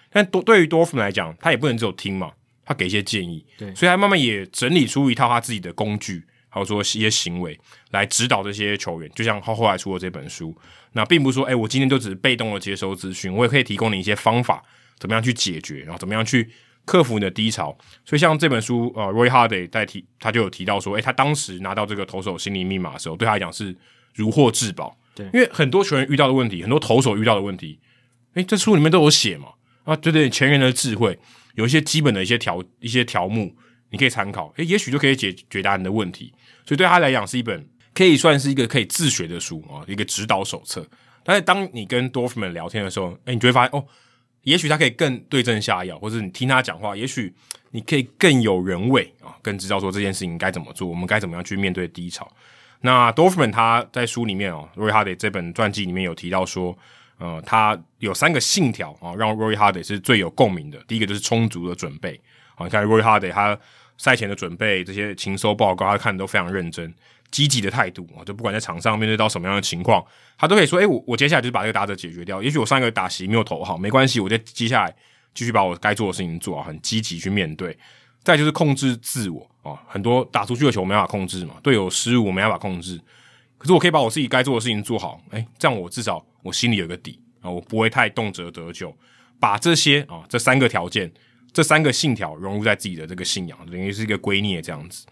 [0.09, 2.31] 但多对于 Dorfman 来讲，他也不能只有听嘛，
[2.65, 6.23] 他给一些建议，对，所以他慢慢也整理出一套他自己的工具。
[6.49, 7.57] 还有说一些行为
[7.91, 10.55] 来指导这些球员，就像他后来出的这本书。
[10.93, 14.63] 那并不是说，哎、欸，我今天就只是被动的接收资讯，我也可以提供你一些方法，
[14.97, 16.49] 怎么样去解决，然后怎么样去
[16.85, 17.77] 克服你的低潮。
[18.03, 23.75] 所以像这本书，呃，Roy Halladay 在提，他就有提到说，哎、欸，他当时拿到这个投手心理密码的时候，对他来讲是
[24.15, 24.97] 如获至宝。
[25.13, 27.79] 对，因为很多球员遇到的问题，很多投手遇到的问题，
[28.29, 29.49] 哎、欸，这书里面都有写嘛。
[29.83, 31.19] 啊，对对，前人的智慧，
[31.53, 33.55] 有一些基本的一些条一些条目。
[33.89, 36.33] 你可以参考，诶，也许就可以解决答案的问题。
[36.65, 40.87] 所以对他来讲，是一本可以算是一个可以自学的书啊，一个指导手册。
[41.23, 43.85] 但是当你跟 Dorfman 聊天的时候，诶，你就会发现哦，
[44.43, 47.33] 也许他可以更对症下药，或者你听他讲话，也许
[47.71, 52.31] 你可以更有人味啊，更知道说这件事情该怎么做，我们该怎么样去面对低潮。
[52.81, 56.75] 那 Dorfman 他在书里面哦，Roy Hardy 这本传记里面有提到说，
[57.17, 60.81] 呃，他有三个信条啊，让 Roy Hardy 是最有共鸣的。
[60.87, 62.19] 第一个就是充足的准备
[62.59, 63.57] 啊，你看 Roy Hardy 他。
[64.01, 66.93] 赛前的准备，这些情搜报告，他看得都非常认真，
[67.31, 70.01] 积极的态度啊，就不管在场上面对到什么样的情况，
[70.37, 72.41] 他都可以说：“诶、我我接下来就是把这个打者解决掉。
[72.41, 74.95] 也许我上一个打席没有投好，没关系，我就接下来
[75.33, 77.77] 继续把我该做的事情做好，很积极去面对。
[78.23, 82.97] 再就是控制自我啊，很多打出去的球我没办法控制嘛，队友失误我没办法控制，
[83.57, 85.21] 可是我可以把我自己该做的事情做好。
[85.31, 88.95] 诶、这样我至少我心里有个底啊，我不会太动辄得咎。
[89.41, 91.11] 把这些啊这三个条件。
[91.51, 95.05] 这三个信条融入在自己的这个信仰，等于是一个圭臬这样子。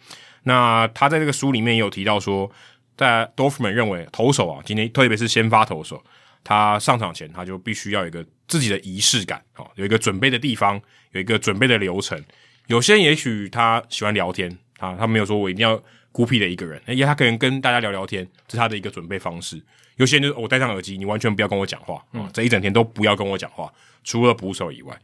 [0.43, 2.49] 那他在这个书里面也有提到说，
[2.95, 6.01] 在 Dorfman 认为投手啊，今天特别是先发投手，
[6.43, 10.80] 他上场前他就必须要有一个自己的仪式感哦，有一个准备的地方，
[11.11, 12.24] 有一个准备的流程。
[12.67, 19.61] 有些人也许他喜欢聊天啊，他没有说我一定要孤僻的一个人，因为他可能跟大家聊聊天，这是他的一个准备方式。
[19.98, 23.72] 有些人就是我戴上耳机，你完全不要跟我讲话啊，嗯，这一整天都不要跟我讲话，
[24.03, 24.98] 除了捕手以外，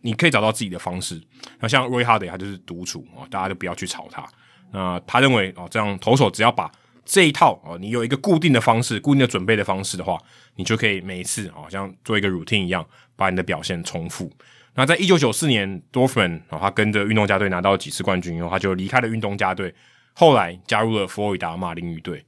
[0.00, 1.20] 你可以找到自己的方式。
[1.60, 4.26] 那像 Roy Halladay 他就是独处啊，大家都不要去吵他。
[4.72, 6.70] 那他认为哦，这样投手只要把
[7.04, 10.18] 这一套哦，你有一个固定的方式、固定的准备的方式的话，
[10.54, 12.86] 你就可以每一次好像做一个 routine 一样，
[13.16, 14.30] 把你的表现重复。
[14.74, 19.74] 那在一九九四年，Dorfman 啊，他跟着运动家队拿到几次冠军以后，他就离开了运动家队，
[20.14, 22.24] 后来加入了佛罗里达马林鱼队，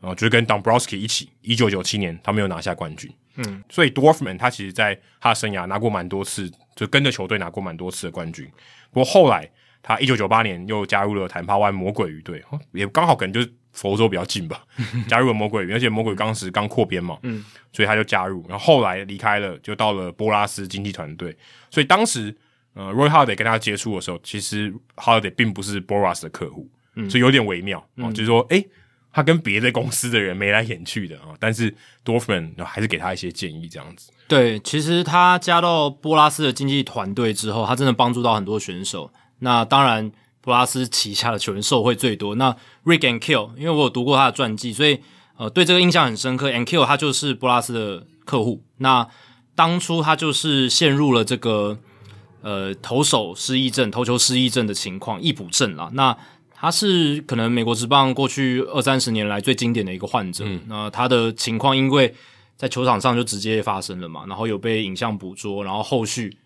[0.00, 3.10] 啊，就是跟 Dombrowski 一起，一九九七年他没有拿下冠军，
[3.46, 8.46] 嗯，所以 Dorfman 他其实在他的生涯拿过蛮多次，就跟着球队拿过蛮多次的冠军。
[8.90, 9.50] 不过后来
[9.82, 13.52] 他一九九八年又加入了坦帕湾魔鬼鱼队，也刚好可能就是。
[13.72, 14.64] 佛州比较近吧，
[15.06, 21.34] 加入了魔鬼鱼，而且魔鬼当时刚扩编嘛，嗯，所以他就加入，然后后来离开了，就到了波拉斯经纪团队。
[21.70, 22.36] 所以当时，
[22.74, 28.68] 呃，Roy Halladay 跟他接触的时候，其实 Halladay 并不是 Boras 的客户，嗯，所以有点微妙啊，嗯，就是说，诶，
[29.12, 31.74] 他跟别的公司的人眉来眼去的啊，但是
[32.04, 34.10] Dorfman 还是给他一些建议，这样子。
[34.28, 39.12] 对，其实他加到波拉斯的经纪团队之后，他真的帮助到很多选手。
[39.40, 40.10] 那当然。
[40.42, 42.34] 波拉斯旗下的球员受惠最多。
[42.36, 42.50] 那
[42.86, 44.98] Rick and Kill，因为我有读过他的传记，所以
[45.36, 46.50] 呃对这个印象很深刻。
[46.50, 48.64] And Kill 他就是波拉斯的客户。
[48.78, 49.06] 那
[49.54, 51.78] 当初他就是陷入了这个
[52.40, 55.90] 呃投手失忆症、投球失忆症的情况，易补症啦。
[55.92, 56.16] 那
[56.60, 60.44] 他是可能美国职棒过去二三十年来最经典的一个患者。
[60.46, 62.14] 嗯、那他的情况因为
[62.54, 66.36] 在球场上就直接发生了嘛，然后有被影像捕捉，然后后续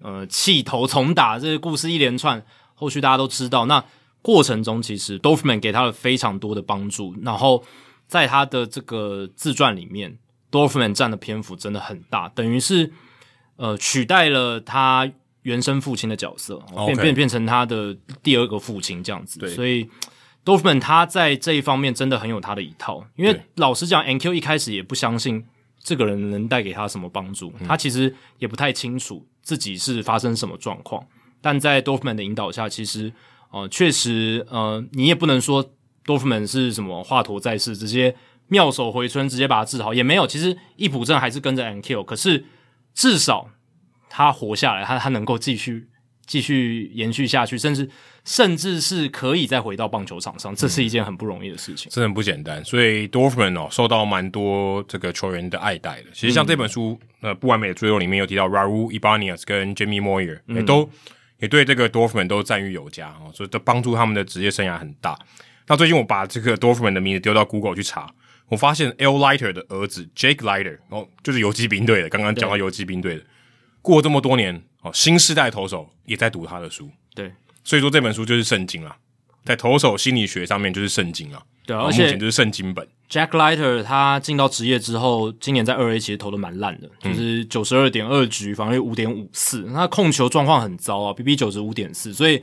[0.00, 2.42] 呃弃投重打这个故事一连串。
[2.74, 3.84] 后续大家都知道，那
[4.22, 7.62] 过程中其实 Dorfman 给他了非常多的帮助，然后
[8.06, 10.16] 在他的这个自传里面
[10.50, 12.90] ，Dorfman 占的篇幅真的很大，等于是
[13.56, 19.40] 呃取代了他原生父亲的角色变变变成他的第二个父亲这样子。
[19.40, 19.88] 对所以
[20.44, 25.44] Dorfman 他在这一方面真的很有他的一套，因为老实讲，Ankiel 一开始也不相信
[25.82, 31.04] 这个人能带给他什么帮助，嗯、他其实也不太清楚自己是发生什么状况。
[31.40, 33.12] 但在 Dorfman 的引导下，其实
[33.50, 35.72] 呃确实呃你也不能说
[36.04, 38.14] Dorfman 是什么华佗在世，直接
[38.48, 40.26] 妙手回春，直接把他治好也没有。
[40.26, 42.46] 其实易卜正还是跟着 Ankiel，可是
[42.94, 43.48] 至少
[44.10, 45.88] 他活下来，他他能够继续
[46.26, 47.88] 继续延续下去，甚至
[48.26, 52.62] 甚至是可以再回到棒球场上，这是一件很不容易的事情，真的、嗯、不简单。
[52.62, 56.08] 所以 Dorfman 哦受到蛮多这个球员的爱戴的。
[56.12, 60.90] 其实像这本书、嗯、呃不完美的最后里面有提到 Raul Ibanez 跟 Jamie Moyer 也、嗯、都。
[61.42, 65.18] 也对这个 Dorfman 都赞誉有加哦，所以都帮助他们的职业生涯很大。
[65.68, 68.12] 那最近我把这个 Dorfman 的名字丢到 Google 去查，
[68.48, 72.10] 我发现 L Lighter 的儿子 Jake Lighter 哦，就是游击兵队的。
[72.10, 73.26] 刚刚讲到游击兵队的，对
[73.82, 76.90] 过了这么多年哦，新世代投手也在读他的书。
[77.14, 77.32] 对，
[77.64, 78.96] 所以说这本书就是圣经了，
[79.44, 81.42] 在投手心理学上面就是圣经啊。
[81.66, 82.86] 对，而且目前就是圣经本。
[83.08, 92.42] Jack Leiter 他进到职业之后，今年在二 A 其实投的蛮烂的，就是九十二点二局，防御五点五四，他控球状况很糟啊，BB 九十五点四，所以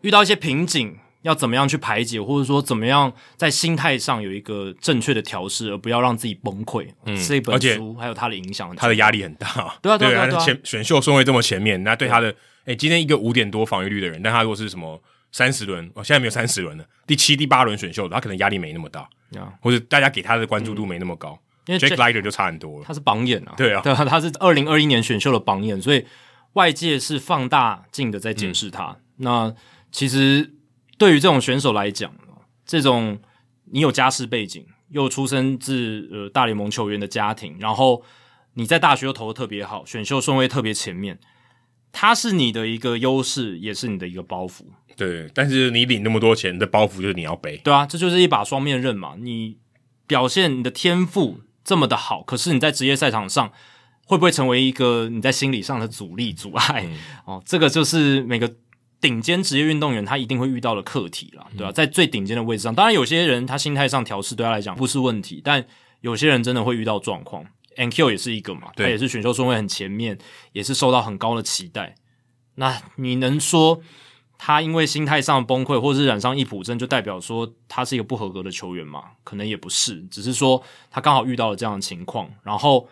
[0.00, 6.88] 遇到一些瓶颈，要怎么样去排解，或者说怎么样在心态上有一个正确的调试，而不要让自己崩溃。
[7.04, 9.76] 嗯，这本书还有他的影响，他的压力很大。
[9.82, 12.34] 对啊，对啊，前选秀顺位这么前面，那对他的，
[12.64, 15.00] 哎，今天一个五点多防御率的人，但他如果是什么？
[15.32, 16.84] 三十轮哦，现在没有三十轮了。
[17.06, 19.46] 第七、第八轮选秀，他可能压力没那么大，Yeah.
[19.62, 21.38] 或者大家给他的关注度没那么高。
[21.66, 26.04] 因为 Jake Leiter 就差很多了，他是榜眼啊，对啊，对啊，他是二零二一年选秀的榜眼，所以
[26.54, 28.86] 外界是放大镜的在检视他。
[28.88, 29.54] 嗯、那
[29.92, 30.52] 其实
[31.00, 32.12] 对于这种选手来讲，
[32.66, 33.18] 这种
[33.72, 38.02] 你有家世背景，又出生自呃大联盟球员的家庭，然后
[38.52, 41.18] 你在大学又投的特别好，选秀顺位特别前面。
[41.90, 44.64] 它是你的一个优势，也是你的一个包袱。
[44.94, 47.56] 对，但是你领那么多钱的包袱就是你要背。
[47.64, 49.14] 对啊，这就是一把双面刃嘛。
[49.18, 49.56] 你
[50.06, 53.50] 表现你的天赋这么的好，可是你在职业赛场上
[54.04, 56.84] 会不会成为一个你在心理上的阻力、阻碍？
[56.86, 58.52] 嗯、哦，这个就是每个
[59.00, 61.72] 顶尖职业运动员他一定会遇到的课题啦，对吧、啊？
[61.72, 65.64] 在最顶尖的位置上，当然有些人他心态上调试对他来讲不是问题，但
[66.00, 67.44] 有些人真的会遇到状况。
[67.76, 70.18] Ankiel 也是一个嘛，他也是选秀顺位很前面，
[70.52, 71.94] 也是受到很高的期待。
[72.56, 73.80] 那你能说
[74.36, 79.04] 他因为心态上崩溃，或者是染上易普症，就代表说他是一个不合格的球员吗？
[79.24, 82.86] 可能也不是，只是说他刚好遇到了这样的情况，然后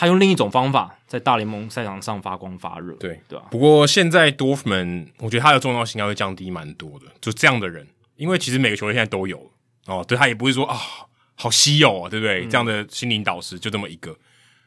[0.00, 2.94] 他用另一种方法在大联盟赛场上发光发热。
[2.94, 3.44] 对对吧？
[3.50, 7.06] 不过现在 Dorfman，我觉得他的重要性应该会降低蛮多的。
[7.20, 9.50] 就这样的人，因为其实每个球队现在都有
[9.86, 10.74] 哦，对他也不会说啊。
[10.74, 11.06] 哦
[11.42, 12.44] 好稀有啊，对不对？
[12.44, 14.10] 嗯、这样的心灵导师就这么一个。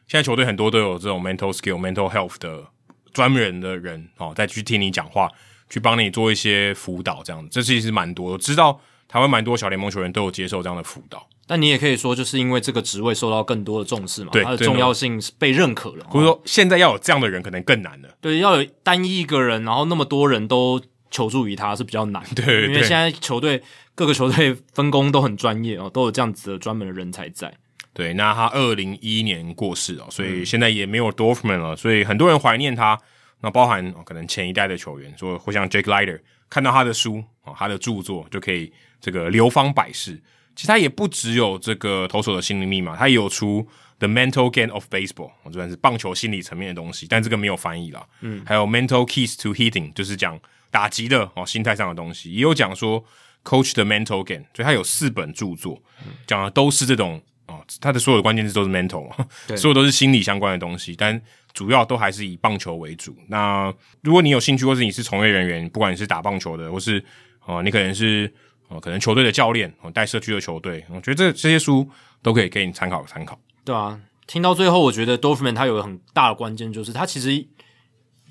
[0.08, 2.64] 现在球队很多都有这种 mental skill、mental health 的
[3.12, 5.30] 专门的人哦，再去听你讲话，
[5.70, 8.32] 去帮你做一些辅导，这样子，这其实蛮多。
[8.32, 11.26] 我知道台湾蛮多小联盟球员都有接受这样的辅导。
[11.46, 16.06] 但你也可以说，就是因为这个职位受到更多的重视嘛，对，它的重要性被认可了。
[16.08, 18.08] 或者说，现在要有这样的人可能更难了。
[18.20, 22.22] 对，要有单一一个人，然后那么多人都求助于他是比较难。
[22.34, 23.62] 对，对，因为现在球队
[23.94, 27.52] 各个球队分工都很专业哦，都有这样子的专门的人才在。
[27.92, 32.98] 对，那他二零一一年过世哦，所以现在也没有 Dorfman 了，所以很多人怀念他。
[33.40, 36.18] 那包含可能前一代的球员，说会像 Jake Leiter
[36.48, 38.72] 看到他的书哦，他的著作就可以
[39.04, 40.18] 这个流芳百世。
[40.56, 43.66] 其实他也不只有这个投手的心灵密码，他也有出
[43.98, 48.06] The Mental Game of Baseball，我这边是棒球心理层面的东西，但这个没有翻译啦。
[48.20, 50.38] 嗯，还有 Mental Keys to Hitting，就是讲
[50.70, 53.04] 打击的哦，心态上的东西，也有讲说
[53.42, 55.82] Coach the Mental Game，所以他有四本著作，
[56.24, 59.10] 讲的都是这种哦，他的所有的关键字都是 mental，
[59.56, 61.20] 所有都是心理相关的东西，但
[61.52, 63.16] 主要都还是以棒球为主。
[63.26, 67.04] 那如果你有兴趣，或是你是从业人员，不管你是打棒球的，或是
[67.44, 68.32] 哦，你可能是。
[68.68, 71.88] 哦，可能球队的教练，哦，带社区的球队，我觉得这这些书
[72.22, 73.38] 都可以给你参考参考。
[73.64, 77.46] 对啊，听到最后，我觉得 Dorfman 他有个很大的关键，就是他其实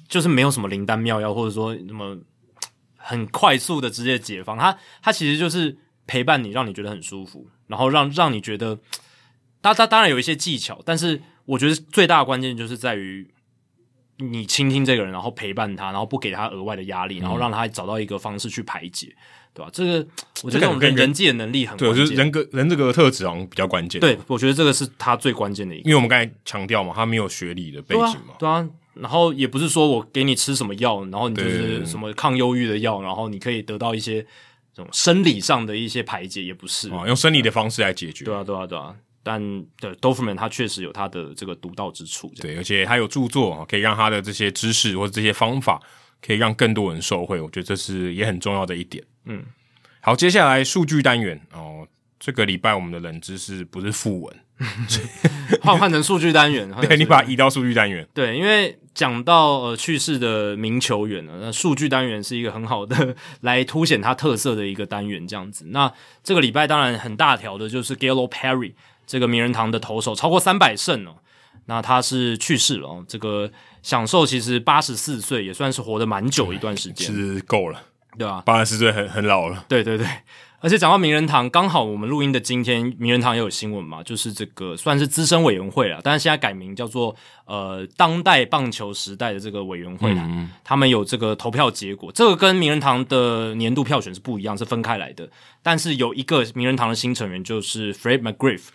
[0.08, 2.18] 就是没有什么灵丹妙药，或者说什么
[2.98, 4.58] 很快速的直接解放。
[4.58, 8.80] 他他其实就是陪伴你，让你觉得很舒服，然后让让你觉得，
[9.62, 13.34] 他他当然有一些技巧，但是我觉得最大的关键就是在于
[14.18, 19.16] 你倾听这个人，然后陪伴他，然后不给他额外的压力，然后让他找到一个方式去排解。
[19.54, 19.70] 对吧？
[19.72, 20.08] 这个
[20.44, 24.02] 我觉得这种人人际的能力很对，就是人格人这个特质好像比较关键。
[24.02, 28.68] 对，我觉得这个是他最关键的一个，因为我们刚才强调嘛，他没有学历的背景嘛，对啊。
[28.96, 34.22] 然后也不是说我给你吃什么药，然后你就是什么抗忧郁的药，然后你可以得到一些
[34.72, 38.26] 这种生理上的一些排解，也不是啊，用生理的方式来解决。
[38.26, 38.96] 对啊，对啊，对啊。
[39.26, 39.42] 但
[39.80, 45.82] 对 Dorfman 他确实有他的这个独到之处，对，而且他有著作可以让他的这些知识或者这些方法
[46.26, 49.04] 可以让更多人受惠，我觉得这是也很重要的一点。
[49.26, 49.44] 嗯。
[50.00, 51.88] 好，接下来数据单元哦。
[52.20, 54.36] 这个礼拜我们的冷知识不是副文，
[55.62, 56.72] 换 换成数据单元。
[56.82, 58.08] 对，你把它移到数据单元。
[58.14, 65.28] 对，因为讲到呃去世的名球员呢，那数据单元是一个很好的 来凸显他特色的一个单元。
[65.28, 65.92] 这样子，那
[66.24, 68.72] 这个礼拜当然很大条的就是 Gallo Perry
[69.06, 71.18] 这个名人堂的投手，超过三百胜哦。
[71.66, 73.52] 那他是去世了哦，这个
[73.84, 77.80] 享受其实八十四岁，也算是活得蛮久一段时间，是够了。
[78.16, 78.44] 对吧？
[78.46, 79.66] 八十四岁很很老了。
[79.68, 80.06] 对对对，
[80.60, 95.28] 而且讲到名人堂，刚好我们录音的今天，名人堂也有新闻嘛，就是这个算是资深委员会了，但是现在改名叫做呃当代棒球时代的这个委员会啦，嗯、他们有这个投票结果，这个跟名人堂的年度票选是不一样，是分开来的。
[95.64, 98.66] 但是有一个名人堂的新成员就是 Fred McGriff，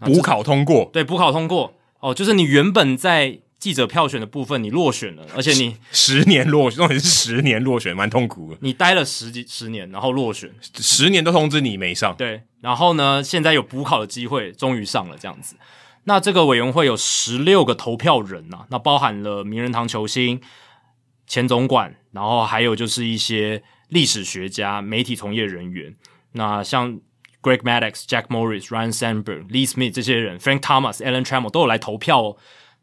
[0.00, 3.40] 补考通过，对，补考通过哦，就是你原本在。
[3.58, 8.58] 记者票选的部分你落选了，而且你十年落选，重点是十年落选，蛮痛苦的。
[8.60, 12.14] 你待了十几十年，然后落选，十年都通知你没上。
[12.16, 15.56] 对，然后呢，现在有补考的机会，终于上了这样子。
[16.04, 20.40] 那这个委员会有十六个投票人呐、啊，那包含了名人堂球星、
[21.26, 25.96] 前总管，然后还有就是一些历史学家、媒体从业人员。
[26.32, 27.00] 那像
[27.42, 32.36] Greg Maddux、Jack Morris、Ryne Sandberg、Lee Smith 这些人，Frank Thomas、Alan Trammell 都有来投票哦。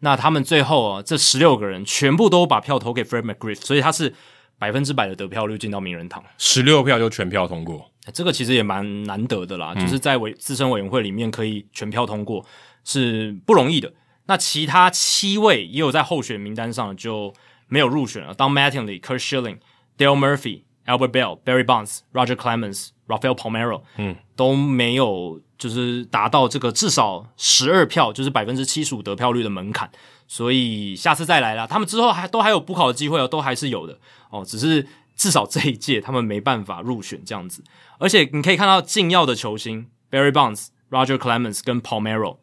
[0.03, 4.13] 那他们最后啊，这十六个人全部都把票投给 Fred McGriff，所以他是
[4.59, 12.45] 百分之百的得票率进到名人堂，十六票就全票通过，这个其实也蛮难得的啦，嗯、就是在委资深委员会里面可以全票通过
[12.83, 13.93] 是不容易的。
[14.25, 17.33] 那其他七位也有在候选名单上就
[17.67, 19.59] 没有入选了，Don Mattingly、Kurt Schilling、
[19.97, 25.41] Dale Murphy、Albert Belle、Barry Bonds、Roger Clemens、Rafael Palmeiro，嗯，都没有。
[25.55, 29.89] 就是达到这个至少十二票，就是百分之七十五得票率的门槛，
[30.27, 31.65] 所以下次再来啦。
[31.65, 33.97] 他们之后还都还有补考的机会哦，都还是有的
[34.29, 34.43] 哦。
[34.43, 37.63] 只是至少这一届他们没办法入选这样子。
[37.97, 42.39] 而且你可以看到禁药的球星 Barry Bonds、Roger Clemens 跟 Palmeiro，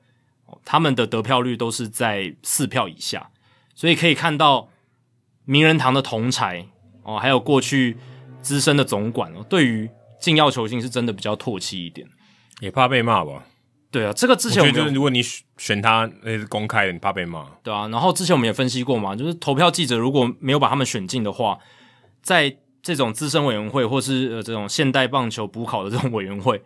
[0.65, 3.29] 他们的得票率都是在四票以下，
[3.75, 4.71] 所以可以看到
[5.45, 6.67] 名人堂的同才
[7.03, 7.99] 哦，还有过去
[8.41, 9.91] 资深的总管哦，对于
[10.21, 12.07] 禁药球星是真的比较唾弃一点。
[12.61, 13.45] 也怕被骂吧？
[13.91, 15.21] 对啊，这个之前我觉得，如果你
[15.57, 17.45] 选他，那是公开的，你怕被骂。
[17.63, 21.59] 对啊，然后之前我们也分析过嘛，就是投票记者如果没有把他们选进的话，
[22.23, 26.63] 在这种资深委员会或是呃这种现代棒球补考的这种委员会，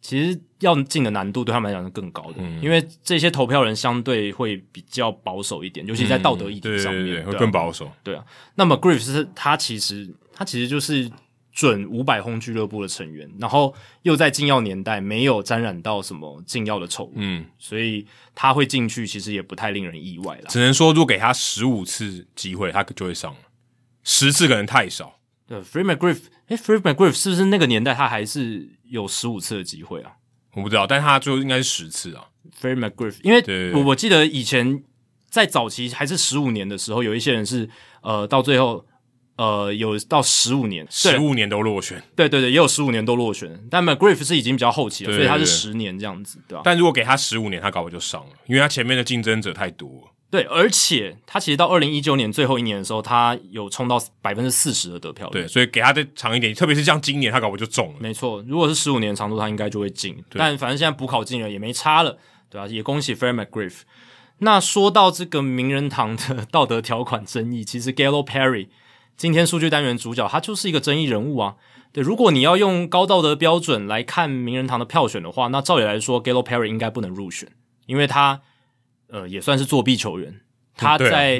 [0.00, 7.90] 其实要进的难度对他们来讲是更高的，嗯、因为这些投票人相对会比较保守一点，尤其在道德议题上面，嗯、对对对对会更保守。
[8.02, 8.24] 对啊，
[8.54, 11.10] 那么 Griff 是他其实他其实就是。
[11.52, 20.44] 准五百轰俱乐部的成员，然后又在禁药年代没有沾染到什么禁药的丑闻，嗯，所以他会进去，其实也不太令人意外啦。
[20.48, 23.38] 只能说，如果给他十五次机会，他就会上了。
[24.02, 30.12] 十次可能太少，对，Free McGriff，哎，Free McGriff 是不是那个年代他还是有十五次的机会啊？
[30.54, 32.26] 我不知道，但他最后应该是十次啊。
[32.60, 34.82] Free McGriff，因为我我记得以前
[35.28, 37.70] 在早期还是十五年的时候，有一些人是
[38.02, 38.84] 呃到最后
[39.36, 42.02] 呃有到十五年，十五年都落选。
[42.14, 46.62] 对对对，也有十五年都落选，但 McGriff 是已经比较后期了，对对对，所以他是十年这样子，对吧？
[46.64, 50.08] 但如果给他十五年，他搞不就上了，因为他前面的竞争者太多了。
[50.30, 55.42] 对，而且他其实到二零一九年最后一年的时候，他有冲到百分之四十的得票率。
[55.42, 57.96] 对，所以给他再长一点，特别是像今年他搞不就中了。
[58.00, 60.16] 没错，如果是十五年长度，他应该就会进。
[60.30, 62.16] 但反正现在补考进了也没差了，
[62.48, 63.80] 对啊，也恭喜 Fred McGriff。
[64.38, 68.68] 那说到这个名人堂的 道德条款争议，其实 Gallo Perry
[69.22, 71.54] 今天数据单元主角，他就是一个争议人物啊。
[71.92, 77.48] 对，如果你要用高道德标准来看名人堂的票选的话，那照理来说，Gallo Perry 应该不能入选，
[77.86, 78.40] 因为他。
[79.06, 80.40] 呃，也算是作弊球员。
[80.74, 81.38] 他在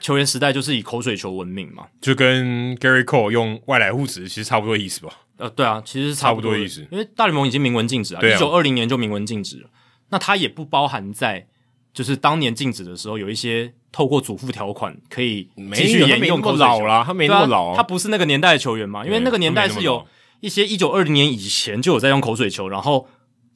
[0.00, 5.12] 球员时代就是以口水球闻名嘛，就跟 Gary Cole 用外来物质其实差不多意思吧？
[5.36, 6.84] 呃，对啊，其实是差不多意思。
[6.90, 9.68] 因为大联盟已经明文禁止啊，一九二零年就明文禁止了。
[10.08, 11.46] 那他也不包含在
[11.92, 16.64] 就是当年禁止的时候，有一些透过祖父条款可以继续沿用口水球。
[16.64, 19.04] 老了，他没那么老，啊，他不是那个年代的球员嘛？
[19.04, 20.06] 因为那个年代是有
[20.40, 23.08] 一些一九二零年以前就有在用口水球，然后。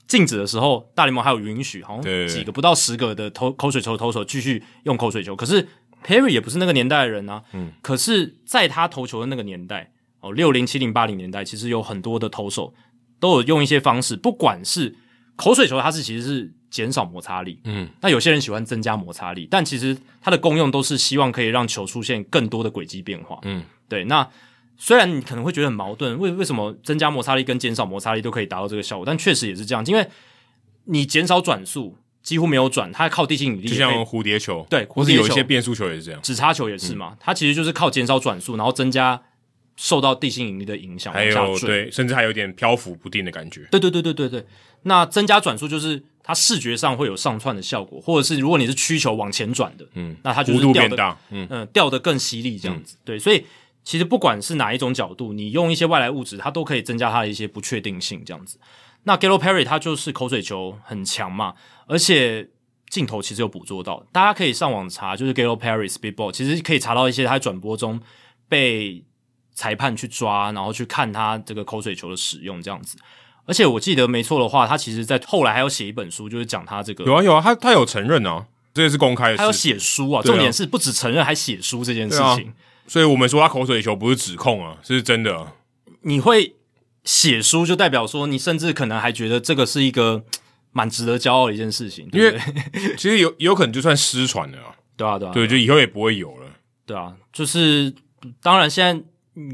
[0.08, 5.34] 禁止的时候，大联盟还有允许，好像几个不到十个的投口水球投手继续用口水球。
[5.34, 5.66] 可是
[6.04, 7.42] Perry 也不是那个年代的人啊。
[7.52, 7.72] 嗯。
[7.82, 9.90] 可是在他投球的那个年代，
[10.20, 12.72] 哦，六零、七零、八零年代，其实有很多的投手
[13.18, 14.94] 都有用一些方式，不管是
[15.34, 17.58] 口水球，它是其实是减少摩擦力。
[17.64, 17.88] 嗯。
[18.00, 23.38] 那有些人喜欢增加摩擦力，但其实它的功用都是希望可以让球出现更多的轨迹变化。
[23.42, 23.62] 嗯。
[23.88, 24.28] 对，那。
[24.78, 29.06] 虽然你可能会觉得很矛盾，为为什么增加摩擦力跟减少摩擦力都可以达到这个效果？
[29.06, 30.06] 但确实也是这样，因为
[30.84, 39.18] 你减少转速，几乎没有转，它靠地心引力，就像蝴蝶球，对，或是有一些变速球也是这样，指叉球也是嘛，嗯、它其实就是靠减少转速，然后增加
[39.76, 43.66] 受到地心引力的影响，还有对，甚至还有点漂浮不定的感觉。
[43.70, 44.46] 对对对对对对，
[44.82, 53.46] 那增加转速就是它视觉上会有上窜的效果，或者是如果你是曲球往前转的，嗯，那它就是掉的，嗯嗯，掉的更犀利这样子，嗯、对，所以。
[53.86, 58.20] 其实不管是哪一种角度，你用一些外来物质，它都可以增加它的一些不确定性。
[58.24, 58.58] 这样子，
[59.04, 61.54] 那 Gallo Perry 他就是口水球很强嘛，
[61.86, 62.48] 而且
[62.90, 68.00] 镜头其实有捕捉到，大家可以上网查，就是 Gallo Perry Speedball，其实可以查到一些他转播中
[68.48, 69.04] 被
[69.52, 72.98] 裁判去抓，然后去看他这个口水球的使用这样子。
[73.46, 82.52] 而且我记得没错的话，他其实在后来还有写一本书，就是讲他这个有啊有啊，他他有承认啊，这个是公开的，他有写书啊，重点是不止承认，还写书这件事情。
[82.88, 85.54] 所以我们说他口水球不是指控啊，是真的啊。
[86.02, 86.54] 你会
[87.04, 90.24] 写书，就代表说你甚至可能还觉得这个是一个
[90.72, 92.80] 蛮值得骄傲的一件事情，对不对？
[92.82, 96.46] 因为其实有有可能就算失传了啊，对啊，对啊，对，就以后也不会有了，
[96.84, 97.14] 对啊。
[97.32, 97.92] 就是
[98.40, 99.04] 当然，现在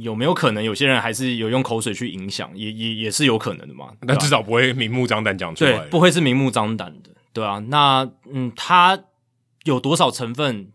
[0.01, 3.93] 有没有可能有些人还是有用口水去影响，也也也是有可能的嘛。
[4.03, 7.59] 那至少不会明目张胆讲出来，对，不会是明目张胆的，对啊。
[7.69, 8.99] 那嗯，他
[9.65, 10.73] 有多少成分？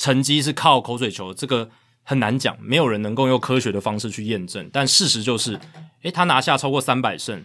[0.00, 1.68] 成绩是靠口水球，这个
[2.04, 4.70] 很难讲，没有人能够用科学的方式去验证。
[4.72, 5.58] 但事实就是，
[6.02, 7.42] 诶，他拿下超过三百胜，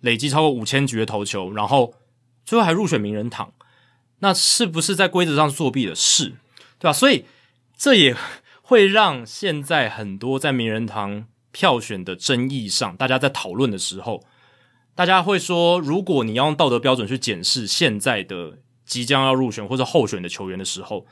[0.00, 1.94] 累积超过五千局的投球，然后
[2.44, 3.52] 最后还入选名人堂，
[4.18, 5.94] 那是不是在规则上作弊的？
[5.94, 6.30] 是，
[6.80, 6.92] 对吧？
[6.92, 7.24] 所以
[7.76, 8.16] 这也
[8.72, 14.24] 会让现在很多在名人堂票选的争议上，大家在讨论的时候，
[14.94, 21.06] 大家会说，如果你要用道德标准去检视现在的即将要入选或者候选的球员的时候，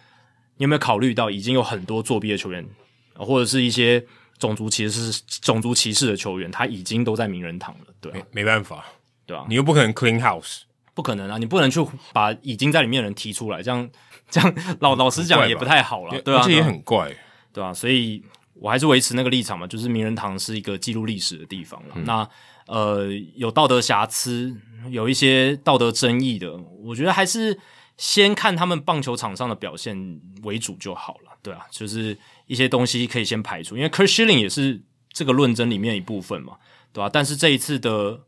[0.57, 2.67] 你有没有考虑到已经有很多作弊的球员，
[3.15, 4.03] 或者是一些
[4.39, 8.87] 种族歧视、种族歧视的球员，他已经都在名人堂了，对、啊、没没办法，
[9.27, 10.61] 对啊，你又不可能 clean house，
[10.95, 13.91] 不可能啊，你不能去把已经在里面的人提出来，这样
[14.31, 17.15] 这样老老实讲也不太好了，对啊，这也很怪，
[17.53, 18.23] 对啊，所以
[18.55, 21.95] 我还是维持那个立场嘛，就是名人堂是一个记录历史的地方了。
[21.97, 22.29] 嗯、那
[22.67, 24.55] 呃，有道德瑕疵，
[24.91, 27.59] 有一些道德争议的，我觉得还是。
[27.97, 34.81] 先看他们棒球场上的表现为主就好了，对啊，就是一些东西可以先排除，因为 Curt Schilling 也是
[35.13, 36.57] 这个论争里面一部分嘛，
[36.95, 37.11] 对吧、啊？
[37.13, 38.19] 但是这一次的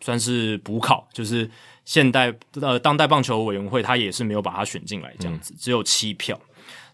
[0.00, 1.50] 算是补考，就是
[1.84, 6.40] 现代呃当代棒球委员会他也是没有把他选进来，这样子、嗯、只有七票，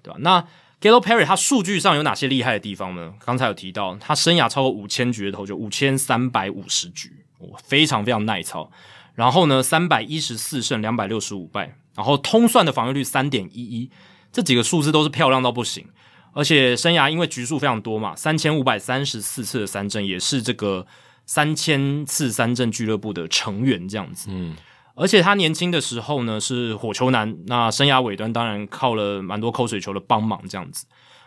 [0.03, 0.19] 对吧、啊？
[0.21, 0.45] 那
[0.81, 3.15] Gallo Perry 他数据上有哪些厉害的地方呢？
[3.25, 8.71] 刚才有提到他生涯超过五千局的投球，五千三百五十局，哦，非常非常耐操。
[9.15, 11.77] 然后呢，三百一十四胜，两百六十五败。
[11.97, 13.91] 然后通算的防御率三点一一，
[14.31, 15.85] 这几个数字都是漂亮到不行。
[16.33, 20.87] 而且生涯因为局数非常多嘛，三千五百三十四次的三振，也是这个
[21.27, 24.29] 三千次三振俱乐部的成员这样子。
[24.31, 24.55] 嗯，
[24.99, 30.87] 而且他年轻的时候呢是火球男，那生涯尾端当然靠了蛮多口水球的帮忙这样子。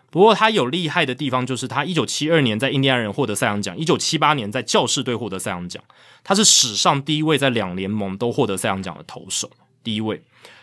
[0.10, 5.82] 不过他有厉害的地方，就是他一九七二年在印第安人获得赛扬奖，一九七八年在教士队获得赛扬奖，
[6.22, 9.50] 他是史上第一位在两联盟都获得赛扬奖的投手，
[9.82, 10.22] 第一位。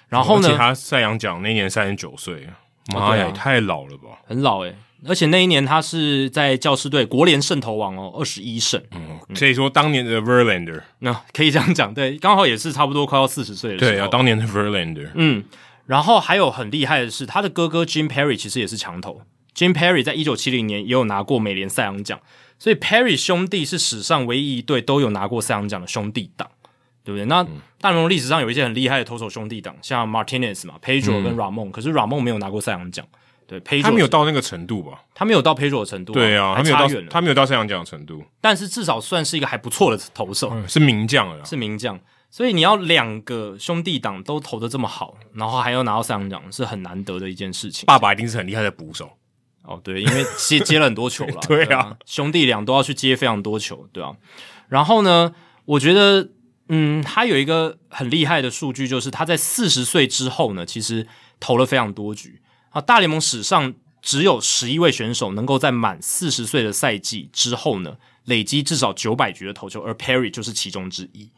[0.08, 2.46] 然后呢，他赛扬奖那年三十九岁，
[2.92, 4.76] 妈呀，也太老了吧，很老诶。
[5.06, 8.82] 而且那一年他是在教师队国联胜投王哦，二十一胜。
[8.90, 13.90] 嗯，可以说当年的 Verlander，那、嗯、可以这样讲，对，刚好也是差不多快要四十岁的时候。
[13.92, 15.10] 对啊，当年的 Verlander。
[15.14, 15.44] 嗯，
[15.86, 19.22] 然后还有很厉害的是，他的哥哥 Jim Perry 其实也是强投。
[19.54, 22.20] Jim Perry 在一九七零年也有拿过美联赛扬奖，
[22.58, 26.48] 所以 Perry 兄弟是史上唯一一对都有拿过赛扬奖的兄弟档，
[27.04, 27.24] 对不对？
[27.26, 27.44] 那
[27.80, 33.06] 大联盟历史上有一些很厉害的投手兄弟档，像 Martinez 嘛，Pedro 跟 Ramon，、嗯、可是 Ramon 没有拿过赛扬奖。
[33.48, 35.02] 对，他没有到那个程度吧？
[35.14, 38.22] 他没有到 Pedro 的程度，对啊，他没有到，他没有到赛扬奖的程度。
[38.42, 41.98] 但是至少算是一个还不错的投手，嗯、是名将了，是名将。
[42.30, 47.86] 所以你要两个兄弟党都投的这么好，然后还要拿到赛扬奖，是很难得的一件事情。
[47.86, 49.10] 爸爸一定是很厉害的捕手
[49.62, 54.14] 哦，对，因为接接了很多球了， 对啊，兄弟俩都要去接非常多球，对啊。
[54.68, 56.28] 然后呢，我觉得，
[56.68, 61.06] 嗯，他有一个很厉害的数据，就是他在四十岁之后呢，其实
[61.40, 63.74] 投了非常多局啊，大联盟史上。
[64.00, 71.28] 只有十一位选手能够在满四十岁的赛季之后呢，累积至少九百局的投球，而 Perry 就是其中之一。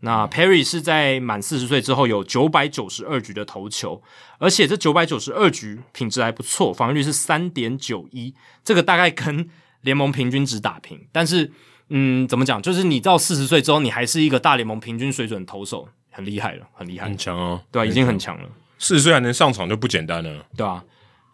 [0.00, 4.00] 那 Perry 是在满四十岁之后有九百九十二局的投球，
[4.38, 8.32] 而且这九百九十二局品质还不错，防御率是三点九一，
[8.64, 11.06] 这个大概跟联盟平均值打平。
[11.10, 11.50] 但是，
[11.88, 12.62] 嗯，怎么讲？
[12.62, 17.86] 就是你到四十岁之后，你还是一个大联盟平均水准投手，很厉害了，很厉害，很强哦，对吧？
[17.86, 18.48] 已经很强了。
[18.78, 20.84] 四十岁还能上场就不简单了，对吧？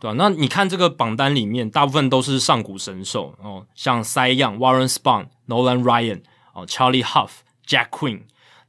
[0.01, 0.15] 对吧？
[0.17, 6.21] 那你看这个榜单里面，大部分都是上古神兽哦，像 Cy Young、Warren Spahn、Nolan Ryan
[6.55, 7.31] 哦、Charlie Hough、
[7.67, 8.21] Jack Quinn。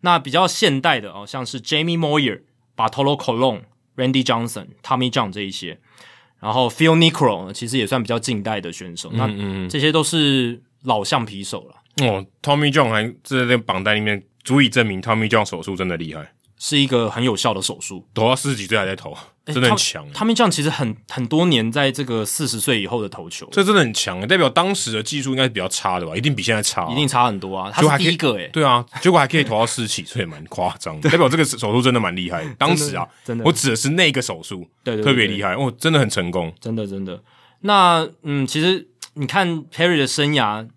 [0.02, 2.42] 那比较现代的哦，像是 Jamie Moyer、
[2.76, 3.62] Bartolo Colon、
[3.96, 5.80] Randy Johnson、Tommy John 这一些。
[6.40, 9.12] 然后 Phil Niekro 其实也算比较近代的选手。
[9.14, 12.08] 嗯嗯，那这些都是老橡皮手了。
[12.08, 16.34] 哦，Tommy John 还在这个榜单里面，足以证明 Tommy John 手术真的厉害。
[16.64, 19.18] 是一个很有效的手术，投到四十几岁还在投，
[19.48, 20.08] 真的很强。
[20.14, 26.16] 他们这样其实很很多年在这个四十岁以后的投球，这真的很强，代表当时的技术应该是比较差的吧？
[26.16, 27.72] 一定比现在差，一定差很多啊！
[27.74, 31.02] 他是第一个诶，对啊，结果还可以投到四十几岁，蛮夸张。
[31.02, 32.46] 代表这个手术真的蛮厉害。
[32.60, 37.20] 当时啊，真的，我指的是那个手术，对，特别厉害哦，真的很成功，真的真的。
[37.62, 40.68] 那嗯，其实你看 Perry 的生涯。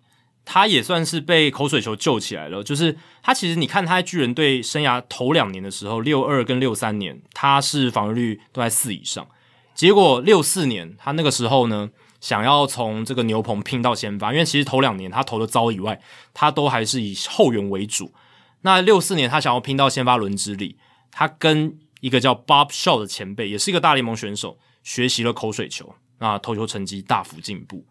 [0.47, 9.27] 他也算是被口水球救起来了，就是他其实你看他在巨人队生涯头两年的时候，六二跟六三年他是防御率都在四以上，
[9.75, 11.89] 结果六四年他那个时候呢，
[12.21, 15.99] 想要从这个牛棚拼到先发，因为其实头两年他投的糟以外，
[16.35, 18.13] 他都还是以后援为主。
[18.61, 20.77] 那六四年他想要拼到先发轮值里，
[21.11, 27.87] 他跟一个叫 Bob Shaw 的前辈，也是一个大联盟选手，学习了口水球，那投球成绩大幅进步。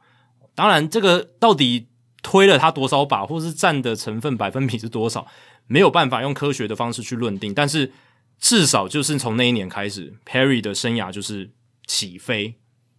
[0.54, 1.88] 当然，这个到底。
[2.24, 5.28] 推了他多少把，或是占的成分百分比是多少，
[5.68, 7.54] 没有办法用科学的方式去论定。
[7.54, 7.92] 但是
[8.40, 11.52] 至少就是从那一年开始，Perry 的生涯就是
[11.86, 12.56] 起飞，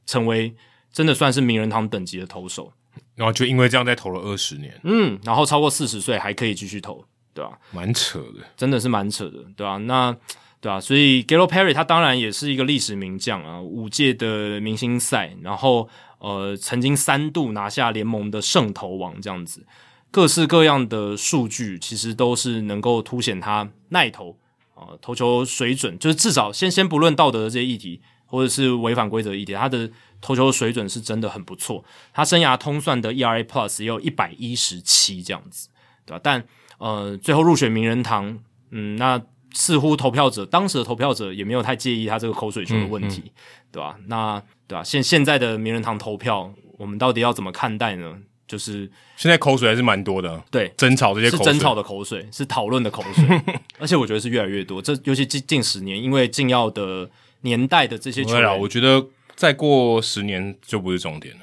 [0.07, 0.55] 成为
[0.93, 2.75] 真的算是名人堂等级的投手。
[3.17, 7.59] 然后就因为这样，再投了二十年，嗯，然后超过四十岁还可以继续投，对吧？
[7.73, 9.79] 蛮扯的，真的是蛮扯的，对吧？
[9.79, 10.15] 那
[10.61, 10.79] 对啊？
[10.79, 15.89] 所以 Gallo Perry 他当然也是一个历史名将啊，五届的明星赛，然后。
[16.25, 19.67] 呃，曾经三度拿下联盟的胜投王，这样子，
[20.11, 24.39] 各式各样的数据其实都是能够凸显他耐投
[24.75, 29.91] 啊、呃，投球水准，就是至少先先不论道德的这些议题，或者是违反规则议题，他的
[30.23, 31.85] 投球水准是真的很不错。
[32.15, 35.69] 他生涯通算的 ERA Plus 也有一百一十七这样子，
[36.07, 36.21] 对吧？
[36.25, 36.43] 但
[36.79, 38.39] 呃，最后入选名人堂，
[38.71, 39.21] 嗯，那
[39.53, 43.33] 似乎投票者当时的投票者也没有太介意他这个口水球的问题，嗯嗯、
[43.73, 43.99] 对吧？
[44.07, 44.43] 那。
[44.67, 44.83] 对吧？
[44.83, 48.19] 现现在的名人堂投票，我们到底要怎么看待呢？
[48.47, 53.25] 就是现在口水还是蛮多的，对，争吵这些口水是争吵的口水，是讨论的口水，
[53.81, 54.83] 而且我觉得是越来越多。
[54.83, 57.09] 这尤其近近十年，因为禁药的
[57.41, 59.03] 年代的这些球员，我觉得
[59.35, 61.41] 再过十年就不是重点了。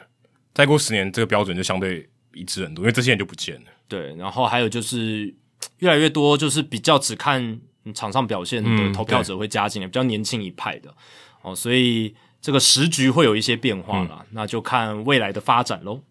[0.54, 3.72] 再过十年，这个标准就相对一致很多，因为这些人就不见了。
[3.88, 5.34] 对，然后还有就是
[5.80, 7.60] 越来越多，就是比较只看
[7.96, 10.94] 场上表现的投票者会加进来，嗯、比较年轻一派的
[11.42, 12.14] 哦，所以。
[12.42, 16.02] 这个时局会有一些变化啦，嗯、那就看未来的发展喽。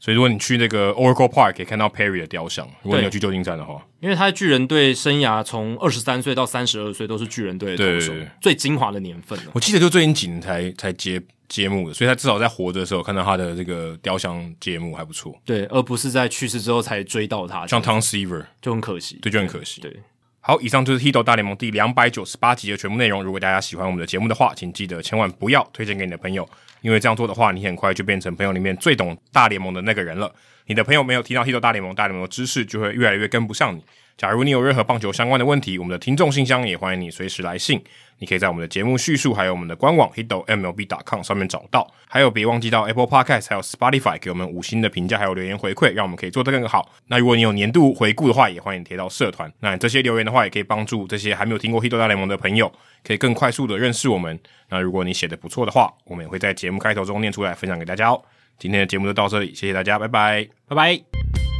[0.00, 2.68] 所以，如果你去那个 Oracle Park，可以看到 Perry 的雕像。
[2.82, 9.52] 如果你有去旧金山的话，因为他的巨人队生涯从二十三岁到三十二岁都是巨人队的投手，最精华的年份了。
[9.52, 15.40] 我记得就最近几年才才揭揭幕的，所以他至少在活着的时候看到他的这个雕像揭幕还不错。
[15.44, 19.80] 对，而不是在去世之后才追到他，像 Tom Seaver 就很可惜，对，就很可惜。
[19.80, 20.02] 对。
[20.44, 23.22] 好，以上就是《Hito 大联盟》第两百九十八集的全部内容。
[23.22, 26.44] 如果大家喜欢我们的节目的话，请记得千万不要推荐给你的朋友，
[26.80, 30.34] 因为这样做的话，你很快就变成朋友里面最懂大联盟的那个人了。
[30.66, 33.84] 你的朋友没有提到 Hito 大联盟，大联盟的知识就会越来越跟不上你。
[34.18, 37.80] 假如你有任何棒球相关的问题，我们的听众信箱也欢迎你随时来信。
[38.22, 41.92] 你可以在我们的节目叙述，还有我们的官网 hitomlb.com 上面找到。
[42.08, 46.88] 还有，别忘记到 Apple Podcast 还有 Spotify 给我们五星的评价，还有留言回馈，让我们可以做得更好。
[47.08, 49.52] 那如果你有年度回顾的话，也欢迎贴到社团。
[49.58, 54.38] 那这些留言的话，也可以帮助这些还没有听过 Hito 大联盟的朋友，可以更快速的认识我们。
[54.68, 58.22] 那如果你写的不错的话，我们也会在节目开头中念出来，分享给大家哦。
[58.56, 61.51] 今天的节目就到这里，谢谢大家，拜拜，拜拜。